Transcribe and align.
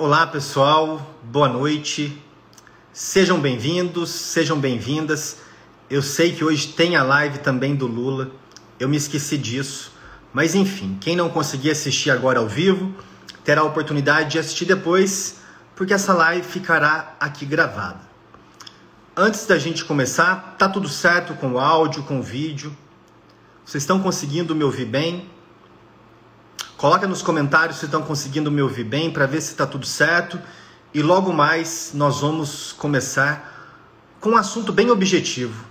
Olá 0.00 0.26
pessoal, 0.26 1.14
boa 1.22 1.46
noite. 1.46 2.18
Sejam 2.90 3.38
bem-vindos, 3.38 4.08
sejam 4.08 4.58
bem-vindas. 4.58 5.36
Eu 5.90 6.00
sei 6.00 6.32
que 6.32 6.42
hoje 6.42 6.68
tem 6.68 6.96
a 6.96 7.02
live 7.02 7.40
também 7.40 7.76
do 7.76 7.86
Lula. 7.86 8.30
Eu 8.78 8.88
me 8.88 8.96
esqueci 8.96 9.36
disso. 9.36 9.92
Mas 10.32 10.54
enfim, 10.54 10.96
quem 10.98 11.14
não 11.14 11.28
conseguir 11.28 11.70
assistir 11.72 12.10
agora 12.10 12.38
ao 12.38 12.48
vivo, 12.48 12.94
terá 13.44 13.60
a 13.60 13.64
oportunidade 13.64 14.30
de 14.30 14.38
assistir 14.38 14.64
depois, 14.64 15.36
porque 15.76 15.92
essa 15.92 16.14
live 16.14 16.46
ficará 16.46 17.14
aqui 17.20 17.44
gravada. 17.44 18.00
Antes 19.14 19.44
da 19.44 19.58
gente 19.58 19.84
começar, 19.84 20.56
tá 20.58 20.66
tudo 20.66 20.88
certo 20.88 21.34
com 21.34 21.52
o 21.52 21.58
áudio, 21.58 22.04
com 22.04 22.20
o 22.20 22.22
vídeo? 22.22 22.74
Vocês 23.66 23.82
estão 23.82 24.00
conseguindo 24.00 24.54
me 24.54 24.64
ouvir 24.64 24.86
bem? 24.86 25.28
Coloca 26.80 27.06
nos 27.06 27.20
comentários 27.20 27.76
se 27.76 27.84
estão 27.84 28.00
conseguindo 28.00 28.50
me 28.50 28.62
ouvir 28.62 28.84
bem 28.84 29.10
para 29.10 29.26
ver 29.26 29.42
se 29.42 29.50
está 29.50 29.66
tudo 29.66 29.84
certo. 29.84 30.40
E 30.94 31.02
logo 31.02 31.30
mais 31.30 31.90
nós 31.92 32.22
vamos 32.22 32.72
começar 32.72 33.68
com 34.18 34.30
um 34.30 34.36
assunto 34.38 34.72
bem 34.72 34.88
objetivo: 34.88 35.62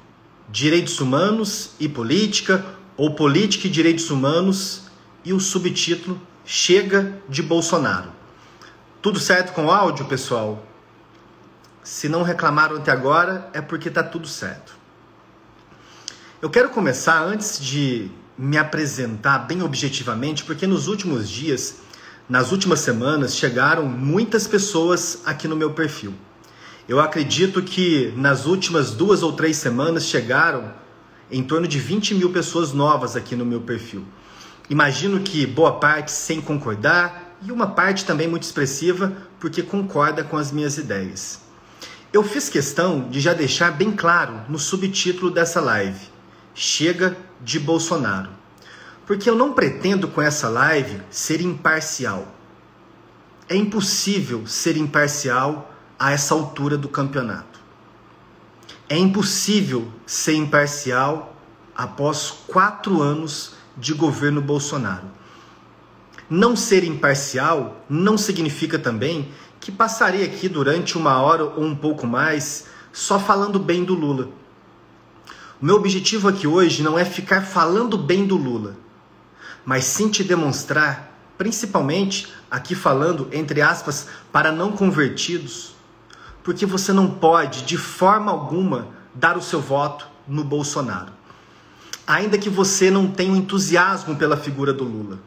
direitos 0.47 0.99
humanos 0.99 1.71
e 1.79 1.89
política, 1.89 2.63
ou 2.95 3.15
política 3.15 3.65
e 3.65 3.71
direitos 3.71 4.11
humanos, 4.11 4.83
e 5.25 5.33
o 5.33 5.39
subtítulo 5.39 6.21
Chega 6.45 7.19
de 7.27 7.41
Bolsonaro. 7.41 8.11
Tudo 9.01 9.19
certo 9.19 9.51
com 9.53 9.65
o 9.65 9.71
áudio, 9.71 10.05
pessoal? 10.05 10.63
Se 11.83 12.07
não 12.07 12.21
reclamaram 12.21 12.75
até 12.75 12.91
agora, 12.91 13.49
é 13.51 13.61
porque 13.61 13.89
está 13.89 14.03
tudo 14.03 14.27
certo. 14.27 14.75
Eu 16.39 16.51
quero 16.51 16.69
começar 16.69 17.19
antes 17.19 17.59
de 17.59 18.11
me 18.41 18.57
apresentar 18.57 19.39
bem 19.39 19.61
objetivamente, 19.61 20.45
porque 20.45 20.65
nos 20.65 20.87
últimos 20.87 21.29
dias, 21.29 21.79
nas 22.29 22.53
últimas 22.53 22.79
semanas, 22.79 23.35
chegaram 23.35 23.85
muitas 23.85 24.47
pessoas 24.47 25.21
aqui 25.25 25.45
no 25.45 25.57
meu 25.57 25.73
perfil. 25.73 26.13
Eu 26.87 27.01
acredito 27.01 27.61
que 27.61 28.13
nas 28.15 28.45
últimas 28.45 28.91
duas 28.91 29.23
ou 29.23 29.33
três 29.33 29.57
semanas 29.57 30.05
chegaram 30.05 30.71
em 31.29 31.43
torno 31.43 31.67
de 31.67 31.79
20 31.79 32.15
mil 32.15 32.29
pessoas 32.29 32.71
novas 32.71 33.17
aqui 33.17 33.35
no 33.35 33.45
meu 33.45 33.59
perfil. 33.59 34.05
Imagino 34.69 35.19
que 35.19 35.45
boa 35.45 35.73
parte 35.73 36.09
sem 36.09 36.39
concordar 36.39 37.35
e 37.41 37.51
uma 37.51 37.67
parte 37.67 38.05
também 38.05 38.29
muito 38.29 38.43
expressiva 38.43 39.11
porque 39.37 39.61
concorda 39.61 40.23
com 40.23 40.37
as 40.37 40.49
minhas 40.49 40.77
ideias. 40.77 41.41
Eu 42.13 42.23
fiz 42.23 42.47
questão 42.47 43.09
de 43.09 43.19
já 43.19 43.33
deixar 43.33 43.71
bem 43.71 43.91
claro 43.91 44.43
no 44.47 44.57
subtítulo 44.57 45.29
dessa 45.29 45.59
live 45.59 46.08
Chega 46.53 47.17
de 47.41 47.59
Bolsonaro. 47.59 48.29
Porque 49.05 49.29
eu 49.29 49.35
não 49.35 49.53
pretendo 49.53 50.07
com 50.07 50.21
essa 50.21 50.49
live 50.49 51.01
ser 51.09 51.41
imparcial. 51.41 52.27
É 53.47 53.55
impossível 53.55 54.45
ser 54.45 54.77
imparcial 54.77 55.73
a 55.97 56.11
essa 56.11 56.33
altura 56.33 56.77
do 56.77 56.87
campeonato. 56.87 57.59
É 58.87 58.97
impossível 58.97 59.91
ser 60.05 60.33
imparcial 60.33 61.35
após 61.75 62.31
quatro 62.47 63.01
anos 63.01 63.53
de 63.77 63.93
governo 63.93 64.41
Bolsonaro. 64.41 65.07
Não 66.29 66.55
ser 66.55 66.83
imparcial 66.83 67.83
não 67.89 68.17
significa 68.17 68.77
também 68.77 69.31
que 69.59 69.71
passarei 69.71 70.23
aqui 70.23 70.47
durante 70.47 70.97
uma 70.97 71.19
hora 71.21 71.43
ou 71.43 71.63
um 71.63 71.75
pouco 71.75 72.05
mais 72.05 72.67
só 72.91 73.19
falando 73.19 73.59
bem 73.59 73.83
do 73.83 73.93
Lula. 73.93 74.29
O 75.61 75.65
meu 75.65 75.75
objetivo 75.75 76.29
aqui 76.29 76.47
hoje 76.47 76.81
não 76.81 76.97
é 76.97 77.03
ficar 77.03 77.41
falando 77.41 77.97
bem 77.97 78.25
do 78.25 78.37
Lula, 78.37 78.77
mas 79.65 79.83
sim 79.83 80.07
te 80.07 80.23
demonstrar, 80.23 81.13
principalmente 81.37 82.31
aqui 82.49 82.73
falando 82.73 83.27
entre 83.33 83.61
aspas 83.61 84.07
para 84.31 84.53
não 84.53 84.71
convertidos, 84.71 85.75
porque 86.45 86.65
você 86.65 86.93
não 86.93 87.11
pode 87.11 87.63
de 87.63 87.77
forma 87.77 88.31
alguma 88.31 88.87
dar 89.13 89.35
o 89.35 89.41
seu 89.41 89.59
voto 89.59 90.07
no 90.25 90.45
Bolsonaro. 90.45 91.11
Ainda 92.07 92.37
que 92.37 92.49
você 92.49 92.89
não 92.89 93.11
tenha 93.11 93.35
entusiasmo 93.35 94.15
pela 94.15 94.37
figura 94.37 94.71
do 94.71 94.85
Lula, 94.85 95.19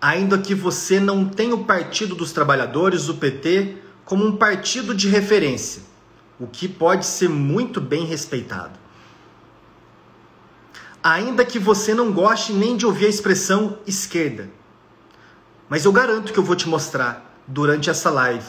ainda 0.00 0.38
que 0.38 0.54
você 0.54 1.00
não 1.00 1.24
tenha 1.24 1.56
o 1.56 1.64
Partido 1.64 2.14
dos 2.14 2.30
Trabalhadores, 2.30 3.08
o 3.08 3.14
PT, 3.14 3.78
como 4.04 4.24
um 4.24 4.36
partido 4.36 4.94
de 4.94 5.08
referência, 5.08 5.82
o 6.38 6.46
que 6.46 6.68
pode 6.68 7.04
ser 7.04 7.28
muito 7.28 7.80
bem 7.80 8.04
respeitado 8.04 8.85
ainda 11.12 11.44
que 11.44 11.58
você 11.58 11.94
não 11.94 12.10
goste 12.10 12.52
nem 12.52 12.76
de 12.76 12.84
ouvir 12.84 13.06
a 13.06 13.08
expressão 13.08 13.78
esquerda. 13.86 14.50
Mas 15.68 15.84
eu 15.84 15.92
garanto 15.92 16.32
que 16.32 16.38
eu 16.38 16.42
vou 16.42 16.56
te 16.56 16.68
mostrar 16.68 17.38
durante 17.46 17.88
essa 17.88 18.10
live, 18.10 18.46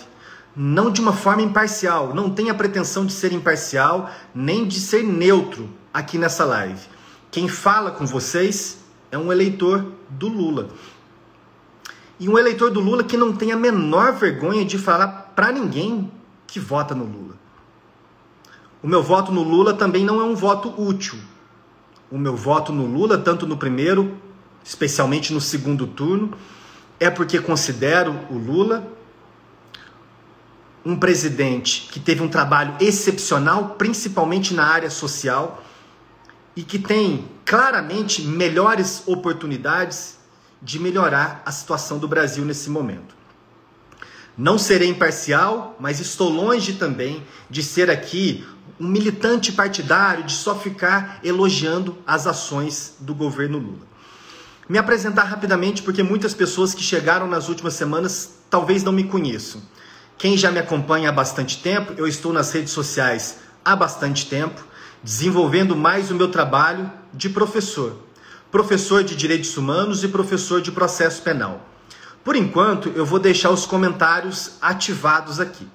não 0.56 0.92
de 0.92 1.00
uma 1.00 1.14
forma 1.14 1.44
imparcial, 1.44 2.16
não 2.16 2.32
tenha 2.32 2.56
pretensão 2.56 3.06
de 3.06 3.14
ser 3.14 3.32
imparcial, 3.32 4.10
nem 4.34 4.68
de 4.68 4.80
ser 4.80 5.04
neutro 5.04 5.70
aqui 5.94 6.18
nessa 6.18 6.46
live. 6.46 6.82
Quem 7.30 7.48
fala 7.48 7.92
com 7.92 8.08
vocês 8.08 8.80
é 9.12 9.18
um 9.18 9.32
eleitor 9.32 9.94
do 10.10 10.28
Lula. 10.28 10.70
E 12.20 12.28
um 12.28 12.40
eleitor 12.40 12.72
do 12.72 12.80
Lula 12.80 13.04
que 13.04 13.18
não 13.18 13.34
tem 13.34 13.52
a 13.52 13.56
menor 13.56 14.14
vergonha 14.14 14.66
de 14.66 14.80
falar 14.80 15.32
para 15.36 15.52
ninguém 15.52 16.12
que 16.48 16.60
vota 16.60 16.96
no 16.96 17.04
Lula. 17.04 17.36
O 18.82 18.88
meu 18.88 19.04
voto 19.04 19.32
no 19.32 19.44
Lula 19.44 19.76
também 19.76 20.04
não 20.04 20.20
é 20.20 20.24
um 20.24 20.36
voto 20.36 20.74
útil, 20.82 21.20
o 22.12 22.18
meu 22.18 22.36
voto 22.36 22.72
no 22.72 22.86
Lula, 22.86 23.18
tanto 23.18 23.46
no 23.46 23.58
primeiro, 23.58 24.18
especialmente 24.64 25.34
no 25.34 25.42
segundo 25.42 25.86
turno, 25.86 26.32
é 27.00 27.10
porque 27.10 27.40
considero 27.40 28.18
o 28.30 28.38
Lula 28.38 28.92
um 30.86 30.96
presidente 30.96 31.90
que 31.92 32.00
teve 32.00 32.24
um 32.24 32.30
trabalho 32.30 32.76
excepcional, 32.80 33.76
principalmente 33.78 34.54
na 34.54 34.66
área 34.66 34.90
social, 34.90 35.62
e 36.56 36.64
que 36.64 36.80
tem 36.80 37.28
claramente 37.46 38.22
melhores 38.22 39.04
oportunidades 39.06 40.18
de 40.62 40.80
melhorar 40.80 41.42
a 41.46 41.52
situação 41.52 42.00
do 42.00 42.08
Brasil 42.08 42.44
nesse 42.46 42.70
momento. 42.70 43.16
Não 44.38 44.58
serei 44.58 44.88
imparcial, 44.88 45.76
mas 45.80 46.00
estou 46.00 46.30
longe 46.30 46.74
também 46.74 47.24
de 47.50 47.62
ser 47.62 47.90
aqui 47.90 48.46
um 48.80 48.88
militante 48.88 49.52
partidário 49.52 50.24
de 50.24 50.34
só 50.34 50.56
ficar 50.56 51.20
elogiando 51.24 51.98
as 52.06 52.28
ações 52.28 52.96
do 53.00 53.16
governo 53.16 53.58
Lula. 53.58 53.88
Me 54.70 54.78
apresentar 54.78 55.24
rapidamente 55.24 55.82
porque 55.82 56.04
muitas 56.04 56.34
pessoas 56.34 56.74
que 56.74 56.84
chegaram 56.84 57.28
nas 57.28 57.50
últimas 57.50 57.74
semanas 57.74 58.40
talvez 58.50 58.84
não 58.84 58.92
me 58.92 59.06
conheçam. 59.06 59.62
Quem 60.18 60.38
já 60.38 60.52
me 60.52 60.60
acompanha 60.60 61.10
há 61.10 61.12
bastante 61.12 61.58
tempo, 61.60 61.94
eu 61.96 62.08
estou 62.08 62.34
nas 62.34 62.52
redes 62.52 62.74
sociais 62.74 63.38
há 63.64 63.76
bastante 63.76 64.26
tempo, 64.26 64.64
desenvolvendo 65.04 65.76
mais 65.76 66.12
o 66.12 66.16
meu 66.16 66.30
trabalho 66.30 66.92
de 67.14 67.30
professor. 67.30 67.96
Professor 68.52 69.04
de 69.04 69.16
Direitos 69.16 69.56
Humanos 69.58 70.04
e 70.04 70.08
professor 70.08 70.62
de 70.62 70.72
Processo 70.72 71.22
Penal. 71.22 71.62
Por 72.24 72.36
enquanto, 72.36 72.90
eu 72.90 73.06
vou 73.06 73.20
deixar 73.20 73.52
os 73.52 73.66
comentários 73.66 74.54
ativados 74.62 75.40
aqui. 75.40 75.68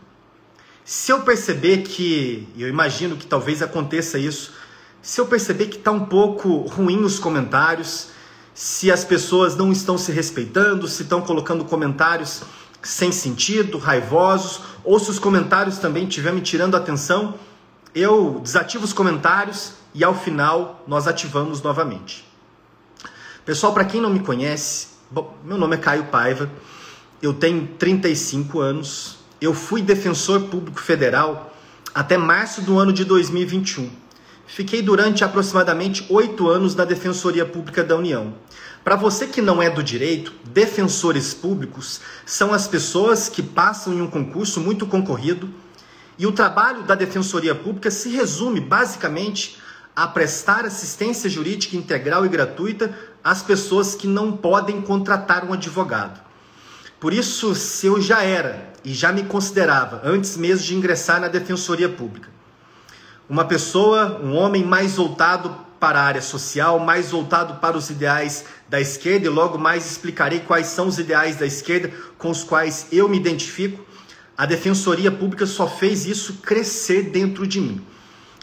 Se 0.85 1.13
eu 1.13 1.23
perceber 1.23 1.83
que, 1.83 2.49
eu 2.59 2.69
imagino 2.69 3.17
que 3.17 3.27
talvez 3.27 3.63
aconteça 3.63 4.19
isso, 4.19 4.53
se 5.01 5.21
eu 5.21 5.27
perceber 5.27 5.67
que 5.67 5.77
está 5.77 5.93
um 5.93 6.07
pouco 6.07 6.59
ruim 6.69 7.05
os 7.05 7.19
comentários, 7.19 8.09
se 8.55 8.91
as 8.91 9.05
pessoas 9.05 9.57
não 9.57 9.71
estão 9.71 9.97
se 9.97 10.11
respeitando, 10.13 10.89
se 10.89 11.03
estão 11.03 11.21
colocando 11.21 11.65
comentários 11.65 12.43
sem 12.83 13.13
sentido, 13.13 13.79
raivosos, 13.79 14.61
ou 14.83 14.99
se 14.99 15.09
os 15.09 15.19
comentários 15.19 15.79
também 15.79 16.05
estiverem 16.09 16.41
me 16.41 16.45
tirando 16.45 16.75
a 16.75 16.79
atenção, 16.79 17.35
eu 17.95 18.41
desativo 18.43 18.85
os 18.85 18.93
comentários 18.93 19.75
e 19.95 20.03
ao 20.03 20.15
final 20.15 20.83
nós 20.87 21.07
ativamos 21.07 21.63
novamente. 21.63 22.27
Pessoal, 23.45 23.73
para 23.73 23.85
quem 23.85 24.01
não 24.01 24.11
me 24.11 24.21
conhece, 24.21 24.89
bom, 25.11 25.37
meu 25.45 25.57
nome 25.57 25.77
é 25.77 25.79
Caio 25.79 26.05
Paiva, 26.05 26.51
eu 27.21 27.33
tenho 27.33 27.69
35 27.79 28.59
anos, 28.61 29.19
eu 29.45 29.53
fui 29.53 29.83
defensor 29.83 30.43
público 30.43 30.81
federal 30.81 31.53
até 31.93 32.17
março 32.17 32.63
do 32.63 32.79
ano 32.79 32.93
de 32.93 33.05
2021. 33.05 33.91
Fiquei 34.47 34.83
durante 34.83 35.25
aproximadamente 35.25 36.07
oito 36.09 36.49
anos 36.49 36.75
na 36.75 36.85
Defensoria 36.85 37.45
Pública 37.45 37.83
da 37.83 37.97
União. 37.97 38.35
Para 38.85 38.97
você 38.97 39.27
que 39.27 39.43
não 39.43 39.63
é 39.63 39.69
do 39.69 39.83
direito, 39.83 40.33
defensores 40.45 41.35
públicos 41.35 42.01
são 42.25 42.53
as 42.53 42.69
pessoas 42.69 43.29
que 43.29 43.43
passam 43.43 43.93
em 43.93 44.01
um 44.01 44.07
concurso 44.07 44.61
muito 44.61 44.87
concorrido 44.87 45.49
e 46.19 46.27
o 46.27 46.33
trabalho 46.33 46.83
da 46.83 46.95
Defensoria 46.95 47.55
Pública 47.55 47.91
se 47.91 48.11
resume 48.11 48.61
basicamente 48.61 49.59
a 49.95 50.07
prestar 50.07 50.65
assistência 50.65 51.29
jurídica 51.29 51.77
integral 51.77 52.25
e 52.25 52.29
gratuita 52.29 52.97
às 53.25 53.43
pessoas 53.43 53.95
que 53.95 54.07
não 54.07 54.33
podem 54.33 54.81
contratar 54.81 55.45
um 55.45 55.53
advogado. 55.53 56.21
Por 57.01 57.13
isso, 57.13 57.55
se 57.55 57.87
eu 57.87 58.01
já 58.01 58.23
era 58.23 58.72
e 58.85 58.93
já 58.93 59.13
me 59.13 59.23
considerava, 59.25 60.01
antes 60.05 60.37
mesmo 60.37 60.67
de 60.67 60.75
ingressar 60.75 61.21
na 61.21 61.29
Defensoria 61.29 61.89
Pública, 61.89 62.29
uma 63.29 63.45
pessoa, 63.45 64.21
um 64.23 64.35
homem 64.35 64.65
mais 64.65 64.97
voltado 64.97 65.55
para 65.81 66.01
a 66.01 66.05
área 66.05 66.23
social, 66.23 66.79
mais 66.79 67.11
voltado 67.11 67.55
para 67.55 67.77
os 67.77 67.91
ideais 67.91 68.45
da 68.69 68.81
esquerda, 68.81 69.27
e 69.27 69.29
logo 69.29 69.59
mais 69.59 69.91
explicarei 69.91 70.41
quais 70.41 70.69
são 70.69 70.87
os 70.87 70.99
ideais 70.99 71.37
da 71.37 71.47
esquerda 71.47 71.91
com 72.19 72.31
os 72.31 72.45
quais 72.45 72.87
eu 72.93 73.09
me 73.09 73.17
identifico. 73.17 73.85
A 74.37 74.47
defensoria 74.47 75.11
pública 75.11 75.47
só 75.47 75.67
fez 75.67 76.07
isso 76.07 76.35
crescer 76.35 77.11
dentro 77.11 77.47
de 77.47 77.61
mim. 77.61 77.85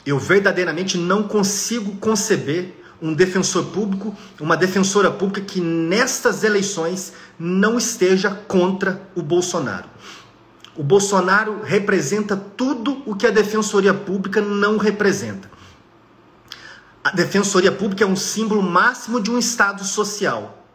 Eu 0.05 0.19
verdadeiramente 0.19 0.97
não 0.97 1.23
consigo 1.23 1.95
conceber 1.97 2.73
um 3.01 3.13
defensor 3.13 3.65
público, 3.67 4.15
uma 4.39 4.57
defensora 4.57 5.09
pública 5.09 5.41
que 5.41 5.61
nestas 5.61 6.43
eleições 6.43 7.13
não 7.39 7.77
esteja 7.77 8.31
contra 8.31 9.01
o 9.15 9.21
Bolsonaro. 9.21 9.87
O 10.79 10.83
Bolsonaro 10.83 11.61
representa 11.61 12.37
tudo 12.37 13.03
o 13.05 13.13
que 13.13 13.27
a 13.27 13.31
defensoria 13.31 13.93
pública 13.93 14.39
não 14.39 14.77
representa. 14.77 15.51
A 17.03 17.11
defensoria 17.11 17.69
pública 17.69 18.05
é 18.05 18.07
um 18.07 18.15
símbolo 18.15 18.63
máximo 18.63 19.19
de 19.19 19.29
um 19.29 19.37
Estado 19.37 19.83
social. 19.83 20.65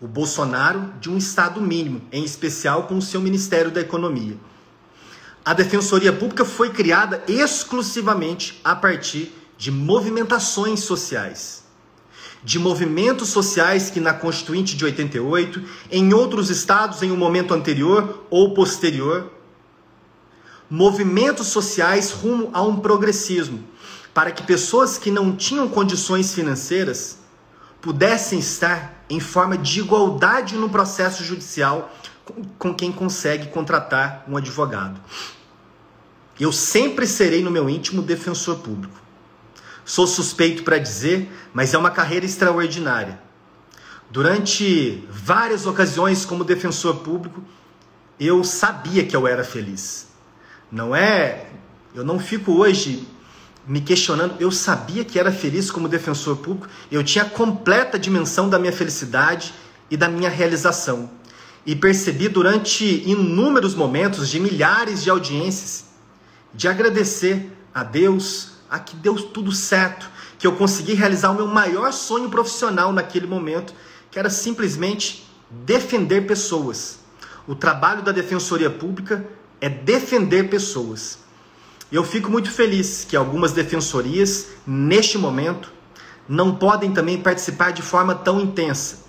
O 0.00 0.06
Bolsonaro 0.06 0.92
de 1.00 1.10
um 1.10 1.18
Estado 1.18 1.60
mínimo, 1.60 2.02
em 2.12 2.22
especial 2.22 2.84
com 2.84 2.96
o 2.96 3.02
seu 3.02 3.20
Ministério 3.20 3.72
da 3.72 3.80
Economia. 3.80 4.36
A 5.44 5.52
defensoria 5.52 6.12
pública 6.12 6.44
foi 6.44 6.70
criada 6.70 7.20
exclusivamente 7.26 8.60
a 8.62 8.76
partir 8.76 9.34
de 9.58 9.72
movimentações 9.72 10.84
sociais. 10.84 11.61
De 12.44 12.58
movimentos 12.58 13.28
sociais 13.28 13.88
que 13.88 14.00
na 14.00 14.12
Constituinte 14.12 14.76
de 14.76 14.84
88, 14.84 15.62
em 15.90 16.12
outros 16.12 16.50
estados 16.50 17.02
em 17.02 17.12
um 17.12 17.16
momento 17.16 17.54
anterior 17.54 18.26
ou 18.28 18.52
posterior, 18.52 19.30
movimentos 20.68 21.48
sociais 21.48 22.10
rumo 22.10 22.50
a 22.52 22.62
um 22.62 22.76
progressismo, 22.80 23.62
para 24.14 24.30
que 24.30 24.42
pessoas 24.42 24.98
que 24.98 25.10
não 25.10 25.36
tinham 25.36 25.68
condições 25.68 26.34
financeiras 26.34 27.18
pudessem 27.80 28.38
estar 28.38 29.04
em 29.10 29.20
forma 29.20 29.58
de 29.58 29.80
igualdade 29.80 30.56
no 30.56 30.68
processo 30.70 31.22
judicial 31.22 31.92
com 32.58 32.72
quem 32.72 32.92
consegue 32.92 33.48
contratar 33.48 34.24
um 34.28 34.36
advogado. 34.36 35.00
Eu 36.40 36.52
sempre 36.52 37.06
serei 37.06 37.42
no 37.42 37.50
meu 37.50 37.68
íntimo 37.68 38.00
defensor 38.00 38.58
público. 38.60 39.01
Sou 39.84 40.06
suspeito 40.06 40.62
para 40.62 40.78
dizer, 40.78 41.30
mas 41.52 41.74
é 41.74 41.78
uma 41.78 41.90
carreira 41.90 42.24
extraordinária. 42.24 43.20
Durante 44.10 45.04
várias 45.10 45.66
ocasiões 45.66 46.24
como 46.24 46.44
defensor 46.44 46.96
público, 46.96 47.42
eu 48.20 48.44
sabia 48.44 49.04
que 49.04 49.16
eu 49.16 49.26
era 49.26 49.42
feliz. 49.42 50.08
Não 50.70 50.94
é, 50.94 51.46
eu 51.94 52.04
não 52.04 52.18
fico 52.18 52.52
hoje 52.52 53.06
me 53.66 53.80
questionando, 53.80 54.34
eu 54.40 54.50
sabia 54.50 55.04
que 55.04 55.18
era 55.18 55.30
feliz 55.30 55.70
como 55.70 55.88
defensor 55.88 56.36
público, 56.36 56.68
eu 56.90 57.02
tinha 57.02 57.24
completa 57.24 57.98
dimensão 57.98 58.48
da 58.48 58.58
minha 58.58 58.72
felicidade 58.72 59.54
e 59.90 59.96
da 59.96 60.08
minha 60.08 60.28
realização. 60.28 61.10
E 61.64 61.76
percebi 61.76 62.28
durante 62.28 63.08
inúmeros 63.08 63.74
momentos 63.74 64.28
de 64.28 64.40
milhares 64.40 65.02
de 65.02 65.10
audiências 65.10 65.84
de 66.52 66.68
agradecer 66.68 67.50
a 67.72 67.84
Deus, 67.84 68.51
a 68.72 68.78
que 68.78 68.96
deu 68.96 69.14
tudo 69.14 69.52
certo, 69.52 70.08
que 70.38 70.46
eu 70.46 70.56
consegui 70.56 70.94
realizar 70.94 71.30
o 71.30 71.34
meu 71.34 71.46
maior 71.46 71.92
sonho 71.92 72.30
profissional 72.30 72.90
naquele 72.90 73.26
momento, 73.26 73.74
que 74.10 74.18
era 74.18 74.30
simplesmente 74.30 75.28
defender 75.50 76.22
pessoas. 76.26 77.00
O 77.46 77.54
trabalho 77.54 78.00
da 78.00 78.12
Defensoria 78.12 78.70
Pública 78.70 79.28
é 79.60 79.68
defender 79.68 80.48
pessoas. 80.48 81.18
Eu 81.92 82.02
fico 82.02 82.30
muito 82.30 82.50
feliz 82.50 83.04
que 83.06 83.14
algumas 83.14 83.52
defensorias, 83.52 84.46
neste 84.66 85.18
momento, 85.18 85.70
não 86.26 86.54
podem 86.54 86.94
também 86.94 87.20
participar 87.20 87.72
de 87.72 87.82
forma 87.82 88.14
tão 88.14 88.40
intensa, 88.40 89.00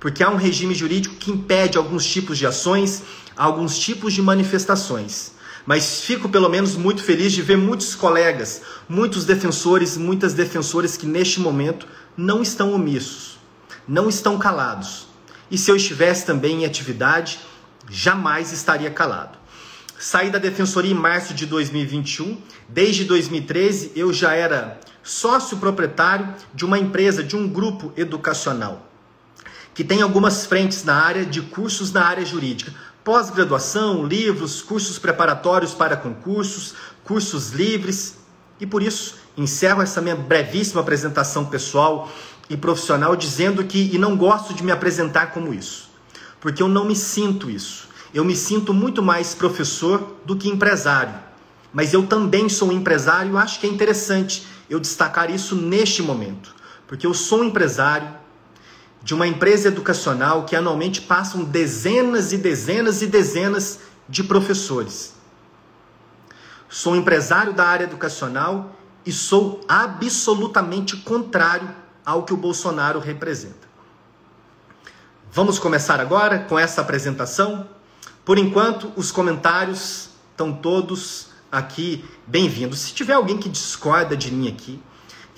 porque 0.00 0.24
há 0.24 0.30
um 0.30 0.36
regime 0.36 0.74
jurídico 0.74 1.14
que 1.14 1.30
impede 1.30 1.78
alguns 1.78 2.04
tipos 2.04 2.38
de 2.38 2.44
ações, 2.44 3.04
alguns 3.36 3.78
tipos 3.78 4.12
de 4.14 4.20
manifestações. 4.20 5.30
Mas 5.64 6.00
fico 6.00 6.28
pelo 6.28 6.48
menos 6.48 6.74
muito 6.74 7.02
feliz 7.02 7.32
de 7.32 7.42
ver 7.42 7.56
muitos 7.56 7.94
colegas, 7.94 8.62
muitos 8.88 9.24
defensores, 9.24 9.96
muitas 9.96 10.34
defensoras 10.34 10.96
que 10.96 11.06
neste 11.06 11.40
momento 11.40 11.86
não 12.16 12.42
estão 12.42 12.72
omissos, 12.72 13.38
não 13.86 14.08
estão 14.08 14.38
calados. 14.38 15.06
E 15.50 15.56
se 15.56 15.70
eu 15.70 15.76
estivesse 15.76 16.26
também 16.26 16.62
em 16.62 16.64
atividade, 16.64 17.38
jamais 17.88 18.52
estaria 18.52 18.90
calado. 18.90 19.38
Saí 19.98 20.30
da 20.30 20.38
defensoria 20.38 20.90
em 20.90 20.94
março 20.94 21.32
de 21.32 21.46
2021. 21.46 22.38
Desde 22.68 23.04
2013 23.04 23.92
eu 23.94 24.12
já 24.12 24.34
era 24.34 24.80
sócio 25.02 25.58
proprietário 25.58 26.34
de 26.52 26.64
uma 26.64 26.78
empresa, 26.78 27.22
de 27.22 27.36
um 27.36 27.48
grupo 27.48 27.92
educacional 27.96 28.88
que 29.74 29.82
tem 29.82 30.02
algumas 30.02 30.44
frentes 30.44 30.84
na 30.84 30.94
área 30.94 31.24
de 31.24 31.40
cursos 31.40 31.92
na 31.92 32.04
área 32.04 32.24
jurídica, 32.24 32.74
pós-graduação, 33.04 34.06
livros, 34.06 34.62
cursos 34.62 34.98
preparatórios 34.98 35.74
para 35.74 35.96
concursos, 35.96 36.74
cursos 37.04 37.50
livres. 37.50 38.18
E 38.60 38.66
por 38.66 38.82
isso, 38.82 39.16
encerro 39.36 39.82
essa 39.82 40.00
minha 40.00 40.16
brevíssima 40.16 40.80
apresentação 40.80 41.46
pessoal 41.46 42.10
e 42.48 42.56
profissional 42.56 43.16
dizendo 43.16 43.64
que 43.64 43.90
e 43.92 43.98
não 43.98 44.16
gosto 44.16 44.54
de 44.54 44.62
me 44.62 44.70
apresentar 44.70 45.32
como 45.32 45.54
isso, 45.54 45.90
porque 46.40 46.62
eu 46.62 46.68
não 46.68 46.84
me 46.84 46.94
sinto 46.94 47.50
isso. 47.50 47.90
Eu 48.14 48.24
me 48.26 48.36
sinto 48.36 48.74
muito 48.74 49.02
mais 49.02 49.34
professor 49.34 50.16
do 50.26 50.36
que 50.36 50.48
empresário. 50.48 51.14
Mas 51.72 51.94
eu 51.94 52.06
também 52.06 52.46
sou 52.50 52.68
um 52.68 52.72
empresário 52.72 53.38
acho 53.38 53.58
que 53.58 53.66
é 53.66 53.70
interessante 53.70 54.46
eu 54.68 54.78
destacar 54.78 55.30
isso 55.30 55.56
neste 55.56 56.02
momento, 56.02 56.54
porque 56.86 57.06
eu 57.06 57.14
sou 57.14 57.40
um 57.40 57.44
empresário, 57.44 58.08
de 59.02 59.14
uma 59.14 59.26
empresa 59.26 59.68
educacional 59.68 60.44
que 60.44 60.54
anualmente 60.54 61.00
passam 61.00 61.44
dezenas 61.44 62.32
e 62.32 62.38
dezenas 62.38 63.02
e 63.02 63.06
dezenas 63.06 63.80
de 64.08 64.22
professores. 64.22 65.14
Sou 66.68 66.96
empresário 66.96 67.52
da 67.52 67.66
área 67.66 67.84
educacional 67.84 68.76
e 69.04 69.12
sou 69.12 69.60
absolutamente 69.68 70.96
contrário 70.98 71.68
ao 72.04 72.24
que 72.24 72.32
o 72.32 72.36
Bolsonaro 72.36 72.98
representa. 72.98 73.68
Vamos 75.32 75.58
começar 75.58 75.98
agora 76.00 76.38
com 76.38 76.58
essa 76.58 76.80
apresentação? 76.80 77.66
Por 78.24 78.38
enquanto, 78.38 78.92
os 78.96 79.10
comentários 79.10 80.10
estão 80.30 80.52
todos 80.52 81.28
aqui 81.50 82.04
bem-vindos. 82.26 82.80
Se 82.80 82.94
tiver 82.94 83.14
alguém 83.14 83.38
que 83.38 83.48
discorda 83.48 84.16
de 84.16 84.30
mim 84.32 84.48
aqui, 84.48 84.80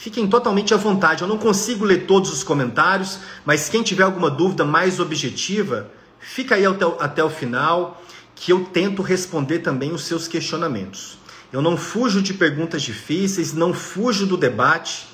Fiquem 0.04 0.28
totalmente 0.28 0.75
à 0.75 0.76
vontade. 0.76 1.23
Eu 1.23 1.28
não 1.28 1.38
consigo 1.38 1.82
ler 1.82 2.04
todos 2.06 2.30
os 2.30 2.44
comentários, 2.44 3.20
mas 3.42 3.70
quem 3.70 3.82
tiver 3.82 4.02
alguma 4.02 4.30
dúvida 4.30 4.62
mais 4.62 5.00
objetiva, 5.00 5.90
fica 6.20 6.56
aí 6.56 6.66
até, 6.66 6.84
até 7.00 7.25
o 7.25 7.30
final, 7.30 8.02
que 8.34 8.52
eu 8.52 8.66
tento 8.66 9.00
responder 9.00 9.61
também 9.61 9.94
os 9.94 10.04
seus 10.04 10.28
questionamentos. 10.28 11.16
Eu 11.50 11.62
não 11.62 11.75
fujo 11.75 12.20
de 12.20 12.34
perguntas 12.34 12.82
difíceis, 12.82 13.54
não 13.54 13.73
fujo 13.73 14.26
do 14.26 14.37
debate, 14.37 15.06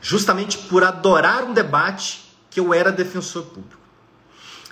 justamente 0.00 0.56
por 0.56 0.82
adorar 0.82 1.44
um 1.44 1.52
debate 1.52 2.24
que 2.48 2.58
eu 2.58 2.72
era 2.72 2.90
defensor 2.90 3.42
público. 3.42 3.82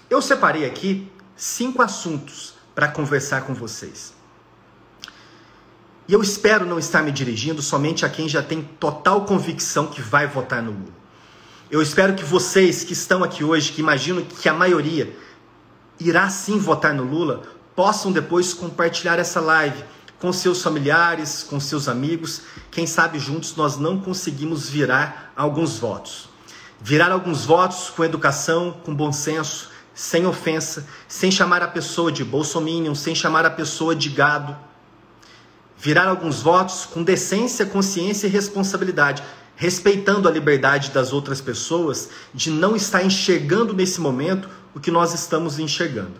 Eu 0.08 0.22
separei 0.22 0.64
aqui 0.64 1.12
cinco 1.36 1.82
assuntos 1.82 2.54
para 2.74 2.88
conversar 2.88 3.42
com 3.42 3.52
vocês. 3.52 4.14
E 6.08 6.12
eu 6.12 6.20
espero 6.20 6.66
não 6.66 6.78
estar 6.78 7.02
me 7.02 7.12
dirigindo 7.12 7.62
somente 7.62 8.04
a 8.04 8.08
quem 8.08 8.28
já 8.28 8.42
tem 8.42 8.62
total 8.80 9.24
convicção 9.24 9.86
que 9.86 10.02
vai 10.02 10.26
votar 10.26 10.60
no 10.60 10.72
Lula. 10.72 11.02
Eu 11.70 11.80
espero 11.80 12.14
que 12.14 12.24
vocês 12.24 12.82
que 12.82 12.92
estão 12.92 13.22
aqui 13.22 13.44
hoje, 13.44 13.72
que 13.72 13.80
imaginam 13.80 14.22
que 14.22 14.48
a 14.48 14.52
maioria 14.52 15.16
irá 16.00 16.28
sim 16.28 16.58
votar 16.58 16.92
no 16.92 17.04
Lula, 17.04 17.44
possam 17.76 18.10
depois 18.10 18.52
compartilhar 18.52 19.18
essa 19.18 19.40
live 19.40 19.82
com 20.18 20.32
seus 20.32 20.60
familiares, 20.60 21.44
com 21.44 21.60
seus 21.60 21.88
amigos. 21.88 22.42
Quem 22.70 22.86
sabe 22.86 23.18
juntos 23.18 23.54
nós 23.54 23.76
não 23.76 24.00
conseguimos 24.00 24.68
virar 24.68 25.32
alguns 25.36 25.78
votos. 25.78 26.28
Virar 26.80 27.12
alguns 27.12 27.44
votos 27.44 27.90
com 27.90 28.04
educação, 28.04 28.76
com 28.84 28.92
bom 28.92 29.12
senso, 29.12 29.70
sem 29.94 30.26
ofensa, 30.26 30.84
sem 31.06 31.30
chamar 31.30 31.62
a 31.62 31.68
pessoa 31.68 32.10
de 32.10 32.24
bolsominion, 32.24 32.94
sem 32.94 33.14
chamar 33.14 33.46
a 33.46 33.50
pessoa 33.50 33.94
de 33.94 34.08
gado 34.08 34.56
virar 35.82 36.06
alguns 36.06 36.40
votos 36.40 36.86
com 36.86 37.02
decência, 37.02 37.66
consciência 37.66 38.28
e 38.28 38.30
responsabilidade, 38.30 39.20
respeitando 39.56 40.28
a 40.28 40.30
liberdade 40.30 40.92
das 40.92 41.12
outras 41.12 41.40
pessoas 41.40 42.08
de 42.32 42.50
não 42.52 42.76
estar 42.76 43.04
enxergando 43.04 43.74
nesse 43.74 44.00
momento 44.00 44.48
o 44.72 44.78
que 44.78 44.92
nós 44.92 45.12
estamos 45.12 45.58
enxergando. 45.58 46.12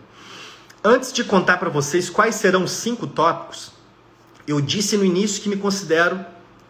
Antes 0.82 1.12
de 1.12 1.22
contar 1.22 1.58
para 1.58 1.70
vocês 1.70 2.10
quais 2.10 2.34
serão 2.34 2.64
os 2.64 2.72
cinco 2.72 3.06
tópicos, 3.06 3.70
eu 4.48 4.60
disse 4.60 4.96
no 4.96 5.04
início 5.04 5.40
que 5.40 5.48
me 5.48 5.56
considero 5.56 6.26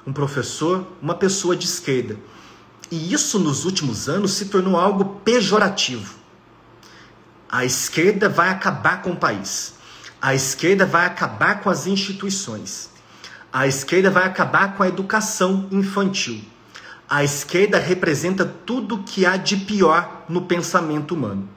um 0.07 0.13
professor, 0.13 0.87
uma 1.01 1.15
pessoa 1.15 1.57
de 1.57 1.65
esquerda. 1.65 2.19
E 2.91 3.15
isso 3.15 3.39
nos 3.39 3.65
últimos 3.65 4.07
anos 4.07 4.33
se 4.33 4.47
tornou 4.47 4.79
algo 4.79 5.19
pejorativo. 5.25 6.15
A 7.49 7.65
esquerda 7.65 8.29
vai 8.29 8.51
acabar 8.51 9.01
com 9.01 9.13
o 9.13 9.17
país. 9.17 9.81
A 10.23 10.37
esquerda 10.37 10.87
vai 10.87 11.05
acabar 11.05 11.61
com 11.63 11.69
as 11.69 11.89
instituições. 11.89 12.89
A 13.53 13.67
esquerda 13.67 14.09
vai 14.09 14.25
acabar 14.25 14.77
com 14.77 14.85
a 14.85 14.89
educação 14.89 15.67
infantil. 15.73 16.41
A 17.11 17.25
esquerda 17.25 17.77
representa 17.77 18.45
tudo 18.45 19.03
que 19.03 19.27
há 19.27 19.37
de 19.37 19.57
pior 19.57 20.25
no 20.29 20.43
pensamento 20.43 21.13
humano. 21.13 21.49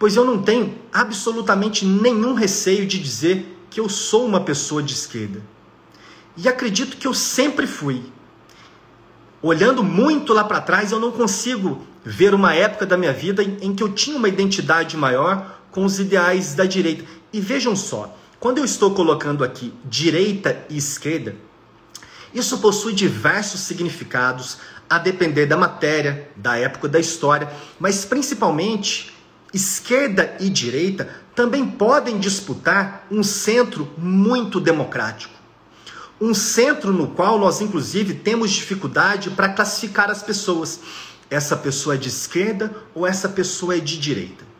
Pois 0.00 0.16
eu 0.16 0.24
não 0.24 0.42
tenho 0.42 0.76
absolutamente 0.92 1.86
nenhum 1.86 2.34
receio 2.34 2.86
de 2.86 2.98
dizer 2.98 3.56
que 3.70 3.78
eu 3.78 3.88
sou 3.88 4.26
uma 4.26 4.40
pessoa 4.40 4.82
de 4.82 4.94
esquerda. 4.94 5.40
E 6.36 6.48
acredito 6.48 6.96
que 6.96 7.06
eu 7.06 7.14
sempre 7.14 7.68
fui. 7.68 8.02
Olhando 9.40 9.84
muito 9.84 10.34
lá 10.34 10.42
para 10.42 10.60
trás, 10.60 10.90
eu 10.90 10.98
não 10.98 11.12
consigo 11.12 11.86
ver 12.04 12.34
uma 12.34 12.52
época 12.52 12.84
da 12.84 12.96
minha 12.96 13.12
vida 13.12 13.44
em, 13.44 13.58
em 13.62 13.72
que 13.72 13.82
eu 13.82 13.92
tinha 13.92 14.16
uma 14.16 14.28
identidade 14.28 14.96
maior 14.96 15.60
com 15.70 15.84
os 15.84 16.00
ideais 16.00 16.52
da 16.52 16.64
direita. 16.64 17.21
E 17.32 17.40
vejam 17.40 17.74
só, 17.74 18.14
quando 18.38 18.58
eu 18.58 18.64
estou 18.64 18.94
colocando 18.94 19.42
aqui 19.42 19.72
direita 19.84 20.66
e 20.68 20.76
esquerda, 20.76 21.34
isso 22.34 22.58
possui 22.58 22.92
diversos 22.92 23.60
significados 23.60 24.58
a 24.88 24.98
depender 24.98 25.46
da 25.46 25.56
matéria, 25.56 26.28
da 26.36 26.56
época 26.58 26.88
da 26.88 26.98
história, 26.98 27.50
mas 27.78 28.04
principalmente 28.04 29.14
esquerda 29.52 30.36
e 30.40 30.50
direita 30.50 31.08
também 31.34 31.66
podem 31.66 32.18
disputar 32.18 33.06
um 33.10 33.22
centro 33.22 33.90
muito 33.96 34.60
democrático. 34.60 35.34
Um 36.20 36.34
centro 36.34 36.92
no 36.92 37.08
qual 37.08 37.38
nós, 37.38 37.60
inclusive, 37.60 38.14
temos 38.14 38.50
dificuldade 38.50 39.30
para 39.30 39.48
classificar 39.48 40.10
as 40.10 40.22
pessoas. 40.22 40.80
Essa 41.30 41.56
pessoa 41.56 41.94
é 41.94 41.98
de 41.98 42.08
esquerda 42.08 42.74
ou 42.94 43.06
essa 43.06 43.28
pessoa 43.28 43.76
é 43.76 43.80
de 43.80 43.98
direita. 43.98 44.51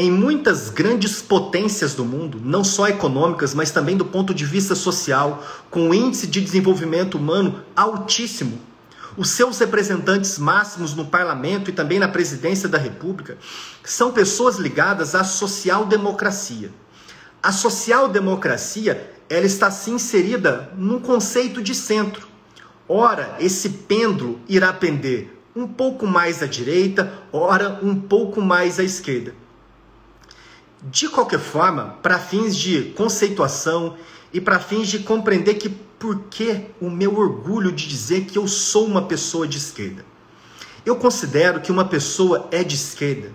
Em 0.00 0.12
muitas 0.12 0.70
grandes 0.70 1.20
potências 1.20 1.92
do 1.92 2.04
mundo, 2.04 2.40
não 2.44 2.62
só 2.62 2.86
econômicas, 2.86 3.52
mas 3.52 3.72
também 3.72 3.96
do 3.96 4.04
ponto 4.04 4.32
de 4.32 4.44
vista 4.44 4.76
social, 4.76 5.44
com 5.72 5.88
um 5.88 5.92
índice 5.92 6.28
de 6.28 6.40
desenvolvimento 6.40 7.18
humano 7.18 7.64
altíssimo, 7.74 8.60
os 9.16 9.30
seus 9.30 9.58
representantes 9.58 10.38
máximos 10.38 10.94
no 10.94 11.06
parlamento 11.06 11.68
e 11.68 11.72
também 11.72 11.98
na 11.98 12.06
presidência 12.06 12.68
da 12.68 12.78
República 12.78 13.38
são 13.82 14.12
pessoas 14.12 14.56
ligadas 14.56 15.16
à 15.16 15.24
social-democracia. 15.24 16.70
A 17.42 17.50
social-democracia 17.50 19.12
ela 19.28 19.46
está 19.46 19.68
se 19.68 19.90
inserida 19.90 20.70
num 20.76 21.00
conceito 21.00 21.60
de 21.60 21.74
centro. 21.74 22.28
Ora, 22.88 23.34
esse 23.40 23.68
pêndulo 23.68 24.38
irá 24.48 24.72
pender 24.72 25.36
um 25.56 25.66
pouco 25.66 26.06
mais 26.06 26.40
à 26.40 26.46
direita, 26.46 27.12
ora 27.32 27.80
um 27.82 27.96
pouco 27.96 28.40
mais 28.40 28.78
à 28.78 28.84
esquerda. 28.84 29.34
De 30.82 31.08
qualquer 31.08 31.40
forma, 31.40 31.96
para 32.02 32.18
fins 32.18 32.56
de 32.56 32.92
conceituação 32.96 33.96
e 34.32 34.40
para 34.40 34.60
fins 34.60 34.88
de 34.88 35.00
compreender 35.00 35.54
que 35.54 35.68
por 35.68 36.24
que 36.30 36.66
o 36.80 36.88
meu 36.88 37.18
orgulho 37.18 37.72
de 37.72 37.88
dizer 37.88 38.24
que 38.26 38.38
eu 38.38 38.46
sou 38.46 38.86
uma 38.86 39.02
pessoa 39.02 39.48
de 39.48 39.58
esquerda. 39.58 40.04
Eu 40.86 40.96
considero 40.96 41.60
que 41.60 41.72
uma 41.72 41.84
pessoa 41.84 42.48
é 42.52 42.62
de 42.62 42.76
esquerda 42.76 43.32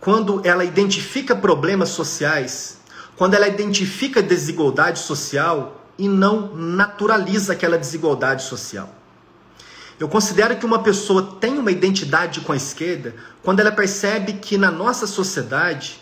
quando 0.00 0.42
ela 0.44 0.64
identifica 0.64 1.36
problemas 1.36 1.90
sociais, 1.90 2.80
quando 3.16 3.34
ela 3.34 3.46
identifica 3.46 4.20
desigualdade 4.20 4.98
social 4.98 5.86
e 5.96 6.08
não 6.08 6.56
naturaliza 6.56 7.52
aquela 7.52 7.78
desigualdade 7.78 8.42
social. 8.42 8.92
Eu 10.00 10.08
considero 10.08 10.56
que 10.56 10.66
uma 10.66 10.82
pessoa 10.82 11.36
tem 11.40 11.56
uma 11.56 11.70
identidade 11.70 12.40
com 12.40 12.50
a 12.50 12.56
esquerda 12.56 13.14
quando 13.44 13.60
ela 13.60 13.70
percebe 13.70 14.32
que 14.32 14.58
na 14.58 14.72
nossa 14.72 15.06
sociedade 15.06 16.01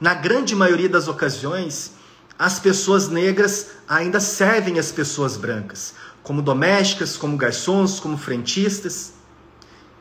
na 0.00 0.14
grande 0.14 0.56
maioria 0.56 0.88
das 0.88 1.08
ocasiões, 1.08 1.92
as 2.38 2.58
pessoas 2.58 3.08
negras 3.08 3.72
ainda 3.86 4.18
servem 4.18 4.78
as 4.78 4.90
pessoas 4.90 5.36
brancas, 5.36 5.94
como 6.22 6.40
domésticas, 6.40 7.16
como 7.16 7.36
garçons, 7.36 8.00
como 8.00 8.16
frentistas. 8.16 9.12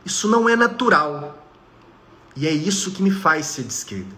Isso 0.05 0.29
não 0.29 0.47
é 0.47 0.55
natural. 0.55 1.45
E 2.35 2.47
é 2.47 2.51
isso 2.51 2.91
que 2.91 3.03
me 3.03 3.11
faz 3.11 3.47
ser 3.47 3.63
de 3.63 3.73
esquerda. 3.73 4.15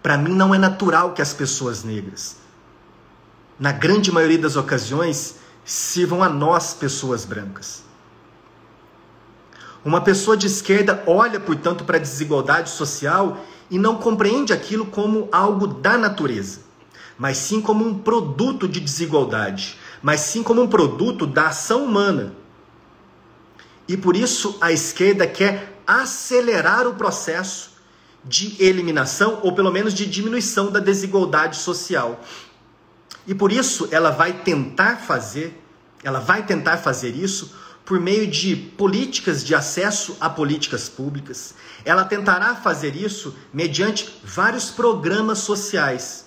Para 0.00 0.16
mim 0.16 0.34
não 0.34 0.54
é 0.54 0.58
natural 0.58 1.14
que 1.14 1.22
as 1.22 1.34
pessoas 1.34 1.82
negras, 1.82 2.36
na 3.58 3.72
grande 3.72 4.12
maioria 4.12 4.38
das 4.38 4.54
ocasiões, 4.54 5.36
sirvam 5.64 6.22
a 6.22 6.28
nós, 6.28 6.74
pessoas 6.74 7.24
brancas. 7.24 7.82
Uma 9.84 10.00
pessoa 10.00 10.36
de 10.36 10.46
esquerda 10.46 11.02
olha, 11.06 11.40
portanto, 11.40 11.84
para 11.84 11.96
a 11.96 12.00
desigualdade 12.00 12.70
social 12.70 13.44
e 13.70 13.78
não 13.78 13.96
compreende 13.96 14.52
aquilo 14.52 14.86
como 14.86 15.28
algo 15.32 15.66
da 15.66 15.96
natureza, 15.96 16.60
mas 17.18 17.38
sim 17.38 17.60
como 17.60 17.86
um 17.86 17.98
produto 17.98 18.68
de 18.68 18.80
desigualdade, 18.80 19.78
mas 20.02 20.20
sim 20.20 20.42
como 20.42 20.62
um 20.62 20.68
produto 20.68 21.26
da 21.26 21.48
ação 21.48 21.84
humana. 21.84 22.34
E 23.86 23.96
por 23.96 24.16
isso 24.16 24.56
a 24.60 24.72
esquerda 24.72 25.26
quer 25.26 25.80
acelerar 25.86 26.86
o 26.86 26.94
processo 26.94 27.74
de 28.24 28.56
eliminação 28.58 29.40
ou 29.42 29.52
pelo 29.52 29.70
menos 29.70 29.92
de 29.92 30.06
diminuição 30.06 30.70
da 30.70 30.80
desigualdade 30.80 31.56
social. 31.56 32.20
E 33.26 33.34
por 33.34 33.52
isso 33.52 33.88
ela 33.90 34.10
vai 34.10 34.32
tentar 34.32 34.96
fazer, 34.96 35.62
ela 36.02 36.20
vai 36.20 36.44
tentar 36.44 36.78
fazer 36.78 37.14
isso 37.14 37.54
por 37.84 38.00
meio 38.00 38.26
de 38.26 38.56
políticas 38.56 39.44
de 39.44 39.54
acesso 39.54 40.16
a 40.20 40.30
políticas 40.30 40.88
públicas. 40.88 41.54
Ela 41.84 42.04
tentará 42.04 42.54
fazer 42.54 42.96
isso 42.96 43.34
mediante 43.52 44.18
vários 44.24 44.70
programas 44.70 45.38
sociais, 45.38 46.26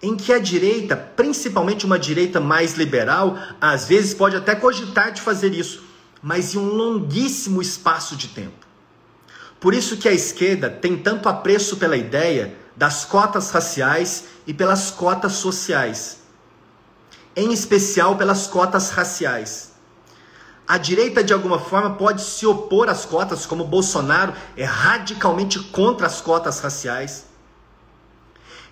em 0.00 0.16
que 0.16 0.32
a 0.32 0.38
direita, 0.38 0.96
principalmente 0.96 1.84
uma 1.84 1.98
direita 1.98 2.40
mais 2.40 2.74
liberal, 2.74 3.36
às 3.60 3.88
vezes 3.88 4.14
pode 4.14 4.36
até 4.36 4.54
cogitar 4.54 5.12
de 5.12 5.20
fazer 5.20 5.52
isso, 5.52 5.82
mas 6.22 6.54
em 6.54 6.58
um 6.58 6.68
longuíssimo 6.68 7.60
espaço 7.60 8.14
de 8.14 8.28
tempo. 8.28 8.66
Por 9.58 9.74
isso 9.74 9.96
que 9.96 10.08
a 10.08 10.12
esquerda 10.12 10.70
tem 10.70 10.96
tanto 10.96 11.28
apreço 11.28 11.76
pela 11.76 11.96
ideia 11.96 12.54
das 12.76 13.04
cotas 13.04 13.50
raciais 13.50 14.24
e 14.46 14.52
pelas 14.52 14.90
cotas 14.90 15.32
sociais, 15.32 16.18
em 17.34 17.52
especial 17.52 18.16
pelas 18.16 18.46
cotas 18.46 18.90
raciais. 18.90 19.75
A 20.68 20.78
direita, 20.78 21.22
de 21.22 21.32
alguma 21.32 21.60
forma, 21.60 21.90
pode 21.90 22.22
se 22.22 22.44
opor 22.44 22.88
às 22.88 23.04
cotas, 23.04 23.46
como 23.46 23.64
Bolsonaro 23.64 24.32
é 24.56 24.64
radicalmente 24.64 25.60
contra 25.60 26.08
as 26.08 26.20
cotas 26.20 26.58
raciais, 26.58 27.26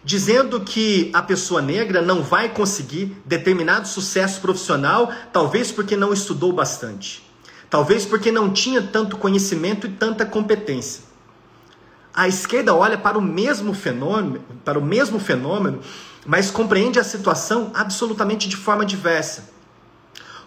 dizendo 0.02 0.60
que 0.60 1.08
a 1.14 1.22
pessoa 1.22 1.62
negra 1.62 2.02
não 2.02 2.20
vai 2.20 2.48
conseguir 2.48 3.16
determinado 3.24 3.86
sucesso 3.86 4.40
profissional, 4.40 5.12
talvez 5.32 5.70
porque 5.70 5.96
não 5.96 6.12
estudou 6.12 6.52
bastante, 6.52 7.24
talvez 7.70 8.04
porque 8.04 8.32
não 8.32 8.50
tinha 8.50 8.82
tanto 8.82 9.16
conhecimento 9.16 9.86
e 9.86 9.90
tanta 9.90 10.26
competência. 10.26 11.04
A 12.12 12.26
esquerda 12.26 12.74
olha 12.74 12.98
para 12.98 13.16
o 13.16 13.22
mesmo 13.22 13.72
fenômeno, 13.72 14.44
para 14.64 14.80
o 14.80 14.84
mesmo 14.84 15.20
fenômeno, 15.20 15.78
mas 16.26 16.50
compreende 16.50 16.98
a 16.98 17.04
situação 17.04 17.70
absolutamente 17.72 18.48
de 18.48 18.56
forma 18.56 18.84
diversa 18.84 19.53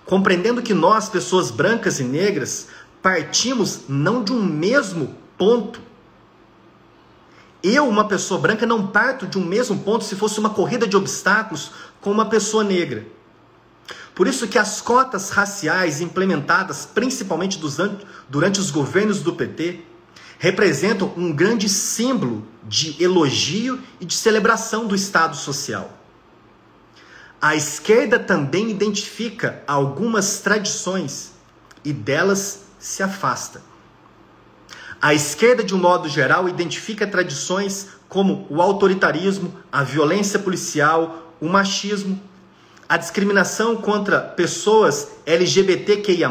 compreendendo 0.08 0.62
que 0.62 0.74
nós, 0.74 1.10
pessoas 1.10 1.52
brancas 1.52 2.00
e 2.00 2.04
negras, 2.04 2.68
partimos 3.02 3.82
não 3.88 4.24
de 4.24 4.32
um 4.32 4.42
mesmo 4.42 5.16
ponto. 5.38 5.80
Eu, 7.62 7.88
uma 7.88 8.08
pessoa 8.08 8.40
branca, 8.40 8.66
não 8.66 8.88
parto 8.88 9.28
de 9.28 9.38
um 9.38 9.44
mesmo 9.44 9.78
ponto 9.80 10.06
se 10.06 10.16
fosse 10.16 10.40
uma 10.40 10.50
corrida 10.50 10.88
de 10.88 10.96
obstáculos 10.96 11.72
com 12.00 12.10
uma 12.10 12.30
pessoa 12.30 12.64
negra. 12.64 13.06
Por 14.16 14.28
isso 14.28 14.48
que 14.48 14.58
as 14.58 14.82
cotas 14.82 15.30
raciais 15.30 16.02
implementadas 16.02 16.86
principalmente 16.86 17.60
durante 18.30 18.60
os 18.60 18.72
governos 18.72 19.22
do 19.22 19.34
PT 19.34 19.82
representam 20.40 21.14
um 21.18 21.32
grande 21.34 21.68
símbolo 21.68 22.48
de 22.64 23.02
elogio 23.04 23.80
e 24.00 24.06
de 24.06 24.14
celebração 24.14 24.88
do 24.88 24.96
Estado 24.96 25.36
social. 25.36 25.97
A 27.40 27.56
esquerda 27.56 28.18
também 28.18 28.72
identifica 28.72 29.62
algumas 29.68 30.40
tradições 30.40 31.34
e 31.86 31.94
delas 31.94 32.64
se 32.80 33.04
afasta. 33.04 33.62
A 35.00 35.14
esquerda, 35.14 35.64
de 35.64 35.76
um 35.76 35.78
modo 35.78 36.10
geral, 36.10 36.50
identifica 36.50 37.06
tradições 37.06 37.90
como 38.10 38.48
o 38.50 38.60
autoritarismo, 38.60 39.54
a 39.72 39.84
violência 39.84 40.40
policial, 40.40 41.36
o 41.40 41.48
machismo, 41.48 42.20
a 42.90 42.98
discriminação 42.98 43.76
contra 43.76 44.20
pessoas 44.20 45.10
LGBTQIA, 45.24 46.30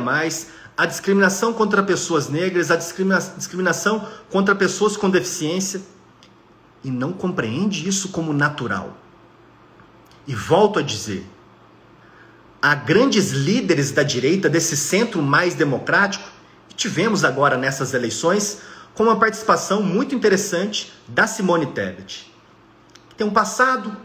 a 0.77 0.87
discriminação 0.87 1.53
contra 1.53 1.85
pessoas 1.85 2.29
negras, 2.29 2.73
a 2.73 2.77
discrimina 2.77 3.21
discriminação 3.21 4.09
contra 4.29 4.57
pessoas 4.57 4.97
com 4.97 5.09
deficiência, 5.09 5.81
e 6.83 6.91
não 6.91 7.13
compreende 7.13 7.89
isso 7.89 8.09
como 8.09 8.33
natural. 8.33 9.06
E 10.27 10.35
volto 10.35 10.79
a 10.79 10.83
dizer, 10.83 11.25
há 12.61 12.75
grandes 12.75 13.31
líderes 13.31 13.93
da 13.93 14.03
direita 14.03 14.49
desse 14.49 14.77
centro 14.77 15.23
mais 15.23 15.55
democrático, 15.55 16.29
que 16.69 16.75
tivemos 16.75 17.25
agora 17.25 17.57
nessas 17.57 17.95
eleições, 17.95 18.59
com 18.95 19.05
uma 19.05 19.17
participação 19.17 19.83
muito 19.83 20.15
interessante 20.15 20.93
da 21.07 21.27
Simone 21.27 21.67
Tebet. 21.67 22.33
Tem 23.17 23.27
um 23.27 23.31
passado 23.31 23.97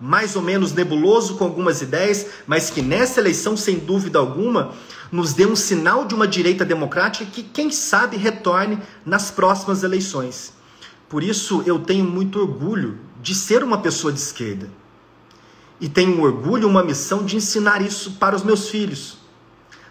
mais 0.00 0.36
ou 0.36 0.42
menos 0.42 0.72
nebuloso 0.72 1.36
com 1.36 1.44
algumas 1.44 1.82
ideias, 1.82 2.26
mas 2.46 2.70
que 2.70 2.80
nessa 2.80 3.20
eleição, 3.20 3.56
sem 3.56 3.78
dúvida 3.78 4.18
alguma, 4.18 4.72
nos 5.10 5.32
deu 5.32 5.50
um 5.50 5.56
sinal 5.56 6.04
de 6.04 6.14
uma 6.14 6.26
direita 6.26 6.64
democrática 6.64 7.30
que, 7.30 7.42
quem 7.42 7.70
sabe, 7.70 8.16
retorne 8.16 8.78
nas 9.04 9.30
próximas 9.30 9.82
eleições. 9.82 10.52
Por 11.08 11.22
isso, 11.22 11.62
eu 11.66 11.78
tenho 11.78 12.04
muito 12.04 12.38
orgulho 12.38 12.98
de 13.20 13.34
ser 13.34 13.64
uma 13.64 13.78
pessoa 13.78 14.12
de 14.12 14.20
esquerda. 14.20 14.68
E 15.80 15.88
tenho 15.88 16.22
orgulho, 16.22 16.68
uma 16.68 16.82
missão 16.82 17.24
de 17.24 17.36
ensinar 17.36 17.80
isso 17.82 18.12
para 18.12 18.34
os 18.34 18.42
meus 18.42 18.68
filhos 18.68 19.18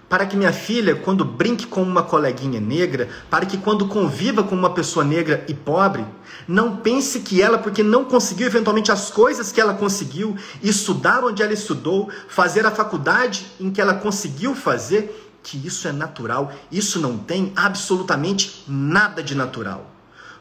para 0.10 0.26
que 0.26 0.38
minha 0.38 0.54
filha, 0.54 0.96
quando 0.96 1.26
brinque 1.26 1.68
com 1.68 1.82
uma 1.82 2.02
coleguinha 2.02 2.60
negra, 2.60 3.10
para 3.30 3.46
que 3.46 3.58
quando 3.58 3.88
conviva 3.88 4.44
com 4.44 4.56
uma 4.56 4.74
pessoa 4.74 5.04
negra 5.04 5.44
e 5.48 5.54
pobre, 5.54 6.06
não 6.48 6.78
pense 6.78 7.20
que 7.20 7.42
ela, 7.42 7.58
porque 7.58 7.84
não 7.84 8.06
conseguiu 8.06 8.48
eventualmente 8.48 8.92
as 8.92 9.10
coisas 9.12 9.52
que 9.52 9.60
ela 9.60 9.74
conseguiu, 9.74 10.36
estudar 10.64 11.24
onde 11.24 11.44
ela 11.44 11.54
estudou, 11.54 12.10
fazer 12.30 12.66
a 12.66 12.72
faculdade 12.72 13.48
em 13.60 13.70
que 13.70 13.82
ela 13.82 13.94
conseguiu 13.94 14.56
fazer, 14.56 15.30
que 15.44 15.66
isso 15.66 15.88
é 15.88 15.92
natural. 15.92 16.54
Isso 16.72 17.00
não 17.00 17.18
tem 17.18 17.52
absolutamente 17.56 18.64
nada 18.68 19.22
de 19.22 19.36
natural. 19.36 19.92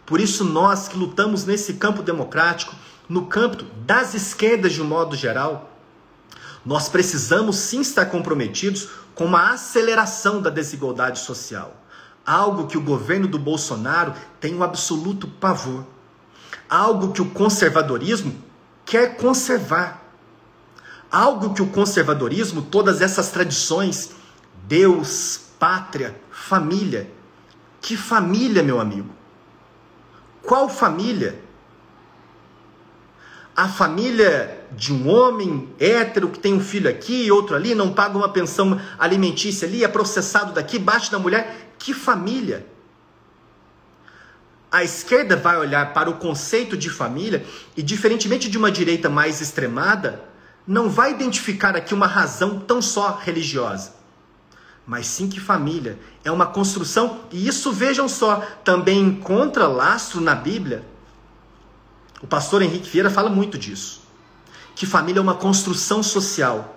Por 0.05 0.21
isso, 0.21 0.45
nós 0.45 0.87
que 0.87 0.97
lutamos 0.97 1.45
nesse 1.45 1.75
campo 1.75 2.03
democrático, 2.03 2.75
no 3.09 3.27
campo 3.27 3.65
das 3.85 4.15
esquerdas 4.15 4.73
de 4.73 4.83
um 4.83 4.87
modo 4.87 5.15
geral, 5.15 5.71
nós 6.65 6.89
precisamos 6.89 7.57
sim 7.57 7.81
estar 7.81 8.07
comprometidos 8.07 8.89
com 9.15 9.25
uma 9.25 9.53
aceleração 9.53 10.43
da 10.43 10.51
desigualdade 10.51 11.21
social. 11.21 11.75
Algo 12.25 12.67
que 12.67 12.77
o 12.77 12.83
governo 12.83 13.29
do 13.29 13.39
Bolsonaro 13.39 14.13
tem 14.41 14.55
um 14.55 14.63
absoluto 14.65 15.29
pavor. 15.29 15.87
Algo 16.69 17.13
que 17.13 17.23
o 17.23 17.31
conservadorismo 17.31 18.35
quer 18.85 19.17
conservar. 19.17 20.05
Algo 21.11 21.55
que 21.55 21.63
o 21.63 21.69
conservadorismo, 21.69 22.63
todas 22.63 23.01
essas 23.01 23.31
tradições, 23.31 24.11
Deus, 24.65 25.41
pátria, 25.59 26.21
família. 26.33 27.09
Que 27.81 27.97
família, 27.97 28.65
meu 28.65 28.81
amigo? 28.81 29.09
Qual 30.43 30.69
família? 30.69 31.46
A 33.57 33.67
família 33.67 34.67
de 34.73 34.93
um 34.93 35.09
homem 35.09 35.73
hétero 35.81 36.29
que 36.29 36.39
tem 36.39 36.53
um 36.53 36.61
filho 36.61 36.91
aqui 36.91 37.25
e 37.25 37.33
outro 37.33 37.57
ali, 37.57 37.75
não 37.75 37.91
paga 37.91 38.19
uma 38.19 38.29
pensão 38.29 38.79
alimentícia 38.99 39.67
ali, 39.67 39.83
é 39.83 39.89
processado 39.89 40.53
daqui, 40.53 40.79
bate 40.79 41.11
na 41.11 41.19
mulher. 41.19 41.73
Que 41.79 41.95
família! 41.95 42.67
A 44.71 44.85
esquerda 44.85 45.37
vai 45.37 45.57
olhar 45.57 45.95
para 45.95 46.11
o 46.11 46.19
conceito 46.19 46.77
de 46.77 46.91
família 46.91 47.47
e, 47.75 47.83
diferentemente 47.83 48.51
de 48.51 48.59
uma 48.59 48.71
direita 48.71 49.09
mais 49.09 49.41
extremada, 49.41 50.23
não 50.67 50.91
vai 50.91 51.13
identificar 51.13 51.75
aqui 51.75 51.95
uma 51.95 52.07
razão 52.07 52.59
tão 52.59 52.83
só 52.83 53.19
religiosa. 53.23 53.95
Mas 54.87 55.07
sim 55.07 55.31
que 55.31 55.41
família 55.41 55.99
é 56.23 56.31
uma 56.31 56.47
construção, 56.47 57.21
e 57.33 57.49
isso 57.49 57.73
vejam 57.73 58.07
só, 58.07 58.41
também 58.63 59.01
encontra 59.01 59.67
lastro 59.67 60.21
na 60.21 60.35
Bíblia 60.35 60.85
o 62.23 62.27
pastor 62.27 62.63
Henrique 62.63 62.89
Vieira 62.89 63.11
fala 63.11 63.29
muito 63.29 63.59
disso. 63.59 64.03
Que 64.75 64.87
família 64.87 65.21
é 65.21 65.23
uma 65.23 65.35
construção 65.35 66.03
social, 66.03 66.77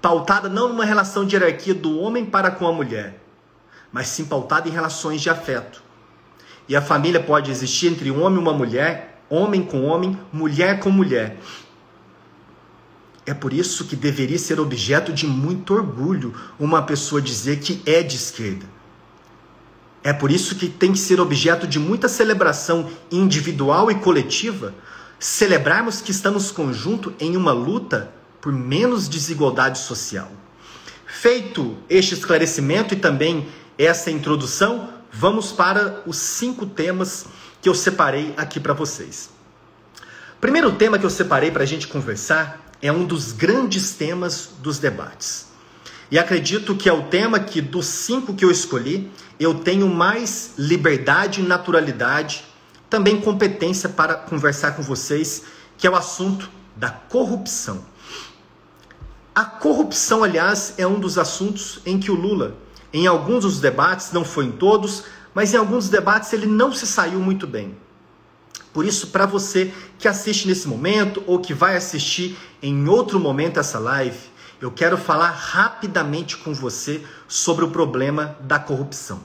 pautada 0.00 0.48
não 0.48 0.68
numa 0.68 0.84
relação 0.84 1.24
de 1.24 1.34
hierarquia 1.34 1.74
do 1.74 1.98
homem 1.98 2.24
para 2.24 2.50
com 2.50 2.66
a 2.66 2.72
mulher, 2.72 3.20
mas 3.92 4.08
sim 4.08 4.24
pautada 4.24 4.68
em 4.68 4.72
relações 4.72 5.20
de 5.20 5.30
afeto. 5.30 5.82
E 6.68 6.74
a 6.74 6.82
família 6.82 7.20
pode 7.20 7.50
existir 7.50 7.88
entre 7.88 8.10
um 8.10 8.22
homem 8.22 8.38
e 8.38 8.42
uma 8.42 8.52
mulher, 8.52 9.22
homem 9.28 9.62
com 9.62 9.84
homem, 9.84 10.18
mulher 10.32 10.80
com 10.80 10.90
mulher. 10.90 11.38
É 13.24 13.34
por 13.34 13.52
isso 13.52 13.84
que 13.84 13.96
deveria 13.96 14.38
ser 14.38 14.60
objeto 14.60 15.12
de 15.12 15.26
muito 15.26 15.74
orgulho 15.74 16.34
uma 16.58 16.82
pessoa 16.82 17.20
dizer 17.20 17.58
que 17.58 17.82
é 17.84 18.02
de 18.02 18.16
esquerda. 18.16 18.75
É 20.06 20.12
por 20.12 20.30
isso 20.30 20.54
que 20.54 20.68
tem 20.68 20.92
que 20.92 21.00
ser 21.00 21.18
objeto 21.20 21.66
de 21.66 21.80
muita 21.80 22.08
celebração 22.08 22.88
individual 23.10 23.90
e 23.90 23.96
coletiva, 23.96 24.72
celebrarmos 25.18 26.00
que 26.00 26.12
estamos 26.12 26.52
conjunto 26.52 27.12
em 27.18 27.36
uma 27.36 27.50
luta 27.50 28.12
por 28.40 28.52
menos 28.52 29.08
desigualdade 29.08 29.80
social. 29.80 30.30
Feito 31.08 31.76
este 31.90 32.14
esclarecimento 32.14 32.94
e 32.94 32.96
também 32.96 33.48
essa 33.76 34.08
introdução, 34.08 34.90
vamos 35.10 35.50
para 35.50 36.04
os 36.06 36.18
cinco 36.18 36.66
temas 36.66 37.26
que 37.60 37.68
eu 37.68 37.74
separei 37.74 38.32
aqui 38.36 38.60
para 38.60 38.74
vocês. 38.74 39.30
Primeiro 40.40 40.70
tema 40.76 41.00
que 41.00 41.04
eu 41.04 41.10
separei 41.10 41.50
para 41.50 41.64
a 41.64 41.66
gente 41.66 41.88
conversar 41.88 42.64
é 42.80 42.92
um 42.92 43.04
dos 43.04 43.32
grandes 43.32 43.90
temas 43.90 44.50
dos 44.62 44.78
debates. 44.78 45.46
E 46.08 46.16
acredito 46.16 46.76
que 46.76 46.88
é 46.88 46.92
o 46.92 47.02
tema 47.04 47.40
que, 47.40 47.60
dos 47.60 47.86
cinco 47.86 48.34
que 48.34 48.44
eu 48.44 48.50
escolhi, 48.52 49.10
eu 49.38 49.54
tenho 49.54 49.88
mais 49.88 50.52
liberdade 50.56 51.40
e 51.40 51.44
naturalidade, 51.44 52.44
também 52.88 53.20
competência 53.20 53.88
para 53.88 54.14
conversar 54.14 54.72
com 54.72 54.82
vocês, 54.82 55.42
que 55.76 55.86
é 55.86 55.90
o 55.90 55.96
assunto 55.96 56.50
da 56.74 56.90
corrupção. 56.90 57.84
A 59.34 59.44
corrupção, 59.44 60.24
aliás, 60.24 60.74
é 60.78 60.86
um 60.86 60.98
dos 60.98 61.18
assuntos 61.18 61.80
em 61.84 61.98
que 61.98 62.10
o 62.10 62.14
Lula, 62.14 62.56
em 62.92 63.06
alguns 63.06 63.44
dos 63.44 63.60
debates, 63.60 64.12
não 64.12 64.24
foi 64.24 64.46
em 64.46 64.52
todos, 64.52 65.04
mas 65.34 65.52
em 65.52 65.58
alguns 65.58 65.90
debates 65.90 66.32
ele 66.32 66.46
não 66.46 66.72
se 66.72 66.86
saiu 66.86 67.20
muito 67.20 67.46
bem. 67.46 67.76
Por 68.72 68.86
isso, 68.86 69.08
para 69.08 69.26
você 69.26 69.72
que 69.98 70.08
assiste 70.08 70.48
nesse 70.48 70.68
momento 70.68 71.22
ou 71.26 71.38
que 71.38 71.52
vai 71.52 71.76
assistir 71.76 72.36
em 72.62 72.88
outro 72.88 73.20
momento 73.20 73.60
essa 73.60 73.78
live, 73.78 74.18
eu 74.60 74.70
quero 74.70 74.96
falar 74.96 75.30
rapidamente 75.30 76.36
com 76.36 76.54
você 76.54 77.04
sobre 77.28 77.64
o 77.64 77.70
problema 77.70 78.36
da 78.40 78.58
corrupção. 78.58 79.20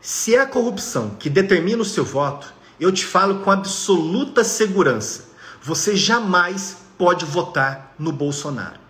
Se 0.00 0.34
é 0.34 0.40
a 0.40 0.46
corrupção 0.46 1.10
que 1.10 1.30
determina 1.30 1.82
o 1.82 1.84
seu 1.84 2.04
voto, 2.04 2.52
eu 2.80 2.92
te 2.92 3.04
falo 3.04 3.40
com 3.40 3.50
absoluta 3.50 4.42
segurança: 4.44 5.28
você 5.62 5.96
jamais 5.96 6.78
pode 6.96 7.24
votar 7.24 7.94
no 7.98 8.12
Bolsonaro. 8.12 8.87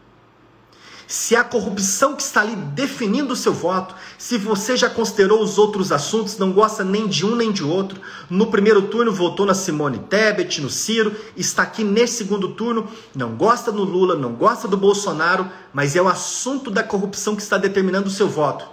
Se 1.10 1.34
a 1.34 1.42
corrupção 1.42 2.14
que 2.14 2.20
está 2.22 2.42
ali 2.42 2.54
definindo 2.54 3.32
o 3.32 3.36
seu 3.36 3.54
voto, 3.54 3.94
se 4.18 4.36
você 4.36 4.76
já 4.76 4.90
considerou 4.90 5.42
os 5.42 5.56
outros 5.56 5.90
assuntos, 5.90 6.36
não 6.36 6.52
gosta 6.52 6.84
nem 6.84 7.06
de 7.06 7.24
um 7.24 7.34
nem 7.34 7.50
de 7.50 7.64
outro, 7.64 7.98
no 8.28 8.48
primeiro 8.48 8.82
turno 8.82 9.10
votou 9.10 9.46
na 9.46 9.54
Simone 9.54 10.00
Tebet, 10.00 10.60
no 10.60 10.68
Ciro, 10.68 11.16
está 11.34 11.62
aqui 11.62 11.82
nesse 11.82 12.18
segundo 12.18 12.50
turno, 12.50 12.86
não 13.14 13.34
gosta 13.36 13.72
do 13.72 13.84
Lula, 13.84 14.16
não 14.16 14.34
gosta 14.34 14.68
do 14.68 14.76
Bolsonaro, 14.76 15.50
mas 15.72 15.96
é 15.96 16.02
o 16.02 16.08
assunto 16.08 16.70
da 16.70 16.82
corrupção 16.82 17.34
que 17.34 17.40
está 17.40 17.56
determinando 17.56 18.08
o 18.08 18.12
seu 18.12 18.28
voto. 18.28 18.68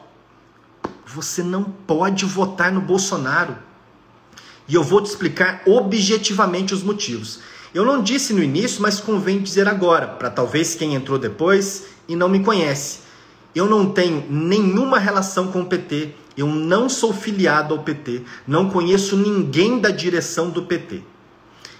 Você 1.05 1.41
não 1.41 1.63
pode 1.63 2.25
votar 2.25 2.69
no 2.69 2.81
Bolsonaro. 2.81 3.55
E 4.67 4.75
eu 4.75 4.83
vou 4.83 4.99
te 4.99 5.05
explicar 5.05 5.61
objetivamente 5.65 6.73
os 6.73 6.83
motivos. 6.83 7.39
Eu 7.73 7.85
não 7.85 8.03
disse 8.03 8.33
no 8.33 8.43
início, 8.43 8.81
mas 8.81 8.99
convém 8.99 9.41
dizer 9.41 9.69
agora, 9.69 10.07
para 10.07 10.29
talvez 10.29 10.75
quem 10.75 10.95
entrou 10.95 11.17
depois 11.17 11.94
e 12.07 12.15
não 12.15 12.29
me 12.29 12.39
conhece. 12.39 12.99
Eu 13.53 13.69
não 13.69 13.89
tenho 13.89 14.25
nenhuma 14.29 14.99
relação 14.99 15.47
com 15.47 15.61
o 15.61 15.65
PT, 15.65 16.13
eu 16.37 16.47
não 16.47 16.89
sou 16.89 17.13
filiado 17.13 17.73
ao 17.73 17.83
PT, 17.83 18.23
não 18.45 18.69
conheço 18.69 19.15
ninguém 19.15 19.79
da 19.79 19.89
direção 19.89 20.49
do 20.49 20.63
PT. 20.63 21.01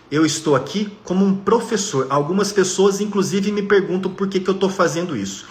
Eu 0.10 0.26
estou 0.26 0.56
aqui 0.56 0.96
como 1.04 1.26
um 1.26 1.36
professor. 1.36 2.08
Algumas 2.10 2.54
pessoas, 2.54 3.02
inclusive, 3.02 3.52
me 3.52 3.64
perguntam 3.64 4.14
por 4.14 4.28
que, 4.28 4.40
que 4.40 4.50
eu 4.50 4.54
estou 4.54 4.70
fazendo 4.70 5.18
isso. 5.18 5.46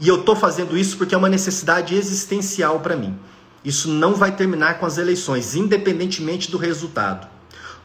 E 0.00 0.08
eu 0.08 0.20
estou 0.20 0.34
fazendo 0.34 0.78
isso 0.78 0.96
porque 0.96 1.14
é 1.14 1.18
uma 1.18 1.28
necessidade 1.28 1.94
existencial 1.94 2.80
para 2.80 2.96
mim. 2.96 3.18
Isso 3.62 3.88
não 3.88 4.14
vai 4.14 4.34
terminar 4.34 4.78
com 4.78 4.86
as 4.86 4.96
eleições, 4.96 5.54
independentemente 5.54 6.50
do 6.50 6.56
resultado. 6.56 7.26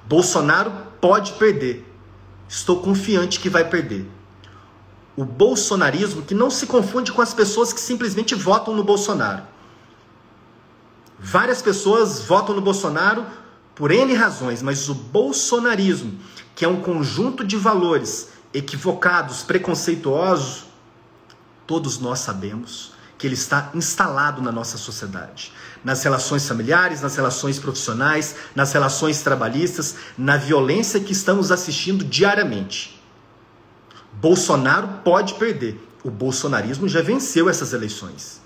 Bolsonaro 0.08 0.72
pode 1.02 1.34
perder. 1.34 1.86
Estou 2.48 2.80
confiante 2.80 3.40
que 3.40 3.50
vai 3.50 3.68
perder 3.68 4.08
o 5.16 5.24
bolsonarismo 5.24 6.24
que 6.24 6.34
não 6.34 6.50
se 6.50 6.66
confunde 6.66 7.12
com 7.12 7.22
as 7.22 7.34
pessoas 7.34 7.72
que 7.72 7.80
simplesmente 7.80 8.34
votam 8.34 8.76
no 8.76 8.84
Bolsonaro. 8.84 9.44
Várias 11.20 11.62
pessoas 11.62 12.22
votam 12.22 12.56
no 12.56 12.62
Bolsonaro 12.62 13.26
por 13.76 13.92
N 13.92 14.14
razões, 14.14 14.62
mas 14.62 14.90
o 14.90 14.94
bolsonarismo, 14.94 16.20
que 16.56 16.66
é 16.66 16.68
um 16.68 16.82
conjunto 16.82 17.44
de 17.44 17.56
valores 17.56 18.30
equivocados, 18.54 19.42
preconceituosos, 19.42 20.66
todos 21.66 21.98
nós 22.00 22.20
sabemos 22.20 22.92
que 23.18 23.26
ele 23.26 23.36
está 23.36 23.72
instalado 23.74 24.42
na 24.42 24.52
nossa 24.52 24.78
sociedade, 24.78 25.54
nas 25.84 26.04
relações 26.04 26.48
familiares, 26.48 27.02
nas 27.02 27.16
relações 27.16 27.58
profissionais, 27.58 28.36
nas 28.54 28.74
relações 28.74 29.22
trabalhistas, 29.22 29.96
na 30.18 30.36
violência 30.36 31.00
que 31.00 31.14
estamos 31.14 31.52
assistindo 31.52 32.04
diariamente. 32.04 33.02
Bolsonaro 34.24 34.88
pode 35.04 35.34
perder. 35.34 35.78
O 36.02 36.10
bolsonarismo 36.10 36.88
já 36.88 37.02
venceu 37.02 37.50
essas 37.50 37.74
eleições. 37.74 38.42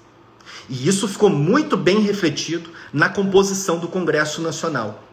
E 0.67 0.87
isso 0.87 1.07
ficou 1.07 1.29
muito 1.29 1.77
bem 1.77 1.99
refletido 2.01 2.71
na 2.91 3.09
composição 3.09 3.77
do 3.77 3.87
Congresso 3.87 4.41
Nacional. 4.41 5.03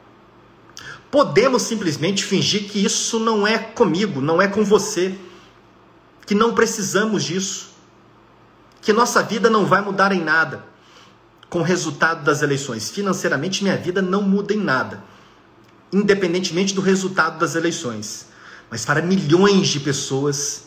Podemos 1.11 1.61
simplesmente 1.62 2.24
fingir 2.24 2.64
que 2.64 2.83
isso 2.83 3.20
não 3.20 3.46
é 3.46 3.59
comigo, 3.59 4.22
não 4.22 4.40
é 4.40 4.48
com 4.48 4.64
você, 4.64 5.14
que 6.27 6.35
não 6.35 6.55
precisamos 6.55 7.22
disso, 7.22 7.74
que 8.81 8.90
nossa 8.90 9.22
vida 9.22 9.50
não 9.50 9.66
vai 9.66 9.83
mudar 9.83 10.12
em 10.12 10.24
nada 10.24 10.64
com 11.50 11.59
o 11.59 11.62
resultado 11.62 12.24
das 12.24 12.40
eleições. 12.40 12.88
Financeiramente, 12.88 13.62
minha 13.62 13.77
vida 13.77 14.00
não 14.00 14.22
muda 14.22 14.55
em 14.55 14.61
nada. 14.61 15.05
independentemente 15.92 16.74
do 16.74 16.81
resultado 16.81 17.38
das 17.38 17.55
eleições. 17.55 18.34
Mas 18.74 18.84
para 18.84 19.00
milhões 19.00 19.68
de 19.68 19.78
pessoas, 19.78 20.64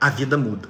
a 0.00 0.10
vida 0.10 0.36
muda. 0.36 0.68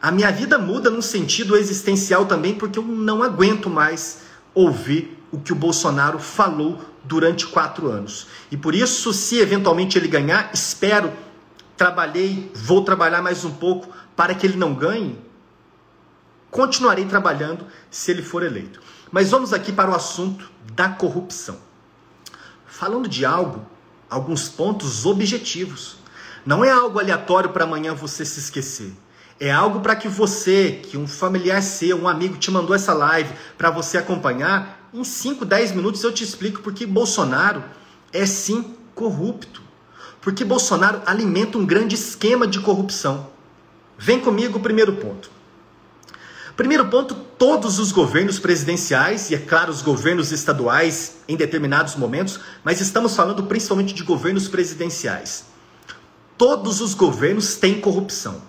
A 0.00 0.10
minha 0.10 0.32
vida 0.32 0.56
muda 0.56 0.88
num 0.88 1.02
sentido 1.02 1.54
existencial 1.54 2.24
também, 2.24 2.54
porque 2.54 2.78
eu 2.78 2.82
não 2.82 3.22
aguento 3.22 3.68
mais 3.68 4.22
ouvir 4.54 5.22
o 5.30 5.38
que 5.38 5.52
o 5.52 5.54
Bolsonaro 5.54 6.18
falou 6.18 6.80
durante 7.04 7.46
quatro 7.46 7.90
anos. 7.90 8.26
E 8.50 8.56
por 8.56 8.74
isso, 8.74 9.12
se 9.12 9.38
eventualmente 9.38 9.98
ele 9.98 10.08
ganhar, 10.08 10.50
espero, 10.54 11.12
trabalhei, 11.76 12.50
vou 12.54 12.82
trabalhar 12.82 13.20
mais 13.20 13.44
um 13.44 13.52
pouco 13.52 13.94
para 14.16 14.34
que 14.34 14.46
ele 14.46 14.56
não 14.56 14.72
ganhe. 14.72 15.18
Continuarei 16.50 17.04
trabalhando 17.04 17.66
se 17.90 18.10
ele 18.10 18.22
for 18.22 18.42
eleito. 18.42 18.80
Mas 19.10 19.30
vamos 19.30 19.52
aqui 19.52 19.70
para 19.70 19.90
o 19.90 19.94
assunto 19.94 20.50
da 20.72 20.88
corrupção. 20.88 21.58
Falando 22.64 23.06
de 23.10 23.26
algo, 23.26 23.70
alguns 24.12 24.46
pontos 24.46 25.06
objetivos. 25.06 25.96
Não 26.44 26.62
é 26.62 26.70
algo 26.70 26.98
aleatório 26.98 27.48
para 27.48 27.64
amanhã 27.64 27.94
você 27.94 28.26
se 28.26 28.38
esquecer. 28.38 28.92
É 29.40 29.50
algo 29.50 29.80
para 29.80 29.96
que 29.96 30.06
você, 30.06 30.82
que 30.82 30.98
um 30.98 31.08
familiar 31.08 31.62
seu, 31.62 31.96
um 31.96 32.06
amigo 32.06 32.36
te 32.36 32.50
mandou 32.50 32.76
essa 32.76 32.92
live 32.92 33.32
para 33.56 33.70
você 33.70 33.96
acompanhar, 33.96 34.90
em 34.92 35.02
5, 35.02 35.46
10 35.46 35.72
minutos 35.72 36.04
eu 36.04 36.12
te 36.12 36.22
explico 36.22 36.60
porque 36.60 36.84
Bolsonaro 36.84 37.64
é 38.12 38.26
sim 38.26 38.74
corrupto. 38.94 39.62
Porque 40.20 40.44
Bolsonaro 40.44 41.00
alimenta 41.06 41.56
um 41.56 41.64
grande 41.64 41.94
esquema 41.94 42.46
de 42.46 42.60
corrupção. 42.60 43.28
Vem 43.96 44.20
comigo 44.20 44.58
o 44.58 44.62
primeiro 44.62 44.92
ponto. 44.92 45.30
Primeiro 46.56 46.86
ponto, 46.88 47.14
todos 47.14 47.78
os 47.78 47.92
governos 47.92 48.38
presidenciais, 48.38 49.30
e 49.30 49.34
é 49.34 49.38
claro, 49.38 49.70
os 49.70 49.80
governos 49.80 50.32
estaduais 50.32 51.16
em 51.26 51.36
determinados 51.36 51.96
momentos, 51.96 52.38
mas 52.62 52.80
estamos 52.80 53.16
falando 53.16 53.44
principalmente 53.44 53.94
de 53.94 54.02
governos 54.02 54.48
presidenciais. 54.48 55.46
Todos 56.36 56.80
os 56.80 56.92
governos 56.92 57.56
têm 57.56 57.80
corrupção. 57.80 58.42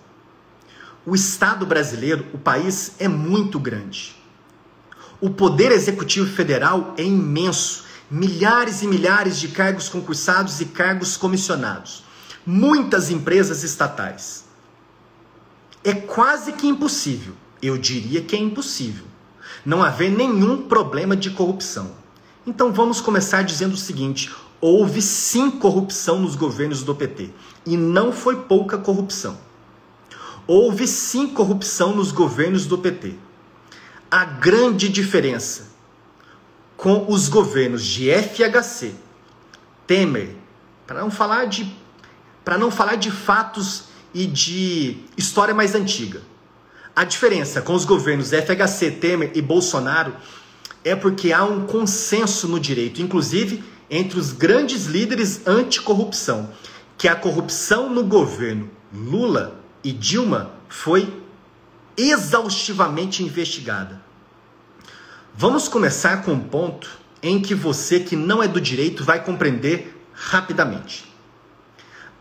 O 1.06 1.16
Estado 1.16 1.66
brasileiro, 1.66 2.26
o 2.34 2.38
país, 2.38 2.94
é 3.00 3.08
muito 3.08 3.58
grande. 3.58 4.16
O 5.22 5.30
poder 5.30 5.72
executivo 5.72 6.30
federal 6.30 6.94
é 6.98 7.04
imenso. 7.04 7.86
Milhares 8.12 8.82
e 8.82 8.88
milhares 8.88 9.40
de 9.40 9.48
cargos 9.48 9.88
concursados 9.88 10.60
e 10.60 10.66
cargos 10.66 11.16
comissionados. 11.16 12.04
Muitas 12.46 13.10
empresas 13.10 13.64
estatais. 13.64 14.44
É 15.84 15.94
quase 15.94 16.54
que 16.54 16.68
impossível, 16.68 17.36
eu 17.68 17.78
diria 17.78 18.22
que 18.22 18.36
é 18.36 18.40
impossível, 18.40 19.06
não 19.66 19.82
haver 19.82 20.12
nenhum 20.12 20.64
problema 20.68 21.16
de 21.16 21.30
corrupção. 21.30 21.92
Então 22.46 22.72
vamos 22.74 23.00
começar 23.00 23.42
dizendo 23.44 23.74
o 23.74 23.78
seguinte: 23.78 24.30
houve 24.60 25.02
sim 25.02 25.50
corrupção 25.50 26.20
nos 26.20 26.36
governos 26.36 26.84
do 26.84 26.94
PT. 26.94 27.32
E 27.66 27.78
não 27.78 28.12
foi 28.12 28.42
pouca 28.42 28.78
corrupção. 28.78 29.38
Houve 30.46 30.88
sim 30.88 31.28
corrupção 31.28 31.96
nos 31.96 32.12
governos 32.12 32.66
do 32.66 32.78
PT. 32.78 33.16
A 34.12 34.26
grande 34.26 34.90
diferença 34.90 35.72
com 36.76 37.06
os 37.08 37.30
governos 37.30 37.86
de 37.86 38.10
FHC, 38.12 38.94
Temer, 39.88 40.36
para 40.86 41.00
não 41.00 41.10
falar 41.10 41.46
de 41.46 41.74
para 42.44 42.58
não 42.58 42.70
falar 42.70 42.96
de 42.96 43.10
fatos 43.10 43.86
e 44.14 44.26
de 44.26 44.98
história 45.16 45.54
mais 45.54 45.76
antiga. 45.76 46.22
A 46.96 47.04
diferença 47.04 47.60
com 47.60 47.74
os 47.74 47.86
governos 47.86 48.30
FHC, 48.30 48.92
Temer 48.92 49.32
e 49.34 49.42
Bolsonaro 49.42 50.16
é 50.84 50.96
porque 50.96 51.34
há 51.34 51.44
um 51.44 51.66
consenso 51.66 52.48
no 52.48 52.60
direito, 52.60 53.02
inclusive 53.02 53.64
entre 53.90 54.20
os 54.20 54.32
grandes 54.32 54.86
líderes 54.86 55.48
anticorrupção, 55.48 56.52
que 56.96 57.08
a 57.08 57.16
corrupção 57.16 57.90
no 57.90 58.04
governo 58.04 58.70
Lula 58.94 59.60
e 59.84 59.92
Dilma 59.92 60.52
foi 60.70 61.22
exaustivamente 61.98 63.24
investigada. 63.24 64.00
Vamos 65.36 65.68
começar 65.68 66.24
com 66.24 66.34
um 66.34 66.40
ponto 66.40 67.00
em 67.24 67.42
que 67.42 67.56
você 67.56 68.00
que 68.00 68.16
não 68.16 68.44
é 68.44 68.48
do 68.48 68.62
direito 68.62 69.04
vai 69.04 69.24
compreender 69.24 70.00
rapidamente. 70.14 71.12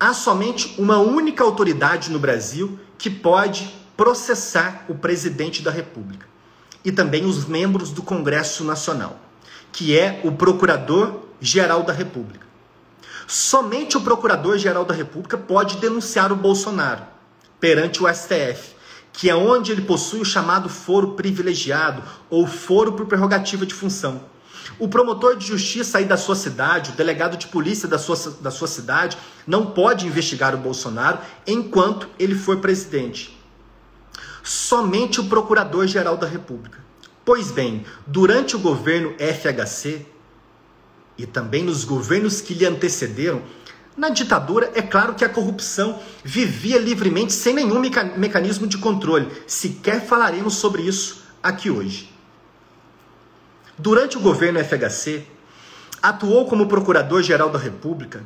Há 0.01 0.15
somente 0.15 0.75
uma 0.79 0.97
única 0.97 1.45
autoridade 1.45 2.11
no 2.11 2.19
Brasil 2.19 2.79
que 2.97 3.11
pode 3.11 3.82
processar 3.97 4.85
o 4.89 4.95
presidente 4.95 5.63
da 5.63 5.71
República 5.71 6.27
e 6.85 6.91
também 6.91 7.25
os 7.25 7.45
membros 7.47 7.91
do 7.91 8.03
Congresso 8.03 8.65
Nacional, 8.65 9.19
que 9.71 9.99
é 9.99 10.21
o 10.25 10.33
Procurador-Geral 10.33 11.83
da 11.83 11.93
República. 11.93 12.47
Somente 13.27 13.97
o 13.97 14.01
Procurador-Geral 14.01 14.85
da 14.85 14.95
República 14.95 15.39
pode 15.39 15.77
denunciar 15.77 16.33
o 16.33 16.37
Bolsonaro 16.37 17.03
perante 17.61 18.03
o 18.03 18.13
STF, 18.13 18.75
que 19.13 19.31
é 19.31 19.35
onde 19.35 19.71
ele 19.71 19.83
possui 19.83 20.21
o 20.21 20.25
chamado 20.25 20.69
foro 20.69 21.13
privilegiado 21.13 22.03
ou 22.29 22.47
foro 22.47 22.93
por 22.93 23.07
prerrogativa 23.07 23.65
de 23.65 23.75
função. 23.75 24.25
O 24.79 24.89
promotor 24.89 25.37
de 25.37 25.47
justiça 25.47 25.99
aí 25.99 26.05
da 26.05 26.17
sua 26.17 26.35
cidade, 26.35 26.91
o 26.91 26.95
delegado 26.95 27.37
de 27.37 27.47
polícia 27.47 27.87
da 27.87 27.99
sua, 27.99 28.17
da 28.41 28.51
sua 28.51 28.67
cidade, 28.67 29.19
não 29.47 29.67
pode 29.67 30.07
investigar 30.07 30.55
o 30.55 30.59
Bolsonaro 30.59 31.19
enquanto 31.47 32.09
ele 32.19 32.35
for 32.35 32.59
presidente. 32.59 33.42
Somente 34.43 35.21
o 35.21 35.25
Procurador-Geral 35.25 36.17
da 36.17 36.27
República. 36.27 36.79
Pois 37.25 37.51
bem, 37.51 37.85
durante 38.07 38.57
o 38.57 38.59
governo 38.59 39.15
FHC 39.19 40.05
e 41.17 41.27
também 41.27 41.63
nos 41.63 41.85
governos 41.85 42.41
que 42.41 42.55
lhe 42.55 42.67
antecederam, 42.67 43.43
na 43.97 44.09
ditadura, 44.09 44.73
é 44.75 44.81
claro 44.81 45.15
que 45.15 45.25
a 45.25 45.29
corrupção 45.29 46.01
vivia 46.25 46.79
livremente 46.79 47.33
sem 47.33 47.55
nenhum 47.55 47.79
mecanismo 47.79 48.67
de 48.67 48.79
controle. 48.79 49.31
Sequer 49.47 50.05
falaremos 50.05 50.55
sobre 50.55 50.83
isso 50.83 51.23
aqui 51.43 51.71
hoje. 51.71 52.11
Durante 53.77 54.17
o 54.17 54.21
governo 54.21 54.59
FHC, 54.65 55.25
atuou 56.03 56.47
como 56.47 56.67
Procurador-Geral 56.67 57.51
da 57.51 57.59
República 57.59 58.25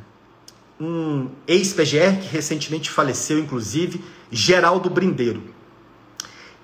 um 0.79 1.29
ex-PGR 1.47 2.19
que 2.21 2.27
recentemente 2.27 2.89
faleceu, 2.89 3.39
inclusive, 3.39 4.03
Geraldo 4.31 4.89
Brindeiro. 4.89 5.43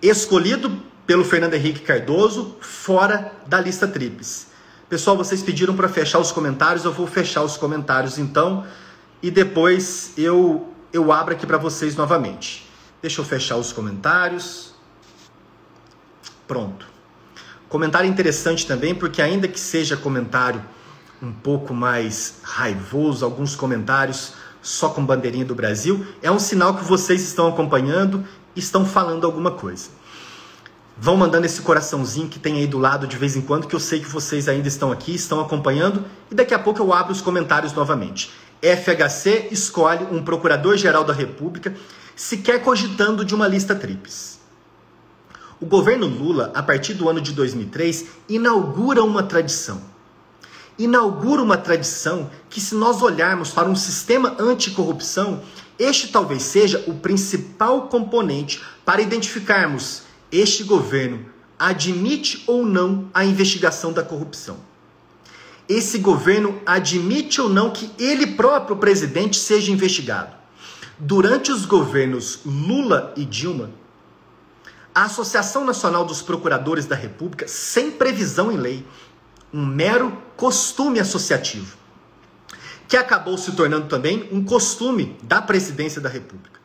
Escolhido 0.04 0.70
pelo 1.08 1.24
Fernando 1.24 1.54
Henrique 1.54 1.80
Cardoso, 1.80 2.58
fora 2.60 3.32
da 3.48 3.62
lista 3.62 3.88
tríplice. 3.88 4.48
Pessoal, 4.90 5.16
vocês 5.16 5.42
pediram 5.42 5.78
para 5.78 5.88
fechar 5.88 6.20
os 6.20 6.30
comentários, 6.30 6.84
eu 6.84 6.92
vou 6.92 7.08
fechar 7.08 7.42
os 7.42 7.56
comentários 7.56 8.18
então 8.18 8.68
e 9.22 9.32
depois 9.32 10.12
eu, 10.18 10.70
eu 10.92 11.10
abro 11.10 11.34
aqui 11.34 11.48
para 11.48 11.58
vocês 11.58 11.96
novamente. 11.96 12.70
Deixa 13.02 13.22
eu 13.22 13.26
fechar 13.26 13.56
os 13.56 13.72
comentários. 13.72 14.74
Pronto. 16.46 16.86
Comentário 17.70 18.10
interessante 18.10 18.68
também, 18.68 18.94
porque 18.94 19.22
ainda 19.22 19.48
que 19.48 19.58
seja 19.58 19.96
comentário 19.96 20.62
um 21.22 21.32
pouco 21.32 21.74
mais 21.74 22.40
raivoso, 22.44 23.24
alguns 23.24 23.56
comentários 23.56 24.34
só 24.62 24.90
com 24.90 25.06
bandeirinha 25.06 25.46
do 25.46 25.56
Brasil, 25.56 26.06
é 26.22 26.30
um 26.30 26.40
sinal 26.40 26.76
que 26.76 26.84
vocês 26.84 27.22
estão 27.22 27.48
acompanhando 27.48 28.26
estão 28.60 28.86
falando 28.86 29.26
alguma 29.26 29.52
coisa. 29.52 29.90
Vão 30.98 31.18
mandando 31.18 31.46
esse 31.46 31.62
coraçãozinho 31.62 32.30
que 32.30 32.38
tem 32.38 32.58
aí 32.58 32.68
do 32.68 32.78
lado 32.78 33.08
de 33.08 33.18
vez 33.18 33.36
em 33.36 33.42
quando, 33.42 33.68
que 33.68 33.76
eu 33.76 33.80
sei 33.80 34.00
que 34.00 34.08
vocês 34.08 34.48
ainda 34.48 34.68
estão 34.68 34.92
aqui, 34.92 35.16
estão 35.16 35.40
acompanhando, 35.40 36.06
e 36.30 36.36
daqui 36.36 36.54
a 36.54 36.60
pouco 36.60 36.80
eu 36.80 36.94
abro 36.94 37.12
os 37.12 37.22
comentários 37.22 37.74
novamente. 37.74 38.32
FHC 38.62 39.50
escolhe 39.52 40.06
um 40.12 40.24
procurador-geral 40.24 41.04
da 41.04 41.14
República, 41.14 41.76
sequer 42.16 42.62
cogitando 42.62 43.26
de 43.26 43.34
uma 43.34 43.48
lista 43.48 43.74
tríplice. 43.76 44.38
O 45.60 45.66
governo 45.66 46.06
Lula, 46.06 46.52
a 46.54 46.62
partir 46.62 46.94
do 46.94 47.10
ano 47.10 47.22
de 47.22 47.32
2003, 47.32 48.06
inaugura 48.30 49.04
uma 49.04 49.24
tradição. 49.24 49.82
Inaugura 50.78 51.42
uma 51.42 51.58
tradição 51.58 52.30
que, 52.50 52.60
se 52.60 52.76
nós 52.76 53.02
olharmos 53.02 53.52
para 53.52 53.70
um 53.70 53.76
sistema 53.76 54.36
anticorrupção, 54.40 55.42
este 55.78 56.08
talvez 56.10 56.44
seja 56.44 56.84
o 56.88 56.96
principal 56.96 57.88
componente 57.88 58.62
para 58.86 59.02
identificarmos 59.02 60.04
este 60.32 60.64
governo 60.64 61.26
admite 61.58 62.44
ou 62.48 62.66
não 62.66 63.10
a 63.14 63.26
investigação 63.26 63.92
da 63.92 64.04
corrupção 64.04 64.58
esse 65.68 65.98
governo 65.98 66.62
admite 66.66 67.40
ou 67.40 67.50
não 67.50 67.72
que 67.72 67.92
ele 67.98 68.28
próprio, 68.28 68.78
presidente, 68.78 69.38
seja 69.38 69.72
investigado. 69.72 70.36
Durante 71.00 71.52
os 71.52 71.66
governos 71.66 72.40
Lula 72.46 73.14
e 73.16 73.26
Dilma, 73.26 73.72
a 74.94 75.04
Associação 75.04 75.66
Nacional 75.66 76.06
dos 76.06 76.22
Procuradores 76.22 76.86
da 76.86 76.96
República, 76.96 77.48
sem 77.48 77.92
previsão 77.92 78.52
em 78.52 78.58
lei, 78.58 78.86
um 79.52 79.66
mero 79.66 80.16
costume 80.36 81.00
associativo, 81.00 81.78
que 82.88 82.98
acabou 82.98 83.38
se 83.38 83.52
tornando 83.54 83.88
também 83.88 84.28
um 84.32 84.44
costume 84.44 85.18
da 85.24 85.42
presidência 85.42 86.02
da 86.02 86.10
República. 86.10 86.60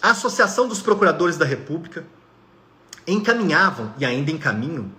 A 0.00 0.10
Associação 0.10 0.66
dos 0.66 0.82
Procuradores 0.82 1.36
da 1.36 1.44
República 1.44 2.04
encaminhavam 3.06 3.94
e 3.98 4.04
ainda 4.04 4.30
encaminham 4.30 4.90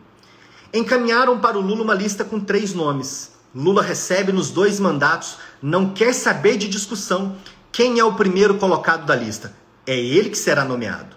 encaminharam 0.73 1.39
para 1.39 1.57
o 1.57 1.61
Lula 1.61 1.83
uma 1.83 1.93
lista 1.93 2.25
com 2.25 2.39
três 2.39 2.73
nomes: 2.73 3.31
Lula 3.53 3.83
recebe 3.83 4.31
nos 4.31 4.49
dois 4.49 4.79
mandatos, 4.79 5.37
não 5.61 5.93
quer 5.93 6.13
saber 6.13 6.57
de 6.57 6.67
discussão 6.67 7.37
quem 7.71 7.99
é 7.99 8.03
o 8.03 8.15
primeiro 8.15 8.55
colocado 8.55 9.05
da 9.05 9.15
lista. 9.15 9.53
É 9.85 9.97
ele 9.97 10.29
que 10.29 10.37
será 10.37 10.65
nomeado. 10.65 11.15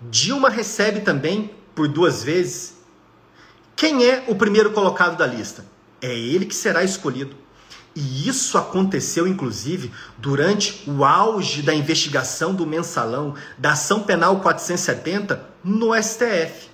Dilma 0.00 0.48
recebe 0.48 1.00
também, 1.00 1.50
por 1.74 1.88
duas 1.88 2.22
vezes, 2.22 2.76
quem 3.74 4.04
é 4.04 4.24
o 4.28 4.34
primeiro 4.34 4.70
colocado 4.70 5.16
da 5.16 5.26
lista? 5.26 5.64
É 6.00 6.16
ele 6.16 6.46
que 6.46 6.54
será 6.54 6.84
escolhido. 6.84 7.34
E 8.00 8.28
isso 8.28 8.56
aconteceu, 8.56 9.26
inclusive, 9.26 9.90
durante 10.18 10.88
o 10.88 11.04
auge 11.04 11.62
da 11.62 11.74
investigação 11.74 12.54
do 12.54 12.64
mensalão 12.64 13.34
da 13.58 13.72
Ação 13.72 14.04
Penal 14.04 14.38
470 14.38 15.44
no 15.64 15.92
STF, 16.00 16.68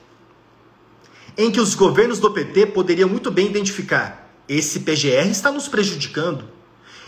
em 1.38 1.50
que 1.50 1.58
os 1.58 1.74
governos 1.74 2.18
do 2.18 2.30
PT 2.30 2.66
poderiam 2.66 3.08
muito 3.08 3.30
bem 3.30 3.46
identificar: 3.46 4.36
esse 4.46 4.80
PGR 4.80 5.30
está 5.30 5.50
nos 5.50 5.66
prejudicando, 5.66 6.44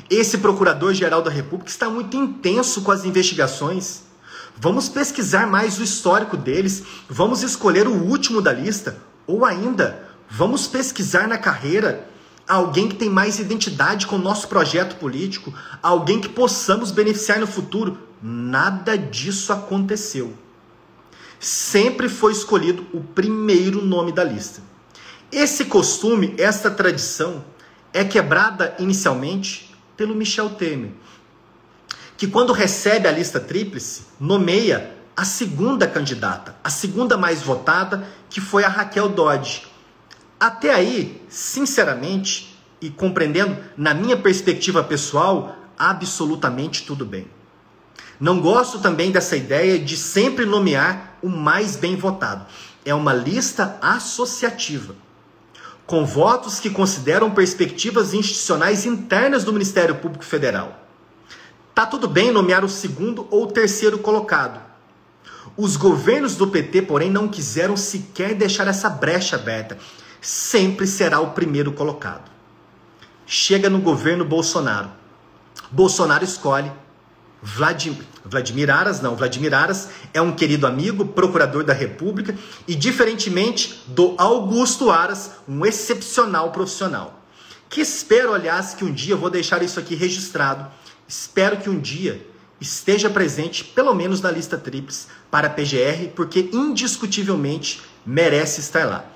esse 0.08 0.38
Procurador-Geral 0.38 1.20
da 1.20 1.30
República 1.30 1.70
está 1.70 1.90
muito 1.90 2.16
intenso 2.16 2.80
com 2.80 2.90
as 2.90 3.04
investigações. 3.04 4.04
Vamos 4.56 4.88
pesquisar 4.88 5.46
mais 5.46 5.78
o 5.78 5.82
histórico 5.82 6.38
deles, 6.38 6.82
vamos 7.06 7.42
escolher 7.42 7.86
o 7.86 7.92
último 7.92 8.40
da 8.40 8.54
lista, 8.54 8.96
ou 9.26 9.44
ainda, 9.44 10.08
vamos 10.30 10.66
pesquisar 10.66 11.28
na 11.28 11.36
carreira 11.36 12.15
alguém 12.46 12.88
que 12.88 12.96
tem 12.96 13.10
mais 13.10 13.38
identidade 13.38 14.06
com 14.06 14.16
o 14.16 14.20
nosso 14.20 14.48
projeto 14.48 14.96
político, 14.96 15.52
alguém 15.82 16.20
que 16.20 16.28
possamos 16.28 16.90
beneficiar 16.90 17.40
no 17.40 17.46
futuro. 17.46 17.98
Nada 18.22 18.96
disso 18.96 19.52
aconteceu. 19.52 20.32
Sempre 21.38 22.08
foi 22.08 22.32
escolhido 22.32 22.86
o 22.92 23.00
primeiro 23.00 23.84
nome 23.84 24.12
da 24.12 24.24
lista. 24.24 24.62
Esse 25.30 25.64
costume, 25.64 26.34
essa 26.38 26.70
tradição, 26.70 27.44
é 27.92 28.04
quebrada 28.04 28.74
inicialmente 28.78 29.74
pelo 29.96 30.14
Michel 30.14 30.50
Temer, 30.50 30.92
que 32.16 32.26
quando 32.26 32.52
recebe 32.52 33.08
a 33.08 33.12
lista 33.12 33.40
tríplice, 33.40 34.04
nomeia 34.20 34.94
a 35.16 35.24
segunda 35.24 35.86
candidata, 35.86 36.56
a 36.62 36.70
segunda 36.70 37.16
mais 37.16 37.42
votada, 37.42 38.06
que 38.28 38.40
foi 38.40 38.64
a 38.64 38.68
Raquel 38.68 39.08
Dodge 39.08 39.66
até 40.38 40.72
aí, 40.72 41.22
sinceramente 41.28 42.54
e 42.80 42.90
compreendendo, 42.90 43.56
na 43.76 43.94
minha 43.94 44.16
perspectiva 44.16 44.84
pessoal, 44.84 45.56
absolutamente 45.78 46.84
tudo 46.84 47.06
bem. 47.06 47.26
Não 48.20 48.40
gosto 48.40 48.78
também 48.78 49.10
dessa 49.10 49.36
ideia 49.36 49.78
de 49.78 49.96
sempre 49.96 50.44
nomear 50.44 51.18
o 51.22 51.28
mais 51.28 51.76
bem 51.76 51.96
votado. 51.96 52.46
É 52.84 52.94
uma 52.94 53.12
lista 53.12 53.78
associativa, 53.80 54.94
com 55.86 56.04
votos 56.04 56.60
que 56.60 56.70
consideram 56.70 57.30
perspectivas 57.30 58.14
institucionais 58.14 58.86
internas 58.86 59.44
do 59.44 59.52
Ministério 59.52 59.96
Público 59.96 60.24
Federal. 60.24 60.82
Tá 61.74 61.84
tudo 61.84 62.08
bem 62.08 62.30
nomear 62.30 62.64
o 62.64 62.68
segundo 62.68 63.26
ou 63.30 63.46
terceiro 63.46 63.98
colocado. 63.98 64.60
Os 65.56 65.76
governos 65.76 66.36
do 66.36 66.46
PT, 66.46 66.82
porém, 66.82 67.10
não 67.10 67.28
quiseram 67.28 67.76
sequer 67.76 68.34
deixar 68.34 68.66
essa 68.66 68.88
brecha 68.88 69.36
aberta 69.36 69.78
sempre 70.26 70.88
será 70.88 71.20
o 71.20 71.30
primeiro 71.30 71.70
colocado. 71.72 72.28
Chega 73.24 73.70
no 73.70 73.78
governo 73.78 74.24
Bolsonaro. 74.24 74.90
Bolsonaro 75.70 76.24
escolhe 76.24 76.72
Vladimir, 77.40 78.04
Vladimir 78.24 78.68
Aras, 78.68 79.00
não, 79.00 79.14
Vladimir 79.14 79.54
Aras 79.54 79.88
é 80.12 80.20
um 80.20 80.32
querido 80.32 80.66
amigo, 80.66 81.06
procurador 81.06 81.62
da 81.62 81.72
República 81.72 82.36
e, 82.66 82.74
diferentemente 82.74 83.84
do 83.86 84.16
Augusto 84.18 84.90
Aras, 84.90 85.30
um 85.48 85.64
excepcional 85.64 86.50
profissional. 86.50 87.22
Que 87.68 87.80
espero, 87.80 88.34
aliás, 88.34 88.74
que 88.74 88.84
um 88.84 88.92
dia, 88.92 89.14
vou 89.14 89.30
deixar 89.30 89.62
isso 89.62 89.78
aqui 89.78 89.94
registrado, 89.94 90.68
espero 91.06 91.58
que 91.58 91.70
um 91.70 91.78
dia 91.78 92.26
esteja 92.60 93.08
presente, 93.08 93.62
pelo 93.62 93.94
menos 93.94 94.20
na 94.20 94.32
lista 94.32 94.58
tríplice, 94.58 95.06
para 95.30 95.46
a 95.46 95.50
PGR, 95.50 96.08
porque 96.16 96.50
indiscutivelmente 96.52 97.80
merece 98.04 98.60
estar 98.60 98.86
lá. 98.86 99.15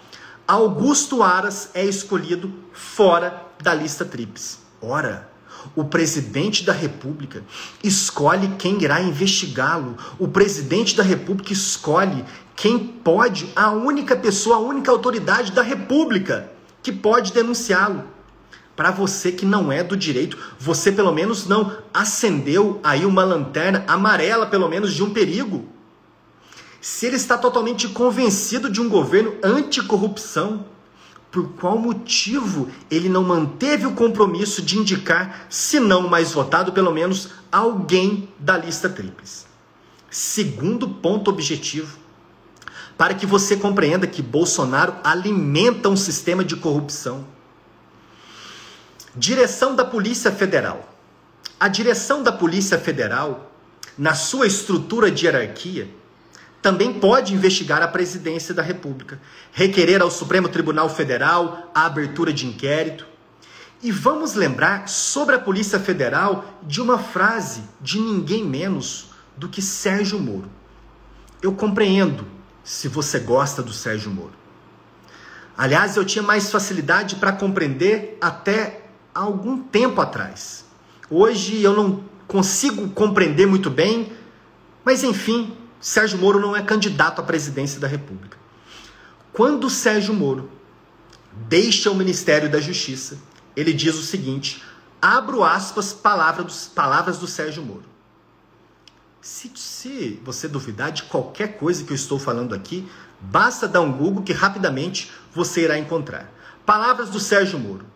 Augusto 0.51 1.23
Aras 1.23 1.71
é 1.75 1.85
escolhido 1.85 2.53
fora 2.73 3.47
da 3.63 3.73
lista 3.73 4.05
tríplice. 4.05 4.59
Ora, 4.83 5.31
o 5.77 5.85
presidente 5.85 6.65
da 6.65 6.73
República 6.73 7.45
escolhe 7.85 8.49
quem 8.59 8.83
irá 8.83 9.01
investigá-lo. 9.01 9.97
O 10.19 10.27
presidente 10.27 10.97
da 10.97 11.05
República 11.05 11.53
escolhe 11.53 12.25
quem 12.57 12.81
pode, 12.81 13.49
a 13.55 13.71
única 13.71 14.17
pessoa, 14.17 14.57
a 14.57 14.59
única 14.59 14.91
autoridade 14.91 15.53
da 15.53 15.63
República 15.63 16.51
que 16.83 16.91
pode 16.91 17.33
denunciá-lo. 17.33 18.03
Para 18.75 18.91
você 18.91 19.31
que 19.31 19.47
não 19.47 19.71
é 19.71 19.85
do 19.85 19.97
direito, 19.97 20.37
você 20.59 20.91
pelo 20.91 21.13
menos 21.13 21.47
não 21.47 21.77
acendeu 21.95 22.81
aí 22.83 23.07
uma 23.07 23.23
lanterna 23.23 23.85
amarela, 23.87 24.47
pelo 24.47 24.69
menos, 24.69 24.95
de 24.95 25.05
um 25.05 25.11
perigo 25.11 25.69
se 26.81 27.07
ele 27.07 27.16
está 27.16 27.37
totalmente 27.37 27.88
convencido 27.88 28.71
de 28.71 28.81
um 28.81 28.88
governo 28.88 29.35
anticorrupção, 29.43 30.64
por 31.31 31.53
qual 31.53 31.79
motivo 31.79 32.69
ele 32.90 33.09
não 33.09 33.23
manteve 33.23 33.87
o 33.87 33.93
compromisso 33.93 34.62
de 34.62 34.79
indicar, 34.79 35.47
se 35.49 35.79
não 35.79 36.09
mais 36.09 36.33
votado, 36.33 36.73
pelo 36.73 36.93
menos 36.93 37.29
alguém 37.53 38.29
da 38.38 38.57
lista 38.57 38.88
tríplice? 38.88 39.45
Segundo 40.11 40.88
ponto 40.88 41.31
objetivo, 41.31 41.99
para 42.99 43.14
que 43.14 43.25
você 43.25 43.57
compreenda 43.57 44.07
que 44.07 44.23
Bolsonaro 44.23 44.95
alimenta 45.05 45.88
um 45.88 45.97
sistema 45.97 46.45
de 46.45 46.57
corrupção. 46.57 47.25
Direção 49.14 49.75
da 49.77 49.85
Polícia 49.85 50.33
Federal. 50.33 50.95
A 51.59 51.69
direção 51.69 52.23
da 52.23 52.33
Polícia 52.33 52.79
Federal, 52.79 53.53
na 53.97 54.14
sua 54.14 54.47
estrutura 54.47 55.11
de 55.11 55.27
hierarquia, 55.27 55.88
também 56.62 56.92
pode 56.92 57.35
investigar 57.35 57.83
a 57.83 57.88
presidência 57.88 58.53
da 58.53 58.62
República, 58.62 59.20
requerer 59.53 60.03
ao 60.03 60.11
Supremo 60.11 60.49
Tribunal 60.49 60.88
Federal 60.88 61.70
a 61.75 61.87
abertura 61.87 62.33
de 62.33 62.46
inquérito. 62.46 63.07
E 63.83 63.90
vamos 63.90 64.35
lembrar 64.35 64.88
sobre 64.88 65.35
a 65.35 65.38
Polícia 65.38 65.81
Federal 65.81 66.59
de 66.62 66.83
uma 66.83 66.99
frase 66.99 67.62
de 67.81 67.99
ninguém 67.99 68.44
menos 68.44 69.11
do 69.37 69.49
que 69.49 69.62
Sérgio 69.62 70.20
Moro. 70.20 70.51
Eu 71.40 71.53
compreendo 71.53 72.27
se 72.62 72.88
você 72.88 73.18
gosta 73.18 73.62
do 73.62 73.73
Sérgio 73.73 74.11
Moro. 74.11 74.35
Aliás, 75.57 75.96
eu 75.96 76.05
tinha 76.05 76.23
mais 76.23 76.51
facilidade 76.51 77.16
para 77.16 77.33
compreender 77.33 78.18
até 78.20 78.83
algum 79.14 79.59
tempo 79.59 80.01
atrás. 80.01 80.64
Hoje 81.11 81.62
eu 81.62 81.75
não 81.75 82.05
consigo 82.29 82.88
compreender 82.90 83.46
muito 83.46 83.70
bem, 83.70 84.12
mas 84.85 85.03
enfim, 85.03 85.57
Sérgio 85.81 86.19
Moro 86.19 86.38
não 86.38 86.55
é 86.55 86.62
candidato 86.62 87.21
à 87.21 87.25
presidência 87.25 87.81
da 87.81 87.87
República. 87.87 88.37
Quando 89.33 89.71
Sérgio 89.71 90.12
Moro 90.12 90.51
deixa 91.49 91.90
o 91.90 91.95
Ministério 91.95 92.51
da 92.51 92.61
Justiça, 92.61 93.19
ele 93.57 93.73
diz 93.73 93.95
o 93.95 94.03
seguinte: 94.03 94.62
abro 95.01 95.43
aspas, 95.43 95.93
palavra 95.93 96.45
dos, 96.45 96.66
palavras 96.66 97.19
do 97.19 97.27
Sérgio 97.27 97.62
Moro. 97.62 97.88
Se, 99.23 99.51
se 99.55 100.21
você 100.23 100.49
duvidar 100.49 100.93
de 100.93 101.05
qualquer 101.05 101.57
coisa 101.57 101.85
que 101.85 101.93
eu 101.93 101.97
estou 101.97 102.19
falando 102.19 102.55
aqui, 102.55 102.87
basta 103.21 103.66
dar 103.66 103.81
um 103.81 103.93
Google 103.93 104.23
que 104.23 104.33
rapidamente 104.33 105.11
você 105.35 105.62
irá 105.62 105.79
encontrar. 105.79 106.31
Palavras 106.66 107.09
do 107.11 107.21
Sérgio 107.21 107.59
Moro, 107.59 107.87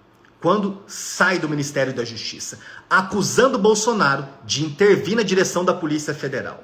quando 0.40 0.82
sai 0.86 1.38
do 1.38 1.48
Ministério 1.48 1.94
da 1.94 2.04
Justiça, 2.04 2.58
acusando 2.88 3.58
Bolsonaro 3.58 4.26
de 4.44 4.64
intervir 4.64 5.16
na 5.16 5.22
direção 5.22 5.64
da 5.64 5.72
Polícia 5.72 6.14
Federal 6.14 6.62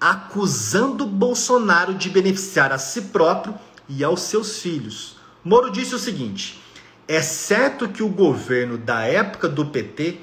acusando 0.00 1.04
Bolsonaro 1.04 1.94
de 1.94 2.08
beneficiar 2.08 2.72
a 2.72 2.78
si 2.78 3.02
próprio 3.02 3.54
e 3.88 4.02
aos 4.02 4.22
seus 4.22 4.60
filhos. 4.60 5.16
Moro 5.44 5.70
disse 5.70 5.94
o 5.94 5.98
seguinte: 5.98 6.60
é 7.06 7.20
certo 7.20 7.88
que 7.88 8.02
o 8.02 8.08
governo 8.08 8.78
da 8.78 9.02
época 9.02 9.48
do 9.48 9.66
PT 9.66 10.20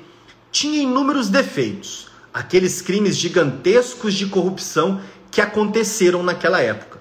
tinha 0.51 0.81
inúmeros 0.81 1.29
defeitos, 1.29 2.07
aqueles 2.33 2.81
crimes 2.81 3.15
gigantescos 3.15 4.13
de 4.13 4.25
corrupção 4.27 5.01
que 5.29 5.41
aconteceram 5.41 6.23
naquela 6.23 6.61
época. 6.61 6.97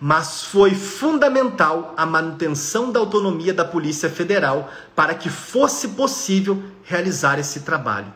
Mas 0.00 0.44
foi 0.44 0.74
fundamental 0.74 1.94
a 1.96 2.04
manutenção 2.06 2.90
da 2.90 2.98
autonomia 2.98 3.52
da 3.52 3.64
Polícia 3.64 4.08
Federal 4.08 4.70
para 4.96 5.14
que 5.14 5.28
fosse 5.28 5.88
possível 5.88 6.62
realizar 6.82 7.38
esse 7.38 7.60
trabalho. 7.60 8.12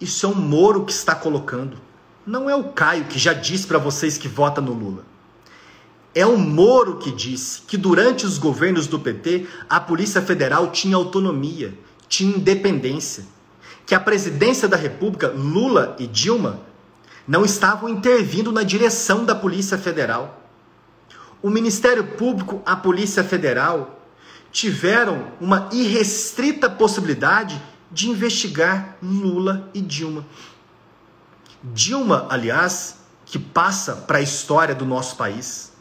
Isso 0.00 0.26
é 0.26 0.28
um 0.28 0.34
Moro 0.34 0.84
que 0.84 0.92
está 0.92 1.14
colocando. 1.14 1.78
Não 2.24 2.48
é 2.48 2.54
o 2.54 2.64
Caio 2.64 3.04
que 3.04 3.18
já 3.18 3.32
disse 3.32 3.66
para 3.66 3.78
vocês 3.78 4.16
que 4.16 4.28
vota 4.28 4.60
no 4.60 4.72
Lula. 4.72 5.04
É 6.14 6.24
o 6.24 6.36
Moro 6.38 6.98
que 6.98 7.10
disse 7.10 7.62
que 7.62 7.76
durante 7.76 8.24
os 8.24 8.38
governos 8.38 8.86
do 8.86 9.00
PT 9.00 9.46
a 9.68 9.80
Polícia 9.80 10.22
Federal 10.22 10.70
tinha 10.70 10.94
autonomia, 10.94 11.76
tinha 12.08 12.36
independência, 12.36 13.24
que 13.86 13.94
a 13.94 14.00
presidência 14.00 14.68
da 14.68 14.76
República, 14.76 15.28
Lula 15.28 15.96
e 15.98 16.06
Dilma, 16.06 16.60
não 17.26 17.44
estavam 17.44 17.88
intervindo 17.88 18.52
na 18.52 18.62
direção 18.62 19.24
da 19.24 19.34
Polícia 19.34 19.78
Federal. 19.78 20.42
O 21.42 21.50
Ministério 21.50 22.04
Público, 22.04 22.62
a 22.64 22.76
Polícia 22.76 23.24
Federal, 23.24 24.00
tiveram 24.52 25.32
uma 25.40 25.68
irrestrita 25.72 26.68
possibilidade 26.68 27.60
de 27.90 28.08
investigar 28.08 28.96
Lula 29.02 29.68
e 29.74 29.80
Dilma. 29.80 30.24
Dilma, 31.62 32.26
aliás, 32.28 32.96
que 33.24 33.38
passa 33.38 33.94
para 33.94 34.18
a 34.18 34.20
história 34.22 34.74
do 34.74 34.84
nosso 34.84 35.14
país, 35.16 35.72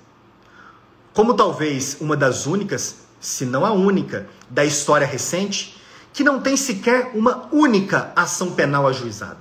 como 1.11 1.33
talvez 1.33 1.97
uma 1.99 2.15
das 2.15 2.45
únicas, 2.45 2.97
se 3.19 3.45
não 3.45 3.65
a 3.65 3.71
única, 3.71 4.29
da 4.47 4.63
história 4.63 5.07
recente, 5.07 5.81
que 6.13 6.23
não 6.23 6.39
tem 6.39 6.55
sequer 6.55 7.11
uma 7.15 7.49
única 7.51 8.11
ação 8.15 8.51
penal 8.51 8.87
ajuizada. 8.87 9.39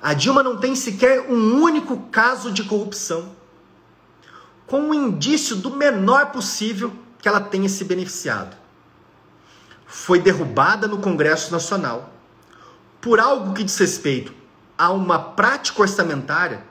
A 0.00 0.14
Dilma 0.14 0.44
não 0.44 0.58
tem 0.58 0.76
sequer 0.76 1.28
um 1.28 1.60
único 1.60 1.96
caso 2.12 2.52
de 2.52 2.62
corrupção, 2.62 3.32
com 4.64 4.80
um 4.80 4.94
indício 4.94 5.56
do 5.56 5.70
menor 5.70 6.30
possível 6.30 6.92
que 7.18 7.26
ela 7.26 7.40
tenha 7.40 7.68
se 7.68 7.84
beneficiado. 7.84 8.56
Foi 9.86 10.20
derrubada 10.20 10.86
no 10.86 10.98
Congresso 10.98 11.50
Nacional 11.50 12.12
por 13.00 13.18
algo 13.18 13.54
que 13.54 13.64
diz 13.64 13.76
respeito 13.76 14.43
a 14.76 14.90
uma 14.90 15.18
prática 15.18 15.82
orçamentária 15.82 16.64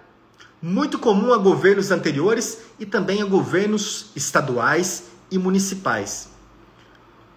muito 0.61 0.97
comum 0.97 1.33
a 1.33 1.37
governos 1.37 1.91
anteriores 1.91 2.59
e 2.79 2.85
também 2.85 3.21
a 3.21 3.25
governos 3.25 4.11
estaduais 4.15 5.03
e 5.29 5.37
municipais. 5.37 6.29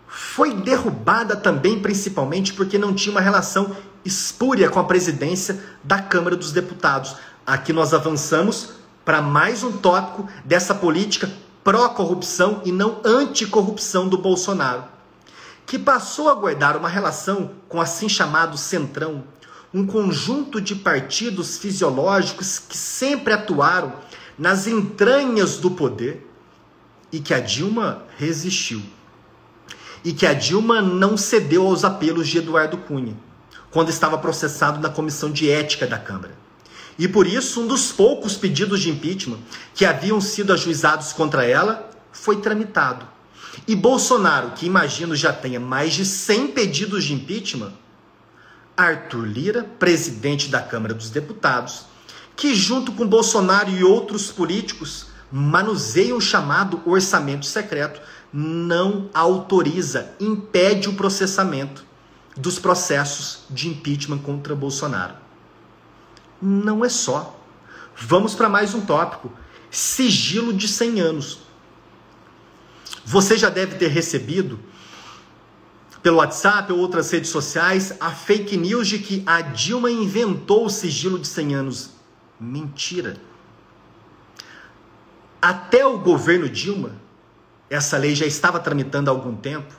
Foi 0.06 0.54
derrubada 0.54 1.34
também 1.34 1.80
principalmente 1.80 2.52
porque 2.52 2.78
não 2.78 2.94
tinha 2.94 3.12
uma 3.12 3.20
relação 3.20 3.76
espúria 4.04 4.70
com 4.70 4.78
a 4.78 4.84
presidência 4.84 5.60
da 5.82 6.00
Câmara 6.00 6.36
dos 6.36 6.52
Deputados. 6.52 7.16
Aqui 7.44 7.72
nós 7.72 7.92
avançamos 7.92 8.70
para 9.04 9.20
mais 9.20 9.62
um 9.62 9.72
tópico 9.72 10.28
dessa 10.44 10.74
política 10.74 11.30
pró-corrupção 11.64 12.62
e 12.64 12.70
não 12.70 13.00
anticorrupção 13.04 14.08
do 14.08 14.16
Bolsonaro, 14.16 14.84
que 15.66 15.78
passou 15.78 16.28
a 16.28 16.34
guardar 16.34 16.76
uma 16.76 16.88
relação 16.88 17.50
com 17.68 17.80
assim 17.80 18.08
chamado 18.08 18.56
centrão, 18.56 19.24
um 19.76 19.84
conjunto 19.84 20.58
de 20.58 20.74
partidos 20.74 21.58
fisiológicos 21.58 22.58
que 22.58 22.74
sempre 22.74 23.34
atuaram 23.34 23.92
nas 24.38 24.66
entranhas 24.66 25.58
do 25.58 25.70
poder 25.70 26.26
e 27.12 27.20
que 27.20 27.34
a 27.34 27.40
Dilma 27.40 28.02
resistiu. 28.16 28.82
E 30.02 30.14
que 30.14 30.24
a 30.24 30.32
Dilma 30.32 30.80
não 30.80 31.14
cedeu 31.18 31.66
aos 31.66 31.84
apelos 31.84 32.26
de 32.26 32.38
Eduardo 32.38 32.78
Cunha, 32.78 33.14
quando 33.70 33.90
estava 33.90 34.16
processado 34.16 34.80
na 34.80 34.88
comissão 34.88 35.30
de 35.30 35.50
ética 35.50 35.86
da 35.86 35.98
Câmara. 35.98 36.34
E 36.98 37.06
por 37.06 37.26
isso, 37.26 37.60
um 37.60 37.66
dos 37.66 37.92
poucos 37.92 38.34
pedidos 38.34 38.80
de 38.80 38.88
impeachment 38.88 39.40
que 39.74 39.84
haviam 39.84 40.22
sido 40.22 40.54
ajuizados 40.54 41.12
contra 41.12 41.44
ela 41.44 41.90
foi 42.10 42.36
tramitado. 42.40 43.06
E 43.68 43.76
Bolsonaro, 43.76 44.52
que 44.52 44.64
imagino 44.64 45.14
já 45.14 45.34
tenha 45.34 45.60
mais 45.60 45.92
de 45.92 46.06
100 46.06 46.48
pedidos 46.48 47.04
de 47.04 47.12
impeachment, 47.12 47.74
Arthur 48.76 49.26
Lira, 49.26 49.64
presidente 49.78 50.48
da 50.48 50.60
Câmara 50.60 50.94
dos 50.94 51.10
Deputados, 51.10 51.86
que 52.36 52.54
junto 52.54 52.92
com 52.92 53.06
Bolsonaro 53.06 53.70
e 53.70 53.82
outros 53.82 54.30
políticos 54.30 55.06
manuseiam 55.32 56.18
o 56.18 56.20
chamado 56.20 56.80
orçamento 56.84 57.46
secreto, 57.46 58.00
não 58.32 59.08
autoriza, 59.14 60.14
impede 60.20 60.88
o 60.88 60.94
processamento 60.94 61.84
dos 62.36 62.58
processos 62.58 63.44
de 63.48 63.68
impeachment 63.68 64.18
contra 64.18 64.54
Bolsonaro 64.54 65.26
não 66.40 66.84
é 66.84 66.88
só. 66.88 67.38
Vamos 67.96 68.34
para 68.34 68.48
mais 68.48 68.74
um 68.74 68.80
tópico: 68.80 69.32
sigilo 69.70 70.52
de 70.52 70.68
100 70.68 71.00
anos. 71.00 71.38
Você 73.04 73.36
já 73.36 73.48
deve 73.48 73.76
ter 73.76 73.88
recebido 73.88 74.58
pelo 76.06 76.18
WhatsApp 76.18 76.72
ou 76.72 76.78
outras 76.78 77.10
redes 77.10 77.30
sociais 77.30 77.94
a 77.98 78.12
fake 78.12 78.56
news 78.56 78.86
de 78.86 79.00
que 79.00 79.24
a 79.26 79.40
Dilma 79.40 79.90
inventou 79.90 80.66
o 80.66 80.70
sigilo 80.70 81.18
de 81.18 81.26
100 81.26 81.54
anos. 81.56 81.90
Mentira. 82.38 83.16
Até 85.42 85.84
o 85.84 85.98
governo 85.98 86.48
Dilma, 86.48 86.92
essa 87.68 87.98
lei 87.98 88.14
já 88.14 88.24
estava 88.24 88.60
tramitando 88.60 89.10
há 89.10 89.12
algum 89.12 89.34
tempo. 89.34 89.74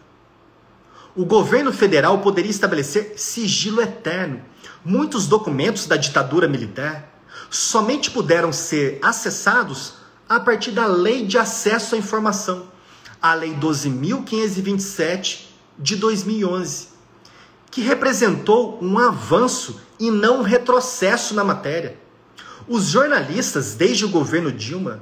O 1.16 1.24
governo 1.24 1.72
federal 1.72 2.18
poderia 2.18 2.52
estabelecer 2.52 3.13
sigilo 3.16 3.82
eterno 3.82 4.42
muitos 4.84 5.28
documentos 5.28 5.86
da 5.86 5.96
ditadura 5.96 6.46
militar 6.46 7.22
somente 7.50 8.12
puderam 8.12 8.52
ser 8.52 9.00
acessados 9.02 9.94
a 10.28 10.42
partir 10.42 10.72
da 10.72 10.88
Lei 10.88 11.26
de 11.26 11.38
Acesso 11.38 11.96
à 11.96 11.98
Informação, 11.98 12.68
a 13.22 13.34
Lei 13.34 13.56
12.527 13.56 15.47
de 15.78 15.96
2011, 15.96 16.88
que 17.70 17.82
representou 17.82 18.80
um 18.82 18.98
avanço 18.98 19.80
e 20.00 20.10
não 20.10 20.40
um 20.40 20.44
retrocesso 20.44 21.34
na 21.34 21.44
matéria. 21.44 21.98
Os 22.68 22.86
jornalistas, 22.88 23.76
desde 23.76 24.06
o 24.06 24.10
governo 24.10 24.52
Dilma, 24.52 25.02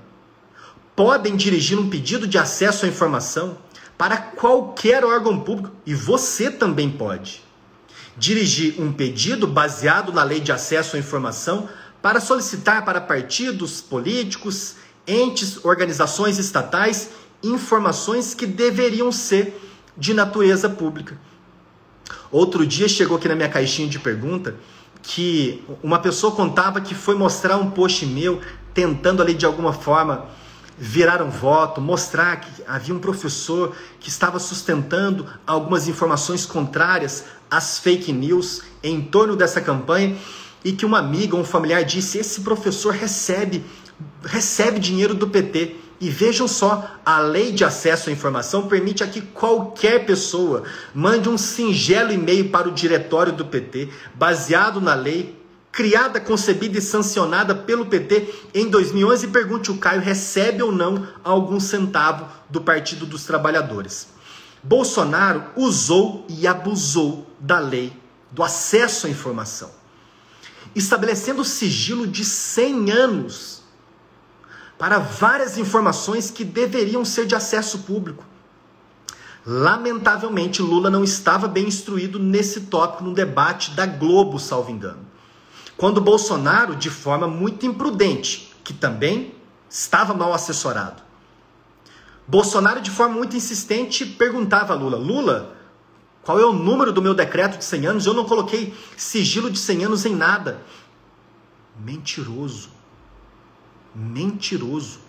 podem 0.95 1.35
dirigir 1.35 1.79
um 1.79 1.89
pedido 1.89 2.27
de 2.27 2.37
acesso 2.37 2.85
à 2.85 2.87
informação 2.87 3.57
para 3.97 4.17
qualquer 4.17 5.03
órgão 5.03 5.39
público 5.39 5.71
e 5.85 5.93
você 5.93 6.51
também 6.51 6.89
pode 6.89 7.43
dirigir 8.17 8.79
um 8.79 8.93
pedido 8.93 9.45
baseado 9.45 10.13
na 10.13 10.23
lei 10.23 10.39
de 10.39 10.51
acesso 10.51 10.95
à 10.95 10.99
informação 10.99 11.67
para 12.01 12.21
solicitar 12.21 12.85
para 12.85 13.01
partidos 13.01 13.81
políticos, 13.81 14.75
entes, 15.07 15.63
organizações 15.65 16.37
estatais 16.37 17.09
informações 17.43 18.33
que 18.33 18.45
deveriam 18.45 19.11
ser 19.11 19.61
de 19.97 20.13
natureza 20.13 20.69
pública. 20.69 21.17
Outro 22.31 22.65
dia 22.65 22.87
chegou 22.87 23.17
aqui 23.17 23.27
na 23.27 23.35
minha 23.35 23.49
caixinha 23.49 23.87
de 23.87 23.99
pergunta 23.99 24.55
que 25.01 25.63
uma 25.83 25.99
pessoa 25.99 26.35
contava 26.35 26.81
que 26.81 26.95
foi 26.95 27.15
mostrar 27.15 27.57
um 27.57 27.69
post 27.69 28.05
meu 28.05 28.41
tentando 28.73 29.21
ali 29.21 29.33
de 29.33 29.45
alguma 29.45 29.71
forma 29.71 30.25
virar 30.77 31.21
um 31.21 31.29
voto, 31.29 31.79
mostrar 31.79 32.37
que 32.37 32.63
havia 32.67 32.93
um 32.93 32.99
professor 32.99 33.73
que 33.99 34.09
estava 34.09 34.39
sustentando 34.39 35.25
algumas 35.47 35.87
informações 35.87 36.45
contrárias 36.45 37.25
às 37.49 37.79
fake 37.79 38.11
news 38.11 38.63
em 38.83 39.01
torno 39.01 39.35
dessa 39.35 39.61
campanha 39.61 40.17
e 40.63 40.73
que 40.73 40.85
uma 40.85 40.99
amiga, 40.99 41.35
um 41.37 41.45
familiar 41.45 41.83
disse: 41.83 42.17
esse 42.17 42.41
professor 42.41 42.91
recebe 42.91 43.63
recebe 44.23 44.79
dinheiro 44.79 45.13
do 45.13 45.27
PT. 45.27 45.84
E 45.99 46.09
vejam 46.09 46.47
só, 46.47 46.99
a 47.05 47.19
lei 47.19 47.51
de 47.51 47.63
acesso 47.63 48.09
à 48.09 48.11
informação 48.11 48.67
permite 48.67 49.03
a 49.03 49.07
que 49.07 49.21
qualquer 49.21 50.05
pessoa 50.05 50.63
mande 50.93 51.29
um 51.29 51.37
singelo 51.37 52.11
e-mail 52.11 52.49
para 52.49 52.67
o 52.67 52.73
diretório 52.73 53.31
do 53.31 53.45
PT, 53.45 53.89
baseado 54.13 54.81
na 54.81 54.93
lei 54.93 55.35
criada, 55.71 56.21
concebida 56.21 56.77
e 56.77 56.81
sancionada 56.81 57.53
pelo 57.53 57.85
PT 57.85 58.33
em 58.53 58.69
2011, 58.69 59.27
pergunte 59.27 59.71
o 59.71 59.77
Caio, 59.77 60.01
recebe 60.01 60.63
ou 60.63 60.71
não 60.71 61.05
algum 61.21 61.59
centavo 61.59 62.27
do 62.49 62.61
Partido 62.61 63.05
dos 63.05 63.25
Trabalhadores. 63.25 64.07
Bolsonaro 64.63 65.43
usou 65.55 66.25
e 66.29 66.47
abusou 66.47 67.29
da 67.39 67.59
lei 67.59 67.91
do 68.31 68.41
acesso 68.41 69.05
à 69.05 69.09
informação, 69.09 69.69
estabelecendo 70.73 71.43
sigilo 71.43 72.07
de 72.07 72.23
100 72.23 72.91
anos 72.91 73.54
para 74.77 74.99
várias 74.99 75.57
informações 75.57 76.29
que 76.29 76.43
deveriam 76.43 77.05
ser 77.05 77.25
de 77.25 77.35
acesso 77.35 77.79
público. 77.79 78.25
Lamentavelmente, 79.45 80.61
Lula 80.61 80.89
não 80.89 81.03
estava 81.03 81.47
bem 81.47 81.67
instruído 81.67 82.17
nesse 82.17 82.61
tópico 82.61 83.03
no 83.03 83.13
debate 83.13 83.71
da 83.71 83.85
Globo, 83.85 84.39
salvo 84.39 84.71
engano. 84.71 85.05
Quando 85.77 86.01
Bolsonaro, 86.01 86.75
de 86.75 86.89
forma 86.89 87.27
muito 87.27 87.65
imprudente, 87.65 88.53
que 88.63 88.73
também 88.73 89.35
estava 89.69 90.13
mal 90.13 90.33
assessorado, 90.33 91.03
Bolsonaro, 92.27 92.81
de 92.81 92.89
forma 92.89 93.15
muito 93.15 93.35
insistente, 93.35 94.05
perguntava 94.05 94.73
a 94.73 94.75
Lula: 94.75 94.97
Lula, 94.97 95.55
qual 96.23 96.39
é 96.39 96.45
o 96.45 96.53
número 96.53 96.91
do 96.91 97.01
meu 97.01 97.13
decreto 97.13 97.57
de 97.57 97.63
100 97.63 97.85
anos? 97.85 98.05
Eu 98.05 98.13
não 98.13 98.25
coloquei 98.25 98.73
sigilo 98.97 99.49
de 99.49 99.59
100 99.59 99.85
anos 99.85 100.05
em 100.05 100.15
nada. 100.15 100.59
Mentiroso. 101.77 102.69
Mentiroso. 103.95 104.99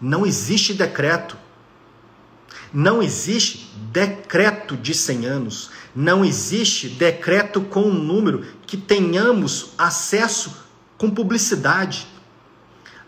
Não 0.00 0.26
existe 0.26 0.74
decreto. 0.74 1.36
Não 2.72 3.02
existe 3.02 3.72
decreto 3.90 4.76
de 4.76 4.94
100 4.94 5.26
anos. 5.26 5.70
Não 5.94 6.24
existe 6.24 6.88
decreto 6.88 7.62
com 7.62 7.82
um 7.82 7.94
número 7.94 8.46
que 8.66 8.76
tenhamos 8.76 9.70
acesso 9.78 10.54
com 10.98 11.10
publicidade. 11.10 12.06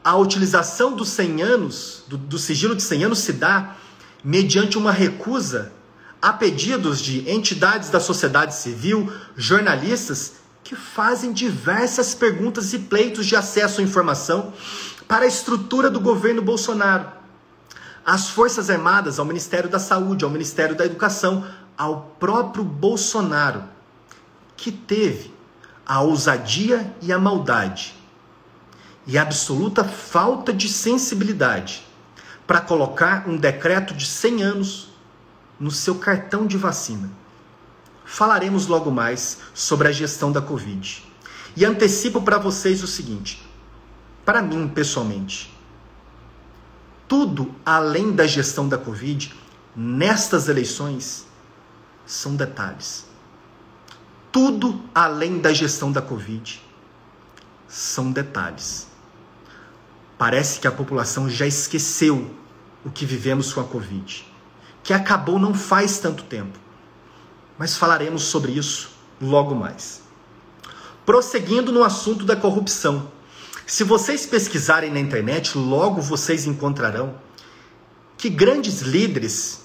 A 0.03 0.17
utilização 0.17 0.97
dos 0.97 1.11
100 1.11 1.43
anos, 1.43 2.05
do, 2.09 2.17
do 2.17 2.39
sigilo 2.39 2.75
de 2.75 2.83
100 2.83 3.05
anos, 3.05 3.19
se 3.19 3.35
dá 3.35 3.77
mediante 4.25 4.79
uma 4.79 4.93
recusa 4.93 5.73
a 6.21 6.33
pedidos 6.33 7.01
de 7.01 7.31
entidades 7.31 7.91
da 7.91 8.01
sociedade 8.01 8.55
civil, 8.55 9.11
jornalistas, 9.37 10.35
que 10.63 10.77
fazem 10.77 11.33
diversas 11.33 12.15
perguntas 12.15 12.73
e 12.73 12.79
pleitos 12.79 13.27
de 13.27 13.35
acesso 13.35 13.81
à 13.81 13.85
informação 13.85 14.53
para 15.11 15.25
a 15.25 15.29
estrutura 15.29 15.91
do 15.91 15.99
governo 15.99 16.41
Bolsonaro. 16.41 17.05
às 18.07 18.31
Forças 18.31 18.71
Armadas, 18.71 19.19
ao 19.19 19.25
Ministério 19.25 19.69
da 19.69 19.81
Saúde, 19.81 20.25
ao 20.25 20.31
Ministério 20.31 20.77
da 20.77 20.87
Educação, 20.87 21.45
ao 21.77 22.15
próprio 22.21 22.63
Bolsonaro, 22.63 23.65
que 24.57 24.71
teve 24.71 25.35
a 25.85 26.01
ousadia 26.01 26.95
e 27.03 27.13
a 27.13 27.19
maldade 27.19 27.93
e 29.05 29.19
a 29.19 29.23
absoluta 29.23 29.83
falta 29.83 30.53
de 30.53 30.69
sensibilidade 30.69 31.85
para 32.47 32.61
colocar 32.61 33.29
um 33.29 33.37
decreto 33.37 33.93
de 33.93 34.07
100 34.07 34.43
anos 34.45 34.89
no 35.59 35.73
seu 35.73 35.97
cartão 35.97 36.47
de 36.47 36.57
vacina. 36.57 37.11
Falaremos 38.05 38.69
logo 38.69 38.93
mais 38.93 39.39
sobre 39.53 39.89
a 39.89 39.93
gestão 39.93 40.31
da 40.31 40.41
Covid. 40.41 41.05
E 41.57 41.65
antecipo 41.65 42.23
para 42.23 42.39
vocês 42.39 42.81
o 42.81 42.87
seguinte: 42.87 43.50
para 44.31 44.43
mim, 44.43 44.69
pessoalmente, 44.69 45.53
tudo 47.09 47.53
além 47.67 48.13
da 48.13 48.29
gestão 48.29 48.69
da 48.69 48.79
Covid, 48.79 49.35
nestas 49.75 50.49
eleições, 50.49 51.27
são 52.07 52.37
detalhes. 52.37 53.07
Tudo 54.31 54.81
além 54.95 55.41
da 55.41 55.53
gestão 55.53 55.91
da 55.91 56.01
Covid 56.01 56.63
são 57.67 58.13
detalhes. 58.13 58.87
Parece 60.17 60.61
que 60.61 60.69
a 60.69 60.71
população 60.71 61.29
já 61.29 61.45
esqueceu 61.45 62.33
o 62.85 62.91
que 62.93 63.05
vivemos 63.05 63.53
com 63.53 63.61
a 63.61 63.65
Covid, 63.65 64.25
que 64.85 64.93
acabou 64.93 65.41
não 65.41 65.53
faz 65.53 65.99
tanto 65.99 66.23
tempo. 66.23 66.57
Mas 67.59 67.77
falaremos 67.77 68.23
sobre 68.23 68.53
isso 68.53 68.91
logo 69.21 69.57
mais. 69.57 70.03
Prosseguindo 71.05 71.73
no 71.73 71.83
assunto 71.83 72.25
da 72.25 72.37
corrupção. 72.37 73.19
Se 73.71 73.85
vocês 73.85 74.27
pesquisarem 74.27 74.91
na 74.91 74.99
internet, 74.99 75.57
logo 75.57 76.03
vocês 76.03 76.45
encontrarão 76.45 77.15
que 78.19 78.29
grandes 78.29 78.81
líderes, 78.81 79.61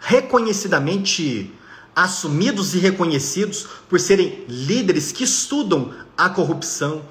reconhecidamente 0.00 1.54
assumidos 1.94 2.74
e 2.74 2.80
reconhecidos 2.80 3.68
por 3.88 4.00
serem 4.00 4.44
líderes 4.48 5.12
que 5.12 5.22
estudam 5.22 5.94
a 6.18 6.28
corrupção, 6.28 7.02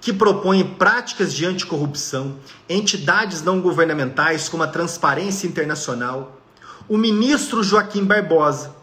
que 0.00 0.12
propõem 0.12 0.64
práticas 0.64 1.32
de 1.32 1.46
anticorrupção, 1.46 2.40
entidades 2.68 3.40
não 3.40 3.60
governamentais 3.60 4.48
como 4.48 4.64
a 4.64 4.66
Transparência 4.66 5.46
Internacional, 5.46 6.42
o 6.88 6.98
ministro 6.98 7.62
Joaquim 7.62 8.04
Barbosa, 8.04 8.74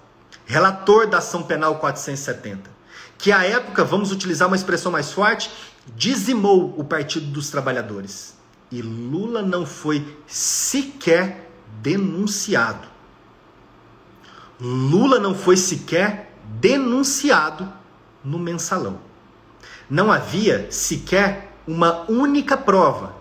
relator 0.46 1.08
da 1.08 1.18
Ação 1.18 1.44
Penal 1.44 1.76
470, 1.76 2.72
que 3.18 3.34
à 3.34 3.44
época, 3.44 3.84
vamos 3.84 4.14
utilizar 4.14 4.48
uma 4.48 4.56
expressão 4.56 4.94
mais 4.94 5.12
forte, 5.12 5.52
dizimou 5.96 6.74
o 6.78 6.84
Partido 6.84 7.28
dos 7.28 7.50
Trabalhadores. 7.50 8.36
E 8.72 8.82
Lula 8.82 9.42
não 9.42 9.66
foi 9.66 10.18
sequer 10.28 11.52
denunciado. 11.82 12.88
Lula 14.60 15.20
não 15.20 15.36
foi 15.36 15.58
sequer 15.58 16.34
denunciado 16.60 17.72
no 18.24 18.38
mensalão 18.38 19.12
não 19.92 20.10
havia 20.10 20.72
sequer 20.72 21.54
uma 21.68 22.10
única 22.10 22.56
prova, 22.56 23.14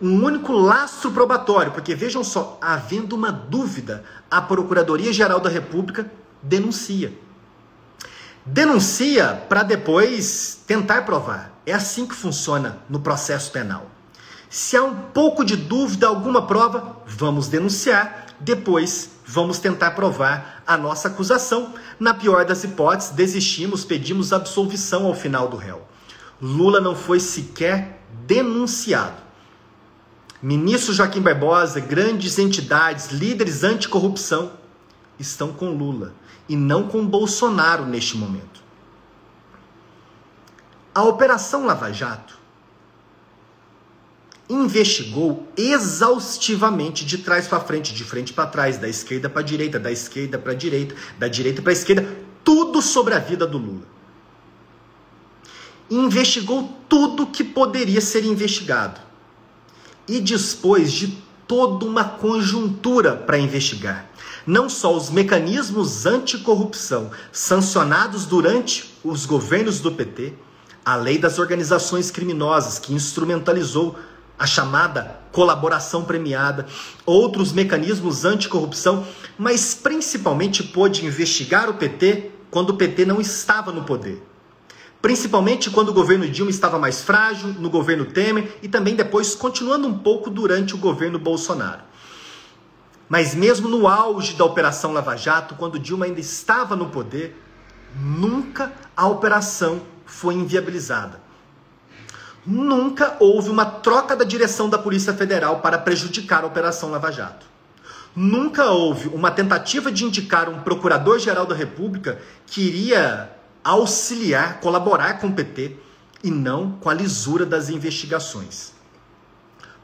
um 0.00 0.22
único 0.22 0.52
lastro 0.52 1.10
probatório, 1.10 1.72
porque 1.72 1.94
vejam 1.94 2.22
só, 2.22 2.58
havendo 2.60 3.16
uma 3.16 3.32
dúvida, 3.32 4.04
a 4.30 4.42
Procuradoria-Geral 4.42 5.40
da 5.40 5.48
República 5.48 6.12
denuncia. 6.42 7.10
Denuncia 8.44 9.46
para 9.48 9.62
depois 9.62 10.62
tentar 10.66 11.06
provar. 11.06 11.53
É 11.66 11.72
assim 11.72 12.06
que 12.06 12.14
funciona 12.14 12.78
no 12.88 13.00
processo 13.00 13.50
penal. 13.50 13.90
Se 14.50 14.76
há 14.76 14.84
um 14.84 14.94
pouco 14.94 15.44
de 15.44 15.56
dúvida, 15.56 16.06
alguma 16.06 16.46
prova, 16.46 16.98
vamos 17.06 17.48
denunciar, 17.48 18.26
depois 18.38 19.10
vamos 19.26 19.58
tentar 19.58 19.92
provar 19.92 20.62
a 20.66 20.76
nossa 20.76 21.08
acusação. 21.08 21.74
Na 21.98 22.14
pior 22.14 22.44
das 22.44 22.62
hipóteses, 22.64 23.12
desistimos, 23.12 23.84
pedimos 23.84 24.32
absolvição 24.32 25.06
ao 25.06 25.14
final 25.14 25.48
do 25.48 25.56
réu. 25.56 25.82
Lula 26.40 26.80
não 26.80 26.94
foi 26.94 27.18
sequer 27.18 28.04
denunciado. 28.26 29.24
Ministro 30.42 30.92
Joaquim 30.92 31.22
Barbosa, 31.22 31.80
grandes 31.80 32.38
entidades, 32.38 33.10
líderes 33.10 33.64
anticorrupção 33.64 34.52
estão 35.18 35.52
com 35.52 35.70
Lula 35.70 36.12
e 36.48 36.54
não 36.54 36.88
com 36.88 37.06
Bolsonaro 37.06 37.86
neste 37.86 38.16
momento. 38.16 38.62
A 40.94 41.02
Operação 41.02 41.66
Lava 41.66 41.92
Jato 41.92 42.38
investigou 44.48 45.48
exaustivamente 45.56 47.04
de 47.04 47.18
trás 47.18 47.48
para 47.48 47.60
frente, 47.60 47.94
de 47.94 48.04
frente 48.04 48.32
para 48.32 48.46
trás, 48.46 48.76
da 48.76 48.88
esquerda 48.88 49.28
para 49.28 49.40
a 49.40 49.44
direita, 49.44 49.80
da 49.80 49.90
esquerda 49.90 50.38
para 50.38 50.52
a 50.52 50.54
direita, 50.54 50.94
da 51.18 51.28
direita 51.28 51.62
para 51.62 51.72
a 51.72 51.72
esquerda, 51.72 52.16
tudo 52.44 52.80
sobre 52.82 53.14
a 53.14 53.18
vida 53.18 53.46
do 53.46 53.58
Lula 53.58 53.94
investigou 55.90 56.70
tudo 56.88 57.26
que 57.26 57.44
poderia 57.44 58.00
ser 58.00 58.24
investigado 58.24 59.00
e 60.08 60.20
dispôs 60.20 60.92
de 60.92 61.18
toda 61.46 61.84
uma 61.84 62.04
conjuntura 62.04 63.14
para 63.14 63.38
investigar. 63.38 64.10
Não 64.46 64.68
só 64.68 64.94
os 64.94 65.10
mecanismos 65.10 66.06
anticorrupção 66.06 67.10
sancionados 67.32 68.26
durante 68.26 68.94
os 69.02 69.26
governos 69.26 69.80
do 69.80 69.92
PT, 69.92 70.34
a 70.84 70.96
lei 70.96 71.18
das 71.18 71.38
organizações 71.38 72.10
criminosas 72.10 72.78
que 72.78 72.92
instrumentalizou 72.92 73.96
a 74.38 74.46
chamada 74.46 75.20
colaboração 75.32 76.04
premiada, 76.04 76.66
outros 77.06 77.52
mecanismos 77.52 78.24
anticorrupção, 78.24 79.06
mas 79.38 79.74
principalmente 79.74 80.62
pôde 80.62 81.06
investigar 81.06 81.70
o 81.70 81.74
PT 81.74 82.30
quando 82.50 82.70
o 82.70 82.76
PT 82.76 83.04
não 83.04 83.20
estava 83.20 83.72
no 83.72 83.84
poder 83.84 84.22
principalmente 85.04 85.68
quando 85.68 85.90
o 85.90 85.92
governo 85.92 86.26
Dilma 86.26 86.50
estava 86.50 86.78
mais 86.78 87.02
frágil, 87.02 87.48
no 87.58 87.68
governo 87.68 88.06
Temer 88.06 88.56
e 88.62 88.68
também 88.68 88.96
depois 88.96 89.34
continuando 89.34 89.86
um 89.86 89.98
pouco 89.98 90.30
durante 90.30 90.74
o 90.74 90.78
governo 90.78 91.18
Bolsonaro. 91.18 91.82
Mas 93.06 93.34
mesmo 93.34 93.68
no 93.68 93.86
auge 93.86 94.32
da 94.32 94.46
Operação 94.46 94.94
Lava 94.94 95.14
Jato, 95.14 95.56
quando 95.56 95.78
Dilma 95.78 96.06
ainda 96.06 96.20
estava 96.20 96.74
no 96.74 96.86
poder, 96.86 97.38
nunca 97.94 98.72
a 98.96 99.06
operação 99.06 99.82
foi 100.14 100.34
inviabilizada. 100.34 101.20
Nunca 102.46 103.16
houve 103.18 103.50
uma 103.50 103.64
troca 103.64 104.14
da 104.14 104.24
direção 104.24 104.68
da 104.68 104.78
Polícia 104.78 105.12
Federal 105.12 105.60
para 105.60 105.78
prejudicar 105.78 106.44
a 106.44 106.46
Operação 106.46 106.90
Lava 106.90 107.10
Jato. 107.10 107.46
Nunca 108.14 108.66
houve 108.66 109.08
uma 109.08 109.30
tentativa 109.30 109.90
de 109.90 110.04
indicar 110.04 110.48
um 110.48 110.60
procurador-geral 110.60 111.46
da 111.46 111.54
República 111.54 112.20
que 112.46 112.60
iria 112.60 113.30
auxiliar, 113.64 114.60
colaborar 114.60 115.14
com 115.18 115.28
o 115.28 115.32
PT 115.32 115.76
e 116.22 116.30
não 116.30 116.72
com 116.72 116.88
a 116.88 116.94
lisura 116.94 117.44
das 117.44 117.68
investigações. 117.68 118.72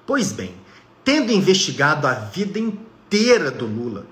Pois 0.06 0.30
bem, 0.32 0.54
tendo 1.02 1.32
investigado 1.32 2.06
a 2.06 2.14
vida 2.14 2.58
inteira 2.58 3.50
do 3.50 3.66
Lula, 3.66 4.06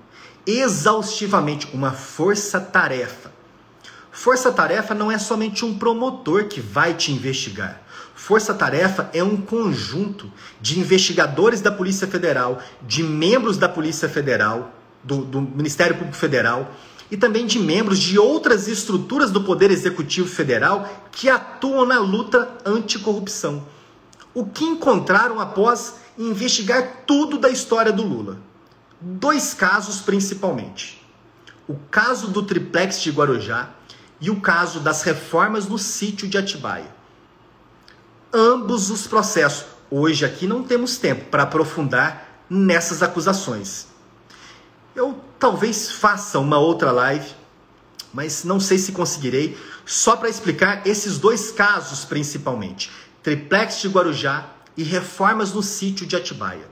exaustivamente, 0.45 1.69
uma 1.73 1.91
força-tarefa. 1.91 3.28
Força-tarefa 4.19 4.93
não 4.93 5.09
é 5.09 5.17
somente 5.17 5.63
um 5.63 5.77
promotor 5.77 6.49
que 6.49 6.59
vai 6.59 6.93
te 6.93 7.09
investigar. 7.09 7.81
Força-tarefa 8.13 9.09
é 9.13 9.23
um 9.23 9.37
conjunto 9.37 10.29
de 10.59 10.77
investigadores 10.77 11.61
da 11.61 11.71
Polícia 11.71 12.05
Federal, 12.05 12.61
de 12.81 13.01
membros 13.01 13.57
da 13.57 13.69
Polícia 13.69 14.09
Federal, 14.09 14.73
do, 15.01 15.23
do 15.23 15.39
Ministério 15.39 15.95
Público 15.95 16.17
Federal, 16.17 16.69
e 17.09 17.15
também 17.15 17.45
de 17.45 17.59
membros 17.59 17.97
de 17.97 18.19
outras 18.19 18.67
estruturas 18.67 19.31
do 19.31 19.39
Poder 19.39 19.71
Executivo 19.71 20.27
Federal 20.27 21.07
que 21.13 21.29
atuam 21.29 21.85
na 21.85 21.99
luta 21.99 22.57
anticorrupção. 22.65 23.65
O 24.33 24.45
que 24.45 24.65
encontraram 24.65 25.39
após 25.39 25.95
investigar 26.17 27.05
tudo 27.07 27.37
da 27.37 27.49
história 27.49 27.93
do 27.93 28.03
Lula? 28.03 28.37
Dois 28.99 29.53
casos 29.53 30.01
principalmente. 30.01 31.01
O 31.69 31.75
caso 31.89 32.27
do 32.27 32.43
triplex 32.43 32.99
de 32.99 33.11
Guarujá 33.11 33.78
e 34.21 34.29
o 34.29 34.41
caso 34.41 34.79
das 34.79 35.01
reformas 35.03 35.67
no 35.67 35.77
sítio 35.77 36.27
de 36.27 36.37
Atibaia. 36.37 36.93
Ambos 38.33 38.89
os 38.89 39.07
processos. 39.07 39.65
Hoje 39.89 40.25
aqui 40.25 40.45
não 40.45 40.63
temos 40.63 40.97
tempo 40.97 41.25
para 41.25 41.43
aprofundar 41.43 42.43
nessas 42.49 43.01
acusações. 43.01 43.87
Eu 44.95 45.19
talvez 45.39 45.91
faça 45.91 46.37
uma 46.39 46.57
outra 46.57 46.91
live, 46.91 47.29
mas 48.13 48.43
não 48.43 48.59
sei 48.59 48.77
se 48.77 48.91
conseguirei, 48.91 49.57
só 49.85 50.15
para 50.15 50.29
explicar 50.29 50.85
esses 50.85 51.17
dois 51.17 51.51
casos 51.51 52.05
principalmente: 52.05 52.91
triplex 53.23 53.79
de 53.79 53.87
Guarujá 53.87 54.49
e 54.75 54.83
reformas 54.83 55.53
no 55.53 55.63
sítio 55.63 56.05
de 56.05 56.15
Atibaia. 56.15 56.67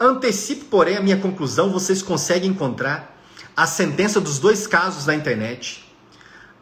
Antecipo, 0.00 0.66
porém, 0.66 0.96
a 0.96 1.00
minha 1.00 1.16
conclusão, 1.16 1.72
vocês 1.72 2.02
conseguem 2.02 2.50
encontrar 2.50 3.16
a 3.56 3.66
sentença 3.66 4.20
dos 4.20 4.38
dois 4.38 4.66
casos 4.66 5.06
na 5.06 5.14
internet. 5.14 5.87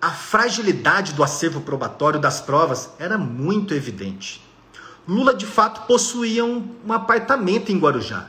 A 0.06 0.10
fragilidade 0.10 1.14
do 1.14 1.24
acervo 1.24 1.62
probatório 1.62 2.20
das 2.20 2.40
provas 2.40 2.90
era 2.96 3.18
muito 3.18 3.74
evidente. 3.74 4.40
Lula 5.04 5.34
de 5.34 5.44
fato 5.44 5.84
possuía 5.88 6.44
um, 6.44 6.76
um 6.86 6.92
apartamento 6.92 7.72
em 7.72 7.78
Guarujá 7.80 8.28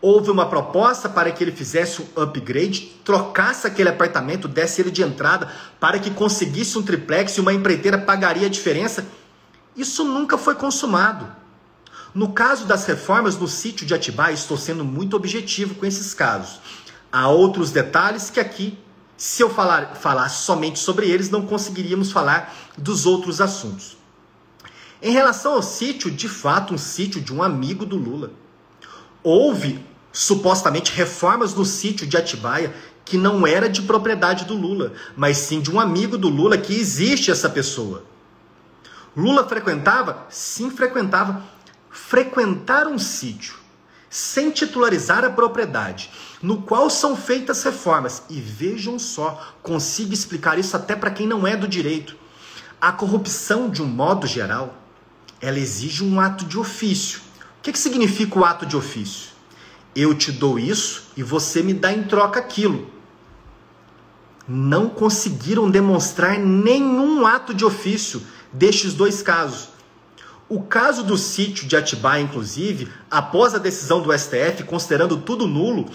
Houve 0.00 0.30
uma 0.30 0.48
proposta 0.48 1.08
para 1.08 1.32
que 1.32 1.42
ele 1.42 1.50
fizesse 1.50 2.02
um 2.02 2.22
upgrade, 2.22 2.92
trocasse 3.04 3.66
aquele 3.66 3.88
apartamento, 3.88 4.46
desse 4.46 4.80
ele 4.80 4.92
de 4.92 5.02
entrada, 5.02 5.50
para 5.80 5.98
que 5.98 6.08
conseguisse 6.08 6.78
um 6.78 6.84
triplex 6.84 7.36
e 7.36 7.40
uma 7.40 7.52
empreiteira 7.52 7.98
pagaria 7.98 8.46
a 8.46 8.48
diferença. 8.48 9.04
Isso 9.76 10.04
nunca 10.04 10.38
foi 10.38 10.54
consumado. 10.54 11.26
No 12.14 12.30
caso 12.30 12.64
das 12.64 12.86
reformas 12.86 13.36
no 13.36 13.48
sítio 13.48 13.84
de 13.84 13.92
Atibaia, 13.92 14.34
estou 14.34 14.56
sendo 14.56 14.84
muito 14.84 15.16
objetivo 15.16 15.74
com 15.74 15.84
esses 15.84 16.14
casos. 16.14 16.60
Há 17.10 17.26
outros 17.26 17.72
detalhes 17.72 18.30
que 18.30 18.38
aqui, 18.38 18.78
se 19.16 19.42
eu 19.42 19.48
falar, 19.48 19.94
falar 19.96 20.28
somente 20.28 20.78
sobre 20.78 21.08
eles, 21.08 21.30
não 21.30 21.46
conseguiríamos 21.46 22.12
falar 22.12 22.54
dos 22.76 23.06
outros 23.06 23.40
assuntos. 23.40 23.96
Em 25.00 25.10
relação 25.10 25.54
ao 25.54 25.62
sítio, 25.62 26.10
de 26.10 26.28
fato, 26.28 26.74
um 26.74 26.78
sítio 26.78 27.20
de 27.20 27.32
um 27.32 27.42
amigo 27.42 27.86
do 27.86 27.96
Lula. 27.96 28.32
Houve 29.22 29.84
supostamente 30.12 30.92
reformas 30.92 31.54
no 31.54 31.64
sítio 31.64 32.06
de 32.06 32.16
Atibaia 32.16 32.74
que 33.04 33.16
não 33.16 33.46
era 33.46 33.68
de 33.68 33.82
propriedade 33.82 34.44
do 34.44 34.54
Lula, 34.54 34.92
mas 35.16 35.36
sim 35.38 35.60
de 35.60 35.70
um 35.70 35.78
amigo 35.78 36.18
do 36.18 36.28
Lula 36.28 36.58
que 36.58 36.74
existe 36.74 37.30
essa 37.30 37.48
pessoa. 37.48 38.04
Lula 39.16 39.46
frequentava? 39.48 40.26
Sim, 40.28 40.70
frequentava 40.70 41.42
frequentar 41.90 42.86
um 42.86 42.98
sítio 42.98 43.65
sem 44.08 44.50
titularizar 44.50 45.24
a 45.24 45.30
propriedade, 45.30 46.10
no 46.42 46.62
qual 46.62 46.88
são 46.88 47.16
feitas 47.16 47.62
reformas. 47.62 48.22
E 48.30 48.40
vejam 48.40 48.98
só, 48.98 49.54
consigo 49.62 50.12
explicar 50.12 50.58
isso 50.58 50.76
até 50.76 50.94
para 50.94 51.10
quem 51.10 51.26
não 51.26 51.46
é 51.46 51.56
do 51.56 51.68
direito. 51.68 52.16
A 52.80 52.92
corrupção, 52.92 53.68
de 53.68 53.82
um 53.82 53.86
modo 53.86 54.26
geral, 54.26 54.74
ela 55.40 55.58
exige 55.58 56.04
um 56.04 56.20
ato 56.20 56.44
de 56.44 56.58
ofício. 56.58 57.20
O 57.58 57.62
que, 57.62 57.72
que 57.72 57.78
significa 57.78 58.38
o 58.38 58.44
ato 58.44 58.64
de 58.64 58.76
ofício? 58.76 59.30
Eu 59.94 60.14
te 60.14 60.30
dou 60.30 60.58
isso 60.58 61.08
e 61.16 61.22
você 61.22 61.62
me 61.62 61.74
dá 61.74 61.92
em 61.92 62.04
troca 62.04 62.38
aquilo. 62.38 62.90
Não 64.46 64.88
conseguiram 64.88 65.70
demonstrar 65.70 66.38
nenhum 66.38 67.26
ato 67.26 67.52
de 67.52 67.64
ofício 67.64 68.22
destes 68.52 68.94
dois 68.94 69.22
casos. 69.22 69.70
O 70.48 70.62
caso 70.62 71.02
do 71.02 71.18
sítio 71.18 71.66
de 71.66 71.76
Atibaia, 71.76 72.22
inclusive, 72.22 72.88
após 73.10 73.52
a 73.52 73.58
decisão 73.58 74.00
do 74.00 74.16
STF, 74.16 74.62
considerando 74.64 75.16
tudo 75.16 75.46
nulo, 75.46 75.90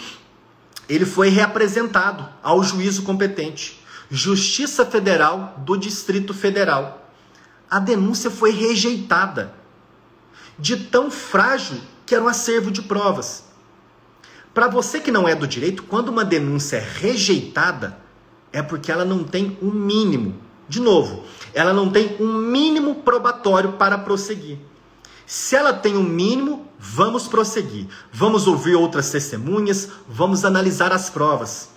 ele 0.90 1.06
foi 1.06 1.30
reapresentado 1.30 2.28
ao 2.44 2.62
juízo 2.62 3.04
competente, 3.04 3.82
Justiça 4.10 4.86
Federal 4.86 5.56
do 5.60 5.78
Distrito 5.78 6.34
Federal. 6.34 7.10
A 7.70 7.80
denúncia 7.80 8.30
foi 8.30 8.52
rejeitada, 8.52 9.54
de 10.60 10.76
tão 10.76 11.10
frágil 11.10 11.80
que 12.06 12.14
era 12.14 12.24
um 12.24 12.28
acervo 12.28 12.70
de 12.70 12.82
provas. 12.82 13.46
Para 14.54 14.68
você 14.68 15.00
que 15.00 15.12
não 15.12 15.30
é 15.30 15.34
do 15.34 15.48
direito, 15.48 15.84
quando 15.84 16.10
uma 16.10 16.26
denúncia 16.26 16.76
é 16.76 16.86
rejeitada, 16.86 17.98
é 18.52 18.62
porque 18.62 18.92
ela 18.92 19.06
não 19.06 19.24
tem 19.24 19.58
um 19.62 19.72
mínimo 19.72 20.51
de 20.72 20.80
novo, 20.80 21.26
ela 21.54 21.74
não 21.74 21.90
tem 21.90 22.16
um 22.18 22.32
mínimo 22.34 22.96
probatório 22.96 23.74
para 23.74 23.98
prosseguir. 23.98 24.58
Se 25.26 25.54
ela 25.54 25.74
tem 25.74 25.98
um 25.98 26.04
mínimo, 26.04 26.66
vamos 26.80 27.28
prosseguir. 27.28 27.88
Vamos 28.10 28.48
ouvir 28.48 28.76
outras 28.76 29.12
testemunhas, 29.12 29.90
vamos 30.08 30.46
analisar 30.46 30.94
as 30.94 31.10
provas. 31.10 31.72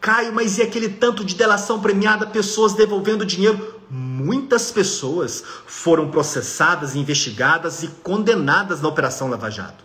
Caio, 0.00 0.32
mas 0.32 0.58
e 0.58 0.62
aquele 0.62 0.88
tanto 0.88 1.24
de 1.24 1.36
delação 1.36 1.78
premiada, 1.80 2.26
pessoas 2.26 2.72
devolvendo 2.72 3.24
dinheiro? 3.24 3.80
Muitas 3.88 4.72
pessoas 4.72 5.44
foram 5.64 6.10
processadas, 6.10 6.96
investigadas 6.96 7.84
e 7.84 7.88
condenadas 8.02 8.80
na 8.80 8.88
Operação 8.88 9.30
Lava 9.30 9.52
Jato. 9.52 9.84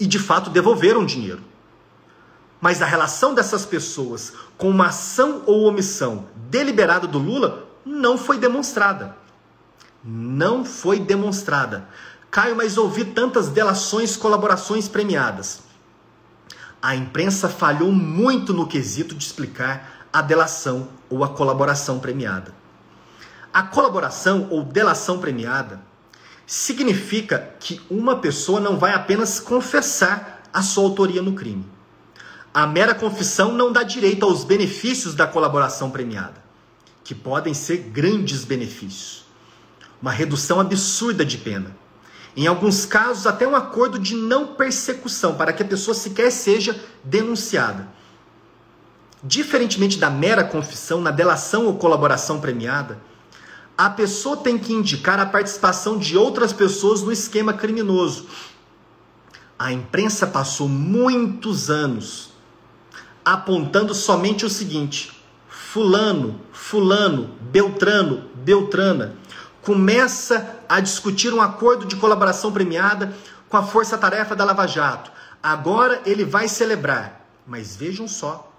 E 0.00 0.08
de 0.08 0.18
fato 0.18 0.50
devolveram 0.50 1.06
dinheiro. 1.06 1.40
Mas 2.60 2.82
a 2.82 2.86
relação 2.86 3.32
dessas 3.34 3.64
pessoas 3.64 4.34
com 4.58 4.68
uma 4.68 4.88
ação 4.88 5.42
ou 5.46 5.64
omissão 5.64 6.26
deliberada 6.50 7.06
do 7.06 7.18
Lula 7.18 7.66
não 7.84 8.18
foi 8.18 8.36
demonstrada. 8.36 9.16
Não 10.04 10.64
foi 10.64 11.00
demonstrada. 11.00 11.88
Caio, 12.30 12.54
mas 12.54 12.76
ouvi 12.76 13.04
tantas 13.04 13.48
delações, 13.48 14.16
colaborações 14.16 14.88
premiadas. 14.88 15.60
A 16.82 16.94
imprensa 16.94 17.48
falhou 17.48 17.90
muito 17.90 18.52
no 18.52 18.66
quesito 18.66 19.14
de 19.14 19.24
explicar 19.24 20.06
a 20.12 20.20
delação 20.20 20.88
ou 21.08 21.24
a 21.24 21.28
colaboração 21.28 21.98
premiada. 21.98 22.54
A 23.52 23.62
colaboração 23.62 24.48
ou 24.50 24.62
delação 24.62 25.18
premiada 25.18 25.80
significa 26.46 27.54
que 27.58 27.80
uma 27.90 28.16
pessoa 28.16 28.60
não 28.60 28.78
vai 28.78 28.92
apenas 28.92 29.40
confessar 29.40 30.42
a 30.52 30.62
sua 30.62 30.84
autoria 30.84 31.22
no 31.22 31.32
crime 31.32 31.79
a 32.52 32.66
mera 32.66 32.94
confissão 32.94 33.52
não 33.52 33.72
dá 33.72 33.84
direito 33.84 34.24
aos 34.26 34.42
benefícios 34.42 35.14
da 35.14 35.26
colaboração 35.26 35.88
premiada, 35.90 36.42
que 37.04 37.14
podem 37.14 37.54
ser 37.54 37.78
grandes 37.78 38.44
benefícios. 38.44 39.24
Uma 40.02 40.10
redução 40.10 40.58
absurda 40.58 41.24
de 41.24 41.38
pena. 41.38 41.76
Em 42.36 42.46
alguns 42.46 42.84
casos, 42.84 43.26
até 43.26 43.46
um 43.46 43.54
acordo 43.54 43.98
de 43.98 44.16
não 44.16 44.48
persecução, 44.48 45.34
para 45.34 45.52
que 45.52 45.62
a 45.62 45.66
pessoa 45.66 45.94
sequer 45.94 46.32
seja 46.32 46.80
denunciada. 47.04 47.88
Diferentemente 49.22 49.98
da 49.98 50.10
mera 50.10 50.42
confissão, 50.42 51.00
na 51.00 51.10
delação 51.10 51.66
ou 51.66 51.76
colaboração 51.76 52.40
premiada, 52.40 52.98
a 53.76 53.90
pessoa 53.90 54.36
tem 54.36 54.58
que 54.58 54.72
indicar 54.72 55.20
a 55.20 55.26
participação 55.26 55.98
de 55.98 56.16
outras 56.16 56.52
pessoas 56.52 57.02
no 57.02 57.12
esquema 57.12 57.52
criminoso. 57.52 58.26
A 59.58 59.72
imprensa 59.72 60.26
passou 60.26 60.68
muitos 60.68 61.70
anos 61.70 62.29
apontando 63.24 63.94
somente 63.94 64.44
o 64.44 64.50
seguinte: 64.50 65.22
Fulano, 65.48 66.40
Fulano, 66.52 67.30
Beltrano, 67.40 68.24
Beltrana 68.34 69.16
começa 69.62 70.58
a 70.68 70.80
discutir 70.80 71.32
um 71.32 71.40
acordo 71.40 71.84
de 71.84 71.96
colaboração 71.96 72.50
premiada 72.50 73.14
com 73.48 73.56
a 73.56 73.62
Força 73.62 73.98
Tarefa 73.98 74.34
da 74.34 74.44
Lava 74.44 74.66
Jato. 74.66 75.12
Agora 75.42 76.00
ele 76.06 76.24
vai 76.24 76.48
celebrar. 76.48 77.26
Mas 77.46 77.76
vejam 77.76 78.06
só. 78.06 78.50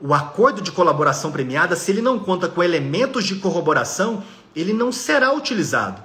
O 0.00 0.12
acordo 0.12 0.60
de 0.60 0.72
colaboração 0.72 1.30
premiada, 1.30 1.76
se 1.76 1.90
ele 1.90 2.02
não 2.02 2.18
conta 2.18 2.48
com 2.48 2.62
elementos 2.62 3.24
de 3.24 3.36
corroboração, 3.36 4.22
ele 4.54 4.72
não 4.72 4.90
será 4.90 5.32
utilizado. 5.32 6.02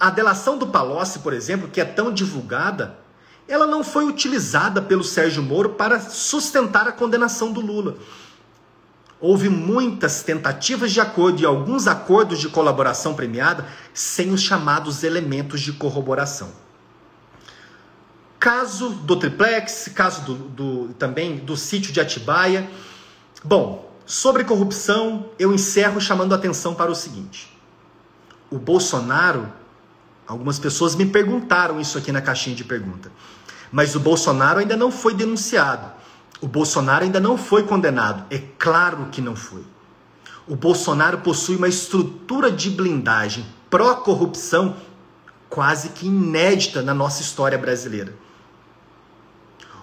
A 0.00 0.10
delação 0.10 0.58
do 0.58 0.66
Palocci, 0.66 1.20
por 1.20 1.32
exemplo, 1.32 1.68
que 1.68 1.80
é 1.80 1.84
tão 1.84 2.12
divulgada, 2.12 2.98
ela 3.48 3.66
não 3.66 3.84
foi 3.84 4.04
utilizada 4.04 4.82
pelo 4.82 5.04
Sérgio 5.04 5.42
Moro 5.42 5.70
para 5.70 6.00
sustentar 6.00 6.88
a 6.88 6.92
condenação 6.92 7.52
do 7.52 7.60
Lula. 7.60 7.96
Houve 9.20 9.48
muitas 9.48 10.22
tentativas 10.22 10.92
de 10.92 11.00
acordo 11.00 11.40
e 11.40 11.46
alguns 11.46 11.86
acordos 11.86 12.38
de 12.38 12.48
colaboração 12.48 13.14
premiada 13.14 13.66
sem 13.94 14.30
os 14.30 14.42
chamados 14.42 15.02
elementos 15.02 15.60
de 15.60 15.72
corroboração. 15.72 16.50
Caso 18.38 18.90
do 18.90 19.16
triplex, 19.16 19.90
caso 19.94 20.22
do, 20.22 20.34
do, 20.34 20.94
também 20.94 21.36
do 21.36 21.56
sítio 21.56 21.92
de 21.92 22.00
Atibaia. 22.00 22.68
Bom, 23.42 23.90
sobre 24.04 24.44
corrupção, 24.44 25.30
eu 25.38 25.52
encerro 25.52 26.00
chamando 26.00 26.32
a 26.32 26.36
atenção 26.36 26.74
para 26.74 26.90
o 26.90 26.94
seguinte: 26.94 27.50
o 28.50 28.58
Bolsonaro, 28.58 29.50
algumas 30.26 30.58
pessoas 30.58 30.94
me 30.94 31.06
perguntaram 31.06 31.80
isso 31.80 31.96
aqui 31.96 32.12
na 32.12 32.20
caixinha 32.20 32.54
de 32.54 32.64
pergunta. 32.64 33.10
Mas 33.70 33.94
o 33.94 34.00
Bolsonaro 34.00 34.60
ainda 34.60 34.76
não 34.76 34.90
foi 34.90 35.14
denunciado. 35.14 35.90
O 36.40 36.46
Bolsonaro 36.46 37.04
ainda 37.04 37.20
não 37.20 37.38
foi 37.38 37.62
condenado. 37.62 38.24
É 38.30 38.42
claro 38.58 39.08
que 39.10 39.20
não 39.20 39.34
foi. 39.34 39.64
O 40.46 40.54
Bolsonaro 40.54 41.18
possui 41.18 41.56
uma 41.56 41.68
estrutura 41.68 42.52
de 42.52 42.70
blindagem 42.70 43.44
pró-corrupção 43.68 44.76
quase 45.48 45.90
que 45.90 46.06
inédita 46.06 46.82
na 46.82 46.94
nossa 46.94 47.22
história 47.22 47.58
brasileira. 47.58 48.14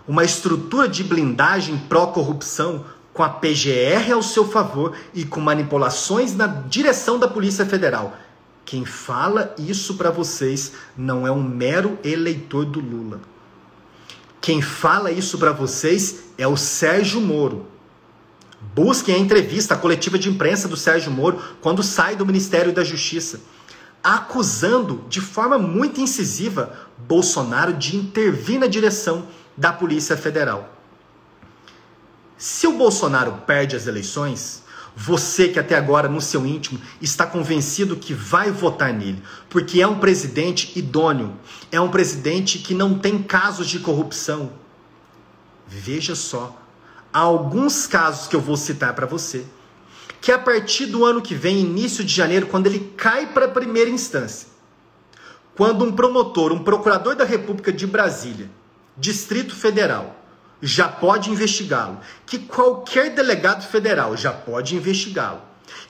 Uma 0.07 0.23
estrutura 0.23 0.88
de 0.88 1.03
blindagem 1.03 1.77
pró-corrupção 1.89 2.86
com 3.13 3.23
a 3.23 3.29
PGR 3.29 4.11
ao 4.13 4.23
seu 4.23 4.47
favor 4.47 4.95
e 5.13 5.23
com 5.23 5.39
manipulações 5.39 6.36
na 6.36 6.47
direção 6.47 7.19
da 7.19 7.27
Polícia 7.27 7.65
Federal. 7.65 8.17
Quem 8.65 8.86
fala 8.86 9.53
isso 9.57 9.95
para 9.95 10.09
vocês 10.09 10.73
não 10.97 11.27
é 11.27 11.31
um 11.31 11.43
mero 11.43 11.97
eleitor 12.03 12.65
do 12.65 12.79
Lula. 12.79 13.19
Quem 14.43 14.61
fala 14.61 15.09
isso 15.09 15.37
para 15.37 15.53
vocês 15.53 16.25
é 16.37 16.45
o 16.45 16.57
Sérgio 16.57 17.21
Moro. 17.21 17.65
Busquem 18.75 19.15
a 19.15 19.17
entrevista, 19.17 19.73
a 19.73 19.77
coletiva 19.77 20.19
de 20.19 20.27
imprensa 20.27 20.67
do 20.67 20.75
Sérgio 20.75 21.09
Moro 21.13 21.41
quando 21.61 21.81
sai 21.81 22.17
do 22.17 22.25
Ministério 22.25 22.73
da 22.73 22.83
Justiça, 22.83 23.39
acusando 24.03 25.05
de 25.07 25.21
forma 25.21 25.57
muito 25.57 26.01
incisiva 26.01 26.77
Bolsonaro 27.07 27.71
de 27.71 27.95
intervir 27.95 28.59
na 28.59 28.67
direção 28.67 29.25
da 29.55 29.71
Polícia 29.71 30.17
Federal. 30.17 30.75
Se 32.37 32.67
o 32.67 32.73
Bolsonaro 32.73 33.43
perde 33.47 33.77
as 33.77 33.87
eleições, 33.87 34.62
Você 34.95 35.47
que 35.47 35.59
até 35.59 35.75
agora, 35.75 36.07
no 36.07 36.21
seu 36.21 36.45
íntimo, 36.45 36.79
está 37.01 37.25
convencido 37.25 37.95
que 37.95 38.13
vai 38.13 38.51
votar 38.51 38.93
nele, 38.93 39.23
porque 39.49 39.81
é 39.81 39.87
um 39.87 39.99
presidente 39.99 40.77
idôneo, 40.77 41.35
é 41.71 41.81
um 41.81 41.89
presidente 41.89 42.59
que 42.59 42.75
não 42.75 42.97
tem 42.99 43.21
casos 43.21 43.67
de 43.67 43.79
corrupção. 43.79 44.53
Veja 45.67 46.13
só, 46.13 46.55
há 47.11 47.19
alguns 47.19 47.87
casos 47.87 48.27
que 48.27 48.35
eu 48.35 48.41
vou 48.41 48.55
citar 48.55 48.93
para 48.93 49.07
você, 49.07 49.45
que 50.21 50.31
a 50.31 50.37
partir 50.37 50.85
do 50.85 51.03
ano 51.03 51.21
que 51.21 51.33
vem, 51.33 51.59
início 51.59 52.03
de 52.03 52.13
janeiro, 52.13 52.45
quando 52.47 52.67
ele 52.67 52.93
cai 52.95 53.27
para 53.27 53.45
a 53.45 53.49
primeira 53.49 53.89
instância, 53.89 54.47
quando 55.55 55.83
um 55.83 55.91
promotor, 55.91 56.51
um 56.51 56.63
procurador 56.63 57.15
da 57.15 57.25
República 57.25 57.73
de 57.73 57.87
Brasília, 57.87 58.49
Distrito 58.95 59.55
Federal, 59.55 60.22
já 60.66 60.88
pode 60.88 61.30
investigá-lo, 61.30 61.99
que 62.26 62.39
qualquer 62.39 63.14
delegado 63.14 63.68
federal 63.68 64.16
já 64.16 64.32
pode 64.32 64.78
investigá-lo, 64.78 65.41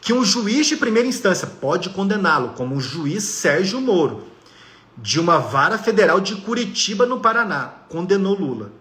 que 0.02 0.12
um 0.12 0.26
juiz 0.26 0.66
de 0.66 0.76
primeira 0.76 1.08
instância 1.08 1.46
pode 1.46 1.92
condená-lo, 1.92 2.50
como 2.50 2.76
o 2.76 2.82
juiz 2.82 3.24
Sérgio 3.24 3.80
Moro, 3.80 4.24
de 4.98 5.20
uma 5.20 5.38
vara 5.38 5.78
federal 5.78 6.20
de 6.20 6.38
Curitiba, 6.38 7.06
no 7.06 7.20
Paraná, 7.20 7.72
condenou 7.88 8.34
Lula. 8.34 8.72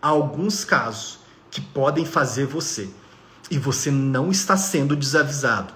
Há 0.00 0.08
alguns 0.08 0.64
casos 0.64 1.18
que 1.50 1.60
podem 1.60 2.06
fazer 2.06 2.46
você 2.46 2.88
e 3.50 3.58
você 3.58 3.90
não 3.90 4.30
está 4.30 4.56
sendo 4.56 4.96
desavisado. 4.96 5.74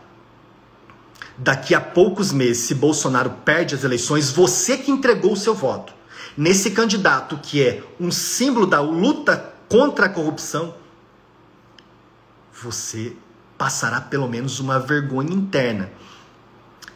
Daqui 1.37 1.75
a 1.75 1.81
poucos 1.81 2.33
meses, 2.33 2.65
se 2.65 2.75
Bolsonaro 2.75 3.31
perde 3.45 3.75
as 3.75 3.85
eleições, 3.85 4.31
você 4.31 4.79
que 4.79 4.91
entregou 4.91 5.35
o 5.35 5.37
seu 5.37 5.55
voto 5.55 5.93
nesse 6.39 6.71
candidato 6.71 7.39
que 7.43 7.63
é 7.63 7.83
um 8.01 8.11
símbolo 8.11 8.67
da 8.67 8.81
luta 8.81 9.58
contra 9.69 10.07
a 10.07 10.09
corrupção, 10.09 10.75
você 12.53 13.15
passará 13.57 14.01
pelo 14.01 14.29
menos 14.29 14.59
uma 14.59 14.79
vergonha 14.79 15.33
interna. 15.33 15.91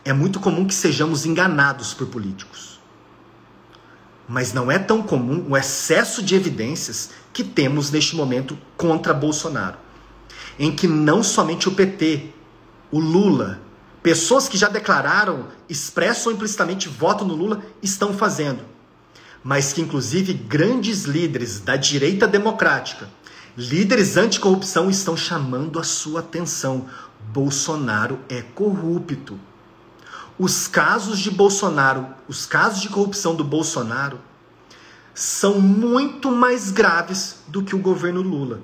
É 0.04 0.12
muito 0.12 0.40
comum 0.40 0.66
que 0.66 0.74
sejamos 0.74 1.26
enganados 1.26 1.94
por 1.94 2.06
políticos. 2.06 2.80
Mas 4.28 4.52
não 4.52 4.70
é 4.70 4.78
tão 4.78 5.02
comum 5.02 5.46
o 5.50 5.56
excesso 5.56 6.22
de 6.22 6.34
evidências 6.34 7.10
que 7.32 7.44
temos 7.44 7.90
neste 7.90 8.16
momento 8.16 8.58
contra 8.76 9.12
Bolsonaro. 9.12 9.76
Em 10.58 10.74
que 10.74 10.86
não 10.86 11.22
somente 11.22 11.68
o 11.68 11.72
PT, 11.72 12.30
o 12.90 12.98
Lula, 12.98 13.60
pessoas 14.02 14.48
que 14.48 14.56
já 14.56 14.68
declararam, 14.68 15.48
expresso 15.68 16.28
ou 16.28 16.34
implicitamente 16.34 16.88
voto 16.88 17.24
no 17.24 17.34
Lula, 17.34 17.62
estão 17.82 18.14
fazendo 18.14 18.71
mas 19.42 19.72
que 19.72 19.80
inclusive 19.80 20.32
grandes 20.32 21.04
líderes 21.04 21.60
da 21.60 21.76
direita 21.76 22.26
democrática, 22.28 23.08
líderes 23.56 24.16
anticorrupção 24.16 24.88
estão 24.88 25.16
chamando 25.16 25.78
a 25.78 25.84
sua 25.84 26.20
atenção. 26.20 26.86
Bolsonaro 27.32 28.20
é 28.28 28.42
corrupto. 28.42 29.38
Os 30.38 30.66
casos 30.66 31.18
de 31.18 31.30
Bolsonaro, 31.30 32.06
os 32.28 32.46
casos 32.46 32.80
de 32.80 32.88
corrupção 32.88 33.34
do 33.34 33.44
Bolsonaro 33.44 34.18
são 35.14 35.60
muito 35.60 36.30
mais 36.30 36.70
graves 36.70 37.42
do 37.48 37.62
que 37.62 37.76
o 37.76 37.78
governo 37.78 38.22
Lula. 38.22 38.60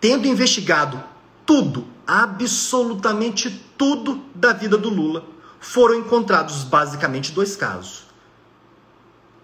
Tendo 0.00 0.26
investigado 0.26 1.02
tudo, 1.44 1.86
absolutamente 2.06 3.64
tudo 3.78 4.20
da 4.34 4.52
vida 4.52 4.76
do 4.76 4.88
Lula, 4.88 5.24
foram 5.60 5.94
encontrados 5.94 6.64
basicamente 6.64 7.32
dois 7.32 7.56
casos 7.56 8.05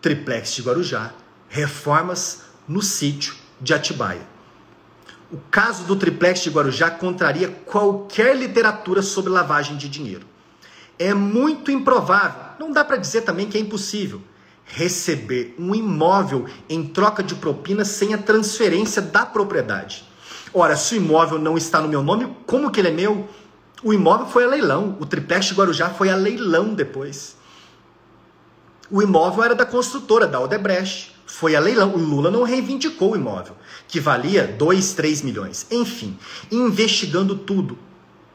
triplex 0.02 0.52
de 0.52 0.62
Guarujá, 0.62 1.12
reformas 1.48 2.42
no 2.66 2.82
sítio 2.82 3.34
de 3.60 3.72
Atibaia. 3.72 4.26
O 5.30 5.38
caso 5.50 5.84
do 5.84 5.96
triplex 5.96 6.40
de 6.40 6.50
Guarujá 6.50 6.90
contraria 6.90 7.48
qualquer 7.48 8.36
literatura 8.36 9.00
sobre 9.00 9.30
lavagem 9.30 9.76
de 9.76 9.88
dinheiro. 9.88 10.26
É 10.98 11.14
muito 11.14 11.70
improvável, 11.70 12.42
não 12.58 12.72
dá 12.72 12.84
para 12.84 12.96
dizer 12.96 13.22
também 13.22 13.48
que 13.48 13.56
é 13.56 13.60
impossível, 13.60 14.20
receber 14.66 15.54
um 15.58 15.74
imóvel 15.74 16.46
em 16.68 16.84
troca 16.84 17.22
de 17.22 17.34
propina 17.34 17.84
sem 17.84 18.12
a 18.12 18.18
transferência 18.18 19.00
da 19.00 19.24
propriedade. 19.24 20.04
Ora, 20.52 20.76
se 20.76 20.94
o 20.94 20.96
imóvel 20.96 21.38
não 21.38 21.56
está 21.56 21.80
no 21.80 21.88
meu 21.88 22.02
nome, 22.02 22.36
como 22.46 22.70
que 22.70 22.80
ele 22.80 22.88
é 22.88 22.92
meu? 22.92 23.28
O 23.82 23.92
imóvel 23.92 24.26
foi 24.26 24.44
a 24.44 24.48
leilão, 24.48 24.96
o 25.00 25.06
triplex 25.06 25.46
de 25.46 25.54
Guarujá 25.54 25.90
foi 25.90 26.10
a 26.10 26.16
leilão 26.16 26.74
depois. 26.74 27.36
O 28.92 29.00
imóvel 29.00 29.42
era 29.42 29.54
da 29.54 29.64
construtora, 29.64 30.26
da 30.26 30.38
Odebrecht. 30.38 31.16
Foi 31.24 31.56
a 31.56 31.60
leilão. 31.60 31.94
O 31.94 31.98
Lula 31.98 32.30
não 32.30 32.42
reivindicou 32.42 33.12
o 33.12 33.16
imóvel, 33.16 33.56
que 33.88 33.98
valia 33.98 34.46
2, 34.46 34.92
3 34.92 35.22
milhões. 35.22 35.66
Enfim, 35.70 36.18
investigando 36.50 37.34
tudo. 37.34 37.78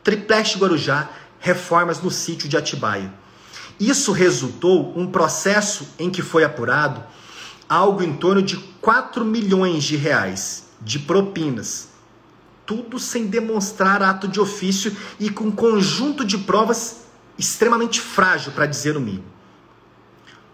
Triplex 0.03 0.57
Guarujá, 0.57 1.09
reformas 1.39 2.01
no 2.01 2.09
sítio 2.09 2.49
de 2.49 2.57
Atibaia. 2.57 3.13
Isso 3.79 4.11
resultou 4.11 4.97
um 4.97 5.05
processo 5.05 5.89
em 5.99 6.09
que 6.09 6.23
foi 6.23 6.43
apurado 6.43 7.03
algo 7.69 8.01
em 8.01 8.13
torno 8.13 8.41
de 8.41 8.57
4 8.81 9.23
milhões 9.23 9.83
de 9.83 9.95
reais 9.95 10.69
de 10.81 10.97
propinas. 10.97 11.89
Tudo 12.65 12.97
sem 12.97 13.27
demonstrar 13.27 14.01
ato 14.01 14.27
de 14.27 14.39
ofício 14.39 14.97
e 15.19 15.29
com 15.29 15.51
conjunto 15.51 16.25
de 16.25 16.39
provas 16.39 17.01
extremamente 17.37 18.01
frágil, 18.01 18.51
para 18.53 18.65
dizer 18.65 18.97
o 18.97 18.99
mínimo. 18.99 19.36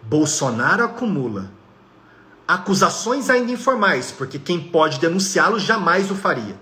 Bolsonaro 0.05 0.83
acumula 0.83 1.51
acusações 2.47 3.29
ainda 3.29 3.51
informais, 3.51 4.11
porque 4.11 4.37
quem 4.37 4.59
pode 4.59 4.99
denunciá-lo 4.99 5.59
jamais 5.59 6.11
o 6.11 6.15
faria. 6.15 6.55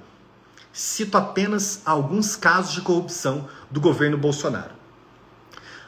Cito 0.71 1.17
apenas 1.17 1.81
alguns 1.85 2.35
casos 2.35 2.73
de 2.73 2.81
corrupção 2.81 3.49
do 3.69 3.81
governo 3.81 4.17
Bolsonaro. 4.17 4.73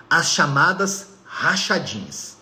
As 0.10 0.28
chamadas 0.28 1.10
rachadinhas, 1.26 2.38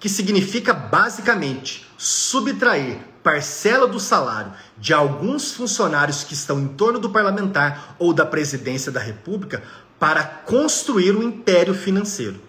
que 0.00 0.08
significa 0.08 0.72
basicamente 0.72 1.86
subtrair 1.98 2.98
parcela 3.22 3.86
do 3.86 4.00
salário 4.00 4.52
de 4.76 4.92
alguns 4.92 5.52
funcionários 5.52 6.24
que 6.24 6.34
estão 6.34 6.60
em 6.60 6.68
torno 6.68 6.98
do 6.98 7.10
parlamentar 7.10 7.94
ou 7.98 8.12
da 8.12 8.26
presidência 8.26 8.90
da 8.90 9.00
República 9.00 9.62
para 9.98 10.24
construir 10.24 11.16
um 11.16 11.22
império 11.22 11.74
financeiro. 11.74 12.40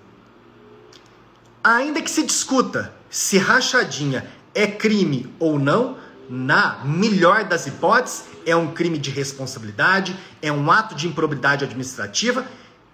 Ainda 1.63 2.01
que 2.01 2.11
se 2.11 2.23
discuta 2.23 2.93
se 3.09 3.37
rachadinha 3.37 4.27
é 4.53 4.67
crime 4.67 5.33
ou 5.39 5.57
não, 5.57 5.97
na 6.29 6.83
melhor 6.83 7.43
das 7.43 7.67
hipóteses, 7.67 8.23
é 8.45 8.55
um 8.55 8.73
crime 8.73 8.97
de 8.97 9.09
responsabilidade, 9.09 10.17
é 10.41 10.51
um 10.51 10.69
ato 10.69 10.93
de 10.93 11.07
improbidade 11.07 11.63
administrativa 11.63 12.45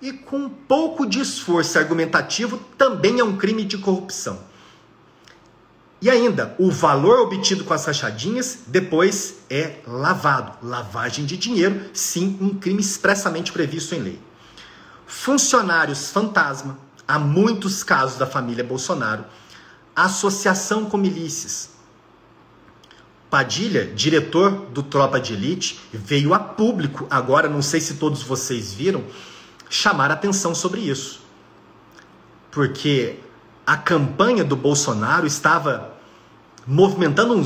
e 0.01 0.13
com 0.13 0.38
um 0.38 0.49
pouco 0.49 1.05
de 1.05 1.20
esforço 1.20 1.80
argumentativo 1.80 2.57
também 2.78 3.20
é 3.20 3.24
um 3.24 3.38
crime 3.38 3.63
de 3.63 3.78
corrupção. 3.78 4.39
E 6.01 6.09
ainda, 6.09 6.55
o 6.59 6.70
valor 6.70 7.20
obtido 7.20 7.63
com 7.65 7.74
as 7.74 7.86
rachadinhas 7.86 8.59
depois 8.67 9.39
é 9.49 9.80
lavado. 9.86 10.53
Lavagem 10.65 11.26
de 11.26 11.36
dinheiro, 11.36 11.89
sim, 11.93 12.38
um 12.39 12.53
crime 12.53 12.80
expressamente 12.80 13.51
previsto 13.51 13.95
em 13.95 13.99
lei. 13.99 14.20
Funcionários 15.05 16.09
fantasma, 16.09 16.78
há 17.10 17.18
muitos 17.18 17.82
casos 17.82 18.20
da 18.20 18.28
família 18.28 18.64
Bolsonaro. 18.64 19.26
Associação 19.95 20.86
com 20.86 20.95
milícias. 20.95 21.72
Padilha, 23.32 23.88
diretor 23.88 24.68
do 24.68 24.84
Tropa 24.84 25.20
de 25.20 25.34
Elite, 25.34 25.80
veio 25.91 26.36
a 26.36 26.39
público 26.39 27.07
agora, 27.10 27.49
não 27.49 27.64
sei 27.64 27.82
se 27.82 27.95
todos 27.95 28.22
vocês 28.22 28.72
viram, 28.72 29.03
chamar 29.68 30.12
atenção 30.12 30.53
sobre 30.53 30.82
isso. 30.82 31.22
Porque 32.51 33.18
a 33.66 33.76
campanha 33.76 34.43
do 34.43 34.55
Bolsonaro 34.55 35.26
estava 35.26 35.95
movimentando 36.66 37.34
um 37.34 37.43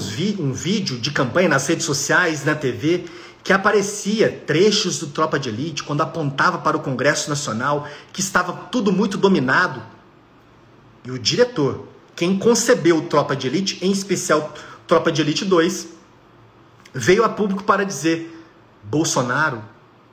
vídeo 0.51 0.99
de 0.99 1.09
campanha 1.11 1.47
nas 1.47 1.66
redes 1.68 1.86
sociais, 1.86 2.43
na 2.43 2.55
TV, 2.55 3.05
que 3.44 3.52
aparecia 3.52 4.44
trechos 4.48 5.00
do 5.00 5.08
Tropa 5.08 5.38
de 5.38 5.50
Elite 5.50 5.84
quando 5.84 6.02
apontava 6.02 6.60
para 6.60 6.78
o 6.78 6.80
Congresso 6.80 7.30
Nacional 7.30 7.88
que 8.14 8.22
estava 8.22 8.54
tudo 8.72 8.91
muito 8.91 9.18
dominado. 9.18 9.84
E 11.04 11.12
o 11.12 11.20
diretor, 11.20 11.86
quem 12.16 12.39
concebeu 12.39 13.02
Tropa 13.10 13.36
de 13.36 13.48
Elite, 13.48 13.80
em 13.82 13.91
especial 13.91 14.54
Tropa 14.88 15.12
de 15.12 15.22
Elite 15.22 15.44
2, 15.44 15.88
veio 16.94 17.26
a 17.26 17.30
público 17.30 17.64
para 17.64 17.86
dizer: 17.86 18.34
Bolsonaro, 18.84 19.62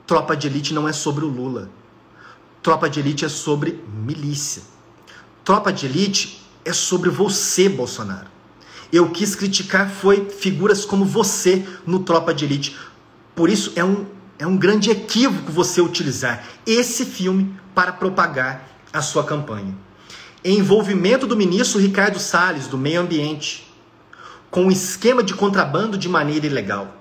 Tropa 0.05 0.35
de 0.35 0.47
Elite 0.47 0.73
não 0.73 0.87
é 0.87 0.91
sobre 0.91 1.23
o 1.23 1.29
Lula. 1.29 1.69
Tropa 2.61 2.89
de 2.89 2.99
Elite 2.99 3.23
é 3.23 3.29
sobre 3.29 3.81
milícia. 3.87 4.61
Tropa 5.45 5.71
de 5.71 5.85
Elite 5.85 6.45
é 6.65 6.73
sobre 6.73 7.09
você, 7.09 7.69
Bolsonaro. 7.69 8.27
Eu 8.91 9.09
quis 9.09 9.35
criticar 9.35 9.89
foi 9.89 10.29
figuras 10.29 10.83
como 10.83 11.05
você 11.05 11.65
no 11.87 11.99
Tropa 11.99 12.33
de 12.33 12.43
Elite, 12.43 12.75
por 13.35 13.49
isso 13.49 13.73
é 13.75 13.83
um, 13.83 14.05
é 14.37 14.45
um 14.45 14.57
grande 14.57 14.89
equívoco 14.89 15.51
você 15.51 15.81
utilizar 15.81 16.43
esse 16.65 17.05
filme 17.05 17.55
para 17.73 17.91
propagar 17.91 18.67
a 18.91 19.01
sua 19.01 19.23
campanha. 19.23 19.75
Envolvimento 20.43 21.27
do 21.27 21.37
ministro 21.37 21.79
Ricardo 21.79 22.19
Salles, 22.19 22.67
do 22.67 22.77
Meio 22.77 23.01
Ambiente, 23.01 23.71
com 24.49 24.71
esquema 24.71 25.23
de 25.23 25.33
contrabando 25.33 25.97
de 25.97 26.09
maneira 26.09 26.45
ilegal. 26.45 26.97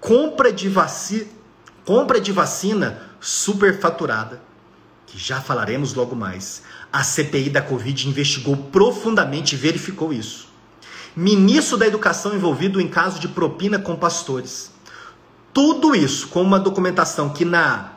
Compra 0.00 0.52
de, 0.52 0.68
vaci... 0.68 1.28
compra 1.84 2.20
de 2.20 2.32
vacina 2.32 3.02
superfaturada, 3.20 4.40
que 5.06 5.18
já 5.18 5.40
falaremos 5.40 5.92
logo 5.92 6.16
mais. 6.16 6.62
A 6.92 7.04
CPI 7.04 7.50
da 7.50 7.60
Covid 7.60 8.08
investigou 8.08 8.56
profundamente 8.56 9.54
e 9.54 9.58
verificou 9.58 10.12
isso. 10.12 10.48
Ministro 11.14 11.76
da 11.76 11.86
Educação 11.86 12.34
envolvido 12.34 12.80
em 12.80 12.88
caso 12.88 13.18
de 13.18 13.28
propina 13.28 13.78
com 13.78 13.96
pastores. 13.96 14.70
Tudo 15.52 15.94
isso 15.94 16.28
com 16.28 16.42
uma 16.42 16.58
documentação 16.58 17.30
que, 17.30 17.44
na 17.44 17.92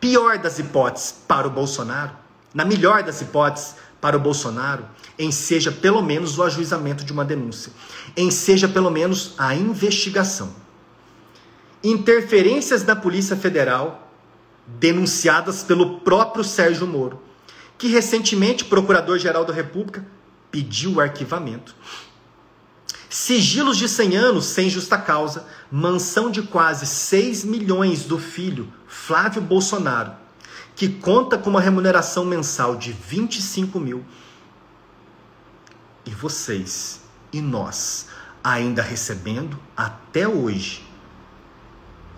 pior 0.00 0.38
das 0.38 0.58
hipóteses, 0.58 1.14
para 1.26 1.46
o 1.46 1.50
Bolsonaro, 1.50 2.12
na 2.52 2.64
melhor 2.64 3.02
das 3.02 3.20
hipóteses, 3.20 3.76
para 4.00 4.16
o 4.16 4.20
Bolsonaro, 4.20 4.84
enseja 5.16 5.70
pelo 5.70 6.02
menos 6.02 6.36
o 6.36 6.42
ajuizamento 6.42 7.04
de 7.04 7.12
uma 7.12 7.24
denúncia, 7.24 7.72
enseja 8.16 8.68
pelo 8.68 8.90
menos 8.90 9.34
a 9.38 9.54
investigação. 9.54 10.52
Interferências 11.84 12.82
da 12.82 12.96
Polícia 12.96 13.36
Federal 13.36 14.10
denunciadas 14.66 15.62
pelo 15.62 16.00
próprio 16.00 16.44
Sérgio 16.44 16.86
Moro, 16.86 17.22
que 17.78 17.88
recentemente, 17.88 18.64
procurador-geral 18.64 19.44
da 19.44 19.52
República, 19.52 20.04
pediu 20.50 20.94
o 20.94 21.00
arquivamento. 21.00 21.74
Sigilos 23.12 23.76
de 23.76 23.90
100 23.90 24.16
anos 24.16 24.46
sem 24.46 24.70
justa 24.70 24.96
causa, 24.96 25.44
mansão 25.70 26.30
de 26.30 26.40
quase 26.40 26.86
6 26.86 27.44
milhões 27.44 28.06
do 28.06 28.18
filho 28.18 28.72
Flávio 28.86 29.42
Bolsonaro, 29.42 30.12
que 30.74 30.88
conta 30.88 31.36
com 31.36 31.50
uma 31.50 31.60
remuneração 31.60 32.24
mensal 32.24 32.74
de 32.74 32.90
25 32.90 33.78
mil. 33.78 34.02
E 36.06 36.10
vocês 36.10 37.02
e 37.30 37.42
nós 37.42 38.06
ainda 38.42 38.80
recebendo 38.80 39.58
até 39.76 40.26
hoje 40.26 40.82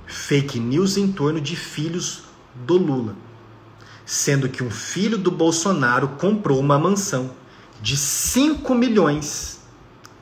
fake 0.07 0.61
news 0.61 0.97
em 0.97 1.11
torno 1.11 1.41
de 1.41 1.57
filhos 1.57 2.23
do 2.55 2.77
Lula, 2.77 3.17
sendo 4.07 4.49
que 4.49 4.63
um 4.63 4.71
filho 4.71 5.19
do 5.19 5.33
Bolsonaro 5.33 6.07
comprou 6.11 6.61
uma 6.61 6.79
mansão 6.79 7.33
de 7.83 7.97
5 7.97 8.73
milhões, 8.77 9.54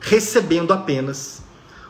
recebendo 0.03 0.73
apenas 0.73 1.41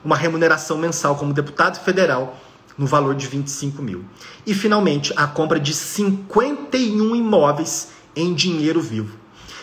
uma 0.05 0.16
remuneração 0.16 0.78
mensal 0.78 1.16
como 1.16 1.34
deputado 1.34 1.84
federal 1.84 2.39
no 2.78 2.86
valor 2.86 3.16
de 3.16 3.26
25 3.26 3.82
mil. 3.82 4.05
E 4.45 4.53
finalmente 4.53 5.11
a 5.16 5.26
compra 5.26 5.59
de 5.59 5.74
51 5.74 7.16
imóveis 7.16 7.89
em 8.16 8.34
dinheiro 8.36 8.80
vivo. 8.80 9.18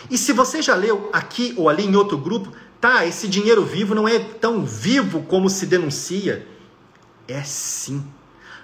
E 0.09 0.17
se 0.17 0.33
você 0.33 0.61
já 0.61 0.75
leu 0.75 1.09
aqui 1.13 1.53
ou 1.55 1.69
ali 1.69 1.85
em 1.85 1.95
outro 1.95 2.17
grupo, 2.17 2.51
tá, 2.81 3.05
esse 3.05 3.27
dinheiro 3.27 3.63
vivo 3.63 3.95
não 3.95 4.05
é 4.05 4.19
tão 4.19 4.65
vivo 4.65 5.23
como 5.23 5.49
se 5.49 5.65
denuncia. 5.65 6.45
É 7.29 7.41
sim. 7.43 8.03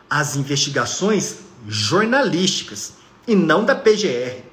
As 0.09 0.35
investigações 0.35 1.37
jornalísticas 1.65 2.93
e 3.25 3.35
não 3.35 3.63
da 3.63 3.73
PGR. 3.73 4.46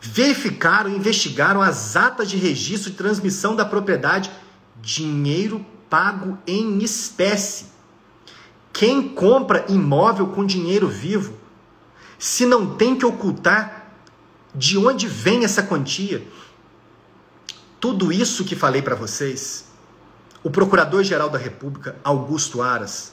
Verificaram, 0.00 0.90
investigaram 0.90 1.60
as 1.60 1.94
atas 1.94 2.30
de 2.30 2.36
registro 2.36 2.90
de 2.90 2.96
transmissão 2.96 3.54
da 3.54 3.64
propriedade, 3.64 4.30
dinheiro 4.80 5.64
pago 5.90 6.38
em 6.46 6.78
espécie. 6.78 7.66
Quem 8.72 9.08
compra 9.08 9.66
imóvel 9.68 10.28
com 10.28 10.46
dinheiro 10.46 10.88
vivo, 10.88 11.36
se 12.18 12.46
não 12.46 12.76
tem 12.76 12.96
que 12.96 13.04
ocultar 13.04 13.92
de 14.54 14.78
onde 14.78 15.06
vem 15.06 15.44
essa 15.44 15.62
quantia, 15.62 16.26
tudo 17.78 18.12
isso 18.12 18.44
que 18.44 18.54
falei 18.54 18.80
para 18.80 18.94
vocês, 18.94 19.66
o 20.42 20.50
Procurador-Geral 20.50 21.28
da 21.28 21.38
República, 21.38 21.96
Augusto 22.02 22.62
Aras, 22.62 23.12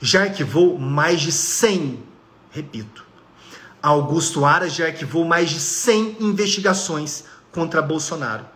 já 0.00 0.22
arquivou 0.22 0.78
mais 0.78 1.20
de 1.20 1.32
100, 1.32 2.02
repito, 2.50 3.04
Augusto 3.82 4.44
Aras 4.44 4.74
já 4.74 4.86
arquivou 4.86 5.24
mais 5.24 5.50
de 5.50 5.58
100 5.58 6.18
investigações 6.20 7.24
contra 7.50 7.82
Bolsonaro. 7.82 8.46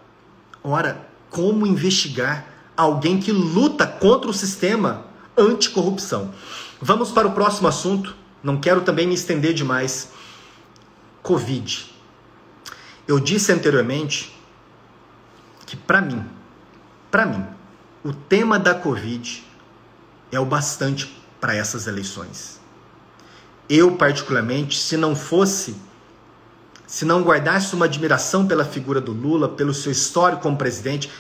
Ora, 0.63 1.05
como 1.31 1.67
investigar 1.67 2.47
alguém 2.77 3.19
que 3.19 3.33
luta 3.33 3.87
contra 3.87 4.31
o 4.31 4.35
sistema 4.35 5.05
anticorrupção? 5.37 6.33
Vamos 6.81 7.11
para 7.11 7.27
o 7.27 7.33
próximo 7.33 7.67
assunto. 7.67 8.15
Não 8.43 8.59
quero 8.59 8.83
também 8.83 9.07
me 9.07 9.15
estender 9.15 9.53
demais. 9.53 10.11
Covid. 11.23 11.93
Eu 13.09 13.19
disse 13.19 13.51
anteriormente 13.53 14.33
que 15.67 15.77
para 15.77 16.01
mim, 16.01 16.25
para 17.11 17.27
mim, 17.27 17.45
o 18.05 18.13
tema 18.13 18.61
da 18.61 18.75
Covid 18.75 19.45
é 20.31 20.39
o 20.39 20.45
bastante 20.45 21.21
para 21.41 21.55
essas 21.55 21.89
eleições. 21.89 22.56
Eu, 23.69 23.97
particularmente, 23.97 24.79
se 24.79 24.97
não 24.97 25.17
fosse, 25.17 25.77
se 26.87 27.05
não 27.05 27.23
guardasse 27.23 27.75
uma 27.75 27.87
admiração 27.87 28.47
pela 28.47 28.65
figura 28.65 29.01
do 29.01 29.13
Lula, 29.13 29.49
pelo 29.49 29.75
seu 29.75 29.91
histórico 29.91 30.43
como 30.43 30.57
presidente, 30.57 31.11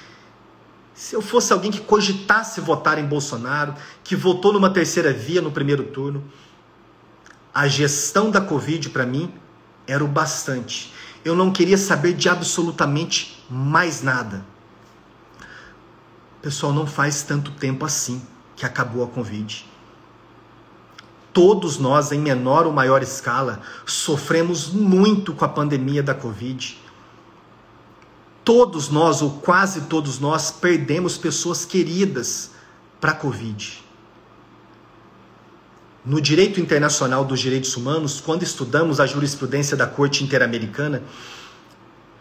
se 0.94 1.14
eu 1.14 1.20
fosse 1.20 1.52
alguém 1.52 1.70
que 1.70 1.80
cogitasse 1.80 2.60
votar 2.60 2.98
em 2.98 3.04
Bolsonaro, 3.04 3.74
que 4.04 4.14
votou 4.14 4.52
numa 4.52 4.70
terceira 4.70 5.12
via 5.12 5.42
no 5.42 5.50
primeiro 5.50 5.84
turno, 5.84 6.24
a 7.52 7.66
gestão 7.66 8.30
da 8.30 8.40
Covid 8.40 8.90
para 8.90 9.04
mim 9.04 9.32
era 9.86 10.04
o 10.04 10.08
bastante. 10.08 10.92
Eu 11.24 11.34
não 11.34 11.50
queria 11.50 11.76
saber 11.76 12.12
de 12.12 12.28
absolutamente 12.28 13.44
mais 13.50 14.02
nada. 14.02 14.44
Pessoal, 16.40 16.72
não 16.72 16.86
faz 16.86 17.24
tanto 17.24 17.50
tempo 17.50 17.84
assim 17.84 18.22
que 18.54 18.64
acabou 18.64 19.02
a 19.02 19.08
Covid 19.08 19.66
todos 21.36 21.76
nós, 21.76 22.12
em 22.12 22.18
menor 22.18 22.64
ou 22.64 22.72
maior 22.72 23.02
escala, 23.02 23.60
sofremos 23.84 24.70
muito 24.70 25.34
com 25.34 25.44
a 25.44 25.48
pandemia 25.48 26.02
da 26.02 26.14
Covid. 26.14 26.78
Todos 28.42 28.88
nós, 28.88 29.20
ou 29.20 29.32
quase 29.32 29.82
todos 29.82 30.18
nós, 30.18 30.50
perdemos 30.50 31.18
pessoas 31.18 31.66
queridas 31.66 32.52
para 32.98 33.10
a 33.10 33.14
Covid. 33.14 33.84
No 36.06 36.22
direito 36.22 36.58
internacional 36.58 37.22
dos 37.22 37.38
direitos 37.38 37.76
humanos, 37.76 38.18
quando 38.18 38.42
estudamos 38.42 38.98
a 38.98 39.04
jurisprudência 39.04 39.76
da 39.76 39.86
Corte 39.86 40.24
Interamericana 40.24 41.02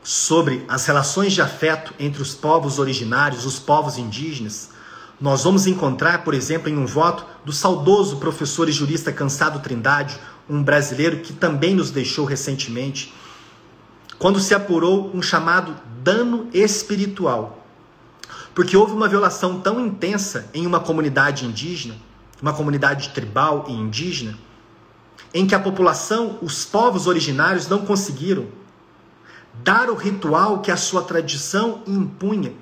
sobre 0.04 0.66
as 0.68 0.86
relações 0.88 1.32
de 1.32 1.42
afeto 1.42 1.94
entre 1.98 2.22
os 2.22 2.36
povos 2.36 2.80
originários, 2.80 3.46
os 3.46 3.60
povos 3.60 3.98
indígenas, 3.98 4.75
nós 5.20 5.44
vamos 5.44 5.66
encontrar, 5.66 6.24
por 6.24 6.34
exemplo, 6.34 6.70
em 6.70 6.78
um 6.78 6.86
voto 6.86 7.26
do 7.46 7.54
saudoso 7.54 8.18
professor 8.18 8.68
e 8.68 8.72
jurista 8.72 9.14
Cansado 9.14 9.60
Trindade, 9.60 10.20
um 10.50 10.62
brasileiro 10.62 11.22
que 11.22 11.32
também 11.32 11.74
nos 11.74 11.90
deixou 11.90 12.26
recentemente, 12.26 13.14
quando 14.20 14.40
se 14.40 14.54
apurou 14.54 15.12
um 15.14 15.22
chamado 15.22 15.76
dano 16.04 16.50
espiritual. 16.54 17.66
Porque 18.54 18.76
houve 18.76 18.94
uma 18.94 19.08
violação 19.08 19.60
tão 19.60 19.80
intensa 19.80 20.50
em 20.54 20.66
uma 20.66 20.80
comunidade 20.82 21.46
indígena, 21.46 21.96
uma 22.42 22.54
comunidade 22.54 23.10
tribal 23.10 23.66
e 23.70 23.74
indígena, 23.74 24.38
em 25.34 25.48
que 25.48 25.56
a 25.56 25.60
população, 25.60 26.38
os 26.42 26.66
povos 26.66 27.08
originários, 27.08 27.68
não 27.68 27.86
conseguiram 27.86 28.48
dar 29.64 29.90
o 29.90 29.96
ritual 29.96 30.60
que 30.60 30.72
a 30.72 30.78
sua 30.78 31.02
tradição 31.02 31.82
impunha 31.88 32.54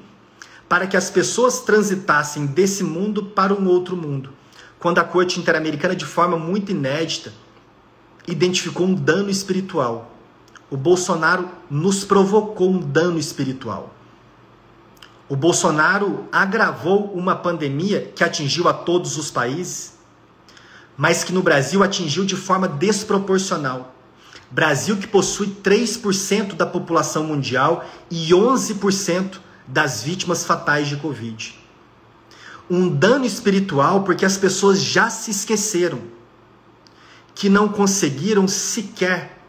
para 0.74 0.88
que 0.88 0.97
as 0.97 1.11
pessoas 1.11 1.59
transitassem 1.59 2.47
desse 2.47 2.84
mundo 2.84 3.26
para 3.26 3.53
um 3.53 3.67
outro 3.67 3.95
mundo. 3.95 4.32
Quando 4.80 4.97
a 4.97 5.03
Corte 5.03 5.39
Interamericana, 5.39 5.95
de 5.95 6.03
forma 6.03 6.36
muito 6.36 6.71
inédita, 6.71 7.32
identificou 8.28 8.88
um 8.88 8.95
dano 8.95 9.30
espiritual. 9.30 10.11
O 10.71 10.76
Bolsonaro 10.76 11.47
nos 11.69 12.03
provocou 12.03 12.71
um 12.71 12.80
dano 12.80 13.19
espiritual. 13.19 13.93
O 15.30 15.36
Bolsonaro 15.36 16.28
agravou 16.32 17.13
uma 17.13 17.36
pandemia 17.36 18.11
que 18.15 18.24
atingiu 18.24 18.67
a 18.67 18.74
todos 18.74 19.15
os 19.15 19.30
países, 19.30 19.93
mas 20.97 21.24
que 21.24 21.32
no 21.32 21.43
Brasil 21.43 21.84
atingiu 21.84 22.26
de 22.26 22.36
forma 22.36 22.67
desproporcional. 22.67 23.93
Brasil 24.49 24.97
que 24.97 25.05
possui 25.05 25.55
3% 25.63 26.55
da 26.55 26.65
população 26.65 27.26
mundial 27.26 27.86
e 28.09 28.32
11% 28.32 29.38
das 29.68 30.03
vítimas 30.03 30.45
fatais 30.45 30.88
de 30.88 30.97
Covid. 30.97 31.57
Um 32.70 32.89
dano 32.89 33.26
espiritual 33.26 34.03
porque 34.03 34.26
as 34.26 34.38
pessoas 34.38 34.82
já 34.82 35.09
se 35.09 35.32
esqueceram 35.32 36.01
que 37.36 37.49
não 37.49 37.68
conseguiram 37.68 38.47
sequer 38.47 39.39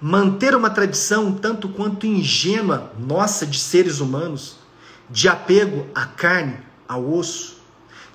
manter 0.00 0.54
uma 0.54 0.70
tradição 0.70 1.32
tanto 1.32 1.68
quanto 1.68 2.06
ingênua 2.06 2.92
nossa 2.98 3.46
de 3.46 3.58
seres 3.58 4.00
humanos, 4.00 4.56
de 5.08 5.28
apego 5.28 5.86
à 5.94 6.06
carne, 6.06 6.58
ao 6.88 7.12
osso, 7.12 7.58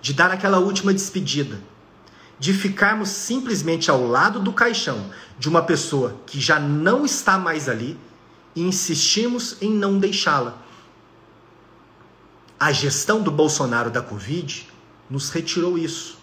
de 0.02 0.14
dar 0.14 0.32
aquela 0.32 0.60
última 0.60 0.94
despedida, 0.94 1.62
de 2.40 2.54
ficarmos 2.54 3.10
simplesmente 3.10 3.90
ao 3.90 4.06
lado 4.06 4.40
do 4.40 4.52
caixão 4.52 5.06
de 5.40 5.48
uma 5.48 5.62
pessoa 5.62 6.16
que 6.26 6.40
já 6.40 6.60
não 6.60 7.06
está 7.06 7.38
mais 7.38 7.70
ali 7.70 7.98
e 8.56 8.62
insistimos 8.62 9.58
em 9.62 9.72
não 9.72 9.98
deixá-la 9.98 10.67
a 12.60 12.72
gestão 12.72 13.22
do 13.22 13.30
Bolsonaro 13.32 13.90
da 13.90 14.02
Covid 14.02 14.68
nos 15.10 15.30
retirou 15.30 15.78
isso. 15.78 16.18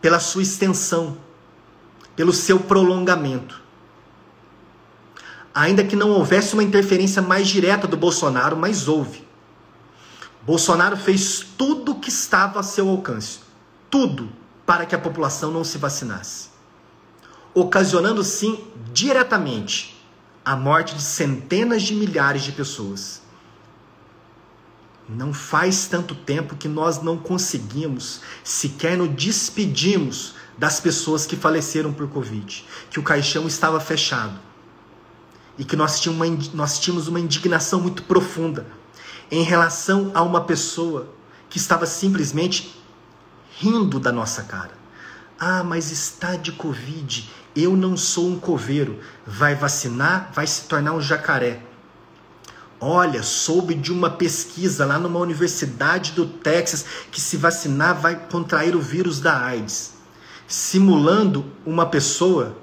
pela 0.00 0.20
sua 0.20 0.42
extensão, 0.42 1.16
pelo 2.14 2.32
seu 2.32 2.60
prolongamento. 2.60 3.60
Ainda 5.52 5.82
que 5.82 5.96
não 5.96 6.10
houvesse 6.10 6.54
uma 6.54 6.62
interferência 6.62 7.20
mais 7.20 7.48
direta 7.48 7.88
do 7.88 7.96
Bolsonaro, 7.96 8.56
mas 8.56 8.86
houve. 8.86 9.26
Bolsonaro 10.42 10.96
fez 10.96 11.44
tudo 11.58 11.92
o 11.92 11.98
que 11.98 12.08
estava 12.08 12.60
a 12.60 12.62
seu 12.62 12.88
alcance, 12.88 13.40
tudo 13.90 14.30
para 14.64 14.86
que 14.86 14.94
a 14.94 14.98
população 14.98 15.50
não 15.50 15.64
se 15.64 15.76
vacinasse, 15.76 16.50
ocasionando 17.52 18.22
sim 18.22 18.64
diretamente 18.92 20.00
a 20.44 20.54
morte 20.54 20.94
de 20.94 21.02
centenas 21.02 21.82
de 21.82 21.94
milhares 21.94 22.42
de 22.44 22.52
pessoas. 22.52 23.22
Não 25.08 25.32
faz 25.32 25.86
tanto 25.86 26.14
tempo 26.14 26.56
que 26.56 26.68
nós 26.68 27.00
não 27.00 27.16
conseguimos 27.16 28.20
sequer 28.42 28.96
nos 28.96 29.10
despedimos 29.10 30.34
das 30.58 30.80
pessoas 30.80 31.26
que 31.26 31.36
faleceram 31.36 31.92
por 31.92 32.08
Covid, 32.08 32.64
que 32.90 32.98
o 32.98 33.02
caixão 33.02 33.46
estava 33.46 33.78
fechado 33.78 34.38
e 35.58 35.64
que 35.64 35.76
nós 35.76 36.00
tínhamos 36.00 36.28
uma, 36.28 36.38
nós 36.54 36.78
tínhamos 36.78 37.08
uma 37.08 37.20
indignação 37.20 37.80
muito 37.80 38.02
profunda 38.02 38.66
em 39.30 39.42
relação 39.42 40.10
a 40.14 40.22
uma 40.22 40.42
pessoa 40.42 41.08
que 41.48 41.58
estava 41.58 41.86
simplesmente 41.86 42.78
rindo 43.58 43.98
da 43.98 44.12
nossa 44.12 44.42
cara. 44.42 44.72
Ah, 45.38 45.62
mas 45.62 45.90
está 45.90 46.36
de 46.36 46.52
Covid. 46.52 47.30
Eu 47.54 47.76
não 47.76 47.96
sou 47.96 48.28
um 48.28 48.38
coveiro. 48.38 49.00
Vai 49.26 49.54
vacinar, 49.54 50.30
vai 50.32 50.46
se 50.46 50.62
tornar 50.62 50.92
um 50.92 51.00
jacaré. 51.00 51.62
Olha, 52.80 53.22
soube 53.22 53.74
de 53.74 53.92
uma 53.92 54.10
pesquisa 54.10 54.84
lá 54.84 54.98
numa 54.98 55.18
universidade 55.18 56.12
do 56.12 56.26
Texas 56.26 56.84
que 57.10 57.20
se 57.20 57.36
vacinar 57.36 57.98
vai 57.98 58.16
contrair 58.28 58.76
o 58.76 58.80
vírus 58.80 59.18
da 59.18 59.40
AIDS, 59.40 59.94
simulando 60.46 61.44
uma 61.64 61.86
pessoa 61.86 62.56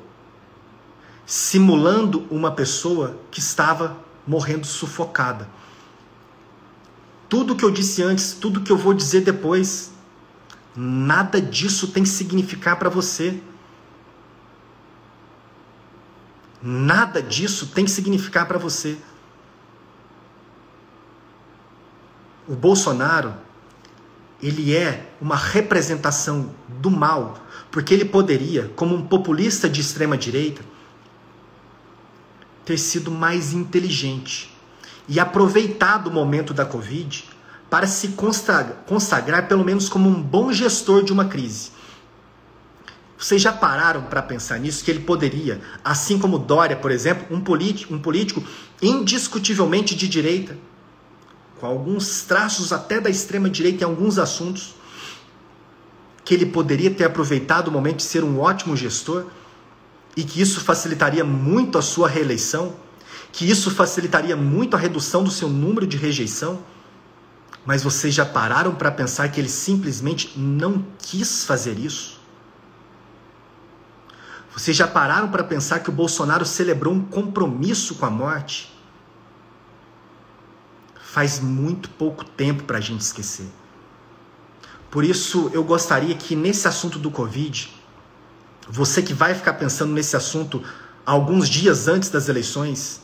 simulando 1.25 2.27
uma 2.29 2.51
pessoa 2.51 3.19
que 3.31 3.39
estava 3.39 3.97
morrendo 4.27 4.65
sufocada. 4.67 5.47
Tudo 7.29 7.55
que 7.55 7.63
eu 7.63 7.71
disse 7.71 8.03
antes, 8.03 8.33
tudo 8.33 8.61
que 8.61 8.71
eu 8.71 8.77
vou 8.77 8.93
dizer 8.93 9.21
depois, 9.21 9.91
nada 10.75 11.41
disso 11.41 11.87
tem 11.87 12.03
que 12.03 12.09
significar 12.09 12.77
para 12.77 12.89
você. 12.89 13.41
Nada 16.61 17.21
disso 17.21 17.67
tem 17.67 17.85
que 17.85 17.91
significar 17.91 18.47
para 18.47 18.57
você. 18.57 18.97
O 22.47 22.55
Bolsonaro, 22.55 23.33
ele 24.41 24.75
é 24.75 25.09
uma 25.21 25.35
representação 25.35 26.49
do 26.67 26.91
mal, 26.91 27.39
porque 27.71 27.93
ele 27.93 28.05
poderia, 28.05 28.71
como 28.75 28.95
um 28.95 29.07
populista 29.07 29.69
de 29.69 29.79
extrema 29.79 30.17
direita, 30.17 30.61
ter 32.65 32.77
sido 32.77 33.11
mais 33.11 33.53
inteligente 33.53 34.53
e 35.07 35.19
aproveitado 35.19 36.07
o 36.07 36.11
momento 36.11 36.53
da 36.53 36.65
Covid 36.65 37.25
para 37.69 37.87
se 37.87 38.15
consagrar, 38.85 39.47
pelo 39.47 39.63
menos 39.63 39.89
como 39.89 40.09
um 40.09 40.21
bom 40.21 40.51
gestor 40.51 41.03
de 41.03 41.11
uma 41.11 41.25
crise. 41.25 41.71
Vocês 43.17 43.41
já 43.41 43.53
pararam 43.53 44.03
para 44.03 44.21
pensar 44.21 44.59
nisso? 44.59 44.83
Que 44.83 44.91
ele 44.91 44.99
poderia, 44.99 45.61
assim 45.83 46.19
como 46.19 46.37
Dória, 46.37 46.75
por 46.75 46.91
exemplo, 46.91 47.25
um 47.31 47.37
um 47.37 47.99
político 47.99 48.43
indiscutivelmente 48.81 49.95
de 49.95 50.09
direita, 50.09 50.57
com 51.63 51.67
alguns 51.67 52.23
traços 52.23 52.73
até 52.73 52.99
da 52.99 53.09
extrema 53.09 53.49
direita 53.49 53.85
em 53.85 53.87
alguns 53.87 54.19
assuntos, 54.19 54.75
que 56.25 56.33
ele 56.33 56.45
poderia 56.45 56.91
ter 56.91 57.05
aproveitado 57.05 57.69
o 57.69 57.71
momento 57.71 57.99
de 57.99 58.03
ser 58.03 58.21
um 58.21 58.41
ótimo 58.41 58.75
gestor 58.75 59.27
e 60.17 60.25
que 60.25 60.41
isso 60.41 60.59
facilitaria 60.59 61.23
muito 61.23 61.77
a 61.77 61.81
sua 61.81 62.09
reeleição? 62.09 62.75
que 63.31 63.49
isso 63.49 63.71
facilitaria 63.71 64.35
muito 64.35 64.75
a 64.75 64.79
redução 64.79 65.23
do 65.23 65.31
seu 65.31 65.47
número 65.47 65.87
de 65.87 65.95
rejeição, 65.95 66.61
mas 67.65 67.81
vocês 67.81 68.13
já 68.13 68.25
pararam 68.25 68.75
para 68.75 68.91
pensar 68.91 69.29
que 69.29 69.39
ele 69.39 69.47
simplesmente 69.47 70.37
não 70.37 70.85
quis 70.99 71.45
fazer 71.45 71.79
isso? 71.79 72.19
Vocês 74.53 74.75
já 74.75 74.85
pararam 74.85 75.31
para 75.31 75.45
pensar 75.45 75.79
que 75.79 75.89
o 75.89 75.93
Bolsonaro 75.93 76.45
celebrou 76.45 76.93
um 76.93 77.01
compromisso 77.01 77.95
com 77.95 78.05
a 78.05 78.09
morte? 78.09 78.72
Faz 81.13 81.39
muito 81.39 81.91
pouco 81.91 82.25
tempo 82.25 82.63
para 82.63 82.79
a 82.79 82.81
gente 82.81 83.01
esquecer. 83.01 83.45
Por 84.89 85.03
isso, 85.03 85.51
eu 85.53 85.63
gostaria 85.63 86.15
que 86.15 86.35
nesse 86.35 86.67
assunto 86.67 86.97
do 86.97 87.11
Covid, 87.11 87.71
você 88.67 88.99
que 88.99 89.13
vai 89.13 89.35
ficar 89.35 89.53
pensando 89.53 89.93
nesse 89.93 90.15
assunto 90.15 90.63
alguns 91.05 91.47
dias 91.47 91.87
antes 91.87 92.09
das 92.09 92.29
eleições, 92.29 92.99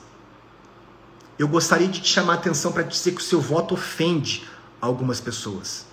eu 1.38 1.48
gostaria 1.48 1.88
de 1.88 2.02
te 2.02 2.10
chamar 2.10 2.34
a 2.34 2.36
atenção 2.38 2.72
para 2.72 2.82
dizer 2.82 3.12
que 3.12 3.22
o 3.22 3.24
seu 3.24 3.40
voto 3.40 3.76
ofende 3.76 4.44
algumas 4.82 5.22
pessoas. 5.22 5.86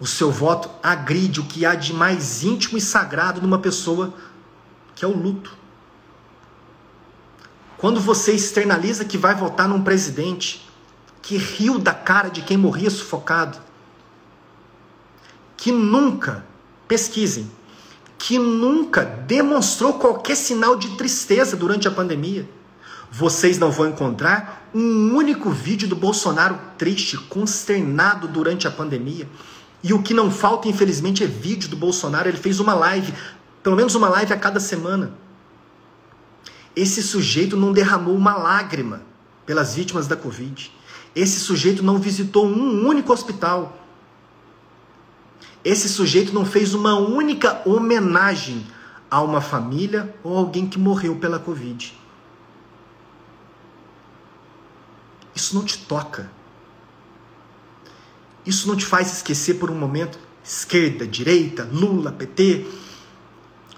O 0.00 0.08
seu 0.08 0.32
voto 0.32 0.68
agride 0.82 1.38
o 1.38 1.44
que 1.44 1.64
há 1.64 1.76
de 1.76 1.92
mais 1.92 2.42
íntimo 2.42 2.76
e 2.76 2.80
sagrado 2.80 3.40
numa 3.40 3.60
pessoa, 3.60 4.12
que 4.96 5.04
é 5.04 5.08
o 5.08 5.16
luto. 5.16 5.56
Quando 7.78 8.00
você 8.00 8.32
externaliza 8.32 9.04
que 9.04 9.18
vai 9.18 9.34
votar 9.34 9.68
num 9.68 9.82
presidente 9.82 10.68
que 11.20 11.36
riu 11.36 11.78
da 11.78 11.94
cara 11.94 12.28
de 12.28 12.42
quem 12.42 12.56
morria 12.56 12.90
sufocado, 12.90 13.58
que 15.56 15.72
nunca, 15.72 16.44
pesquisem, 16.86 17.50
que 18.18 18.38
nunca 18.38 19.04
demonstrou 19.04 19.94
qualquer 19.94 20.36
sinal 20.36 20.76
de 20.76 20.96
tristeza 20.96 21.56
durante 21.56 21.88
a 21.88 21.90
pandemia 21.90 22.48
vocês 23.16 23.58
não 23.58 23.70
vão 23.70 23.86
encontrar 23.86 24.68
um 24.74 25.14
único 25.14 25.48
vídeo 25.48 25.86
do 25.86 25.94
Bolsonaro 25.94 26.58
triste, 26.76 27.16
consternado 27.16 28.26
durante 28.26 28.66
a 28.66 28.72
pandemia. 28.72 29.28
E 29.84 29.92
o 29.92 30.02
que 30.02 30.12
não 30.12 30.32
falta, 30.32 30.66
infelizmente, 30.66 31.22
é 31.22 31.26
vídeo 31.28 31.68
do 31.68 31.76
Bolsonaro. 31.76 32.28
Ele 32.28 32.36
fez 32.36 32.58
uma 32.58 32.74
live, 32.74 33.14
pelo 33.62 33.76
menos 33.76 33.94
uma 33.94 34.08
live 34.08 34.32
a 34.32 34.36
cada 34.36 34.58
semana. 34.58 35.12
Esse 36.74 37.02
sujeito 37.02 37.56
não 37.56 37.72
derramou 37.72 38.16
uma 38.16 38.34
lágrima 38.34 39.02
pelas 39.46 39.74
vítimas 39.74 40.06
da 40.06 40.16
Covid. 40.16 40.72
Esse 41.14 41.38
sujeito 41.40 41.82
não 41.82 41.98
visitou 41.98 42.46
um 42.46 42.86
único 42.86 43.12
hospital. 43.12 43.78
Esse 45.64 45.88
sujeito 45.88 46.32
não 46.32 46.44
fez 46.44 46.74
uma 46.74 46.98
única 46.98 47.62
homenagem 47.64 48.66
a 49.10 49.22
uma 49.22 49.40
família 49.40 50.14
ou 50.22 50.36
alguém 50.36 50.66
que 50.66 50.78
morreu 50.78 51.16
pela 51.16 51.38
Covid. 51.38 51.96
Isso 55.34 55.54
não 55.54 55.64
te 55.64 55.78
toca. 55.78 56.30
Isso 58.44 58.68
não 58.68 58.76
te 58.76 58.84
faz 58.84 59.12
esquecer 59.12 59.54
por 59.54 59.70
um 59.70 59.74
momento 59.74 60.18
esquerda, 60.44 61.06
direita, 61.06 61.66
Lula, 61.72 62.12
PT, 62.12 62.66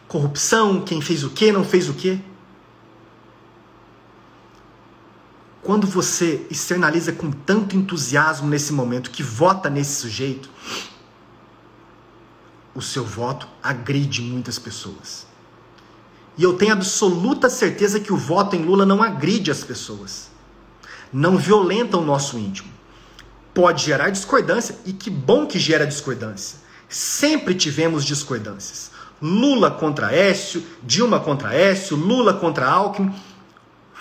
corrupção, 0.09 0.81
quem 0.81 1.01
fez 1.01 1.23
o 1.23 1.31
que, 1.31 1.53
não 1.53 1.65
fez 1.65 1.89
o 1.89 1.95
que. 1.95 2.21
Quando 5.67 5.87
você 5.87 6.47
externaliza 6.49 7.13
com 7.13 7.31
tanto 7.31 7.77
entusiasmo 7.77 8.49
nesse 8.49 8.73
momento 8.73 9.11
que 9.11 9.23
vota 9.23 9.69
nesse 9.69 10.01
sujeito, 10.01 10.49
o 12.75 12.81
seu 12.81 13.05
voto 13.05 13.47
agride 13.63 14.23
muitas 14.23 14.59
pessoas. 14.59 15.27
E 16.39 16.43
eu 16.43 16.55
tenho 16.55 16.73
absoluta 16.73 17.51
certeza 17.51 18.01
que 18.01 18.13
o 18.13 18.17
voto 18.17 18.57
em 18.57 18.63
Lula 18.63 18.87
não 18.87 19.03
agride 19.03 19.51
as 19.51 19.63
pessoas 19.63 20.37
não 21.13 21.37
violenta 21.37 21.97
o 21.97 22.05
nosso 22.05 22.39
íntimo. 22.39 22.69
Pode 23.55 23.85
gerar 23.85 24.11
discordância, 24.11 24.77
e 24.85 24.93
que 24.93 25.09
bom 25.09 25.47
que 25.47 25.59
gera 25.59 25.87
discordância. 25.87 26.59
Sempre 26.89 27.55
tivemos 27.55 28.05
discordâncias. 28.05 28.91
Lula 29.21 29.71
contra 29.71 30.15
Écio, 30.15 30.63
Dilma 30.83 31.19
contra 31.19 31.55
Écio, 31.55 31.97
Lula 31.97 32.35
contra 32.35 32.69
Alckmin, 32.69 33.15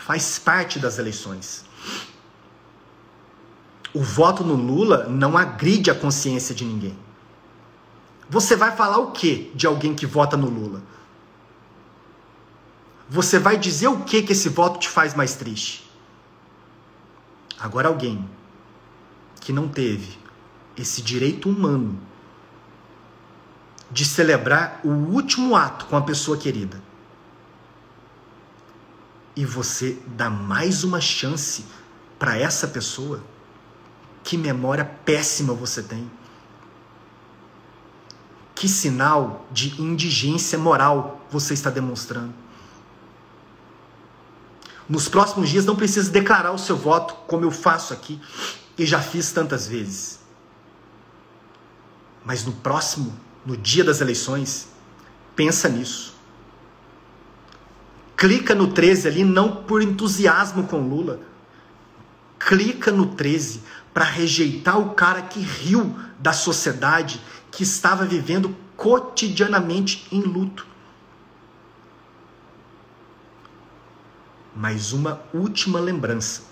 faz 0.05 0.37
parte 0.37 0.77
das 0.77 0.99
eleições. 0.99 1.65
O 3.91 4.03
voto 4.03 4.43
no 4.43 4.53
Lula 4.53 5.07
não 5.09 5.35
agride 5.35 5.89
a 5.89 5.95
consciência 5.95 6.53
de 6.53 6.63
ninguém. 6.63 6.95
Você 8.29 8.55
vai 8.55 8.75
falar 8.75 8.99
o 8.99 9.11
que 9.11 9.51
de 9.55 9.65
alguém 9.65 9.95
que 9.95 10.05
vota 10.05 10.37
no 10.37 10.47
Lula? 10.47 10.83
Você 13.09 13.39
vai 13.39 13.57
dizer 13.57 13.87
o 13.87 14.03
que 14.03 14.21
que 14.21 14.33
esse 14.33 14.47
voto 14.47 14.79
te 14.79 14.89
faz 14.89 15.15
mais 15.15 15.33
triste? 15.33 15.89
Agora, 17.59 17.87
alguém 17.87 18.29
que 19.41 19.51
não 19.51 19.67
teve 19.67 20.19
esse 20.77 21.01
direito 21.01 21.49
humano 21.49 21.99
de 23.89 24.05
celebrar 24.05 24.81
o 24.83 24.89
último 24.89 25.55
ato 25.55 25.87
com 25.87 25.97
a 25.97 26.01
pessoa 26.01 26.37
querida 26.37 26.84
e 29.36 29.45
você 29.45 29.97
dá 30.07 30.29
mais 30.29 30.83
uma 30.83 31.01
chance 31.01 31.65
para 32.17 32.38
essa 32.38 32.67
pessoa, 32.67 33.21
que 34.23 34.38
memória 34.38 34.86
péssima 34.86 35.53
você 35.53 35.83
tem. 35.83 36.09
Que 38.55 38.69
sinal 38.69 39.45
de 39.51 39.79
indigência 39.81 40.57
moral 40.57 41.21
você 41.29 41.53
está 41.53 41.69
demonstrando? 41.69 42.33
Nos 44.88 45.09
próximos 45.09 45.49
dias 45.49 45.65
não 45.65 45.75
precisa 45.75 46.09
declarar 46.09 46.51
o 46.51 46.57
seu 46.57 46.77
voto, 46.77 47.15
como 47.27 47.43
eu 47.43 47.51
faço 47.51 47.91
aqui 47.93 48.21
e 48.77 48.86
já 48.86 49.01
fiz 49.01 49.31
tantas 49.31 49.67
vezes. 49.67 50.19
Mas 52.23 52.45
no 52.45 52.53
próximo, 52.53 53.13
no 53.45 53.57
dia 53.57 53.83
das 53.83 53.99
eleições, 53.99 54.67
pensa 55.36 55.67
nisso. 55.67 56.14
Clica 58.16 58.55
no 58.55 58.68
13 58.68 59.07
ali, 59.07 59.24
não 59.24 59.63
por 59.63 59.82
entusiasmo 59.82 60.68
com 60.68 60.80
Lula. 60.80 61.20
Clica 62.39 62.91
no 62.91 63.07
13 63.07 63.61
para 63.93 64.05
rejeitar 64.05 64.80
o 64.80 64.93
cara 64.93 65.22
que 65.22 65.39
riu 65.39 65.95
da 66.20 66.34
sociedade 66.34 67.22
que 67.51 67.63
estava 67.63 68.05
vivendo 68.05 68.55
cotidianamente 68.76 70.05
em 70.11 70.22
luto. 70.22 70.66
Mais 74.55 74.93
uma 74.93 75.22
última 75.34 75.80
lembrança 75.80 76.43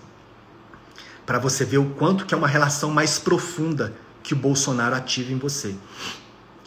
para 1.26 1.39
você 1.39 1.64
ver 1.64 1.78
o 1.78 1.91
quanto 1.91 2.26
que 2.26 2.34
é 2.34 2.38
uma 2.38 2.47
relação 2.47 2.91
mais 2.91 3.18
profunda 3.18 3.95
que 4.22 4.34
o 4.34 4.38
Bolsonaro 4.38 4.95
ativa 4.95 5.32
em 5.32 5.38
você. 5.38 5.76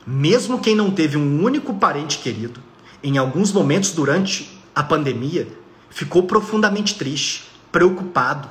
Mesmo 0.07 0.61
quem 0.61 0.75
não 0.75 0.91
teve 0.91 1.17
um 1.17 1.43
único 1.43 1.75
parente 1.75 2.19
querido, 2.19 2.63
em 3.03 3.19
alguns 3.19 3.53
momentos 3.53 3.93
durante 3.93 4.56
a 4.77 4.83
pandemia, 4.83 5.49
ficou 5.89 6.24
profundamente 6.24 6.97
triste, 6.97 7.51
preocupado. 7.72 8.47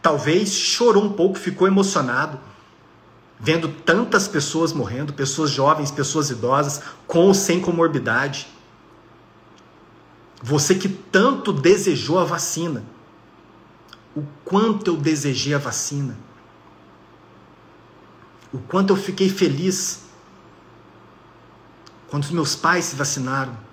Talvez 0.00 0.54
chorou 0.54 1.04
um 1.04 1.12
pouco, 1.12 1.38
ficou 1.38 1.68
emocionado, 1.68 2.40
vendo 3.38 3.68
tantas 3.68 4.26
pessoas 4.26 4.72
morrendo, 4.72 5.12
pessoas 5.12 5.50
jovens, 5.50 5.90
pessoas 5.90 6.30
idosas, 6.30 6.80
com 7.06 7.26
ou 7.26 7.34
sem 7.34 7.60
comorbidade. 7.60 8.48
Você 10.42 10.74
que 10.74 10.88
tanto 10.88 11.52
desejou 11.52 12.18
a 12.18 12.24
vacina, 12.24 12.82
o 14.14 14.22
quanto 14.42 14.92
eu 14.92 14.96
desejei 14.96 15.52
a 15.52 15.58
vacina, 15.58 16.16
o 18.50 18.58
quanto 18.58 18.94
eu 18.94 18.96
fiquei 18.96 19.28
feliz 19.28 20.06
quando 22.08 22.24
os 22.24 22.30
meus 22.30 22.56
pais 22.56 22.86
se 22.86 22.96
vacinaram. 22.96 23.65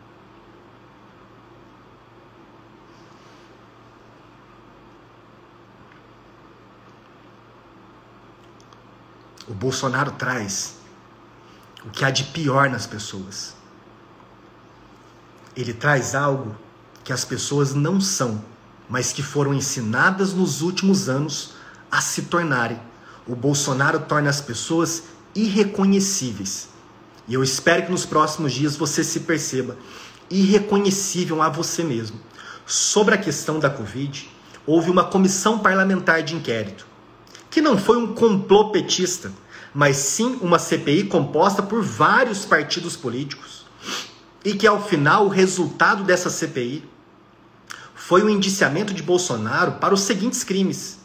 O 9.48 9.54
Bolsonaro 9.54 10.12
traz 10.12 10.76
o 11.86 11.90
que 11.90 12.06
há 12.06 12.10
de 12.10 12.24
pior 12.26 12.70
nas 12.70 12.88
pessoas. 12.88 13.56
Ele 15.56 15.74
traz 15.74 16.16
algo 16.16 16.56
que 17.04 17.12
as 17.12 17.26
pessoas 17.26 17.74
não 17.74 18.00
são 18.00 18.42
mas 18.90 19.12
que 19.12 19.24
foram 19.24 19.54
ensinadas 19.54 20.34
nos 20.34 20.62
últimos 20.62 21.10
anos 21.10 21.52
a 21.92 22.02
se 22.02 22.24
tornarem. 22.24 22.80
O 23.28 23.36
Bolsonaro 23.36 24.02
torna 24.02 24.30
as 24.30 24.42
pessoas 24.42 25.04
irreconhecíveis. 25.34 26.70
E 27.28 27.34
eu 27.34 27.44
espero 27.44 27.86
que 27.86 27.92
nos 27.92 28.06
próximos 28.06 28.54
dias 28.54 28.76
você 28.76 29.04
se 29.04 29.22
perceba 29.22 29.78
irreconhecível 30.30 31.42
a 31.42 31.50
você 31.50 31.84
mesmo. 31.84 32.20
Sobre 32.66 33.16
a 33.16 33.18
questão 33.18 33.60
da 33.60 33.70
Covid, 33.70 34.30
houve 34.66 34.90
uma 34.90 35.06
comissão 35.06 35.60
parlamentar 35.60 36.22
de 36.22 36.36
inquérito, 36.36 36.86
que 37.54 37.62
não 37.62 37.78
foi 37.78 37.98
um 37.98 38.16
complô 38.16 38.72
petista, 38.72 39.32
mas 39.72 39.98
sim 39.98 40.40
uma 40.42 40.58
CPI 40.58 41.04
composta 41.04 41.62
por 41.62 41.84
vários 41.84 42.46
partidos 42.46 42.98
políticos. 42.98 43.64
E 44.44 44.56
que 44.56 44.66
ao 44.66 44.84
final 44.84 45.28
o 45.28 45.30
resultado 45.30 46.04
dessa 46.04 46.32
CPI 46.32 46.84
foi 47.94 48.24
o 48.24 48.30
indiciamento 48.30 48.92
de 48.92 49.04
Bolsonaro 49.04 49.74
para 49.74 49.94
os 49.94 50.02
seguintes 50.02 50.44
crimes: 50.44 50.98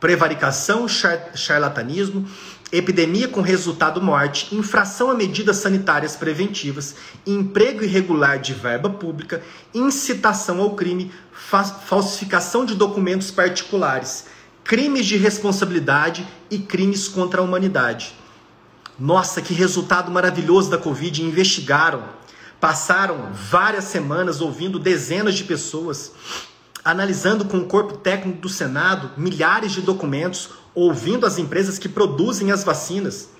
prevaricação, 0.00 0.88
char 0.88 1.32
charlatanismo, 1.34 2.26
epidemia 2.72 3.28
com 3.28 3.42
resultado 3.42 4.00
morte, 4.00 4.54
infração 4.54 5.10
a 5.10 5.14
medidas 5.14 5.58
sanitárias 5.58 6.16
preventivas, 6.16 6.94
emprego 7.26 7.84
irregular 7.84 8.38
de 8.38 8.54
verba 8.54 8.88
pública, 8.88 9.42
incitação 9.74 10.58
ao 10.58 10.74
crime, 10.74 11.12
fa 11.30 11.64
falsificação 11.64 12.64
de 12.64 12.74
documentos 12.74 13.30
particulares, 13.30 14.24
crimes 14.64 15.06
de 15.06 15.16
responsabilidade 15.16 16.26
e 16.50 16.58
crimes 16.58 17.08
contra 17.08 17.40
a 17.40 17.44
humanidade. 17.44 18.14
Nossa, 18.98 19.40
que 19.40 19.54
resultado 19.54 20.10
maravilhoso 20.10 20.70
da 20.70 20.78
Covid! 20.78 21.22
Investigaram 21.22 22.20
Passaram 22.60 23.32
várias 23.32 23.84
semanas 23.84 24.42
ouvindo 24.42 24.78
dezenas 24.78 25.34
de 25.34 25.44
pessoas, 25.44 26.12
analisando 26.84 27.46
com 27.46 27.56
o 27.56 27.64
corpo 27.64 27.96
técnico 27.96 28.42
do 28.42 28.48
Senado 28.50 29.12
milhares 29.16 29.72
de 29.72 29.80
documentos, 29.80 30.50
ouvindo 30.74 31.24
as 31.24 31.38
empresas 31.38 31.78
que 31.78 31.88
produzem 31.88 32.52
as 32.52 32.62
vacinas. 32.62 33.30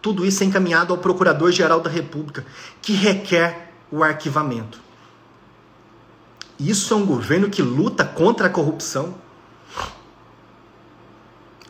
Tudo 0.00 0.24
isso 0.24 0.42
é 0.42 0.46
encaminhado 0.46 0.94
ao 0.94 0.98
Procurador-Geral 0.98 1.80
da 1.80 1.90
República, 1.90 2.46
que 2.80 2.94
requer 2.94 3.74
o 3.92 4.02
arquivamento. 4.02 4.80
Isso 6.58 6.92
é 6.92 6.96
um 6.96 7.06
governo 7.06 7.48
que 7.48 7.62
luta 7.62 8.04
contra 8.04 8.48
a 8.48 8.50
corrupção. 8.50 9.14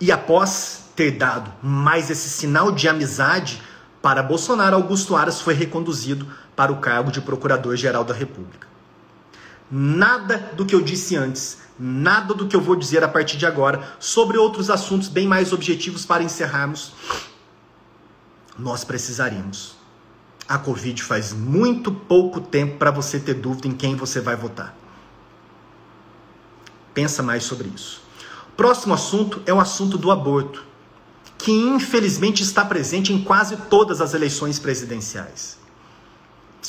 E 0.01 0.11
após 0.11 0.85
ter 0.97 1.13
dado 1.13 1.53
mais 1.63 2.11
esse 2.11 2.29
sinal 2.29 2.73
de 2.73 2.89
amizade 2.89 3.63
para 4.01 4.23
Bolsonaro, 4.23 4.77
Augusto 4.77 5.15
Aras 5.15 5.41
foi 5.41 5.55
reconduzido 5.55 6.27
para 6.57 6.73
o 6.73 6.79
cargo 6.79 7.13
de 7.13 7.21
Procurador-Geral 7.21 8.05
da 8.05 8.15
República. 8.15 8.67
Nada 9.71 10.53
do 10.57 10.65
que 10.65 10.75
eu 10.75 10.81
disse 10.81 11.15
antes, 11.15 11.59
nada 11.79 12.33
do 12.33 12.49
que 12.49 12.57
eu 12.57 12.61
vou 12.61 12.75
dizer 12.75 13.05
a 13.05 13.09
partir 13.09 13.37
de 13.37 13.45
agora 13.45 13.97
sobre 14.01 14.39
outros 14.39 14.71
assuntos 14.71 15.09
bem 15.09 15.27
mais 15.27 15.53
objetivos 15.53 16.07
para 16.07 16.23
encerrarmos, 16.23 16.95
nós 18.59 18.83
precisaríamos. 18.83 19.78
A 20.49 20.59
Covid 20.59 21.03
faz 21.03 21.33
muito 21.33 21.93
pouco 21.93 22.41
tempo 22.41 22.79
para 22.79 22.91
você 22.91 23.21
ter 23.21 23.35
dúvida 23.35 23.69
em 23.69 23.73
quem 23.73 23.95
você 23.95 24.21
vai 24.21 24.35
votar. 24.35 24.75
Pensa 26.95 27.23
mais 27.23 27.45
sobre 27.45 27.69
isso. 27.69 28.01
Próximo 28.57 28.95
assunto 28.95 29.43
é 29.45 29.53
o 29.53 29.61
assunto 29.61 29.99
do 29.99 30.11
aborto 30.11 30.69
que 31.39 31.53
infelizmente 31.53 32.43
está 32.43 32.65
presente 32.65 33.13
em 33.13 33.23
quase 33.23 33.57
todas 33.57 34.01
as 34.01 34.13
eleições 34.13 34.59
presidenciais. 34.59 35.57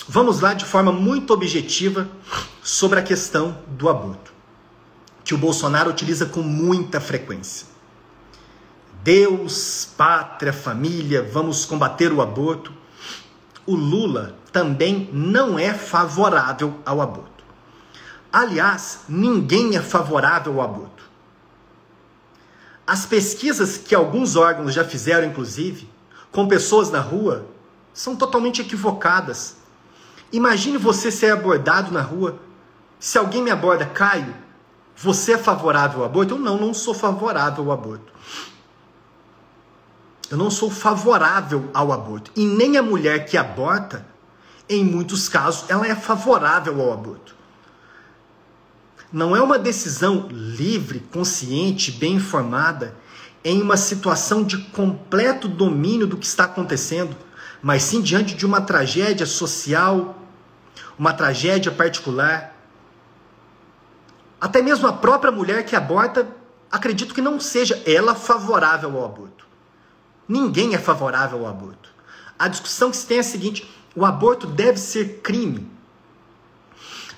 Vamos 0.08 0.40
lá 0.40 0.54
de 0.54 0.64
forma 0.64 0.92
muito 0.92 1.34
objetiva 1.34 2.08
sobre 2.64 3.00
a 3.00 3.04
questão 3.04 3.58
do 3.68 3.90
aborto, 3.90 4.32
que 5.24 5.34
o 5.34 5.38
Bolsonaro 5.38 5.90
utiliza 5.90 6.28
com 6.28 6.44
muita 6.44 7.02
frequência. 7.02 7.68
Deus, 9.04 9.90
pátria, 9.98 10.54
família, 10.54 11.24
vamos 11.24 11.66
combater 11.66 12.14
o 12.14 12.22
aborto. 12.22 12.72
O 13.70 13.76
Lula 13.76 14.36
também 14.52 15.08
não 15.14 15.60
é 15.60 15.76
favorável 15.76 16.74
ao 16.84 17.00
aborto. 17.02 17.44
Aliás, 18.34 19.02
ninguém 19.08 19.78
é 19.78 19.80
favorável 19.80 20.60
ao 20.60 20.66
aborto. 20.68 21.04
As 22.88 23.06
pesquisas 23.06 23.78
que 23.78 23.94
alguns 23.94 24.36
órgãos 24.36 24.74
já 24.74 24.84
fizeram, 24.84 25.28
inclusive, 25.28 25.88
com 26.32 26.48
pessoas 26.48 26.90
na 26.90 27.00
rua, 27.00 27.46
são 27.94 28.16
totalmente 28.16 28.60
equivocadas. 28.60 29.58
Imagine 30.32 30.80
você 30.80 31.12
ser 31.12 31.32
abordado 31.32 31.92
na 31.92 32.02
rua. 32.02 32.40
Se 33.00 33.20
alguém 33.20 33.44
me 33.44 33.52
aborda, 33.52 33.86
Caio, 33.86 34.34
você 34.98 35.34
é 35.34 35.38
favorável 35.38 36.00
ao 36.00 36.06
aborto? 36.08 36.34
Eu 36.34 36.40
não, 36.40 36.58
não 36.58 36.74
sou 36.74 36.96
favorável 36.96 37.66
ao 37.66 37.72
aborto. 37.72 38.12
Eu 40.30 40.38
não 40.38 40.52
sou 40.52 40.70
favorável 40.70 41.70
ao 41.74 41.92
aborto. 41.92 42.32
E 42.36 42.46
nem 42.46 42.78
a 42.78 42.84
mulher 42.84 43.26
que 43.26 43.36
aborta, 43.36 44.06
em 44.68 44.84
muitos 44.84 45.28
casos, 45.28 45.68
ela 45.70 45.88
é 45.88 45.96
favorável 45.96 46.80
ao 46.80 46.94
aborto. 46.94 47.36
Não 49.12 49.36
é 49.36 49.42
uma 49.42 49.58
decisão 49.58 50.28
livre, 50.30 51.00
consciente, 51.12 51.92
bem 51.92 52.14
informada, 52.14 52.96
em 53.44 53.60
uma 53.60 53.76
situação 53.76 54.44
de 54.44 54.58
completo 54.58 55.48
domínio 55.48 56.06
do 56.06 56.18
que 56.18 56.28
está 56.28 56.44
acontecendo, 56.44 57.16
mas 57.62 57.82
sim 57.82 58.02
diante 58.02 58.36
de 58.36 58.46
uma 58.46 58.62
tragédia 58.62 59.26
social, 59.26 60.16
uma 60.98 61.12
tragédia 61.12 61.72
particular. 61.72 62.56
Até 64.40 64.62
mesmo 64.62 64.88
a 64.88 64.94
própria 64.94 65.32
mulher 65.32 65.66
que 65.66 65.76
aborta, 65.76 66.28
acredito 66.72 67.16
que 67.16 67.22
não 67.22 67.40
seja 67.40 67.82
ela 67.88 68.14
favorável 68.14 68.96
ao 68.96 69.06
aborto. 69.06 69.49
Ninguém 70.30 70.76
é 70.76 70.78
favorável 70.78 71.40
ao 71.40 71.48
aborto. 71.48 71.90
A 72.38 72.48
discussão 72.48 72.92
que 72.92 72.98
se 72.98 73.08
tem 73.08 73.18
é 73.18 73.22
a 73.22 73.24
seguinte: 73.24 73.68
o 73.96 74.06
aborto 74.06 74.46
deve 74.46 74.78
ser 74.78 75.22
crime. 75.24 75.68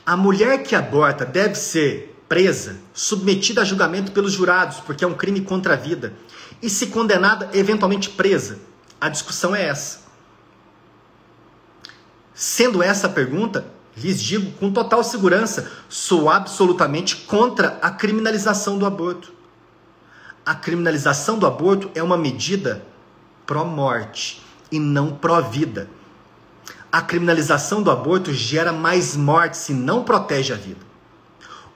A 0.06 0.16
mulher 0.16 0.64
que 0.64 0.74
aborta 0.74 1.26
deve 1.26 1.56
ser 1.56 2.18
presa, 2.30 2.78
submetida 2.94 3.62
a 3.62 3.66
julgamento 3.66 4.14
pelos 4.14 4.32
jurados, 4.32 4.78
porque 4.80 5.04
é 5.04 5.08
um 5.08 5.14
crime 5.14 5.42
contra 5.42 5.74
a 5.74 5.76
vida, 5.78 6.14
e 6.62 6.70
se 6.70 6.88
condenada, 6.88 7.50
eventualmente 7.54 8.10
presa. 8.10 8.60
A 9.00 9.10
discussão 9.10 9.54
é 9.54 9.66
essa. 9.66 10.00
Sendo 12.34 12.82
essa 12.82 13.08
a 13.08 13.10
pergunta, 13.10 13.66
lhes 13.98 14.24
digo 14.24 14.54
com 14.54 14.72
total 14.72 15.04
segurança: 15.04 15.70
sou 15.90 16.30
absolutamente 16.30 17.18
contra 17.18 17.78
a 17.82 17.92
criminalização 17.92 18.78
do 18.78 18.86
aborto. 18.86 19.34
A 20.46 20.56
criminalização 20.56 21.38
do 21.38 21.46
aborto 21.46 21.92
é 21.94 22.02
uma 22.02 22.18
medida 22.18 22.90
pró-morte 23.52 24.42
e 24.72 24.80
não 24.80 25.12
pró-vida. 25.12 25.90
A 26.90 27.02
criminalização 27.02 27.84
do 27.84 27.92
aborto 27.92 28.32
gera 28.32 28.72
mais 28.72 29.18
mortes 29.18 29.68
e 29.68 29.74
não 29.74 30.06
protege 30.06 30.54
a 30.54 30.56
vida. 30.56 30.80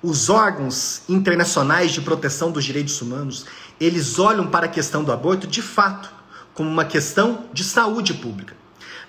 Os 0.01 0.29
órgãos 0.29 1.01
internacionais 1.09 1.91
de 1.91 1.99
proteção 1.99 2.49
dos 2.49 2.63
direitos 2.63 3.01
humanos, 3.01 3.45
eles 3.77 4.17
olham 4.17 4.47
para 4.47 4.67
a 4.67 4.69
questão 4.69 5.03
do 5.03 5.11
aborto 5.11 5.47
de 5.47 5.61
fato 5.61 6.09
como 6.53 6.69
uma 6.69 6.85
questão 6.85 7.43
de 7.51 7.65
saúde 7.65 8.13
pública. 8.13 8.55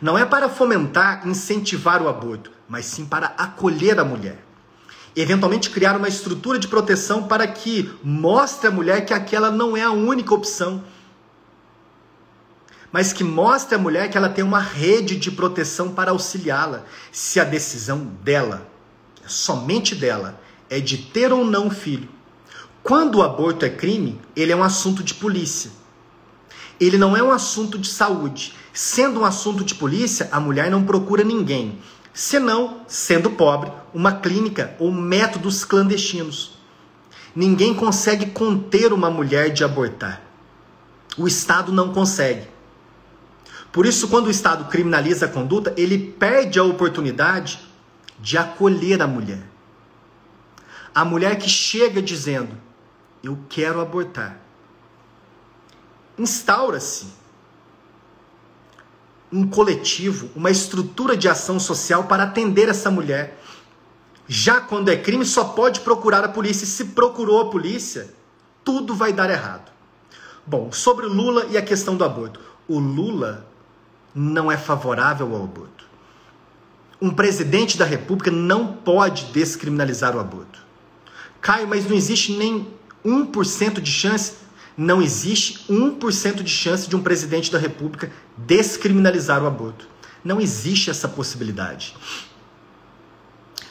Não 0.02 0.18
é 0.18 0.24
para 0.24 0.48
fomentar, 0.48 1.24
incentivar 1.24 2.02
o 2.02 2.08
aborto, 2.08 2.50
mas 2.68 2.84
sim 2.86 3.06
para 3.06 3.28
acolher 3.38 4.00
a 4.00 4.04
mulher. 4.04 4.44
Eventualmente 5.14 5.70
criar 5.70 5.96
uma 5.96 6.08
estrutura 6.08 6.58
de 6.58 6.66
proteção 6.66 7.28
para 7.28 7.46
que 7.46 7.96
mostre 8.02 8.66
à 8.66 8.72
mulher 8.72 9.06
que 9.06 9.14
aquela 9.14 9.52
não 9.52 9.76
é 9.76 9.84
a 9.84 9.92
única 9.92 10.34
opção, 10.34 10.82
mas 12.92 13.12
que 13.12 13.24
mostre 13.24 13.74
à 13.74 13.78
mulher 13.78 14.10
que 14.10 14.16
ela 14.16 14.28
tem 14.28 14.44
uma 14.44 14.60
rede 14.60 15.16
de 15.16 15.30
proteção 15.30 15.90
para 15.90 16.10
auxiliá-la, 16.10 16.84
se 17.12 17.40
a 17.40 17.44
decisão 17.44 18.00
dela, 18.22 18.66
somente 19.26 19.94
dela, 19.94 20.40
é 20.70 20.80
de 20.80 20.98
ter 20.98 21.32
ou 21.32 21.44
não 21.44 21.70
filho. 21.70 22.08
Quando 22.82 23.16
o 23.16 23.22
aborto 23.22 23.64
é 23.64 23.68
crime, 23.68 24.20
ele 24.34 24.52
é 24.52 24.56
um 24.56 24.62
assunto 24.62 25.02
de 25.02 25.14
polícia. 25.14 25.70
Ele 26.78 26.96
não 26.96 27.16
é 27.16 27.22
um 27.22 27.32
assunto 27.32 27.78
de 27.78 27.88
saúde. 27.88 28.54
Sendo 28.72 29.20
um 29.20 29.24
assunto 29.24 29.64
de 29.64 29.74
polícia, 29.74 30.28
a 30.30 30.38
mulher 30.38 30.70
não 30.70 30.84
procura 30.84 31.24
ninguém, 31.24 31.78
senão, 32.12 32.82
sendo 32.86 33.30
pobre, 33.30 33.72
uma 33.92 34.12
clínica 34.12 34.76
ou 34.78 34.92
métodos 34.92 35.64
clandestinos. 35.64 36.52
Ninguém 37.34 37.74
consegue 37.74 38.26
conter 38.26 38.92
uma 38.92 39.10
mulher 39.10 39.50
de 39.50 39.64
abortar. 39.64 40.22
O 41.18 41.26
Estado 41.26 41.72
não 41.72 41.92
consegue. 41.92 42.46
Por 43.76 43.84
isso, 43.84 44.08
quando 44.08 44.28
o 44.28 44.30
Estado 44.30 44.70
criminaliza 44.70 45.26
a 45.26 45.28
conduta, 45.28 45.74
ele 45.76 45.98
perde 45.98 46.58
a 46.58 46.64
oportunidade 46.64 47.60
de 48.18 48.38
acolher 48.38 49.02
a 49.02 49.06
mulher. 49.06 49.46
A 50.94 51.04
mulher 51.04 51.36
que 51.36 51.46
chega 51.46 52.00
dizendo: 52.00 52.56
Eu 53.22 53.38
quero 53.50 53.78
abortar. 53.78 54.40
Instaura-se 56.16 57.08
um 59.30 59.46
coletivo, 59.46 60.30
uma 60.34 60.50
estrutura 60.50 61.14
de 61.14 61.28
ação 61.28 61.60
social 61.60 62.04
para 62.04 62.22
atender 62.22 62.70
essa 62.70 62.90
mulher. 62.90 63.38
Já 64.26 64.58
quando 64.58 64.88
é 64.88 64.96
crime, 64.96 65.26
só 65.26 65.44
pode 65.44 65.80
procurar 65.80 66.24
a 66.24 66.30
polícia. 66.30 66.64
E 66.64 66.66
se 66.66 66.86
procurou 66.86 67.42
a 67.42 67.50
polícia, 67.50 68.08
tudo 68.64 68.94
vai 68.94 69.12
dar 69.12 69.28
errado. 69.28 69.70
Bom, 70.46 70.72
sobre 70.72 71.04
o 71.04 71.12
Lula 71.12 71.44
e 71.50 71.58
a 71.58 71.62
questão 71.62 71.94
do 71.94 72.04
aborto. 72.06 72.40
O 72.66 72.78
Lula 72.78 73.45
não 74.18 74.50
é 74.50 74.56
favorável 74.56 75.34
ao 75.34 75.44
aborto. 75.44 75.84
Um 77.02 77.10
presidente 77.10 77.76
da 77.76 77.84
República 77.84 78.30
não 78.30 78.72
pode 78.72 79.26
descriminalizar 79.26 80.16
o 80.16 80.20
aborto. 80.20 80.64
Caio, 81.42 81.68
mas 81.68 81.86
não 81.86 81.94
existe 81.94 82.32
nem 82.32 82.66
1% 83.04 83.78
de 83.78 83.90
chance. 83.90 84.36
Não 84.74 85.02
existe 85.02 85.66
1% 85.70 86.42
de 86.42 86.50
chance 86.50 86.88
de 86.88 86.96
um 86.96 87.02
presidente 87.02 87.52
da 87.52 87.58
República 87.58 88.10
descriminalizar 88.38 89.42
o 89.42 89.46
aborto. 89.46 89.86
Não 90.24 90.40
existe 90.40 90.88
essa 90.88 91.06
possibilidade. 91.06 91.94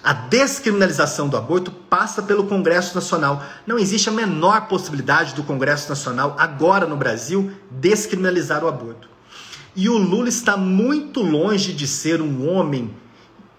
A 0.03 0.13
descriminalização 0.13 1.27
do 1.27 1.35
aborto 1.35 1.71
passa 1.71 2.21
pelo 2.21 2.45
Congresso 2.45 2.93
Nacional. 2.93 3.43
Não 3.65 3.79
existe 3.79 4.09
a 4.09 4.11
menor 4.11 4.67
possibilidade 4.67 5.33
do 5.33 5.43
Congresso 5.43 5.89
Nacional, 5.89 6.35
agora 6.37 6.85
no 6.85 6.95
Brasil, 6.95 7.51
descriminalizar 7.71 8.63
o 8.63 8.67
aborto. 8.67 9.14
E 9.75 9.89
o 9.89 9.97
Lula 9.97 10.29
está 10.29 10.55
muito 10.55 11.21
longe 11.21 11.73
de 11.73 11.85
ser 11.85 12.21
um 12.21 12.49
homem 12.49 12.95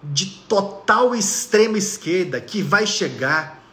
de 0.03 0.25
total 0.47 1.13
extrema 1.13 1.77
esquerda 1.77 2.41
que 2.41 2.61
vai 2.61 2.87
chegar 2.87 3.63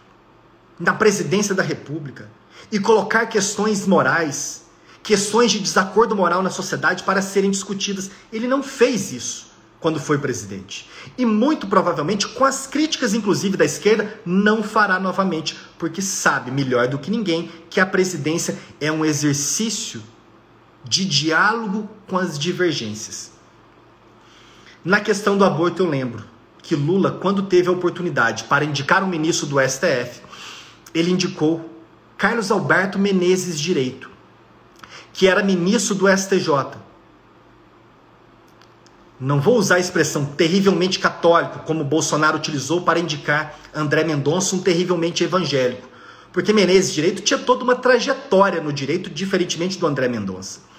na 0.79 0.93
presidência 0.93 1.55
da 1.55 1.63
República 1.63 2.29
e 2.71 2.79
colocar 2.79 3.27
questões 3.27 3.87
morais, 3.87 4.65
questões 5.03 5.53
de 5.53 5.61
desacordo 5.61 6.15
moral 6.15 6.43
na 6.43 6.51
sociedade 6.51 7.03
para 7.03 7.23
serem 7.23 7.51
discutidas. 7.51 8.11
Ele 8.33 8.47
não 8.47 8.63
fez 8.63 9.13
isso 9.13 9.55
quando 9.81 10.01
foi 10.01 10.19
presidente. 10.19 10.89
E 11.17 11.25
muito 11.25 11.67
provavelmente, 11.67 12.27
com 12.29 12.45
as 12.45 12.67
críticas 12.67 13.15
inclusive 13.15 13.57
da 13.57 13.65
esquerda, 13.65 14.21
não 14.25 14.63
fará 14.63 14.99
novamente, 14.99 15.57
porque 15.79 16.03
sabe 16.03 16.51
melhor 16.51 16.89
do 16.89 16.99
que 16.99 17.11
ninguém 17.11 17.51
que 17.71 17.81
a 17.81 17.87
presidência 17.87 18.59
é 18.81 18.91
um 18.91 19.05
exercício 19.05 20.03
de 20.85 21.05
diálogo 21.05 21.89
com 22.07 22.19
as 22.19 22.39
divergências. 22.39 23.33
Na 24.85 25.01
questão 25.01 25.39
do 25.39 25.45
aborto, 25.45 25.83
eu 25.83 25.89
lembro 25.89 26.25
que 26.63 26.75
Lula, 26.75 27.11
quando 27.11 27.45
teve 27.45 27.69
a 27.69 27.73
oportunidade 27.73 28.45
para 28.45 28.65
indicar 28.65 29.03
um 29.03 29.09
ministro 29.09 29.47
do 29.47 29.61
STF, 29.61 30.21
ele 30.95 31.11
indicou 31.11 31.71
Carlos 32.17 32.51
Alberto 32.51 32.99
Menezes 32.99 33.59
Direito, 33.59 34.11
que 35.13 35.27
era 35.27 35.43
ministro 35.43 35.95
do 35.95 36.07
STJ. 36.09 36.79
Não 39.19 39.41
vou 39.41 39.57
usar 39.57 39.77
a 39.77 39.81
expressão 39.81 40.25
terrivelmente 40.25 40.99
católico, 40.99 41.61
como 41.61 41.85
Bolsonaro 41.85 42.37
utilizou 42.37 42.83
para 42.83 42.99
indicar 42.99 43.59
André 43.75 44.05
Mendonça 44.05 44.55
um 44.55 44.63
terrivelmente 44.63 45.25
evangélico, 45.25 45.89
porque 46.33 46.53
Menezes 46.53 46.93
Direito 46.93 47.23
tinha 47.23 47.39
toda 47.39 47.65
uma 47.65 47.77
trajetória 47.77 48.61
no 48.61 48.73
direito, 48.73 49.09
diferentemente 49.09 49.79
do 49.79 49.87
André 49.87 50.09
Mendonça. 50.09 50.74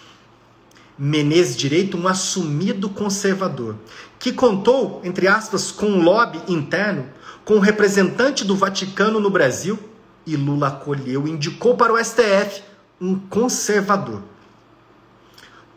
Menezes 0.98 1.58
Direito, 1.58 1.98
um 1.98 2.08
assumido 2.08 2.90
conservador, 2.90 3.76
que 4.18 4.32
contou, 4.32 5.02
entre 5.04 5.28
aspas, 5.28 5.72
com 5.72 5.88
um 5.88 6.02
lobby 6.02 6.42
interno, 6.48 7.10
com 7.44 7.56
um 7.56 7.60
representante 7.60 8.44
do 8.44 8.56
Vaticano 8.56 9.20
no 9.20 9.30
Brasil 9.30 9.78
e 10.26 10.36
Lula 10.36 10.70
acolheu 10.70 11.28
e 11.28 11.32
indicou 11.32 11.76
para 11.76 11.94
o 11.94 12.04
STF 12.04 12.64
um 13.00 13.20
conservador. 13.20 14.22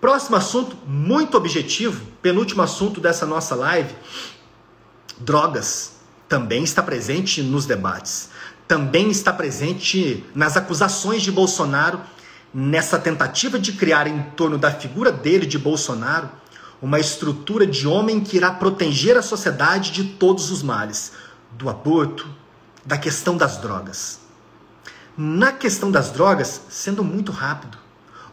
Próximo 0.01 0.37
assunto, 0.37 0.77
muito 0.87 1.37
objetivo, 1.37 2.07
penúltimo 2.23 2.63
assunto 2.63 3.01
dessa 3.01 3.27
nossa 3.27 3.55
live: 3.55 3.95
drogas. 5.19 5.99
Também 6.29 6.63
está 6.63 6.83
presente 6.83 7.43
nos 7.43 7.65
debates. 7.65 8.29
Também 8.67 9.11
está 9.11 9.33
presente 9.33 10.25
nas 10.35 10.59
acusações 10.59 11.23
de 11.23 11.33
Bolsonaro, 11.33 12.01
nessa 12.59 12.99
tentativa 12.99 13.57
de 13.57 13.73
criar 13.73 14.09
em 14.09 14.21
torno 14.37 14.59
da 14.59 14.73
figura 14.73 15.13
dele, 15.13 15.47
de 15.47 15.57
Bolsonaro, 15.57 16.29
uma 16.83 16.99
estrutura 16.99 17.65
de 17.65 17.87
homem 17.87 18.19
que 18.21 18.37
irá 18.37 18.51
proteger 18.51 19.17
a 19.17 19.23
sociedade 19.23 19.93
de 19.93 20.03
todos 20.03 20.51
os 20.51 20.61
males, 20.61 21.13
do 21.53 21.69
aborto, 21.69 22.29
da 22.85 22.99
questão 22.99 23.37
das 23.37 23.59
drogas. 23.59 24.19
Na 25.17 25.53
questão 25.53 25.89
das 25.89 26.11
drogas, 26.11 26.63
sendo 26.69 27.05
muito 27.05 27.31
rápido, 27.31 27.79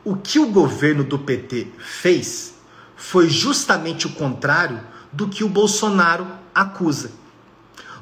o 0.04 0.16
que 0.16 0.40
o 0.40 0.48
governo 0.48 1.04
do 1.04 1.20
PT 1.20 1.68
fez 1.78 2.56
foi 2.96 3.30
justamente 3.30 4.08
o 4.08 4.14
contrário 4.14 4.82
do 5.12 5.28
que 5.28 5.44
o 5.44 5.50
Bolsonaro 5.50 6.26
acusa. 6.54 7.12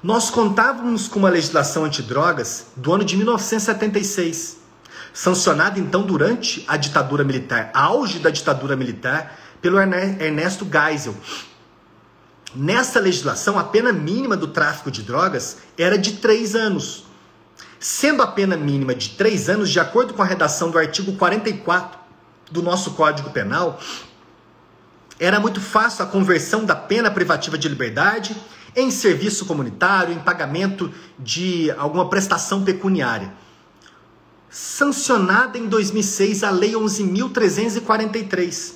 Nós 0.01 0.29
contávamos 0.29 1.05
com 1.05 1.19
uma 1.19 1.29
legislação 1.29 1.83
antidrogas 1.83 2.67
do 2.77 2.93
ano 2.93 3.03
de 3.03 3.17
1976, 3.17 4.62
sancionada 5.13 5.79
então 5.79 6.01
durante 6.01 6.65
a 6.67 6.75
ditadura 6.75 7.23
militar, 7.23 7.69
auge 7.73 8.19
da 8.19 8.29
ditadura 8.29 8.75
militar, 8.75 9.39
pelo 9.61 9.79
Ernesto 9.79 10.67
Geisel. 10.69 11.15
Nessa 12.55 12.99
legislação, 12.99 13.57
a 13.57 13.63
pena 13.63 13.93
mínima 13.93 14.35
do 14.35 14.47
tráfico 14.47 14.91
de 14.91 15.03
drogas 15.03 15.57
era 15.77 15.97
de 15.97 16.13
três 16.13 16.55
anos 16.55 17.05
sendo 17.83 18.23
a 18.23 18.27
pena 18.27 18.55
mínima 18.55 18.95
de 18.95 19.09
três 19.09 19.49
anos, 19.49 19.69
de 19.69 19.77
acordo 19.77 20.13
com 20.13 20.21
a 20.21 20.25
redação 20.25 20.71
do 20.71 20.77
artigo 20.77 21.11
44 21.17 21.99
do 22.49 22.61
nosso 22.63 22.91
Código 22.91 23.29
Penal, 23.31 23.77
era 25.19 25.37
muito 25.37 25.59
fácil 25.59 26.05
a 26.05 26.07
conversão 26.07 26.63
da 26.63 26.77
pena 26.77 27.11
privativa 27.11 27.57
de 27.57 27.67
liberdade 27.67 28.37
em 28.73 28.89
serviço 28.89 29.45
comunitário, 29.45 30.13
em 30.13 30.19
pagamento 30.19 30.89
de 31.19 31.71
alguma 31.71 32.09
prestação 32.09 32.63
pecuniária. 32.63 33.33
Sancionada 34.55 35.57
em 35.57 35.67
2006 35.67 36.43
a 36.43 36.51
Lei 36.51 36.73
11.343. 36.73 38.75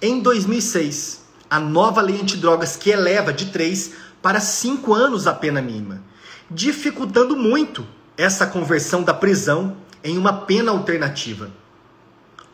Em 0.00 0.20
2006, 0.20 1.24
a 1.50 1.58
nova 1.58 2.00
lei 2.00 2.20
antidrogas 2.20 2.76
que 2.76 2.90
eleva 2.90 3.32
de 3.32 3.46
3 3.46 3.94
para 4.22 4.38
5 4.38 4.94
anos 4.94 5.26
a 5.26 5.34
pena 5.34 5.60
mínima, 5.60 6.00
dificultando 6.48 7.36
muito 7.36 7.84
essa 8.16 8.46
conversão 8.46 9.02
da 9.02 9.12
prisão 9.12 9.76
em 10.04 10.16
uma 10.16 10.32
pena 10.32 10.70
alternativa. 10.70 11.50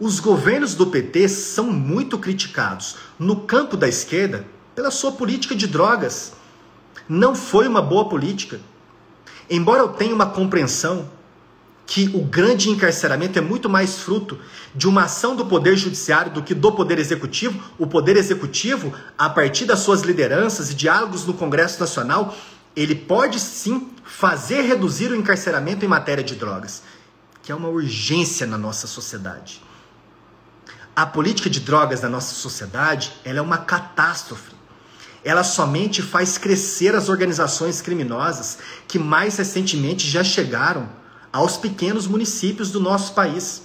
Os 0.00 0.18
governos 0.18 0.74
do 0.74 0.86
PT 0.86 1.28
são 1.28 1.66
muito 1.66 2.18
criticados 2.18 2.96
no 3.18 3.40
campo 3.40 3.76
da 3.76 3.86
esquerda 3.86 4.46
pela 4.74 4.90
sua 4.90 5.12
política 5.12 5.54
de 5.54 5.66
drogas. 5.66 6.32
Não 7.06 7.34
foi 7.34 7.68
uma 7.68 7.82
boa 7.82 8.08
política. 8.08 8.62
Embora 9.50 9.82
eu 9.82 9.88
tenha 9.88 10.14
uma 10.14 10.24
compreensão 10.24 11.06
que 11.86 12.10
o 12.14 12.22
grande 12.22 12.70
encarceramento 12.70 13.38
é 13.38 13.42
muito 13.42 13.68
mais 13.68 13.98
fruto 13.98 14.38
de 14.74 14.88
uma 14.88 15.04
ação 15.04 15.36
do 15.36 15.46
Poder 15.46 15.76
Judiciário 15.76 16.32
do 16.32 16.42
que 16.42 16.54
do 16.54 16.72
Poder 16.72 16.98
Executivo. 16.98 17.60
O 17.78 17.86
Poder 17.86 18.16
Executivo, 18.16 18.92
a 19.18 19.28
partir 19.28 19.66
das 19.66 19.80
suas 19.80 20.02
lideranças 20.02 20.70
e 20.70 20.74
diálogos 20.74 21.26
no 21.26 21.34
Congresso 21.34 21.78
Nacional, 21.78 22.34
ele 22.74 22.94
pode 22.94 23.38
sim 23.38 23.90
fazer 24.04 24.62
reduzir 24.62 25.10
o 25.10 25.16
encarceramento 25.16 25.84
em 25.84 25.88
matéria 25.88 26.24
de 26.24 26.34
drogas, 26.34 26.82
que 27.42 27.52
é 27.52 27.54
uma 27.54 27.68
urgência 27.68 28.46
na 28.46 28.58
nossa 28.58 28.86
sociedade. 28.86 29.62
A 30.96 31.04
política 31.04 31.50
de 31.50 31.60
drogas 31.60 32.00
na 32.00 32.08
nossa 32.08 32.34
sociedade 32.34 33.12
ela 33.24 33.38
é 33.38 33.42
uma 33.42 33.58
catástrofe. 33.58 34.52
Ela 35.22 35.42
somente 35.42 36.02
faz 36.02 36.36
crescer 36.38 36.94
as 36.94 37.08
organizações 37.08 37.80
criminosas 37.80 38.58
que 38.86 38.98
mais 38.98 39.36
recentemente 39.36 40.08
já 40.08 40.22
chegaram 40.22 40.88
aos 41.34 41.56
pequenos 41.56 42.06
municípios 42.06 42.70
do 42.70 42.78
nosso 42.78 43.12
país. 43.12 43.62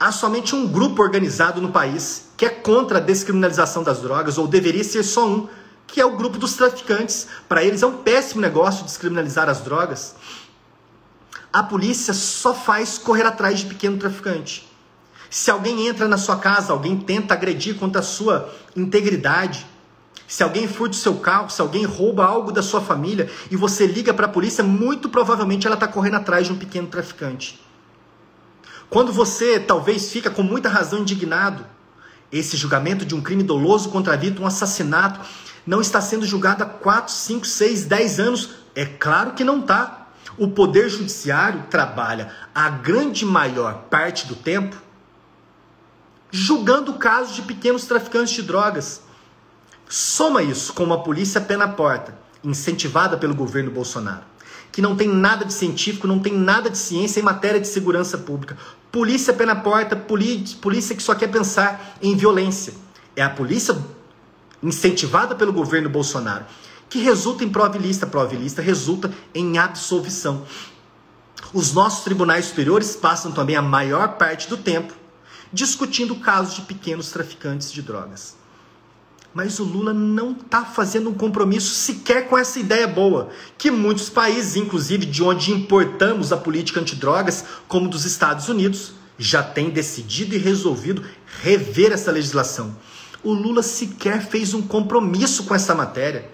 Há 0.00 0.10
somente 0.10 0.52
um 0.52 0.66
grupo 0.66 1.00
organizado 1.00 1.60
no 1.60 1.70
país 1.70 2.24
que 2.36 2.44
é 2.44 2.48
contra 2.48 2.98
a 2.98 3.00
descriminalização 3.00 3.84
das 3.84 4.00
drogas, 4.00 4.36
ou 4.36 4.48
deveria 4.48 4.82
ser 4.82 5.04
só 5.04 5.28
um, 5.28 5.48
que 5.86 6.00
é 6.00 6.04
o 6.04 6.16
grupo 6.16 6.38
dos 6.38 6.54
traficantes. 6.54 7.28
Para 7.48 7.62
eles 7.62 7.84
é 7.84 7.86
um 7.86 7.98
péssimo 7.98 8.40
negócio 8.40 8.84
descriminalizar 8.84 9.48
as 9.48 9.60
drogas. 9.60 10.16
A 11.52 11.62
polícia 11.62 12.12
só 12.12 12.52
faz 12.52 12.98
correr 12.98 13.24
atrás 13.24 13.60
de 13.60 13.66
pequeno 13.66 13.96
traficante. 13.96 14.68
Se 15.30 15.52
alguém 15.52 15.86
entra 15.86 16.08
na 16.08 16.18
sua 16.18 16.36
casa, 16.36 16.72
alguém 16.72 16.96
tenta 16.98 17.32
agredir 17.32 17.76
contra 17.76 18.00
a 18.00 18.04
sua 18.04 18.52
integridade, 18.74 19.64
se 20.26 20.42
alguém 20.42 20.66
furta 20.66 20.96
o 20.96 20.98
seu 20.98 21.14
carro, 21.16 21.50
se 21.50 21.60
alguém 21.60 21.84
rouba 21.84 22.24
algo 22.24 22.50
da 22.50 22.62
sua 22.62 22.80
família 22.80 23.30
e 23.50 23.56
você 23.56 23.86
liga 23.86 24.12
para 24.12 24.26
a 24.26 24.28
polícia, 24.28 24.64
muito 24.64 25.08
provavelmente 25.08 25.66
ela 25.66 25.74
está 25.74 25.86
correndo 25.86 26.16
atrás 26.16 26.46
de 26.46 26.52
um 26.52 26.58
pequeno 26.58 26.88
traficante. 26.88 27.60
Quando 28.90 29.12
você 29.12 29.58
talvez 29.58 30.10
fica 30.10 30.30
com 30.30 30.42
muita 30.42 30.68
razão 30.68 31.00
indignado, 31.00 31.64
esse 32.30 32.56
julgamento 32.56 33.04
de 33.04 33.14
um 33.14 33.20
crime 33.20 33.42
doloso 33.42 33.90
contra 33.90 34.14
a 34.14 34.16
vida, 34.16 34.40
um 34.40 34.46
assassinato, 34.46 35.20
não 35.66 35.80
está 35.80 36.00
sendo 36.00 36.26
julgado 36.26 36.62
há 36.62 36.66
4, 36.66 37.12
5, 37.12 37.46
6, 37.46 37.84
10 37.84 38.20
anos. 38.20 38.50
É 38.74 38.84
claro 38.84 39.32
que 39.32 39.44
não 39.44 39.60
está. 39.60 40.08
O 40.38 40.48
Poder 40.48 40.88
Judiciário 40.88 41.64
trabalha 41.70 42.30
a 42.54 42.68
grande 42.68 43.24
maior 43.24 43.84
parte 43.90 44.26
do 44.26 44.34
tempo 44.34 44.76
julgando 46.30 46.94
casos 46.94 47.34
de 47.34 47.42
pequenos 47.42 47.86
traficantes 47.86 48.34
de 48.34 48.42
drogas. 48.42 49.02
Soma 49.88 50.42
isso 50.42 50.72
com 50.72 50.84
uma 50.84 51.02
polícia 51.02 51.40
pé 51.40 51.56
na 51.56 51.68
porta, 51.68 52.16
incentivada 52.42 53.16
pelo 53.16 53.34
governo 53.34 53.70
Bolsonaro, 53.70 54.24
que 54.72 54.82
não 54.82 54.96
tem 54.96 55.08
nada 55.08 55.44
de 55.44 55.52
científico, 55.52 56.06
não 56.06 56.18
tem 56.18 56.32
nada 56.32 56.68
de 56.68 56.78
ciência 56.78 57.20
em 57.20 57.22
matéria 57.22 57.60
de 57.60 57.68
segurança 57.68 58.18
pública. 58.18 58.56
Polícia 58.90 59.32
pé 59.32 59.46
na 59.46 59.56
porta, 59.56 59.94
polícia 59.94 60.96
que 60.96 61.02
só 61.02 61.14
quer 61.14 61.28
pensar 61.28 61.96
em 62.02 62.16
violência. 62.16 62.74
É 63.14 63.22
a 63.22 63.30
polícia 63.30 63.76
incentivada 64.62 65.34
pelo 65.34 65.52
governo 65.52 65.88
Bolsonaro 65.88 66.44
que 66.88 66.98
resulta 66.98 67.44
em 67.44 67.48
prova 67.48 67.76
ilícita, 67.76 68.06
prova 68.06 68.34
ilícita 68.34 68.62
resulta 68.62 69.12
em 69.34 69.58
absolvição. 69.58 70.44
Os 71.52 71.72
nossos 71.72 72.04
tribunais 72.04 72.46
superiores 72.46 72.96
passam 72.96 73.32
também 73.32 73.56
a 73.56 73.62
maior 73.62 74.16
parte 74.16 74.48
do 74.48 74.56
tempo 74.56 74.94
discutindo 75.52 76.16
casos 76.16 76.54
de 76.54 76.62
pequenos 76.62 77.10
traficantes 77.10 77.72
de 77.72 77.82
drogas. 77.82 78.36
Mas 79.36 79.58
o 79.58 79.64
Lula 79.64 79.92
não 79.92 80.32
está 80.32 80.64
fazendo 80.64 81.10
um 81.10 81.12
compromisso 81.12 81.74
sequer 81.74 82.26
com 82.26 82.38
essa 82.38 82.58
ideia 82.58 82.88
boa, 82.88 83.28
que 83.58 83.70
muitos 83.70 84.08
países, 84.08 84.56
inclusive 84.56 85.04
de 85.04 85.22
onde 85.22 85.52
importamos 85.52 86.32
a 86.32 86.38
política 86.38 86.80
antidrogas, 86.80 87.44
como 87.68 87.86
dos 87.86 88.06
Estados 88.06 88.48
Unidos, 88.48 88.94
já 89.18 89.42
têm 89.42 89.68
decidido 89.68 90.34
e 90.34 90.38
resolvido 90.38 91.04
rever 91.42 91.92
essa 91.92 92.10
legislação. 92.10 92.74
O 93.22 93.30
Lula 93.34 93.62
sequer 93.62 94.26
fez 94.26 94.54
um 94.54 94.62
compromisso 94.62 95.44
com 95.44 95.54
essa 95.54 95.74
matéria. 95.74 96.30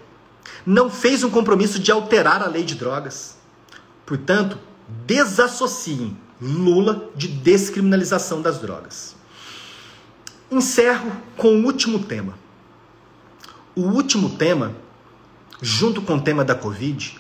Não 0.65 0.89
fez 0.89 1.25
um 1.25 1.31
compromisso 1.31 1.81
de 1.81 1.91
alterar 1.91 2.41
a 2.41 2.47
lei 2.47 2.63
de 2.63 2.77
drogas. 2.77 3.37
Portanto, 4.07 4.57
desassociem 5.05 6.17
Lula 6.41 7.11
de 7.17 7.27
descriminalização 7.27 8.41
das 8.41 8.61
drogas. 8.61 9.17
Encerro 10.49 11.11
com 11.37 11.57
o 11.57 11.65
último 11.65 11.99
tema. 11.99 12.41
O 13.75 13.83
último 13.83 14.29
tema, 14.29 14.75
junto 15.63 16.03
com 16.03 16.17
o 16.17 16.21
tema 16.21 16.45
da 16.45 16.55
Covid, 16.55 17.19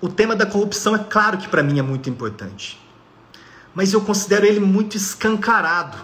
o 0.00 0.08
tema 0.08 0.34
da 0.34 0.46
corrupção 0.46 0.94
é 0.94 0.98
claro 0.98 1.36
que 1.36 1.48
para 1.48 1.62
mim 1.62 1.78
é 1.78 1.82
muito 1.82 2.08
importante. 2.08 2.80
Mas 3.74 3.92
eu 3.92 4.00
considero 4.00 4.46
ele 4.46 4.60
muito 4.60 4.96
escancarado. 4.96 5.98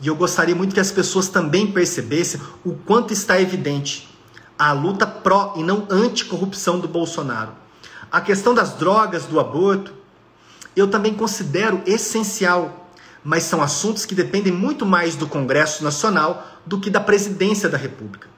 E 0.00 0.06
eu 0.06 0.16
gostaria 0.16 0.54
muito 0.54 0.72
que 0.72 0.80
as 0.80 0.90
pessoas 0.90 1.28
também 1.28 1.70
percebessem 1.70 2.40
o 2.64 2.72
quanto 2.72 3.12
está 3.12 3.38
evidente 3.38 4.08
a 4.58 4.72
luta 4.72 5.06
pró 5.06 5.54
e 5.56 5.62
não 5.62 5.86
anticorrupção 5.90 6.78
do 6.78 6.86
Bolsonaro. 6.86 7.52
A 8.12 8.20
questão 8.20 8.54
das 8.54 8.74
drogas, 8.74 9.24
do 9.24 9.40
aborto, 9.40 9.94
eu 10.76 10.88
também 10.88 11.14
considero 11.14 11.82
essencial, 11.86 12.90
mas 13.24 13.44
são 13.44 13.62
assuntos 13.62 14.04
que 14.04 14.14
dependem 14.14 14.52
muito 14.52 14.84
mais 14.84 15.14
do 15.14 15.26
Congresso 15.26 15.82
Nacional 15.82 16.46
do 16.66 16.78
que 16.78 16.90
da 16.90 17.00
presidência 17.00 17.70
da 17.70 17.78
República. 17.78 18.28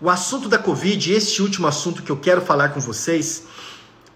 O 0.00 0.08
assunto 0.08 0.48
da 0.48 0.58
Covid, 0.58 1.12
este 1.12 1.42
último 1.42 1.66
assunto 1.66 2.04
que 2.04 2.10
eu 2.10 2.16
quero 2.16 2.40
falar 2.40 2.68
com 2.68 2.78
vocês, 2.78 3.42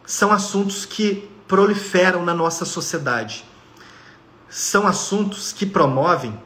são 0.06 0.30
assuntos 0.30 0.86
que 0.86 1.28
proliferam 1.48 2.24
na 2.24 2.32
nossa 2.32 2.64
sociedade. 2.64 3.44
São 4.48 4.86
assuntos 4.86 5.52
que 5.52 5.66
promovem 5.66 6.40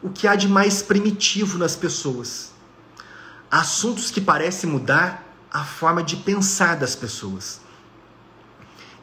o 0.00 0.08
que 0.08 0.28
há 0.28 0.36
de 0.36 0.46
mais 0.46 0.82
primitivo 0.82 1.58
nas 1.58 1.74
pessoas. 1.74 2.52
Assuntos 3.50 4.12
que 4.12 4.20
parecem 4.20 4.70
mudar 4.70 5.26
a 5.50 5.64
forma 5.64 6.00
de 6.00 6.14
pensar 6.16 6.76
das 6.76 6.94
pessoas. 6.94 7.60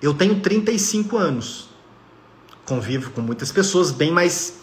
Eu 0.01 0.13
tenho 0.13 0.39
35 0.39 1.17
anos. 1.17 1.69
Convivo 2.65 3.11
com 3.11 3.19
muitas 3.19 3.51
pessoas 3.51 3.91
bem 3.91 4.11
mais 4.11 4.53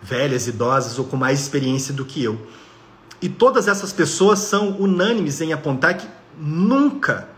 velhas, 0.00 0.46
idosas 0.46 0.98
ou 0.98 1.04
com 1.04 1.18
mais 1.18 1.38
experiência 1.38 1.92
do 1.92 2.06
que 2.06 2.22
eu. 2.22 2.46
E 3.20 3.28
todas 3.28 3.66
essas 3.66 3.92
pessoas 3.92 4.38
são 4.40 4.76
unânimes 4.78 5.40
em 5.40 5.52
apontar 5.52 5.96
que 5.96 6.06
nunca, 6.38 7.28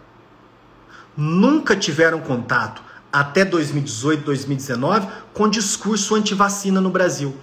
nunca 1.17 1.75
tiveram 1.75 2.21
contato 2.21 2.83
até 3.13 3.45
2018, 3.45 4.25
2019 4.25 5.09
com 5.33 5.49
discurso 5.49 6.15
anti-vacina 6.15 6.81
no 6.81 6.91
Brasil. 6.91 7.35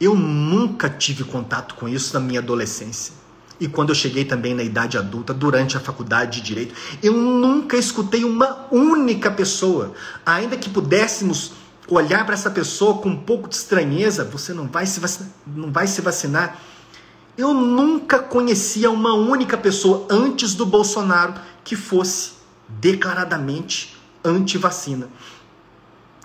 Eu 0.00 0.14
nunca 0.14 0.88
tive 0.88 1.24
contato 1.24 1.74
com 1.74 1.88
isso 1.88 2.14
na 2.14 2.20
minha 2.20 2.40
adolescência. 2.40 3.14
E 3.58 3.66
quando 3.66 3.88
eu 3.88 3.94
cheguei 3.94 4.24
também 4.24 4.54
na 4.54 4.62
idade 4.62 4.98
adulta, 4.98 5.32
durante 5.32 5.76
a 5.76 5.80
faculdade 5.80 6.40
de 6.40 6.46
direito, 6.46 6.74
eu 7.02 7.14
nunca 7.14 7.76
escutei 7.76 8.22
uma 8.22 8.66
única 8.70 9.30
pessoa, 9.30 9.94
ainda 10.24 10.56
que 10.58 10.68
pudéssemos 10.68 11.52
olhar 11.88 12.24
para 12.26 12.34
essa 12.34 12.50
pessoa 12.50 12.98
com 12.98 13.08
um 13.08 13.16
pouco 13.16 13.48
de 13.48 13.54
estranheza, 13.54 14.24
você 14.24 14.52
não 14.52 14.66
vai 14.66 14.84
se 14.86 15.00
vacinar, 15.00 15.30
não 15.46 15.72
vai 15.72 15.86
se 15.86 16.00
vacinar 16.02 16.60
eu 17.36 17.52
nunca 17.52 18.18
conhecia 18.18 18.90
uma 18.90 19.14
única 19.14 19.56
pessoa 19.56 20.06
antes 20.08 20.54
do 20.54 20.64
Bolsonaro 20.64 21.34
que 21.62 21.76
fosse 21.76 22.32
declaradamente 22.68 23.96
anti-vacina. 24.24 25.08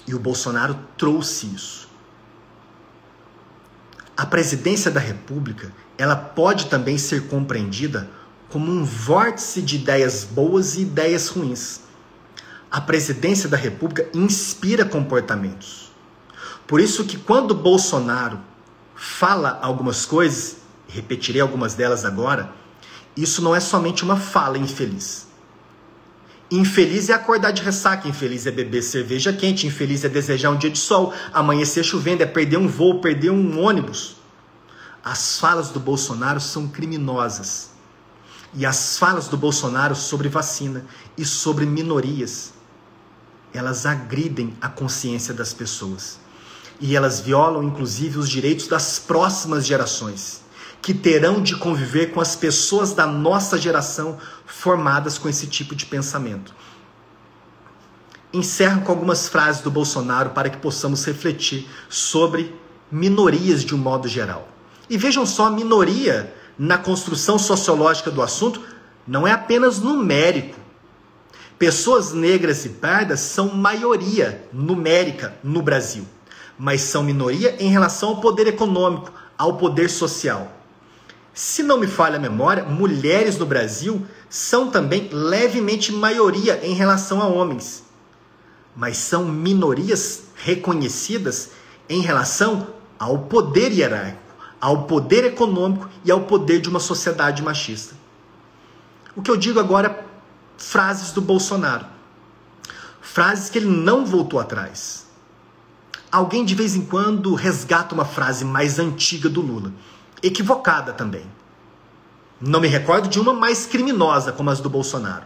E 0.07 0.15
o 0.15 0.19
Bolsonaro 0.19 0.77
trouxe 0.97 1.47
isso. 1.47 1.89
A 4.15 4.25
presidência 4.25 4.89
da 4.89 4.99
República, 4.99 5.73
ela 5.97 6.15
pode 6.15 6.67
também 6.67 6.97
ser 6.97 7.27
compreendida 7.27 8.09
como 8.49 8.71
um 8.71 8.83
vórtice 8.83 9.61
de 9.61 9.77
ideias 9.77 10.23
boas 10.23 10.75
e 10.75 10.81
ideias 10.81 11.27
ruins. 11.27 11.81
A 12.69 12.79
presidência 12.79 13.49
da 13.49 13.57
República 13.57 14.07
inspira 14.13 14.85
comportamentos. 14.85 15.91
Por 16.67 16.79
isso 16.79 17.03
que 17.03 17.17
quando 17.17 17.53
Bolsonaro 17.53 18.39
fala 18.95 19.59
algumas 19.61 20.05
coisas, 20.05 20.60
repetirei 20.93 21.41
algumas 21.41 21.73
delas 21.73 22.05
agora, 22.05 22.51
isso 23.15 23.41
não 23.41 23.55
é 23.55 23.59
somente 23.59 24.03
uma 24.03 24.18
fala 24.18 24.57
infeliz. 24.57 25.27
Infeliz 26.49 27.09
é 27.09 27.13
acordar 27.13 27.51
de 27.51 27.61
ressaca, 27.61 28.09
infeliz 28.09 28.45
é 28.45 28.51
beber 28.51 28.81
cerveja 28.81 29.31
quente, 29.31 29.65
infeliz 29.65 30.03
é 30.03 30.09
desejar 30.09 30.49
um 30.49 30.57
dia 30.57 30.69
de 30.69 30.77
sol, 30.77 31.13
amanhecer 31.31 31.84
chovendo, 31.84 32.23
é 32.23 32.26
perder 32.26 32.57
um 32.57 32.68
voo, 32.68 32.99
perder 32.99 33.30
um 33.30 33.59
ônibus. 33.59 34.18
As 35.03 35.39
falas 35.39 35.69
do 35.69 35.80
Bolsonaro 35.80 36.41
são 36.41 36.68
criminosas. 36.68 37.72
E 38.53 38.65
as 38.65 38.97
falas 38.97 39.30
do 39.30 39.38
Bolsonaro 39.38 39.95
sobre 39.95 40.27
vacina 40.27 40.85
e 41.18 41.26
sobre 41.26 41.65
minorias, 41.65 42.53
elas 43.53 43.85
agridem 43.85 44.53
a 44.61 44.68
consciência 44.68 45.34
das 45.34 45.53
pessoas. 45.53 46.19
E 46.81 46.97
elas 46.97 47.22
violam 47.22 47.63
inclusive 47.63 48.18
os 48.18 48.30
direitos 48.30 48.68
das 48.68 48.99
próximas 48.99 49.65
gerações, 49.65 50.41
que 50.82 50.94
terão 50.94 51.41
de 51.41 51.56
conviver 51.56 52.08
com 52.08 52.20
as 52.20 52.36
pessoas 52.36 52.94
da 52.94 53.06
nossa 53.06 53.58
geração 53.58 54.18
formadas 54.45 55.18
com 55.18 55.30
esse 55.30 55.45
tipo 55.45 55.76
de 55.76 55.86
pensamento. 55.86 56.56
Encerro 58.34 58.82
com 58.82 58.91
algumas 58.91 59.28
frases 59.28 59.62
do 59.62 59.70
Bolsonaro 59.70 60.32
para 60.32 60.49
que 60.49 60.58
possamos 60.58 61.06
refletir 61.06 61.68
sobre 61.90 62.56
minorias 62.91 63.64
de 63.64 63.76
um 63.76 63.78
modo 63.78 64.08
geral. 64.08 64.48
E 64.90 64.98
vejam 64.98 65.26
só, 65.26 65.45
a 65.45 65.52
minoria 65.52 66.34
na 66.58 66.78
construção 66.78 67.38
sociológica 67.38 68.10
do 68.10 68.22
assunto 68.22 68.62
não 69.08 69.28
é 69.28 69.32
apenas 69.32 69.80
numérico. 69.80 70.60
Pessoas 71.60 72.12
negras 72.12 72.66
e 72.66 72.70
pardas 72.70 73.20
são 73.20 73.49
maioria 73.49 74.48
numérica 74.52 75.36
no 75.44 75.62
Brasil, 75.62 76.06
mas 76.58 76.82
são 76.82 77.03
minoria 77.03 77.56
em 77.60 77.70
relação 77.70 78.10
ao 78.10 78.22
poder 78.22 78.48
econômico, 78.48 79.14
ao 79.38 79.58
poder 79.58 79.90
social. 79.90 80.60
Se 81.34 81.64
não 81.64 81.80
me 81.80 81.88
falha 81.88 82.18
a 82.18 82.20
memória, 82.20 82.64
mulheres 82.64 83.38
no 83.38 83.45
Brasil 83.45 84.06
são 84.30 84.70
também 84.70 85.10
levemente 85.12 85.91
maioria 85.91 86.66
em 86.66 86.74
relação 86.74 87.22
a 87.22 87.28
homens, 87.28 87.84
mas 88.76 88.98
são 88.98 89.26
minorias 89.26 90.24
reconhecidas 90.36 91.52
em 91.88 92.02
relação 92.02 92.68
ao 92.99 93.20
poder 93.20 93.72
hierárquico, 93.72 94.36
ao 94.60 94.84
poder 94.84 95.24
econômico 95.26 95.90
e 96.03 96.12
ao 96.12 96.22
poder 96.22 96.60
de 96.60 96.70
uma 96.70 96.80
sociedade 96.80 97.41
machista. 97.41 97.95
O 99.16 99.22
que 99.22 99.32
eu 99.32 99.38
digo 99.38 99.60
agora, 99.60 100.06
frases 100.58 101.12
do 101.12 101.22
Bolsonaro. 101.22 101.86
Frases 103.02 103.49
que 103.49 103.58
ele 103.58 103.68
não 103.68 104.06
voltou 104.06 104.40
atrás. 104.40 105.08
Alguém 106.12 106.45
de 106.45 106.56
vez 106.56 106.76
em 106.76 106.86
quando 106.86 107.34
resgata 107.34 107.95
uma 107.95 108.06
frase 108.06 108.45
mais 108.45 108.80
antiga 108.80 109.28
do 109.28 109.41
Lula, 109.41 109.74
equivocada 110.22 110.93
também. 110.93 111.26
Não 112.39 112.60
me 112.60 112.68
recordo 112.68 113.07
de 113.07 113.19
uma 113.19 113.34
mais 113.34 113.65
criminosa 113.65 114.31
como 114.31 114.49
as 114.49 114.60
do 114.60 114.69
Bolsonaro. 114.69 115.26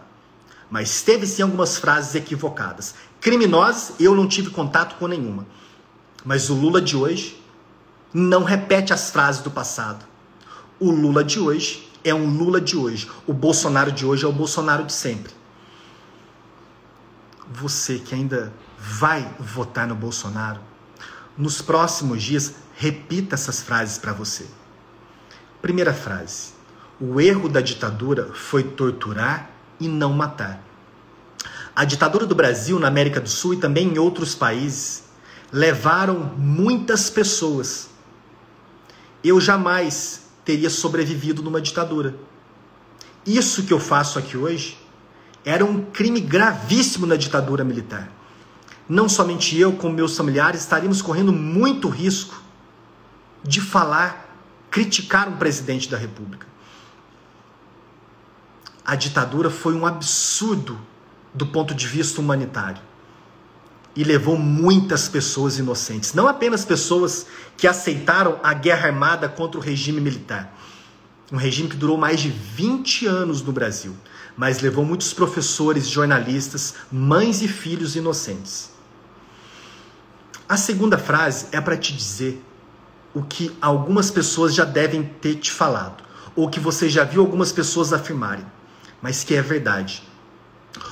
Mas 0.70 1.02
teve 1.02 1.26
sim 1.26 1.42
algumas 1.42 1.78
frases 1.78 2.14
equivocadas. 2.14 2.94
Criminosas, 3.20 3.94
eu 4.00 4.14
não 4.14 4.28
tive 4.28 4.50
contato 4.50 4.96
com 4.96 5.06
nenhuma. 5.06 5.46
Mas 6.24 6.50
o 6.50 6.54
Lula 6.54 6.80
de 6.80 6.96
hoje 6.96 7.42
não 8.12 8.42
repete 8.42 8.92
as 8.92 9.10
frases 9.10 9.42
do 9.42 9.50
passado. 9.50 10.04
O 10.78 10.90
Lula 10.90 11.22
de 11.24 11.38
hoje 11.38 11.88
é 12.04 12.14
um 12.14 12.28
Lula 12.36 12.60
de 12.60 12.76
hoje. 12.76 13.10
O 13.26 13.32
Bolsonaro 13.32 13.92
de 13.92 14.04
hoje 14.04 14.24
é 14.24 14.28
o 14.28 14.32
Bolsonaro 14.32 14.84
de 14.84 14.92
sempre. 14.92 15.32
Você 17.50 17.98
que 17.98 18.14
ainda 18.14 18.52
vai 18.78 19.34
votar 19.38 19.86
no 19.86 19.94
Bolsonaro, 19.94 20.60
nos 21.36 21.62
próximos 21.62 22.22
dias, 22.22 22.54
repita 22.74 23.34
essas 23.34 23.60
frases 23.60 23.98
para 23.98 24.12
você. 24.12 24.46
Primeira 25.66 25.92
frase: 25.92 26.52
O 27.00 27.20
erro 27.20 27.48
da 27.48 27.60
ditadura 27.60 28.30
foi 28.32 28.62
torturar 28.62 29.50
e 29.80 29.88
não 29.88 30.12
matar. 30.12 30.62
A 31.74 31.84
ditadura 31.84 32.24
do 32.24 32.36
Brasil, 32.36 32.78
na 32.78 32.86
América 32.86 33.20
do 33.20 33.28
Sul 33.28 33.54
e 33.54 33.56
também 33.56 33.88
em 33.88 33.98
outros 33.98 34.32
países, 34.32 35.06
levaram 35.52 36.32
muitas 36.38 37.10
pessoas. 37.10 37.88
Eu 39.24 39.40
jamais 39.40 40.28
teria 40.44 40.70
sobrevivido 40.70 41.42
numa 41.42 41.60
ditadura. 41.60 42.14
Isso 43.26 43.64
que 43.64 43.72
eu 43.72 43.80
faço 43.80 44.20
aqui 44.20 44.36
hoje 44.36 44.78
era 45.44 45.64
um 45.64 45.82
crime 45.82 46.20
gravíssimo 46.20 47.06
na 47.06 47.16
ditadura 47.16 47.64
militar. 47.64 48.08
Não 48.88 49.08
somente 49.08 49.58
eu, 49.58 49.72
como 49.72 49.96
meus 49.96 50.16
familiares, 50.16 50.60
estaríamos 50.60 51.02
correndo 51.02 51.32
muito 51.32 51.88
risco 51.88 52.40
de 53.42 53.60
falar, 53.60 54.25
criticar 54.70 55.28
um 55.28 55.36
presidente 55.36 55.88
da 55.88 55.96
República. 55.96 56.46
A 58.84 58.94
ditadura 58.94 59.50
foi 59.50 59.74
um 59.74 59.86
absurdo 59.86 60.78
do 61.34 61.46
ponto 61.46 61.74
de 61.74 61.86
vista 61.86 62.20
humanitário 62.20 62.80
e 63.96 64.04
levou 64.04 64.36
muitas 64.36 65.08
pessoas 65.08 65.58
inocentes, 65.58 66.12
não 66.12 66.28
apenas 66.28 66.64
pessoas 66.64 67.26
que 67.56 67.66
aceitaram 67.66 68.38
a 68.42 68.52
guerra 68.52 68.88
armada 68.88 69.28
contra 69.28 69.58
o 69.58 69.62
regime 69.62 70.00
militar. 70.00 70.54
Um 71.32 71.36
regime 71.36 71.68
que 71.68 71.76
durou 71.76 71.96
mais 71.96 72.20
de 72.20 72.28
20 72.28 73.06
anos 73.06 73.42
no 73.42 73.50
Brasil, 73.52 73.96
mas 74.36 74.60
levou 74.60 74.84
muitos 74.84 75.12
professores, 75.12 75.88
jornalistas, 75.88 76.74
mães 76.92 77.42
e 77.42 77.48
filhos 77.48 77.96
inocentes. 77.96 78.70
A 80.48 80.56
segunda 80.56 80.96
frase 80.96 81.46
é 81.50 81.60
para 81.60 81.76
te 81.76 81.96
dizer 81.96 82.44
o 83.16 83.22
que 83.22 83.56
algumas 83.62 84.10
pessoas 84.10 84.54
já 84.54 84.66
devem 84.66 85.02
ter 85.02 85.36
te 85.36 85.50
falado, 85.50 86.04
ou 86.36 86.50
que 86.50 86.60
você 86.60 86.86
já 86.86 87.02
viu 87.02 87.22
algumas 87.22 87.50
pessoas 87.50 87.90
afirmarem, 87.90 88.44
mas 89.00 89.24
que 89.24 89.34
é 89.34 89.40
verdade. 89.40 90.02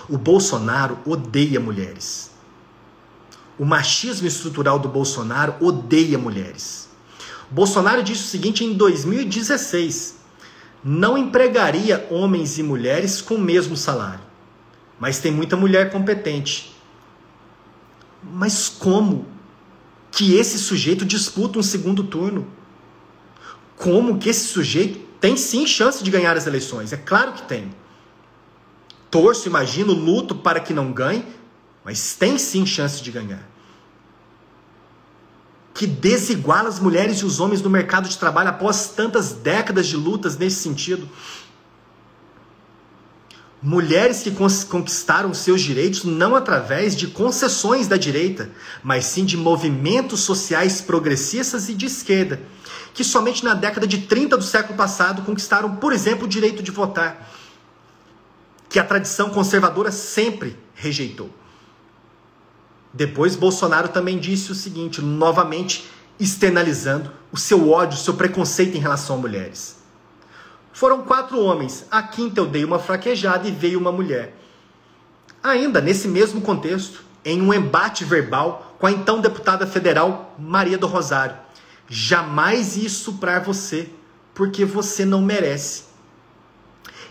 O 0.09 0.17
Bolsonaro 0.17 0.97
odeia 1.05 1.61
mulheres. 1.61 2.31
O 3.59 3.67
machismo 3.67 4.27
estrutural 4.27 4.79
do 4.79 4.89
Bolsonaro 4.89 5.55
odeia 5.61 6.17
mulheres. 6.17 6.89
Bolsonaro 7.51 8.03
disse 8.03 8.23
o 8.23 8.29
seguinte 8.29 8.65
em 8.65 8.73
2016: 8.73 10.17
não 10.83 11.19
empregaria 11.19 12.09
homens 12.11 12.59
e 12.59 12.63
mulheres 12.63 13.21
com 13.21 13.35
o 13.35 13.41
mesmo 13.41 13.77
salário. 13.77 14.25
Mas 14.99 15.19
tem 15.19 15.31
muita 15.31 15.59
mulher 15.59 15.93
competente. 15.93 16.75
Mas 18.23 18.71
como 18.71 19.34
que 20.15 20.37
esse 20.37 20.61
sujeito 20.61 21.05
disputa 21.05 21.59
um 21.59 21.63
segundo 21.63 22.05
turno? 22.05 22.47
Como 23.77 24.17
que 24.17 24.29
esse 24.29 24.47
sujeito 24.47 25.01
tem 25.21 25.37
sim 25.37 25.67
chance 25.67 26.05
de 26.05 26.11
ganhar 26.11 26.37
as 26.37 26.47
eleições? 26.47 26.93
É 26.93 26.97
claro 26.97 27.33
que 27.33 27.43
tem. 27.43 27.75
Torço, 29.11 29.49
imagino, 29.49 29.93
luto 29.93 30.37
para 30.37 30.61
que 30.61 30.73
não 30.73 30.93
ganhe, 30.93 31.25
mas 31.85 32.15
tem 32.15 32.39
sim 32.39 32.65
chance 32.65 33.03
de 33.03 33.11
ganhar. 33.11 33.43
Que 35.75 35.85
desiguala 35.85 36.69
as 36.69 36.79
mulheres 36.79 37.19
e 37.19 37.25
os 37.25 37.41
homens 37.41 37.61
no 37.61 37.69
mercado 37.69 38.09
de 38.09 38.17
trabalho 38.17 38.51
após 38.51 38.91
tantas 38.91 39.33
décadas 39.33 39.89
de 39.89 39.97
lutas 39.97 40.39
nesse 40.39 40.63
sentido. 40.63 41.09
Mulheres 43.67 44.23
que 44.23 44.31
conquistaram 44.69 45.33
seus 45.33 45.63
direitos 45.63 46.05
não 46.05 46.37
através 46.37 46.95
de 46.95 47.07
concessões 47.07 47.89
da 47.89 47.97
direita, 47.97 48.51
mas 48.83 49.07
sim 49.07 49.25
de 49.25 49.39
movimentos 49.39 50.21
sociais 50.21 50.83
progressistas 50.83 51.71
e 51.71 51.75
de 51.75 51.87
esquerda, 51.87 52.43
que 52.93 53.03
somente 53.03 53.43
na 53.43 53.55
década 53.55 53.87
de 53.87 54.03
30 54.03 54.37
do 54.37 54.45
século 54.45 54.77
passado 54.77 55.23
conquistaram, 55.23 55.77
por 55.77 55.95
exemplo, 55.95 56.27
o 56.27 56.29
direito 56.29 56.63
de 56.63 56.71
votar, 56.71 57.33
que 58.69 58.79
a 58.79 58.85
tradição 58.85 59.31
conservadora 59.31 59.91
sempre 59.91 60.59
rejeitou. 60.75 61.31
Depois, 62.93 63.35
Bolsonaro 63.35 63.89
também 63.89 64.19
disse 64.19 64.53
o 64.53 64.55
seguinte, 64.55 65.01
novamente 65.01 65.89
externalizando 66.21 67.11
o 67.33 67.39
seu 67.39 67.71
ódio, 67.71 67.99
o 67.99 68.03
seu 68.03 68.13
preconceito 68.13 68.77
em 68.77 68.81
relação 68.81 69.17
a 69.17 69.21
mulheres. 69.21 69.84
Foram 70.75 71.03
quatro 71.03 71.41
homens, 71.41 71.87
a 71.89 72.03
quinta 72.03 72.41
eu 72.41 72.47
dei 72.47 72.65
uma 72.65 72.81
fraquejada 72.81 73.47
e 73.47 73.53
veio 73.53 73.79
uma 73.79 73.93
mulher. 73.93 74.35
Ainda 75.41 75.81
nesse 75.81 76.09
mesmo 76.09 76.41
contexto, 76.41 77.05
em 77.25 77.41
um 77.41 77.55
embate 77.55 78.05
verbal 78.05 78.75
com 78.77 78.89
a 78.89 78.91
então 78.91 79.21
deputada 79.21 79.69
federal 79.69 80.35
Maria 80.37 80.77
do 80.77 80.89
Rosário. 80.89 81.37
Jamais 81.89 82.77
ia 82.77 82.89
estuprar 82.89 83.45
você, 83.45 83.89
porque 84.35 84.65
você 84.65 85.05
não 85.05 85.23
merece. 85.23 85.85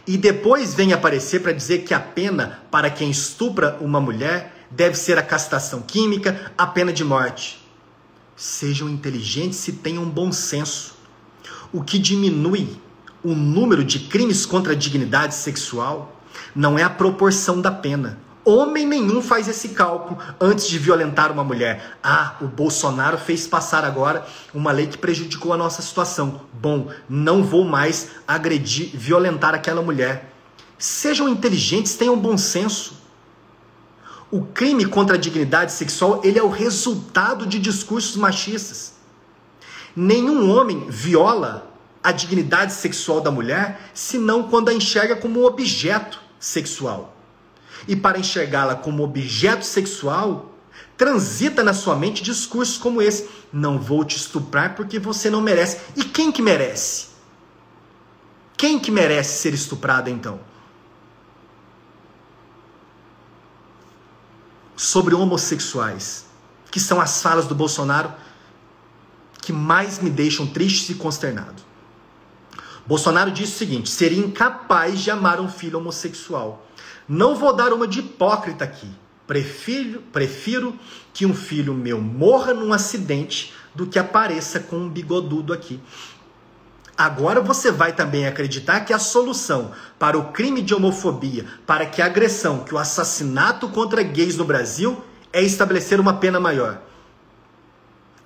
E 0.05 0.17
depois 0.17 0.73
vem 0.73 0.91
aparecer 0.91 1.41
para 1.41 1.53
dizer 1.53 1.85
que 1.85 1.93
a 1.93 2.01
pena 2.01 2.61
para 2.69 2.89
quem 2.89 3.09
estupra 3.09 3.77
uma 3.79 4.01
mulher 4.01 4.67
deve 4.69 4.95
ser 4.95 5.17
a 5.17 5.23
castração 5.23 5.81
química, 5.81 6.51
a 6.57 6.67
pena 6.67 6.91
de 6.91 7.05
morte. 7.05 7.65
Sejam 8.35 8.89
inteligentes 8.89 9.65
e 9.69 9.71
tenham 9.71 10.03
bom 10.03 10.33
senso. 10.33 10.95
O 11.71 11.81
que 11.81 11.97
diminui 11.97 12.83
o 13.23 13.33
número 13.33 13.83
de 13.83 13.99
crimes 13.99 14.45
contra 14.45 14.73
a 14.73 14.75
dignidade 14.75 15.35
sexual 15.35 16.21
não 16.55 16.77
é 16.77 16.83
a 16.83 16.89
proporção 16.89 17.61
da 17.61 17.71
pena. 17.71 18.19
Homem 18.45 18.85
nenhum 18.85 19.21
faz 19.21 19.47
esse 19.47 19.69
cálculo 19.69 20.19
antes 20.39 20.67
de 20.67 20.77
violentar 20.77 21.31
uma 21.31 21.45
mulher. 21.45 21.97
Ah, 22.03 22.35
o 22.41 22.45
Bolsonaro 22.45 23.17
fez 23.17 23.47
passar 23.47 23.85
agora 23.85 24.25
uma 24.53 24.73
lei 24.73 24.87
que 24.87 24.97
prejudicou 24.97 25.53
a 25.53 25.57
nossa 25.57 25.81
situação. 25.81 26.41
Bom, 26.51 26.89
não 27.07 27.41
vou 27.41 27.63
mais 27.63 28.09
agredir, 28.27 28.89
violentar 28.93 29.55
aquela 29.55 29.81
mulher. 29.81 30.33
Sejam 30.77 31.29
inteligentes, 31.29 31.95
tenham 31.95 32.19
bom 32.19 32.37
senso. 32.37 33.01
O 34.29 34.41
crime 34.41 34.85
contra 34.85 35.15
a 35.15 35.19
dignidade 35.19 35.71
sexual, 35.71 36.19
ele 36.21 36.37
é 36.37 36.43
o 36.43 36.49
resultado 36.49 37.45
de 37.45 37.59
discursos 37.59 38.17
machistas. 38.17 38.95
Nenhum 39.95 40.51
homem 40.51 40.85
viola 40.89 41.72
a 42.03 42.11
dignidade 42.11 42.73
sexual 42.73 43.21
da 43.21 43.31
mulher 43.31 43.89
senão 43.93 44.43
quando 44.49 44.69
a 44.69 44.73
enxerga 44.73 45.15
como 45.15 45.45
objeto 45.45 46.19
sexual. 46.39 47.15
E 47.87 47.95
para 47.95 48.19
enxergá-la 48.19 48.75
como 48.75 49.03
objeto 49.03 49.65
sexual, 49.65 50.53
Transita 50.97 51.63
na 51.63 51.73
sua 51.73 51.95
mente 51.95 52.23
discursos 52.23 52.77
como 52.77 53.01
esse: 53.01 53.29
não 53.51 53.79
vou 53.79 54.03
te 54.03 54.17
estuprar 54.17 54.75
porque 54.75 54.99
você 54.99 55.29
não 55.29 55.41
merece. 55.41 55.79
E 55.95 56.03
quem 56.03 56.31
que 56.31 56.41
merece? 56.41 57.07
Quem 58.55 58.79
que 58.79 58.91
merece 58.91 59.41
ser 59.41 59.53
estuprado 59.53 60.09
então? 60.09 60.39
Sobre 64.75 65.15
homossexuais, 65.15 66.25
que 66.71 66.79
são 66.79 67.01
as 67.01 67.21
falas 67.21 67.45
do 67.45 67.55
Bolsonaro 67.55 68.13
que 69.41 69.51
mais 69.51 69.99
me 69.99 70.09
deixam 70.09 70.47
tristes 70.47 70.89
e 70.91 70.95
consternado. 70.95 71.61
Bolsonaro 72.85 73.31
disse 73.31 73.53
o 73.53 73.57
seguinte: 73.57 73.89
seria 73.89 74.23
incapaz 74.23 74.99
de 74.99 75.09
amar 75.09 75.39
um 75.39 75.47
filho 75.47 75.79
homossexual. 75.79 76.67
Não 77.07 77.35
vou 77.35 77.53
dar 77.53 77.73
uma 77.73 77.87
de 77.87 77.99
hipócrita 77.99 78.63
aqui. 78.63 78.89
Prefiro, 79.25 80.01
prefiro 80.11 80.77
que 81.13 81.25
um 81.25 81.33
filho 81.33 81.73
meu 81.73 81.99
morra 82.01 82.53
num 82.53 82.73
acidente 82.73 83.53
do 83.73 83.87
que 83.87 83.97
apareça 83.97 84.59
com 84.59 84.77
um 84.77 84.89
bigodudo 84.89 85.53
aqui. 85.53 85.79
Agora 86.95 87.41
você 87.41 87.71
vai 87.71 87.93
também 87.93 88.27
acreditar 88.27 88.81
que 88.81 88.93
a 88.93 88.99
solução 88.99 89.71
para 89.97 90.17
o 90.17 90.31
crime 90.31 90.61
de 90.61 90.75
homofobia, 90.75 91.45
para 91.65 91.85
que 91.85 92.01
a 92.01 92.05
agressão, 92.05 92.59
que 92.59 92.75
o 92.75 92.77
assassinato 92.77 93.67
contra 93.69 94.03
gays 94.03 94.37
no 94.37 94.45
Brasil 94.45 95.03
é 95.31 95.41
estabelecer 95.41 95.99
uma 95.99 96.13
pena 96.13 96.39
maior. 96.39 96.81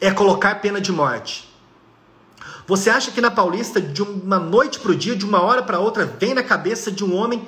É 0.01 0.11
colocar 0.11 0.55
pena 0.55 0.81
de 0.81 0.91
morte. 0.91 1.46
Você 2.67 2.89
acha 2.89 3.11
que 3.11 3.21
na 3.21 3.31
Paulista, 3.31 3.79
de 3.79 4.01
uma 4.03 4.37
noite 4.37 4.79
para 4.79 4.91
o 4.91 4.95
dia, 4.95 5.15
de 5.15 5.23
uma 5.23 5.41
hora 5.41 5.63
para 5.63 5.79
outra, 5.79 6.05
vem 6.05 6.33
na 6.33 6.43
cabeça 6.43 6.91
de 6.91 7.01
um 7.01 7.15
homem, 7.15 7.47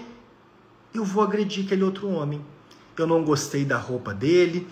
eu 0.94 1.04
vou 1.04 1.22
agredir 1.22 1.66
aquele 1.66 1.84
outro 1.84 2.10
homem. 2.10 2.42
Eu 2.98 3.06
não 3.06 3.22
gostei 3.22 3.66
da 3.66 3.78
roupa 3.78 4.14
dele, 4.14 4.66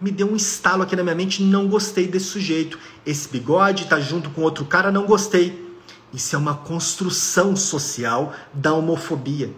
me 0.00 0.10
deu 0.10 0.26
um 0.30 0.34
estalo 0.34 0.82
aqui 0.82 0.96
na 0.96 1.04
minha 1.04 1.14
mente, 1.14 1.44
não 1.44 1.68
gostei 1.68 2.08
desse 2.08 2.26
sujeito. 2.26 2.76
Esse 3.06 3.28
bigode 3.28 3.86
tá 3.86 4.00
junto 4.00 4.30
com 4.30 4.42
outro 4.42 4.64
cara, 4.64 4.90
não 4.90 5.06
gostei. 5.06 5.72
Isso 6.12 6.34
é 6.34 6.38
uma 6.38 6.56
construção 6.56 7.54
social 7.54 8.34
da 8.52 8.72
homofobia. 8.72 9.54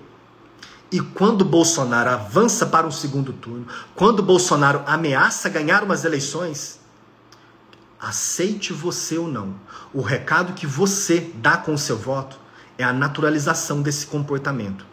E 0.92 1.00
quando 1.00 1.46
Bolsonaro 1.46 2.10
avança 2.10 2.66
para 2.66 2.86
um 2.86 2.90
segundo 2.90 3.32
turno, 3.32 3.66
quando 3.94 4.22
Bolsonaro 4.22 4.82
ameaça 4.86 5.48
ganhar 5.48 5.82
umas 5.82 6.04
eleições, 6.04 6.78
aceite 8.04 8.72
você 8.72 9.18
ou 9.18 9.28
não, 9.28 9.54
o 9.92 10.00
recado 10.00 10.52
que 10.52 10.66
você 10.66 11.32
dá 11.36 11.56
com 11.56 11.74
o 11.74 11.78
seu 11.78 11.96
voto 11.96 12.38
é 12.76 12.84
a 12.84 12.92
naturalização 12.92 13.82
desse 13.82 14.06
comportamento. 14.06 14.84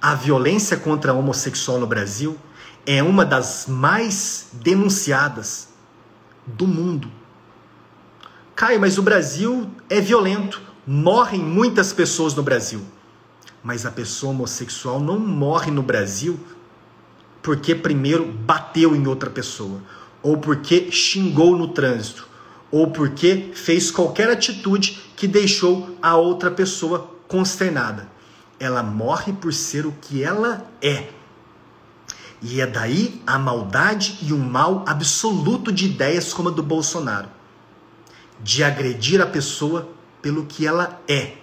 A 0.00 0.14
violência 0.14 0.76
contra 0.76 1.12
a 1.12 1.14
homossexual 1.14 1.80
no 1.80 1.86
Brasil 1.86 2.36
é 2.84 3.02
uma 3.02 3.24
das 3.24 3.66
mais 3.66 4.48
denunciadas 4.52 5.68
do 6.46 6.66
mundo. 6.66 7.10
Caio, 8.54 8.80
mas 8.80 8.98
o 8.98 9.02
Brasil 9.02 9.70
é 9.90 10.00
violento. 10.00 10.60
Morrem 10.86 11.40
muitas 11.40 11.92
pessoas 11.92 12.34
no 12.34 12.42
Brasil. 12.42 12.82
Mas 13.62 13.84
a 13.84 13.90
pessoa 13.90 14.30
homossexual 14.30 15.00
não 15.00 15.18
morre 15.18 15.70
no 15.70 15.82
Brasil 15.82 16.38
porque 17.46 17.76
primeiro 17.76 18.26
bateu 18.26 18.96
em 18.96 19.06
outra 19.06 19.30
pessoa, 19.30 19.80
ou 20.26 20.36
porque 20.36 20.90
xingou 20.90 21.56
no 21.56 21.68
trânsito, 21.68 22.26
ou 22.68 22.90
porque 22.90 23.52
fez 23.54 23.92
qualquer 23.92 24.28
atitude 24.28 25.00
que 25.14 25.28
deixou 25.28 25.96
a 26.02 26.16
outra 26.16 26.50
pessoa 26.50 27.08
consternada. 27.28 28.08
Ela 28.58 28.82
morre 28.82 29.32
por 29.32 29.54
ser 29.54 29.86
o 29.86 29.92
que 29.92 30.24
ela 30.24 30.66
é 30.82 31.10
e 32.42 32.60
é 32.60 32.66
daí 32.66 33.22
a 33.24 33.38
maldade 33.38 34.18
e 34.20 34.32
o 34.32 34.36
mal 34.36 34.84
absoluto 34.88 35.70
de 35.70 35.86
ideias 35.86 36.34
como 36.34 36.48
a 36.48 36.52
do 36.52 36.62
Bolsonaro, 36.62 37.28
de 38.42 38.64
agredir 38.64 39.20
a 39.20 39.26
pessoa 39.26 39.88
pelo 40.20 40.44
que 40.44 40.66
ela 40.66 41.00
é. 41.06 41.34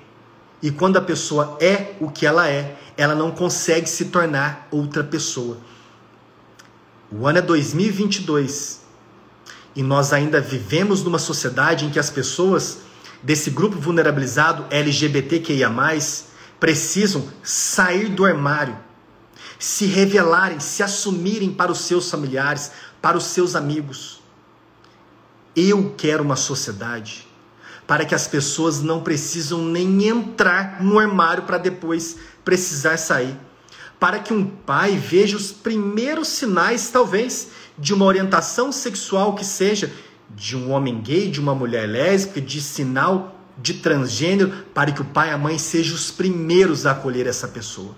E 0.61 0.71
quando 0.71 0.97
a 0.97 1.01
pessoa 1.01 1.57
é 1.61 1.95
o 2.01 2.11
que 2.11 2.25
ela 2.25 2.49
é, 2.49 2.77
ela 2.97 3.15
não 3.15 3.31
consegue 3.31 3.89
se 3.89 4.05
tornar 4.05 4.67
outra 4.69 5.05
pessoa. 5.05 5.57
O 7.19 7.27
ano 7.27 7.39
é 7.39 7.41
2022 7.41 8.81
e 9.75 9.83
nós 9.83 10.13
ainda 10.13 10.41
vivemos 10.41 11.03
numa 11.03 11.19
sociedade 11.19 11.85
em 11.85 11.89
que 11.89 11.99
as 11.99 12.09
pessoas 12.09 12.79
desse 13.21 13.49
grupo 13.49 13.77
vulnerabilizado 13.77 14.65
LGBTQIA, 14.69 15.71
precisam 16.59 17.27
sair 17.43 18.09
do 18.09 18.25
armário 18.25 18.77
se 19.63 19.85
revelarem, 19.85 20.59
se 20.59 20.83
assumirem 20.83 21.49
para 21.49 21.71
os 21.71 21.79
seus 21.79 22.11
familiares, 22.11 22.71
para 23.01 23.15
os 23.15 23.23
seus 23.23 23.55
amigos. 23.55 24.21
Eu 25.55 25.93
quero 25.95 26.21
uma 26.21 26.35
sociedade 26.35 27.25
para 27.87 28.03
que 28.03 28.13
as 28.13 28.27
pessoas 28.27 28.81
não 28.81 29.01
precisam 29.01 29.63
nem 29.63 30.07
entrar 30.07 30.83
no 30.83 30.99
armário 30.99 31.43
para 31.43 31.57
depois 31.57 32.17
precisar 32.43 32.97
sair. 32.97 33.37
Para 34.03 34.19
que 34.19 34.33
um 34.33 34.45
pai 34.45 34.97
veja 34.97 35.37
os 35.37 35.53
primeiros 35.53 36.27
sinais, 36.27 36.89
talvez, 36.89 37.51
de 37.77 37.93
uma 37.93 38.03
orientação 38.03 38.69
sexual 38.69 39.33
que 39.33 39.45
seja 39.45 39.93
de 40.29 40.57
um 40.57 40.71
homem 40.71 40.99
gay, 40.99 41.31
de 41.31 41.39
uma 41.39 41.55
mulher 41.55 41.87
lésbica, 41.87 42.41
de 42.41 42.61
sinal 42.61 43.33
de 43.57 43.75
transgênero, 43.75 44.65
para 44.73 44.91
que 44.91 45.01
o 45.01 45.05
pai 45.05 45.29
e 45.29 45.31
a 45.31 45.37
mãe 45.37 45.57
sejam 45.57 45.95
os 45.95 46.11
primeiros 46.11 46.85
a 46.85 46.91
acolher 46.91 47.27
essa 47.27 47.47
pessoa. 47.47 47.95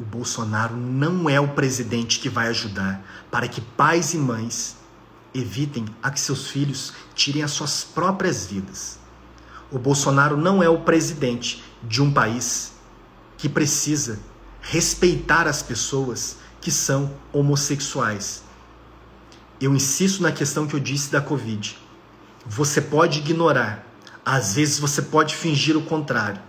O 0.00 0.02
Bolsonaro 0.02 0.74
não 0.74 1.28
é 1.28 1.38
o 1.38 1.48
presidente 1.48 2.20
que 2.20 2.30
vai 2.30 2.48
ajudar 2.48 3.04
para 3.30 3.48
que 3.48 3.60
pais 3.60 4.14
e 4.14 4.16
mães 4.16 4.78
evitem 5.34 5.84
a 6.02 6.10
que 6.10 6.20
seus 6.20 6.48
filhos 6.48 6.94
tirem 7.14 7.42
as 7.42 7.50
suas 7.50 7.84
próprias 7.84 8.46
vidas. 8.46 8.98
O 9.70 9.78
Bolsonaro 9.78 10.38
não 10.38 10.62
é 10.62 10.70
o 10.70 10.80
presidente 10.80 11.62
de 11.82 12.00
um 12.00 12.10
país 12.10 12.77
que 13.38 13.48
precisa 13.48 14.18
respeitar 14.60 15.46
as 15.46 15.62
pessoas 15.62 16.36
que 16.60 16.70
são 16.70 17.14
homossexuais. 17.32 18.42
Eu 19.60 19.74
insisto 19.74 20.22
na 20.22 20.32
questão 20.32 20.66
que 20.66 20.74
eu 20.74 20.80
disse 20.80 21.10
da 21.10 21.20
Covid. 21.20 21.78
Você 22.44 22.80
pode 22.80 23.20
ignorar, 23.20 23.86
às 24.24 24.54
vezes 24.54 24.78
você 24.78 25.00
pode 25.00 25.34
fingir 25.34 25.76
o 25.76 25.82
contrário. 25.82 26.40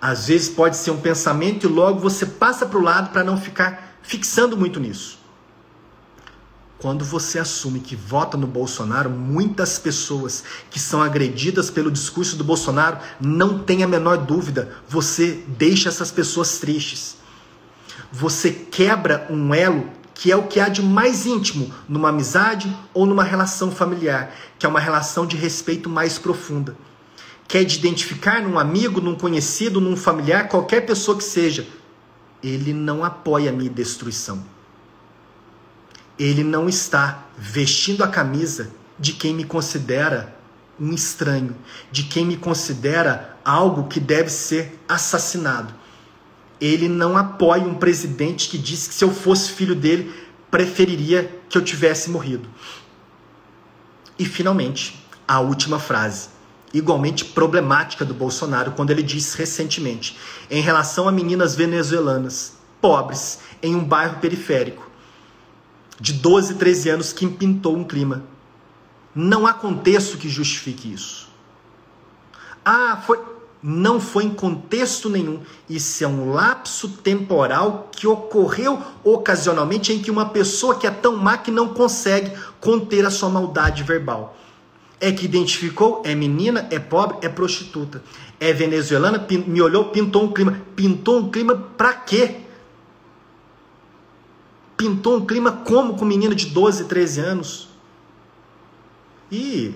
Às 0.00 0.26
vezes 0.26 0.48
pode 0.48 0.76
ser 0.76 0.90
um 0.90 1.00
pensamento 1.00 1.66
e 1.66 1.70
logo 1.70 2.00
você 2.00 2.26
passa 2.26 2.66
para 2.66 2.78
o 2.78 2.82
lado 2.82 3.10
para 3.10 3.22
não 3.22 3.36
ficar 3.36 3.96
fixando 4.02 4.56
muito 4.56 4.80
nisso. 4.80 5.21
Quando 6.82 7.04
você 7.04 7.38
assume 7.38 7.78
que 7.78 7.94
vota 7.94 8.36
no 8.36 8.46
Bolsonaro, 8.46 9.08
muitas 9.08 9.78
pessoas 9.78 10.42
que 10.68 10.80
são 10.80 11.00
agredidas 11.00 11.70
pelo 11.70 11.92
discurso 11.92 12.34
do 12.34 12.42
Bolsonaro, 12.42 12.98
não 13.20 13.60
tem 13.60 13.84
a 13.84 13.88
menor 13.88 14.18
dúvida, 14.18 14.72
você 14.88 15.44
deixa 15.46 15.88
essas 15.88 16.10
pessoas 16.10 16.58
tristes. 16.58 17.16
Você 18.10 18.50
quebra 18.50 19.28
um 19.30 19.54
elo 19.54 19.88
que 20.12 20.32
é 20.32 20.36
o 20.36 20.48
que 20.48 20.58
há 20.58 20.68
de 20.68 20.82
mais 20.82 21.24
íntimo 21.24 21.72
numa 21.88 22.08
amizade 22.08 22.76
ou 22.92 23.06
numa 23.06 23.22
relação 23.22 23.70
familiar, 23.70 24.34
que 24.58 24.66
é 24.66 24.68
uma 24.68 24.80
relação 24.80 25.24
de 25.24 25.36
respeito 25.36 25.88
mais 25.88 26.18
profunda 26.18 26.76
quer 27.52 27.64
de 27.64 27.76
identificar 27.76 28.40
num 28.40 28.58
amigo, 28.58 28.98
num 28.98 29.14
conhecido, 29.14 29.78
num 29.78 29.94
familiar, 29.94 30.48
qualquer 30.48 30.86
pessoa 30.86 31.18
que 31.18 31.22
seja, 31.22 31.66
ele 32.42 32.72
não 32.72 33.04
apoia 33.04 33.50
a 33.50 33.52
minha 33.52 33.68
destruição. 33.68 34.42
Ele 36.22 36.44
não 36.44 36.68
está 36.68 37.26
vestindo 37.36 38.04
a 38.04 38.06
camisa 38.06 38.70
de 38.96 39.12
quem 39.12 39.34
me 39.34 39.42
considera 39.42 40.32
um 40.78 40.92
estranho, 40.92 41.56
de 41.90 42.04
quem 42.04 42.24
me 42.24 42.36
considera 42.36 43.36
algo 43.44 43.88
que 43.88 43.98
deve 43.98 44.30
ser 44.30 44.78
assassinado. 44.88 45.74
Ele 46.60 46.88
não 46.88 47.16
apoia 47.16 47.64
um 47.64 47.74
presidente 47.74 48.48
que 48.48 48.56
disse 48.56 48.88
que 48.88 48.94
se 48.94 49.02
eu 49.02 49.12
fosse 49.12 49.50
filho 49.50 49.74
dele, 49.74 50.14
preferiria 50.48 51.42
que 51.48 51.58
eu 51.58 51.62
tivesse 51.62 52.08
morrido. 52.08 52.48
E 54.16 54.24
finalmente, 54.24 55.04
a 55.26 55.40
última 55.40 55.80
frase 55.80 56.28
igualmente 56.72 57.24
problemática 57.24 58.04
do 58.04 58.14
Bolsonaro 58.14 58.70
quando 58.70 58.92
ele 58.92 59.02
disse 59.02 59.36
recentemente, 59.36 60.16
em 60.48 60.62
relação 60.62 61.08
a 61.08 61.12
meninas 61.12 61.56
venezuelanas 61.56 62.52
pobres 62.80 63.40
em 63.60 63.74
um 63.74 63.84
bairro 63.84 64.20
periférico, 64.20 64.91
de 66.00 66.12
12, 66.12 66.54
13 66.54 66.90
anos, 66.90 67.12
que 67.12 67.26
pintou 67.26 67.76
um 67.76 67.84
clima. 67.84 68.24
Não 69.14 69.46
há 69.46 69.52
contexto 69.52 70.16
que 70.16 70.28
justifique 70.28 70.92
isso. 70.92 71.28
Ah, 72.64 73.02
foi. 73.06 73.20
Não 73.62 74.00
foi 74.00 74.24
em 74.24 74.30
contexto 74.34 75.08
nenhum. 75.08 75.40
Isso 75.70 76.02
é 76.02 76.06
um 76.08 76.32
lapso 76.32 76.88
temporal 76.88 77.88
que 77.92 78.08
ocorreu 78.08 78.82
ocasionalmente 79.04 79.92
em 79.92 80.02
que 80.02 80.10
uma 80.10 80.30
pessoa 80.30 80.74
que 80.74 80.84
é 80.84 80.90
tão 80.90 81.16
má 81.16 81.38
que 81.38 81.52
não 81.52 81.68
consegue 81.68 82.32
conter 82.60 83.06
a 83.06 83.10
sua 83.10 83.28
maldade 83.28 83.84
verbal 83.84 84.36
é 85.02 85.10
que 85.10 85.24
identificou, 85.24 86.00
é 86.04 86.14
menina, 86.14 86.68
é 86.70 86.78
pobre, 86.78 87.18
é 87.22 87.28
prostituta. 87.28 88.00
É 88.38 88.52
venezuelana, 88.52 89.26
me 89.48 89.60
olhou, 89.60 89.86
pintou 89.86 90.22
um 90.22 90.32
clima. 90.32 90.60
Pintou 90.76 91.18
um 91.18 91.28
clima 91.28 91.56
para 91.56 91.92
quê? 91.92 92.41
Pintou 94.76 95.16
um 95.16 95.26
clima 95.26 95.52
como 95.52 95.96
com 95.96 96.04
menino 96.04 96.34
de 96.34 96.46
12, 96.46 96.84
13 96.84 97.20
anos. 97.20 97.68
E 99.30 99.74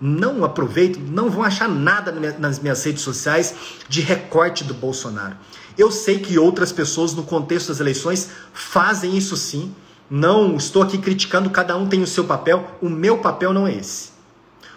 não 0.00 0.44
aproveitem, 0.44 1.02
não 1.02 1.30
vão 1.30 1.42
achar 1.42 1.68
nada 1.68 2.12
nas 2.38 2.58
minhas 2.58 2.84
redes 2.84 3.02
sociais 3.02 3.54
de 3.88 4.00
recorte 4.00 4.62
do 4.62 4.74
Bolsonaro. 4.74 5.36
Eu 5.76 5.90
sei 5.90 6.18
que 6.18 6.38
outras 6.38 6.72
pessoas 6.72 7.14
no 7.14 7.22
contexto 7.22 7.68
das 7.68 7.80
eleições 7.80 8.30
fazem 8.52 9.16
isso 9.16 9.36
sim. 9.36 9.74
Não 10.08 10.56
estou 10.56 10.82
aqui 10.82 10.98
criticando, 10.98 11.50
cada 11.50 11.76
um 11.76 11.86
tem 11.86 12.02
o 12.02 12.06
seu 12.06 12.24
papel. 12.24 12.78
O 12.80 12.88
meu 12.88 13.18
papel 13.18 13.52
não 13.52 13.66
é 13.66 13.74
esse. 13.74 14.10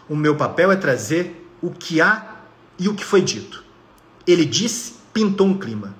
O 0.09 0.15
meu 0.15 0.35
papel 0.35 0.71
é 0.71 0.75
trazer 0.75 1.47
o 1.61 1.69
que 1.69 2.01
há 2.01 2.37
e 2.77 2.89
o 2.89 2.95
que 2.95 3.05
foi 3.05 3.21
dito. 3.21 3.63
Ele 4.25 4.45
disse, 4.45 4.95
pintou 5.13 5.47
um 5.47 5.57
clima. 5.57 5.95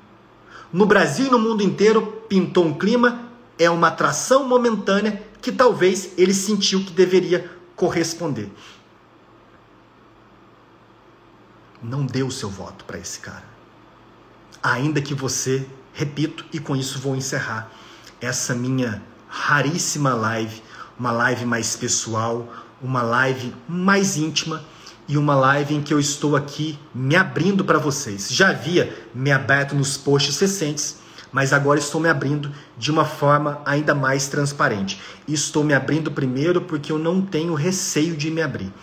No 0.71 0.85
Brasil 0.85 1.27
e 1.27 1.31
no 1.31 1.39
mundo 1.39 1.63
inteiro, 1.63 2.23
pintou 2.27 2.65
um 2.65 2.73
clima, 2.73 3.28
é 3.59 3.69
uma 3.69 3.89
atração 3.89 4.47
momentânea 4.47 5.21
que 5.41 5.51
talvez 5.51 6.11
ele 6.17 6.33
sentiu 6.33 6.83
que 6.83 6.93
deveria 6.93 7.51
corresponder. 7.75 8.49
Não 11.83 12.05
dê 12.05 12.23
o 12.23 12.31
seu 12.31 12.49
voto 12.49 12.85
para 12.85 12.97
esse 12.97 13.19
cara. 13.19 13.43
Ainda 14.63 15.01
que 15.01 15.13
você, 15.13 15.65
repito, 15.93 16.45
e 16.51 16.59
com 16.59 16.75
isso 16.75 16.99
vou 16.99 17.15
encerrar 17.15 17.71
essa 18.19 18.55
minha 18.55 19.01
raríssima 19.27 20.13
live, 20.13 20.61
uma 20.97 21.11
live 21.11 21.45
mais 21.45 21.75
pessoal, 21.75 22.51
uma 22.81 23.01
live 23.01 23.53
mais 23.67 24.17
íntima 24.17 24.63
e 25.07 25.17
uma 25.17 25.35
live 25.35 25.75
em 25.75 25.81
que 25.81 25.93
eu 25.93 25.99
estou 25.99 26.35
aqui 26.35 26.77
me 26.93 27.15
abrindo 27.15 27.65
para 27.65 27.79
vocês. 27.79 28.29
Já 28.29 28.49
havia 28.49 29.07
me 29.13 29.31
aberto 29.31 29.73
nos 29.73 29.97
posts 29.97 30.37
recentes, 30.39 30.98
mas 31.31 31.53
agora 31.53 31.79
estou 31.79 31.99
me 32.01 32.09
abrindo 32.09 32.51
de 32.77 32.91
uma 32.91 33.05
forma 33.05 33.61
ainda 33.65 33.93
mais 33.93 34.27
transparente. 34.27 34.99
Estou 35.27 35.63
me 35.63 35.73
abrindo 35.73 36.11
primeiro 36.11 36.61
porque 36.61 36.91
eu 36.91 36.97
não 36.97 37.21
tenho 37.21 37.53
receio 37.53 38.15
de 38.15 38.31
me 38.31 38.41
abrir. 38.41 38.73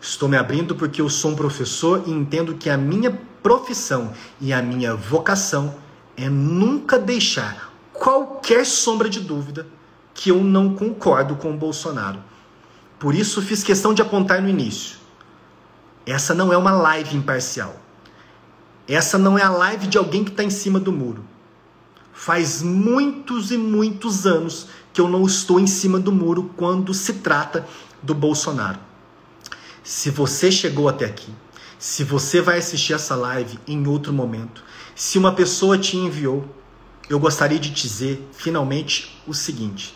Estou 0.00 0.28
me 0.28 0.36
abrindo 0.36 0.74
porque 0.74 1.00
eu 1.00 1.08
sou 1.08 1.32
um 1.32 1.36
professor 1.36 2.02
e 2.06 2.10
entendo 2.10 2.54
que 2.54 2.68
a 2.68 2.76
minha 2.76 3.10
profissão 3.42 4.12
e 4.40 4.52
a 4.52 4.62
minha 4.62 4.94
vocação 4.94 5.74
é 6.16 6.28
nunca 6.28 6.98
deixar 6.98 7.72
qualquer 7.92 8.64
sombra 8.66 9.08
de 9.08 9.20
dúvida 9.20 9.66
que 10.12 10.30
eu 10.30 10.42
não 10.42 10.74
concordo 10.74 11.36
com 11.36 11.50
o 11.50 11.56
Bolsonaro. 11.56 12.20
Por 12.98 13.14
isso 13.14 13.42
fiz 13.42 13.62
questão 13.62 13.92
de 13.92 14.02
apontar 14.02 14.40
no 14.40 14.48
início 14.48 15.04
essa 16.06 16.34
não 16.34 16.52
é 16.52 16.56
uma 16.56 16.72
live 16.72 17.16
imparcial. 17.16 17.76
Essa 18.86 19.16
não 19.16 19.38
é 19.38 19.42
a 19.42 19.48
live 19.48 19.86
de 19.86 19.96
alguém 19.96 20.22
que 20.22 20.30
está 20.30 20.44
em 20.44 20.50
cima 20.50 20.78
do 20.78 20.92
muro. 20.92 21.24
Faz 22.14 22.62
muitos 22.62 23.50
e 23.50 23.58
muitos 23.58 24.24
anos 24.24 24.68
que 24.92 25.00
eu 25.00 25.08
não 25.08 25.26
estou 25.26 25.58
em 25.58 25.66
cima 25.66 25.98
do 25.98 26.12
muro 26.12 26.50
quando 26.56 26.94
se 26.94 27.14
trata 27.14 27.66
do 28.00 28.14
Bolsonaro. 28.14 28.78
Se 29.82 30.10
você 30.10 30.50
chegou 30.50 30.88
até 30.88 31.04
aqui, 31.04 31.34
se 31.78 32.04
você 32.04 32.40
vai 32.40 32.58
assistir 32.58 32.94
essa 32.94 33.16
live 33.16 33.58
em 33.66 33.86
outro 33.86 34.12
momento, 34.12 34.64
se 34.94 35.18
uma 35.18 35.32
pessoa 35.32 35.76
te 35.76 35.96
enviou, 35.96 36.48
eu 37.10 37.18
gostaria 37.18 37.58
de 37.58 37.70
dizer 37.70 38.26
finalmente 38.32 39.20
o 39.26 39.34
seguinte: 39.34 39.94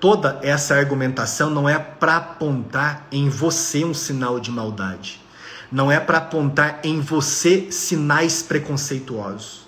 toda 0.00 0.38
essa 0.42 0.74
argumentação 0.74 1.50
não 1.50 1.68
é 1.68 1.78
para 1.78 2.16
apontar 2.16 3.06
em 3.10 3.28
você 3.28 3.84
um 3.84 3.92
sinal 3.92 4.40
de 4.40 4.50
maldade. 4.50 5.20
Não 5.70 5.90
é 5.90 5.98
para 5.98 6.18
apontar 6.18 6.80
em 6.84 7.00
você 7.00 7.70
sinais 7.70 8.42
preconceituosos. 8.42 9.61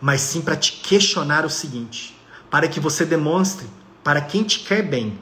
Mas 0.00 0.20
sim 0.20 0.40
para 0.40 0.56
te 0.56 0.72
questionar 0.72 1.44
o 1.44 1.50
seguinte: 1.50 2.16
para 2.50 2.68
que 2.68 2.80
você 2.80 3.04
demonstre 3.04 3.66
para 4.02 4.20
quem 4.20 4.42
te 4.42 4.60
quer 4.60 4.82
bem 4.82 5.18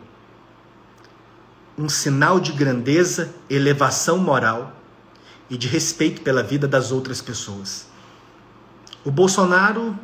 um 1.76 1.88
sinal 1.88 2.40
de 2.40 2.52
grandeza, 2.52 3.34
elevação 3.48 4.18
moral 4.18 4.72
e 5.48 5.56
de 5.56 5.68
respeito 5.68 6.22
pela 6.22 6.42
vida 6.42 6.66
das 6.66 6.90
outras 6.90 7.20
pessoas. 7.20 7.86
O 9.04 9.10
Bolsonaro 9.10 9.98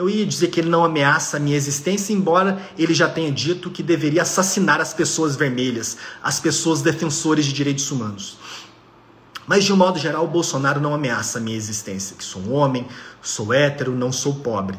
eu 0.00 0.08
ia 0.08 0.24
dizer 0.24 0.48
que 0.48 0.60
ele 0.60 0.70
não 0.70 0.82
ameaça 0.82 1.36
a 1.36 1.40
minha 1.40 1.56
existência, 1.56 2.14
embora 2.14 2.58
ele 2.78 2.94
já 2.94 3.06
tenha 3.06 3.30
dito 3.30 3.70
que 3.70 3.82
deveria 3.82 4.22
assassinar 4.22 4.80
as 4.80 4.94
pessoas 4.94 5.36
vermelhas, 5.36 5.98
as 6.22 6.40
pessoas 6.40 6.80
defensores 6.80 7.44
de 7.44 7.52
direitos 7.52 7.90
humanos. 7.90 8.38
Mas 9.46 9.64
de 9.64 9.74
um 9.74 9.76
modo 9.76 9.98
geral, 9.98 10.24
o 10.24 10.28
Bolsonaro 10.28 10.80
não 10.80 10.94
ameaça 10.94 11.38
a 11.38 11.40
minha 11.40 11.56
existência, 11.56 12.16
que 12.16 12.24
sou 12.24 12.40
um 12.40 12.54
homem, 12.54 12.86
sou 13.22 13.52
hétero, 13.52 13.94
não 13.94 14.12
sou 14.12 14.36
pobre. 14.36 14.78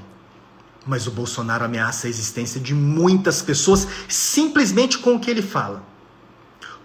Mas 0.85 1.07
o 1.07 1.11
Bolsonaro 1.11 1.65
ameaça 1.65 2.07
a 2.07 2.09
existência 2.09 2.59
de 2.59 2.73
muitas 2.73 3.41
pessoas 3.41 3.87
simplesmente 4.07 4.97
com 4.97 5.15
o 5.15 5.19
que 5.19 5.29
ele 5.29 5.41
fala. 5.41 5.83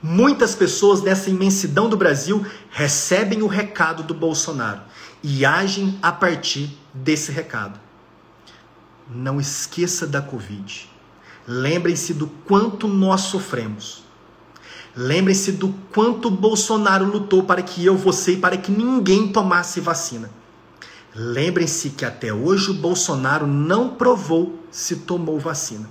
Muitas 0.03 0.55
pessoas 0.55 1.03
nessa 1.03 1.31
imensidão 1.31 1.89
do 1.89 1.97
Brasil 1.97 2.45
recebem 2.71 3.43
o 3.43 3.47
recado 3.47 4.03
do 4.03 4.13
Bolsonaro 4.13 4.83
e 5.23 5.45
agem 5.45 5.99
a 6.03 6.13
partir 6.13 6.79
desse 6.93 7.33
recado 7.33 7.87
não 9.09 9.41
esqueça 9.41 10.07
da 10.07 10.21
Covid. 10.21 10.89
Lembrem-se 11.47 12.13
do 12.13 12.27
quanto 12.27 12.89
nós 12.89 13.23
sofremos. 13.23 14.05
Lembrem-se 14.97 15.53
do 15.53 15.75
quanto 15.93 16.31
Bolsonaro 16.31 17.05
lutou 17.05 17.43
para 17.43 17.63
que 17.63 17.85
eu, 17.85 17.97
você 17.97 18.33
e 18.33 18.37
para 18.39 18.57
que 18.57 18.73
ninguém 18.73 19.29
tomasse 19.29 19.81
vacina. 19.81 20.31
Lembrem-se 21.19 21.91
que 21.91 22.05
até 22.05 22.31
hoje 22.31 22.71
o 22.71 22.75
Bolsonaro 22.75 23.47
não 23.47 23.95
provou 23.95 24.63
se 24.71 24.97
tomou 24.97 25.41
vacina. 25.41 25.89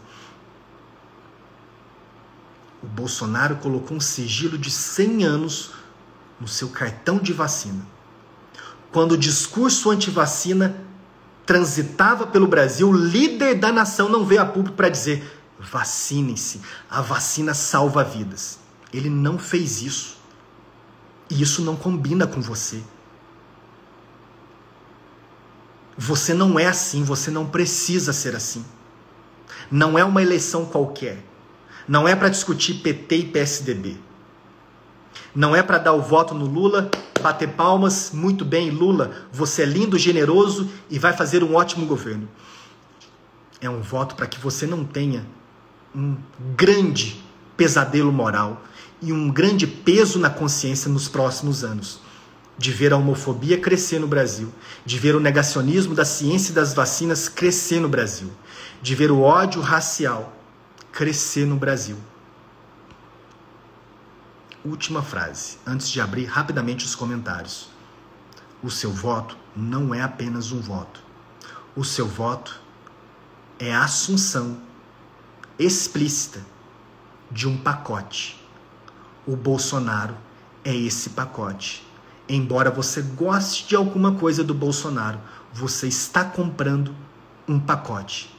O 2.83 2.85
Bolsonaro 2.85 3.55
colocou 3.55 3.97
um 3.97 3.99
sigilo 3.99 4.55
de 4.55 4.69
100 4.69 5.23
anos 5.23 5.71
no 6.39 6.47
seu 6.47 6.69
cartão 6.69 7.17
de 7.17 7.33
vacina. 7.33 7.83
Quando 8.91 9.13
o 9.13 9.17
discurso 9.17 9.89
anti-vacina 9.89 10.79
transitava 11.43 12.27
pelo 12.27 12.45
Brasil, 12.45 12.87
o 12.87 12.95
líder 12.95 13.55
da 13.55 13.71
nação 13.71 14.07
não 14.07 14.23
veio 14.23 14.43
a 14.43 14.45
público 14.45 14.77
para 14.77 14.89
dizer: 14.89 15.41
vacinem-se, 15.59 16.61
a 16.87 17.01
vacina 17.01 17.55
salva 17.55 18.03
vidas. 18.03 18.59
Ele 18.93 19.09
não 19.09 19.39
fez 19.39 19.81
isso. 19.81 20.17
E 21.31 21.41
isso 21.41 21.63
não 21.63 21.75
combina 21.75 22.27
com 22.27 22.39
você. 22.39 22.83
Você 25.97 26.33
não 26.33 26.59
é 26.59 26.67
assim, 26.67 27.03
você 27.03 27.31
não 27.31 27.45
precisa 27.45 28.11
ser 28.11 28.35
assim. 28.35 28.65
Não 29.71 29.97
é 29.97 30.03
uma 30.03 30.21
eleição 30.21 30.65
qualquer. 30.65 31.23
Não 31.87 32.07
é 32.07 32.15
para 32.15 32.29
discutir 32.29 32.75
PT 32.75 33.15
e 33.17 33.25
PSDB. 33.25 33.97
Não 35.33 35.55
é 35.55 35.63
para 35.63 35.77
dar 35.77 35.93
o 35.93 36.01
voto 36.01 36.33
no 36.33 36.45
Lula 36.45 36.89
bater 37.25 37.49
palmas, 37.49 38.11
muito 38.13 38.45
bem, 38.45 38.69
Lula, 38.69 39.11
você 39.31 39.63
é 39.63 39.65
lindo, 39.65 39.97
generoso 39.97 40.69
e 40.91 40.99
vai 40.99 41.11
fazer 41.11 41.43
um 41.43 41.55
ótimo 41.55 41.87
governo. 41.87 42.29
É 43.59 43.67
um 43.67 43.81
voto 43.81 44.13
para 44.13 44.27
que 44.27 44.39
você 44.39 44.67
não 44.67 44.83
tenha 44.83 45.25
um 45.95 46.17
grande 46.55 47.19
pesadelo 47.57 48.11
moral 48.11 48.61
e 49.01 49.11
um 49.11 49.31
grande 49.31 49.65
peso 49.65 50.19
na 50.19 50.29
consciência 50.29 50.87
nos 50.87 51.07
próximos 51.07 51.63
anos. 51.63 51.99
De 52.57 52.71
ver 52.71 52.93
a 52.93 52.97
homofobia 52.97 53.59
crescer 53.59 53.99
no 53.99 54.07
Brasil, 54.07 54.51
de 54.85 54.97
ver 54.97 55.15
o 55.15 55.19
negacionismo 55.19 55.93
da 55.93 56.05
ciência 56.05 56.51
e 56.51 56.55
das 56.55 56.73
vacinas 56.73 57.27
crescer 57.27 57.79
no 57.79 57.89
Brasil, 57.89 58.31
de 58.81 58.95
ver 58.95 59.11
o 59.11 59.21
ódio 59.21 59.61
racial 59.61 60.33
crescer 60.91 61.45
no 61.45 61.57
Brasil 61.57 61.97
última 64.65 65.03
frase, 65.03 65.57
antes 65.65 65.89
de 65.89 66.01
abrir 66.01 66.25
rapidamente 66.25 66.85
os 66.85 66.95
comentários. 66.95 67.69
O 68.63 68.71
seu 68.71 68.91
voto 68.91 69.37
não 69.55 69.93
é 69.93 70.01
apenas 70.01 70.51
um 70.51 70.59
voto. 70.59 71.01
O 71.75 71.85
seu 71.85 72.07
voto 72.07 72.59
é 73.59 73.73
a 73.73 73.83
assunção 73.83 74.59
explícita 75.59 76.41
de 77.29 77.47
um 77.47 77.57
pacote. 77.57 78.41
O 79.27 79.35
Bolsonaro 79.35 80.17
é 80.63 80.75
esse 80.75 81.11
pacote. 81.11 81.84
Embora 82.27 82.71
você 82.71 83.01
goste 83.01 83.67
de 83.67 83.75
alguma 83.75 84.13
coisa 84.15 84.43
do 84.43 84.53
Bolsonaro, 84.53 85.19
você 85.53 85.87
está 85.87 86.23
comprando 86.23 86.93
um 87.47 87.59
pacote. 87.59 88.35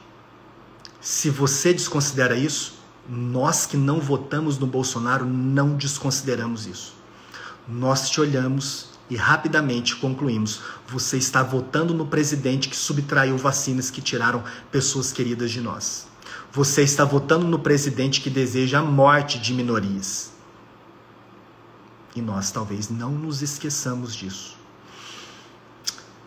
Se 0.99 1.29
você 1.29 1.73
desconsidera 1.73 2.35
isso, 2.35 2.75
nós 3.09 3.65
que 3.65 3.77
não 3.77 3.99
votamos 4.01 4.57
no 4.57 4.67
Bolsonaro 4.67 5.25
não 5.25 5.75
desconsideramos 5.75 6.67
isso. 6.67 6.93
Nós 7.67 8.09
te 8.09 8.19
olhamos 8.19 8.89
e 9.09 9.15
rapidamente 9.15 9.95
concluímos: 9.95 10.61
você 10.87 11.17
está 11.17 11.41
votando 11.41 11.93
no 11.93 12.05
presidente 12.05 12.67
que 12.67 12.75
subtraiu 12.75 13.37
vacinas 13.37 13.89
que 13.89 14.01
tiraram 14.01 14.43
pessoas 14.69 15.13
queridas 15.13 15.51
de 15.51 15.61
nós. 15.61 16.07
Você 16.51 16.81
está 16.81 17.05
votando 17.05 17.47
no 17.47 17.59
presidente 17.59 18.19
que 18.19 18.29
deseja 18.29 18.79
a 18.79 18.83
morte 18.83 19.39
de 19.39 19.53
minorias. 19.53 20.31
E 22.17 22.21
nós 22.21 22.49
talvez 22.49 22.89
não 22.89 23.11
nos 23.11 23.43
esqueçamos 23.43 24.15
disso. 24.15 24.55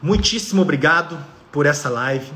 Muitíssimo 0.00 0.62
obrigado 0.62 1.18
por 1.50 1.66
essa 1.66 1.88
live. 1.88 2.32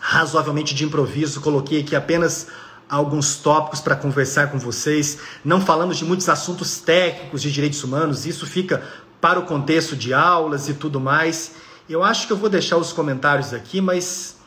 razoavelmente 0.00 0.74
de 0.74 0.84
improviso, 0.84 1.40
coloquei 1.40 1.80
aqui 1.80 1.94
apenas 1.94 2.48
alguns 2.88 3.36
tópicos 3.36 3.80
para 3.80 3.94
conversar 3.94 4.50
com 4.50 4.58
vocês. 4.58 5.18
Não 5.44 5.60
falamos 5.60 5.96
de 5.96 6.04
muitos 6.04 6.28
assuntos 6.28 6.80
técnicos 6.80 7.40
de 7.40 7.52
direitos 7.52 7.84
humanos, 7.84 8.26
isso 8.26 8.44
fica 8.44 8.84
para 9.20 9.38
o 9.38 9.46
contexto 9.46 9.94
de 9.94 10.12
aulas 10.12 10.68
e 10.68 10.74
tudo 10.74 10.98
mais. 10.98 11.52
Eu 11.88 12.02
acho 12.02 12.26
que 12.26 12.32
eu 12.32 12.36
vou 12.36 12.48
deixar 12.48 12.78
os 12.78 12.92
comentários 12.92 13.54
aqui, 13.54 13.80
mas 13.80 14.38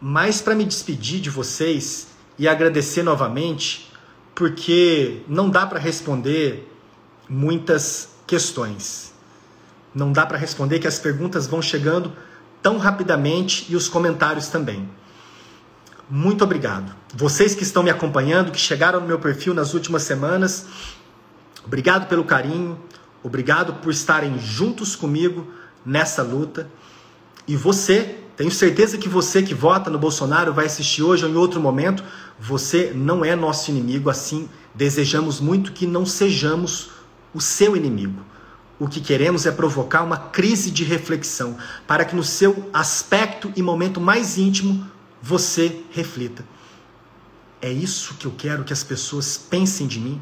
mais 0.00 0.40
para 0.40 0.54
me 0.54 0.64
despedir 0.64 1.20
de 1.20 1.28
vocês 1.28 2.08
e 2.38 2.48
agradecer 2.48 3.02
novamente, 3.02 3.92
porque 4.34 5.22
não 5.28 5.50
dá 5.50 5.66
para 5.66 5.78
responder 5.78 6.66
muitas 7.28 8.10
questões. 8.26 9.12
Não 9.94 10.12
dá 10.12 10.24
para 10.24 10.38
responder 10.38 10.78
que 10.78 10.86
as 10.86 10.98
perguntas 10.98 11.46
vão 11.46 11.60
chegando 11.60 12.12
tão 12.62 12.78
rapidamente 12.78 13.66
e 13.68 13.76
os 13.76 13.88
comentários 13.88 14.48
também. 14.48 14.88
Muito 16.10 16.42
obrigado. 16.42 16.94
Vocês 17.14 17.54
que 17.54 17.62
estão 17.62 17.82
me 17.82 17.90
acompanhando, 17.90 18.50
que 18.50 18.58
chegaram 18.58 19.00
no 19.00 19.06
meu 19.06 19.18
perfil 19.18 19.52
nas 19.52 19.74
últimas 19.74 20.02
semanas, 20.02 20.66
obrigado 21.64 22.08
pelo 22.08 22.24
carinho, 22.24 22.78
obrigado 23.22 23.74
por 23.74 23.90
estarem 23.90 24.38
juntos 24.38 24.96
comigo 24.96 25.46
nessa 25.84 26.22
luta. 26.22 26.68
E 27.46 27.56
você, 27.56 28.18
tenho 28.36 28.50
certeza 28.50 28.96
que 28.96 29.08
você 29.08 29.42
que 29.42 29.54
vota 29.54 29.90
no 29.90 29.98
Bolsonaro 29.98 30.52
vai 30.52 30.66
assistir 30.66 31.02
hoje 31.02 31.24
ou 31.24 31.30
em 31.30 31.36
outro 31.36 31.60
momento, 31.60 32.02
você 32.38 32.92
não 32.94 33.24
é 33.24 33.34
nosso 33.34 33.70
inimigo, 33.70 34.08
assim 34.08 34.48
desejamos 34.74 35.40
muito 35.40 35.72
que 35.72 35.86
não 35.86 36.06
sejamos 36.06 36.90
o 37.34 37.40
seu 37.40 37.76
inimigo. 37.76 38.22
O 38.78 38.88
que 38.88 39.00
queremos 39.00 39.44
é 39.44 39.50
provocar 39.50 40.02
uma 40.02 40.16
crise 40.16 40.70
de 40.70 40.84
reflexão, 40.84 41.56
para 41.86 42.04
que 42.04 42.14
no 42.14 42.22
seu 42.22 42.70
aspecto 42.72 43.52
e 43.56 43.62
momento 43.62 44.00
mais 44.00 44.38
íntimo 44.38 44.86
você 45.20 45.80
reflita. 45.90 46.44
É 47.60 47.70
isso 47.70 48.14
que 48.14 48.26
eu 48.26 48.34
quero 48.36 48.62
que 48.62 48.72
as 48.72 48.84
pessoas 48.84 49.36
pensem 49.36 49.88
de 49.88 49.98
mim? 49.98 50.20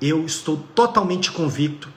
Eu 0.00 0.24
estou 0.24 0.56
totalmente 0.74 1.32
convicto 1.32 1.88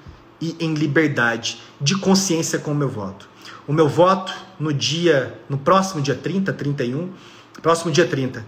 e 0.42 0.56
em 0.60 0.74
liberdade 0.74 1.62
de 1.80 1.96
consciência 1.96 2.58
com 2.58 2.72
o 2.72 2.76
meu 2.76 2.90
voto. 2.90 3.30
O 3.68 3.74
meu 3.74 3.88
voto 3.88 4.34
no 4.60 4.74
dia, 4.74 5.40
no 5.48 5.58
próximo 5.58 6.02
dia 6.02 6.16
30, 6.16 6.52
31, 6.52 7.12
próximo 7.62 7.92
dia 7.92 8.08
30, 8.08 8.44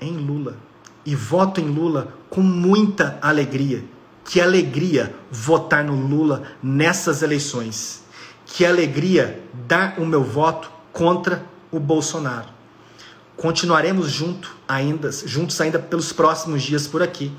em 0.00 0.12
Lula. 0.12 0.58
E 1.06 1.14
voto 1.14 1.62
em 1.62 1.68
Lula 1.68 2.12
com 2.28 2.42
muita 2.42 3.18
alegria 3.22 3.82
que 4.28 4.42
alegria 4.42 5.14
votar 5.30 5.82
no 5.82 5.94
Lula 5.94 6.42
nessas 6.62 7.22
eleições. 7.22 8.04
Que 8.44 8.66
alegria 8.66 9.42
dar 9.66 9.98
o 9.98 10.04
meu 10.04 10.22
voto 10.22 10.70
contra 10.92 11.42
o 11.70 11.80
Bolsonaro. 11.80 12.50
Continuaremos 13.38 14.10
junto 14.10 14.54
ainda, 14.68 15.10
juntos 15.10 15.58
ainda 15.62 15.78
pelos 15.78 16.12
próximos 16.12 16.62
dias 16.62 16.86
por 16.86 17.02
aqui. 17.02 17.32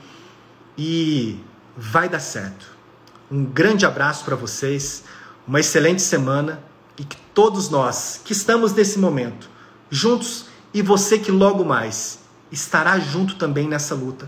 E 0.76 1.40
vai 1.78 2.10
dar 2.10 2.20
certo. 2.20 2.66
Um 3.30 3.46
grande 3.46 3.86
abraço 3.86 4.26
para 4.26 4.36
vocês, 4.36 5.04
uma 5.48 5.60
excelente 5.60 6.02
semana 6.02 6.60
e 6.98 7.04
que 7.04 7.18
todos 7.36 7.70
nós 7.70 8.20
que 8.26 8.34
estamos 8.34 8.74
nesse 8.74 8.98
momento 8.98 9.48
juntos 9.92 10.46
e 10.74 10.82
você 10.82 11.20
que 11.20 11.32
logo 11.32 11.64
mais 11.64 12.18
estará 12.52 12.98
junto 12.98 13.36
também 13.36 13.68
nessa 13.68 13.94
luta, 13.94 14.28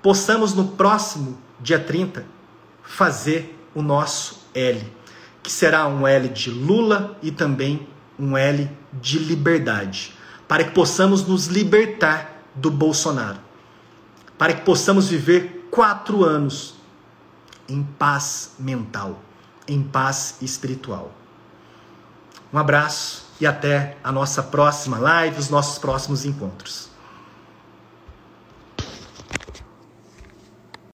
possamos 0.00 0.54
no 0.54 0.68
próximo 0.68 1.44
dia 1.60 1.78
30, 1.78 2.24
fazer 2.82 3.58
o 3.74 3.82
nosso 3.82 4.46
L, 4.54 4.92
que 5.42 5.50
será 5.50 5.86
um 5.86 6.06
L 6.06 6.28
de 6.28 6.50
Lula 6.50 7.16
e 7.22 7.30
também 7.30 7.86
um 8.18 8.36
L 8.36 8.70
de 8.92 9.18
liberdade, 9.18 10.14
para 10.48 10.64
que 10.64 10.70
possamos 10.70 11.26
nos 11.26 11.46
libertar 11.46 12.42
do 12.54 12.70
Bolsonaro, 12.70 13.38
para 14.38 14.54
que 14.54 14.62
possamos 14.62 15.08
viver 15.08 15.68
quatro 15.70 16.24
anos 16.24 16.74
em 17.68 17.82
paz 17.82 18.54
mental, 18.58 19.20
em 19.68 19.82
paz 19.82 20.36
espiritual. 20.40 21.12
Um 22.52 22.58
abraço 22.58 23.26
e 23.40 23.46
até 23.46 23.96
a 24.02 24.10
nossa 24.10 24.42
próxima 24.42 24.98
live, 24.98 25.38
os 25.38 25.50
nossos 25.50 25.78
próximos 25.78 26.24
encontros. 26.24 26.88